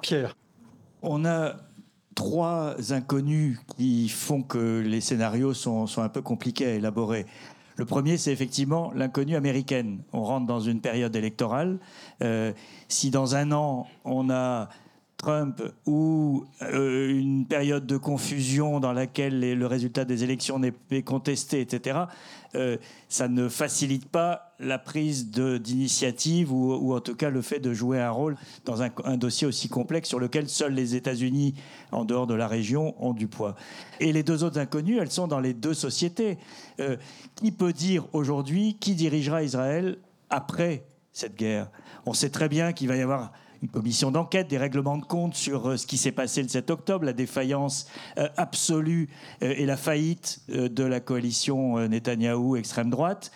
Pierre. 0.00 0.34
On 1.02 1.24
a 1.26 1.56
trois 2.14 2.76
inconnus 2.92 3.58
qui 3.76 4.08
font 4.08 4.42
que 4.42 4.80
les 4.80 5.00
scénarios 5.00 5.52
sont, 5.52 5.86
sont 5.86 6.02
un 6.02 6.08
peu 6.08 6.22
compliqués 6.22 6.66
à 6.66 6.74
élaborer. 6.74 7.26
Le 7.76 7.84
premier, 7.84 8.16
c'est 8.16 8.32
effectivement 8.32 8.92
l'inconnue 8.94 9.34
américaine. 9.34 10.02
On 10.12 10.22
rentre 10.22 10.46
dans 10.46 10.60
une 10.60 10.80
période 10.80 11.16
électorale. 11.16 11.78
Euh, 12.22 12.52
si 12.88 13.10
dans 13.10 13.34
un 13.34 13.50
an, 13.52 13.86
on 14.04 14.30
a 14.30 14.68
Trump 15.22 15.62
ou 15.86 16.44
euh, 16.62 17.08
une 17.08 17.46
période 17.46 17.86
de 17.86 17.96
confusion 17.96 18.80
dans 18.80 18.92
laquelle 18.92 19.40
le 19.40 19.66
résultat 19.66 20.04
des 20.04 20.24
élections 20.24 20.58
n'est 20.58 21.02
contesté, 21.02 21.60
etc., 21.60 22.00
euh, 22.54 22.76
ça 23.08 23.28
ne 23.28 23.48
facilite 23.48 24.06
pas 24.10 24.52
la 24.58 24.78
prise 24.78 25.30
d'initiative 25.30 26.52
ou, 26.52 26.92
en 26.94 27.00
tout 27.00 27.14
cas 27.14 27.30
le 27.30 27.40
fait 27.40 27.60
de 27.60 27.72
jouer 27.72 27.98
un 27.98 28.10
rôle 28.10 28.36
dans 28.66 28.82
un, 28.82 28.90
un 29.04 29.16
dossier 29.16 29.46
aussi 29.46 29.70
complexe 29.70 30.10
sur 30.10 30.18
lequel 30.18 30.50
seuls 30.50 30.74
les 30.74 30.94
États-Unis, 30.94 31.54
en 31.92 32.04
dehors 32.04 32.26
de 32.26 32.34
la 32.34 32.48
région, 32.48 32.94
ont 33.02 33.14
du 33.14 33.26
poids. 33.26 33.54
Et 34.00 34.12
les 34.12 34.22
deux 34.22 34.44
autres 34.44 34.58
inconnues, 34.58 34.98
elles 34.98 35.10
sont 35.10 35.28
dans 35.28 35.40
les 35.40 35.54
deux 35.54 35.72
sociétés. 35.72 36.36
Euh, 36.80 36.96
qui 37.36 37.52
peut 37.52 37.72
dire 37.72 38.06
aujourd'hui 38.12 38.76
qui 38.78 38.94
dirigera 38.94 39.42
Israël 39.42 39.98
après 40.28 40.84
cette 41.12 41.36
guerre? 41.36 41.70
On 42.06 42.12
sait 42.12 42.30
très 42.30 42.48
bien 42.48 42.72
qu'il 42.72 42.88
va 42.88 42.96
y 42.96 43.00
avoir 43.00 43.32
une 43.62 43.68
commission 43.68 44.10
d'enquête, 44.10 44.48
des 44.48 44.58
règlements 44.58 44.98
de 44.98 45.04
compte 45.04 45.34
sur 45.34 45.68
euh, 45.68 45.76
ce 45.76 45.86
qui 45.86 45.96
s'est 45.96 46.12
passé 46.12 46.42
le 46.42 46.48
7 46.48 46.70
octobre, 46.70 47.04
la 47.04 47.12
défaillance 47.12 47.86
euh, 48.18 48.28
absolue 48.36 49.08
euh, 49.42 49.54
et 49.56 49.66
la 49.66 49.76
faillite 49.76 50.40
de 50.48 50.84
la 50.84 51.00
coalition 51.00 51.78
Netanyahou 51.88 52.56
extrême 52.56 52.90
droite. 52.90 53.30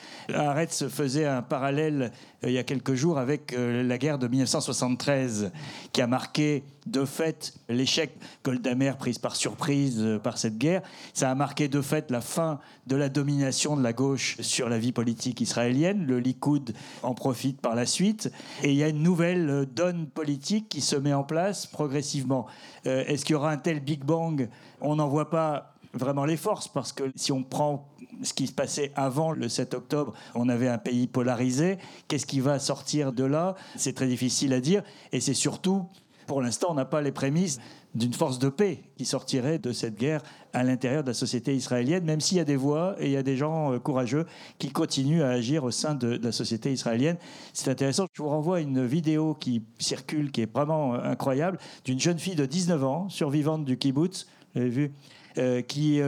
Se 0.68 0.88
faisait 0.88 1.26
un 1.26 1.42
parallèle 1.42 2.10
il 2.42 2.50
y 2.50 2.58
a 2.58 2.64
quelques 2.64 2.94
jours 2.94 3.18
avec 3.18 3.54
la 3.56 3.98
guerre 3.98 4.18
de 4.18 4.26
1973 4.26 5.52
qui 5.92 6.02
a 6.02 6.06
marqué 6.06 6.64
de 6.86 7.04
fait 7.04 7.54
l'échec 7.68 8.16
Goldamer 8.44 8.92
prise 8.98 9.18
par 9.18 9.36
surprise 9.36 10.04
par 10.22 10.38
cette 10.38 10.58
guerre. 10.58 10.82
Ça 11.14 11.30
a 11.30 11.34
marqué 11.34 11.68
de 11.68 11.80
fait 11.80 12.10
la 12.10 12.20
fin 12.20 12.60
de 12.86 12.96
la 12.96 13.08
domination 13.08 13.76
de 13.76 13.82
la 13.82 13.92
gauche 13.92 14.36
sur 14.40 14.68
la 14.68 14.78
vie 14.78 14.92
politique 14.92 15.40
israélienne. 15.40 16.06
Le 16.06 16.18
Likoud 16.18 16.74
en 17.02 17.14
profite 17.14 17.60
par 17.60 17.74
la 17.74 17.86
suite. 17.86 18.30
Et 18.62 18.70
il 18.70 18.76
y 18.76 18.82
a 18.82 18.88
une 18.88 19.02
nouvelle 19.02 19.66
donne 19.74 20.06
politique 20.16 20.68
qui 20.70 20.80
se 20.80 20.96
met 20.96 21.12
en 21.12 21.22
place 21.22 21.66
progressivement. 21.66 22.46
Euh, 22.86 23.04
Est-ce 23.06 23.24
qu'il 23.24 23.34
y 23.34 23.36
aura 23.36 23.50
un 23.50 23.58
tel 23.58 23.80
Big 23.80 24.02
Bang? 24.02 24.48
On 24.80 24.96
n'en 24.96 25.08
voit 25.08 25.30
pas 25.30 25.74
vraiment 25.92 26.24
les 26.24 26.38
forces 26.38 26.66
parce 26.66 26.92
que 26.92 27.04
si 27.14 27.30
on 27.32 27.42
prend 27.42 27.88
ce 28.22 28.32
qui 28.32 28.46
se 28.46 28.52
passait 28.52 28.92
avant 28.96 29.32
le 29.32 29.48
7 29.48 29.74
octobre, 29.74 30.14
on 30.34 30.48
avait 30.48 30.68
un 30.68 30.78
pays 30.78 31.06
polarisé. 31.06 31.78
Qu'est-ce 32.08 32.26
qui 32.26 32.40
va 32.40 32.58
sortir 32.58 33.12
de 33.12 33.24
là? 33.24 33.54
C'est 33.76 33.92
très 33.92 34.06
difficile 34.06 34.54
à 34.54 34.60
dire. 34.60 34.82
Et 35.12 35.20
c'est 35.20 35.34
surtout, 35.34 35.84
pour 36.26 36.40
l'instant, 36.40 36.68
on 36.70 36.74
n'a 36.74 36.86
pas 36.86 37.02
les 37.02 37.12
prémices 37.12 37.58
d'une 37.94 38.12
force 38.12 38.38
de 38.38 38.48
paix 38.48 38.82
qui 38.96 39.04
sortirait 39.04 39.58
de 39.58 39.72
cette 39.72 39.96
guerre 39.96 40.22
à 40.52 40.62
l'intérieur 40.64 41.02
de 41.02 41.08
la 41.08 41.14
société 41.14 41.54
israélienne, 41.54 42.04
même 42.04 42.20
s'il 42.20 42.38
y 42.38 42.40
a 42.40 42.44
des 42.44 42.56
voix 42.56 42.94
et 42.98 43.06
il 43.06 43.12
y 43.12 43.16
a 43.16 43.22
des 43.22 43.36
gens 43.36 43.72
euh, 43.72 43.78
courageux 43.78 44.26
qui 44.58 44.70
continuent 44.70 45.22
à 45.22 45.28
agir 45.28 45.64
au 45.64 45.70
sein 45.70 45.94
de, 45.94 46.18
la 46.22 46.32
société 46.32 46.72
israélienne. 46.72 47.16
C'est 47.52 47.70
intéressant. 47.70 48.06
Je 48.12 48.22
vous 48.22 48.28
renvoie 48.28 48.58
à 48.58 48.60
une 48.60 48.84
vidéo 48.84 49.34
qui 49.34 49.62
circule, 49.78 50.30
qui 50.30 50.42
est 50.42 50.52
vraiment 50.52 50.94
euh, 50.94 51.00
incroyable, 51.04 51.58
d'une 51.84 52.00
jeune 52.00 52.18
fille 52.18 52.34
de 52.34 52.46
19 52.46 52.84
ans, 52.84 53.08
survivante 53.08 53.64
du 53.64 53.78
kibbutz. 53.78 54.26
Vous 54.54 54.60
l'avez 54.60 54.70
vu 54.70 54.92
euh, 55.38 55.60
qui 55.62 56.00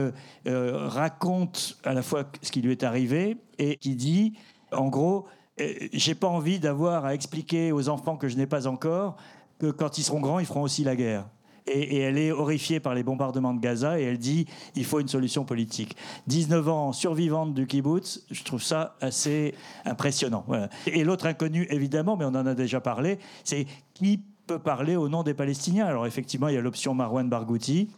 raconte 0.45 1.77
à 1.83 1.93
la 1.93 2.01
fois 2.01 2.23
ce 2.41 2.51
qui 2.51 2.61
lui 2.61 2.71
est 2.71 2.83
arrivé 2.83 3.37
et 3.59 3.77
qui 3.77 3.95
dit, 3.95 4.33
en 4.71 4.87
gros, 4.87 5.27
j'ai 5.93 6.15
pas 6.15 6.27
envie 6.27 6.59
d'avoir 6.59 7.05
à 7.05 7.13
expliquer 7.13 7.71
aux 7.71 7.89
enfants 7.89 8.17
que 8.17 8.27
je 8.27 8.37
n'ai 8.37 8.47
pas 8.47 8.65
encore 8.65 9.17
que 9.59 9.69
quand 9.69 9.97
ils 9.97 10.03
seront 10.03 10.21
grands, 10.21 10.39
ils 10.39 10.45
feront 10.45 10.61
aussi 10.61 10.83
la 10.83 10.95
guerre. 10.95 11.25
Et, 11.69 11.99
elle 11.99 12.17
est 12.17 12.31
horrifiée 12.31 12.79
par 12.79 12.95
les 12.95 13.03
bombardements 13.03 13.53
de 13.53 13.59
Gaza 13.59 13.99
et 13.99 14.03
elle 14.03 14.17
dit 14.17 14.45
il 14.75 14.85
faut 14.85 14.99
une 14.99 15.07
solution 15.07 15.45
politique. 15.45 15.95
19 16.27 16.67
ans, 16.69 16.93
survivante 16.93 17.53
du 17.53 17.67
kibbutz, 17.67 18.25
je 18.31 18.43
trouve 18.43 18.63
ça 18.63 18.95
assez 19.01 19.53
impressionnant. 19.85 20.45
Et 20.87 21.03
l'autre 21.03 21.25
inconnu, 21.25 21.67
évidemment, 21.69 22.17
mais 22.17 22.25
on 22.25 22.29
en 22.29 22.45
a 22.45 22.55
déjà 22.55 22.81
parlé, 22.81 23.19
c'est 23.43 23.65
qui 23.93 24.21
peut 24.47 24.59
parler 24.59 24.95
au 24.95 25.09
nom 25.09 25.23
des 25.23 25.33
Palestiniens 25.33 25.85
Alors 25.85 26.07
effectivement, 26.07 26.47
il 26.47 26.55
y 26.55 26.57
a 26.57 26.61
l'option 26.61 26.93
Marwan 26.95 27.29
Barghouti, 27.29 27.89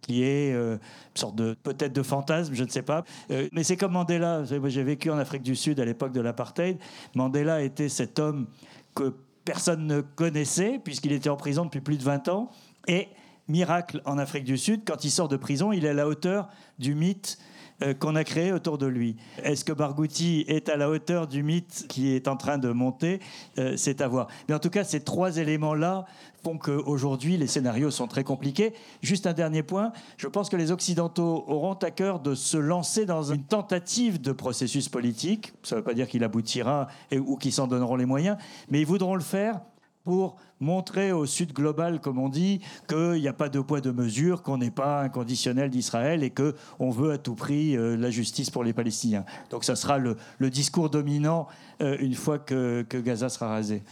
qui 0.00 0.22
est 0.22 0.54
euh, 0.54 0.74
une 0.74 1.20
sorte 1.20 1.36
de 1.36 1.54
peut-être 1.62 1.92
de 1.92 2.02
fantasme, 2.02 2.54
je 2.54 2.64
ne 2.64 2.68
sais 2.68 2.82
pas. 2.82 3.04
Euh, 3.30 3.48
mais 3.52 3.62
c'est 3.62 3.76
comme 3.76 3.92
Mandela. 3.92 4.42
J'ai 4.44 4.82
vécu 4.82 5.10
en 5.10 5.18
Afrique 5.18 5.42
du 5.42 5.54
Sud 5.54 5.80
à 5.80 5.84
l'époque 5.84 6.12
de 6.12 6.20
l'apartheid. 6.20 6.78
Mandela 7.14 7.62
était 7.62 7.88
cet 7.88 8.18
homme 8.18 8.46
que 8.94 9.14
personne 9.44 9.86
ne 9.86 10.00
connaissait 10.00 10.80
puisqu'il 10.82 11.12
était 11.12 11.30
en 11.30 11.36
prison 11.36 11.64
depuis 11.64 11.80
plus 11.80 11.98
de 11.98 12.04
20 12.04 12.28
ans. 12.28 12.50
Et 12.86 13.08
miracle 13.48 14.02
en 14.04 14.18
Afrique 14.18 14.44
du 14.44 14.58
Sud, 14.58 14.82
quand 14.86 15.04
il 15.04 15.10
sort 15.10 15.28
de 15.28 15.36
prison, 15.36 15.72
il 15.72 15.84
est 15.84 15.90
à 15.90 15.94
la 15.94 16.06
hauteur 16.06 16.48
du 16.78 16.94
mythe 16.94 17.38
euh, 17.82 17.94
qu'on 17.94 18.16
a 18.16 18.24
créé 18.24 18.52
autour 18.52 18.76
de 18.76 18.86
lui. 18.86 19.16
Est-ce 19.42 19.64
que 19.64 19.72
Barghouti 19.72 20.44
est 20.48 20.68
à 20.68 20.76
la 20.76 20.90
hauteur 20.90 21.28
du 21.28 21.44
mythe 21.44 21.86
qui 21.88 22.12
est 22.12 22.26
en 22.26 22.36
train 22.36 22.58
de 22.58 22.70
monter? 22.70 23.20
Euh, 23.58 23.74
C'est 23.76 24.00
à 24.00 24.08
voir. 24.08 24.26
Mais 24.48 24.54
en 24.54 24.58
tout 24.58 24.68
cas, 24.68 24.82
ces 24.82 25.00
trois 25.00 25.36
éléments-là 25.38 26.04
font 26.42 26.58
qu'aujourd'hui, 26.58 27.36
les 27.36 27.46
scénarios 27.46 27.90
sont 27.90 28.08
très 28.08 28.24
compliqués. 28.24 28.74
Juste 29.00 29.26
un 29.28 29.32
dernier 29.32 29.62
point, 29.62 29.92
je 30.16 30.26
pense 30.26 30.48
que 30.48 30.56
les 30.56 30.72
Occidentaux 30.72 31.44
auront 31.46 31.74
à 31.74 31.90
cœur 31.90 32.20
de 32.20 32.34
se 32.34 32.56
lancer 32.56 33.06
dans 33.06 33.22
une 33.22 33.44
tentative 33.44 34.20
de 34.20 34.32
processus 34.32 34.88
politique. 34.88 35.52
Ça 35.62 35.76
ne 35.76 35.80
veut 35.80 35.84
pas 35.84 35.94
dire 35.94 36.08
qu'il 36.08 36.24
aboutira 36.24 36.88
ou 37.12 37.36
qu'ils 37.36 37.52
s'en 37.52 37.66
donneront 37.66 37.96
les 37.96 38.06
moyens, 38.06 38.38
mais 38.70 38.80
ils 38.80 38.86
voudront 38.86 39.14
le 39.14 39.20
faire 39.20 39.60
pour 40.08 40.36
montrer 40.58 41.12
au 41.12 41.26
Sud 41.26 41.52
global, 41.52 42.00
comme 42.00 42.18
on 42.18 42.30
dit, 42.30 42.62
qu'il 42.88 43.20
n'y 43.20 43.28
a 43.28 43.34
pas 43.34 43.50
de 43.50 43.60
poids 43.60 43.82
de 43.82 43.90
mesure, 43.90 44.42
qu'on 44.42 44.56
n'est 44.56 44.70
pas 44.70 45.02
inconditionnel 45.02 45.68
d'Israël 45.68 46.22
et 46.22 46.30
qu'on 46.30 46.88
veut 46.88 47.12
à 47.12 47.18
tout 47.18 47.34
prix 47.34 47.76
euh, 47.76 47.94
la 47.94 48.10
justice 48.10 48.48
pour 48.48 48.64
les 48.64 48.72
Palestiniens. 48.72 49.26
Donc 49.50 49.64
ça 49.64 49.76
sera 49.76 49.98
le, 49.98 50.16
le 50.38 50.48
discours 50.48 50.88
dominant 50.88 51.46
euh, 51.82 51.98
une 52.00 52.14
fois 52.14 52.38
que, 52.38 52.86
que 52.88 52.96
Gaza 52.96 53.28
sera 53.28 53.48
rasé. 53.48 53.82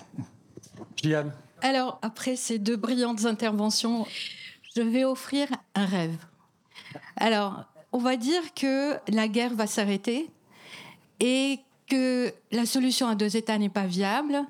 Diane. 1.02 1.32
Alors, 1.60 1.98
après 2.01 2.34
ces 2.36 2.59
deux 2.59 2.76
brillantes 2.76 3.26
interventions, 3.26 4.06
je 4.74 4.80
vais 4.80 5.05
offrir 5.05 5.48
un 5.74 5.84
rêve. 5.84 6.16
Alors, 7.18 7.64
on 7.93 7.98
va 7.98 8.16
dire 8.16 8.55
que 8.55 8.94
la 9.12 9.28
guerre 9.28 9.55
va 9.55 9.66
s'arrêter 9.66 10.30
et 11.20 11.59
que 11.90 12.32
la 12.52 12.64
solution 12.64 13.06
à 13.06 13.14
deux 13.14 13.36
États 13.36 13.59
n'est 13.59 13.68
pas 13.68 13.86
viable 13.86 14.47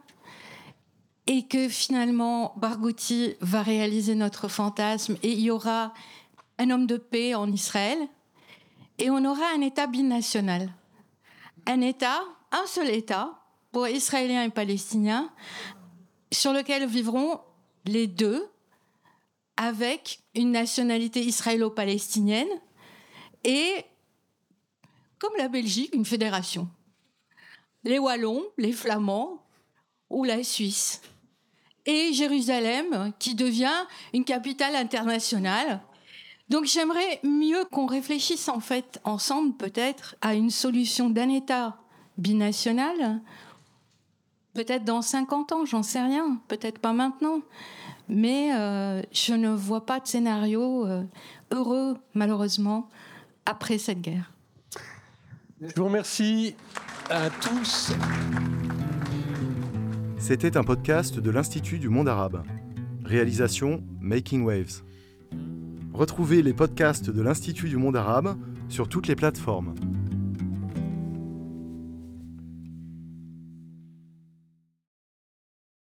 et 1.27 1.47
que 1.47 1.69
finalement 1.69 2.55
Barghouti 2.57 3.35
va 3.41 3.63
réaliser 3.63 4.15
notre 4.15 4.49
fantasme 4.49 5.17
et 5.23 5.33
il 5.33 5.41
y 5.41 5.51
aura 5.51 5.93
un 6.59 6.71
homme 6.71 6.87
de 6.87 6.97
paix 6.97 7.35
en 7.35 7.51
Israël 7.51 7.99
et 8.99 9.11
on 9.11 9.25
aura 9.25 9.45
un 9.55 9.61
État 9.61 9.87
binational. 9.87 10.73
Un 11.67 11.81
État, 11.81 12.21
un 12.53 12.67
seul 12.67 12.89
État 12.91 13.43
pour 13.73 13.89
Israéliens 13.89 14.45
et 14.45 14.51
Palestiniens 14.51 15.31
sur 16.33 16.53
lequel 16.53 16.87
vivront 16.87 17.41
les 17.85 18.07
deux 18.07 18.49
avec 19.57 20.21
une 20.35 20.53
nationalité 20.53 21.23
israélo-palestinienne 21.23 22.49
et, 23.45 23.85
comme 25.19 25.33
la 25.39 25.49
Belgique, 25.49 25.95
une 25.95 26.05
fédération. 26.05 26.69
Les 27.85 27.99
Wallons, 27.99 28.45
les 28.59 28.73
Flamands 28.73 29.43
ou 30.11 30.25
la 30.25 30.43
Suisse. 30.43 31.01
Et 31.87 32.13
Jérusalem, 32.13 33.13
qui 33.19 33.35
devient 33.35 33.87
une 34.13 34.25
capitale 34.25 34.75
internationale. 34.75 35.81
Donc 36.49 36.65
j'aimerais 36.65 37.21
mieux 37.23 37.65
qu'on 37.71 37.87
réfléchisse 37.87 38.49
en 38.49 38.61
fait 38.61 39.01
ensemble 39.05 39.57
peut-être 39.57 40.17
à 40.21 40.35
une 40.35 40.51
solution 40.51 41.11
d'un 41.11 41.29
État 41.29 41.79
binational 42.19 43.21
Peut-être 44.57 44.85
dans 44.85 45.03
50 45.03 45.53
ans, 45.53 45.65
j'en 45.67 45.83
sais 45.83 46.01
rien. 46.01 46.41
Peut-être 46.49 46.79
pas 46.79 46.95
maintenant. 46.95 47.43
Mais 48.09 48.55
euh, 48.55 49.03
je 49.13 49.35
ne 49.35 49.51
vois 49.51 49.85
pas 49.85 50.01
de 50.01 50.07
scénario 50.07 50.87
euh, 50.87 51.03
heureux, 51.51 51.99
malheureusement, 52.15 52.89
après 53.45 53.77
cette 53.77 54.01
guerre. 54.01 54.33
Je 55.61 55.75
vous 55.77 55.85
remercie 55.85 56.55
à 57.11 57.29
tous. 57.29 57.93
C'était 60.29 60.57
un 60.57 60.65
podcast 60.65 61.21
de 61.21 61.31
l'Institut 61.31 61.79
du 61.79 61.89
monde 61.89 62.09
arabe. 62.09 62.43
Réalisation 63.05 63.85
Making 64.01 64.43
Waves. 64.43 64.83
Retrouvez 65.95 66.43
les 66.43 66.53
podcasts 66.53 67.11
de 67.11 67.23
l'Institut 67.23 67.69
du 67.69 67.77
monde 67.77 67.95
arabe 67.95 68.37
sur 68.69 68.89
toutes 68.89 69.07
les 69.07 69.15
plateformes. 69.15 69.77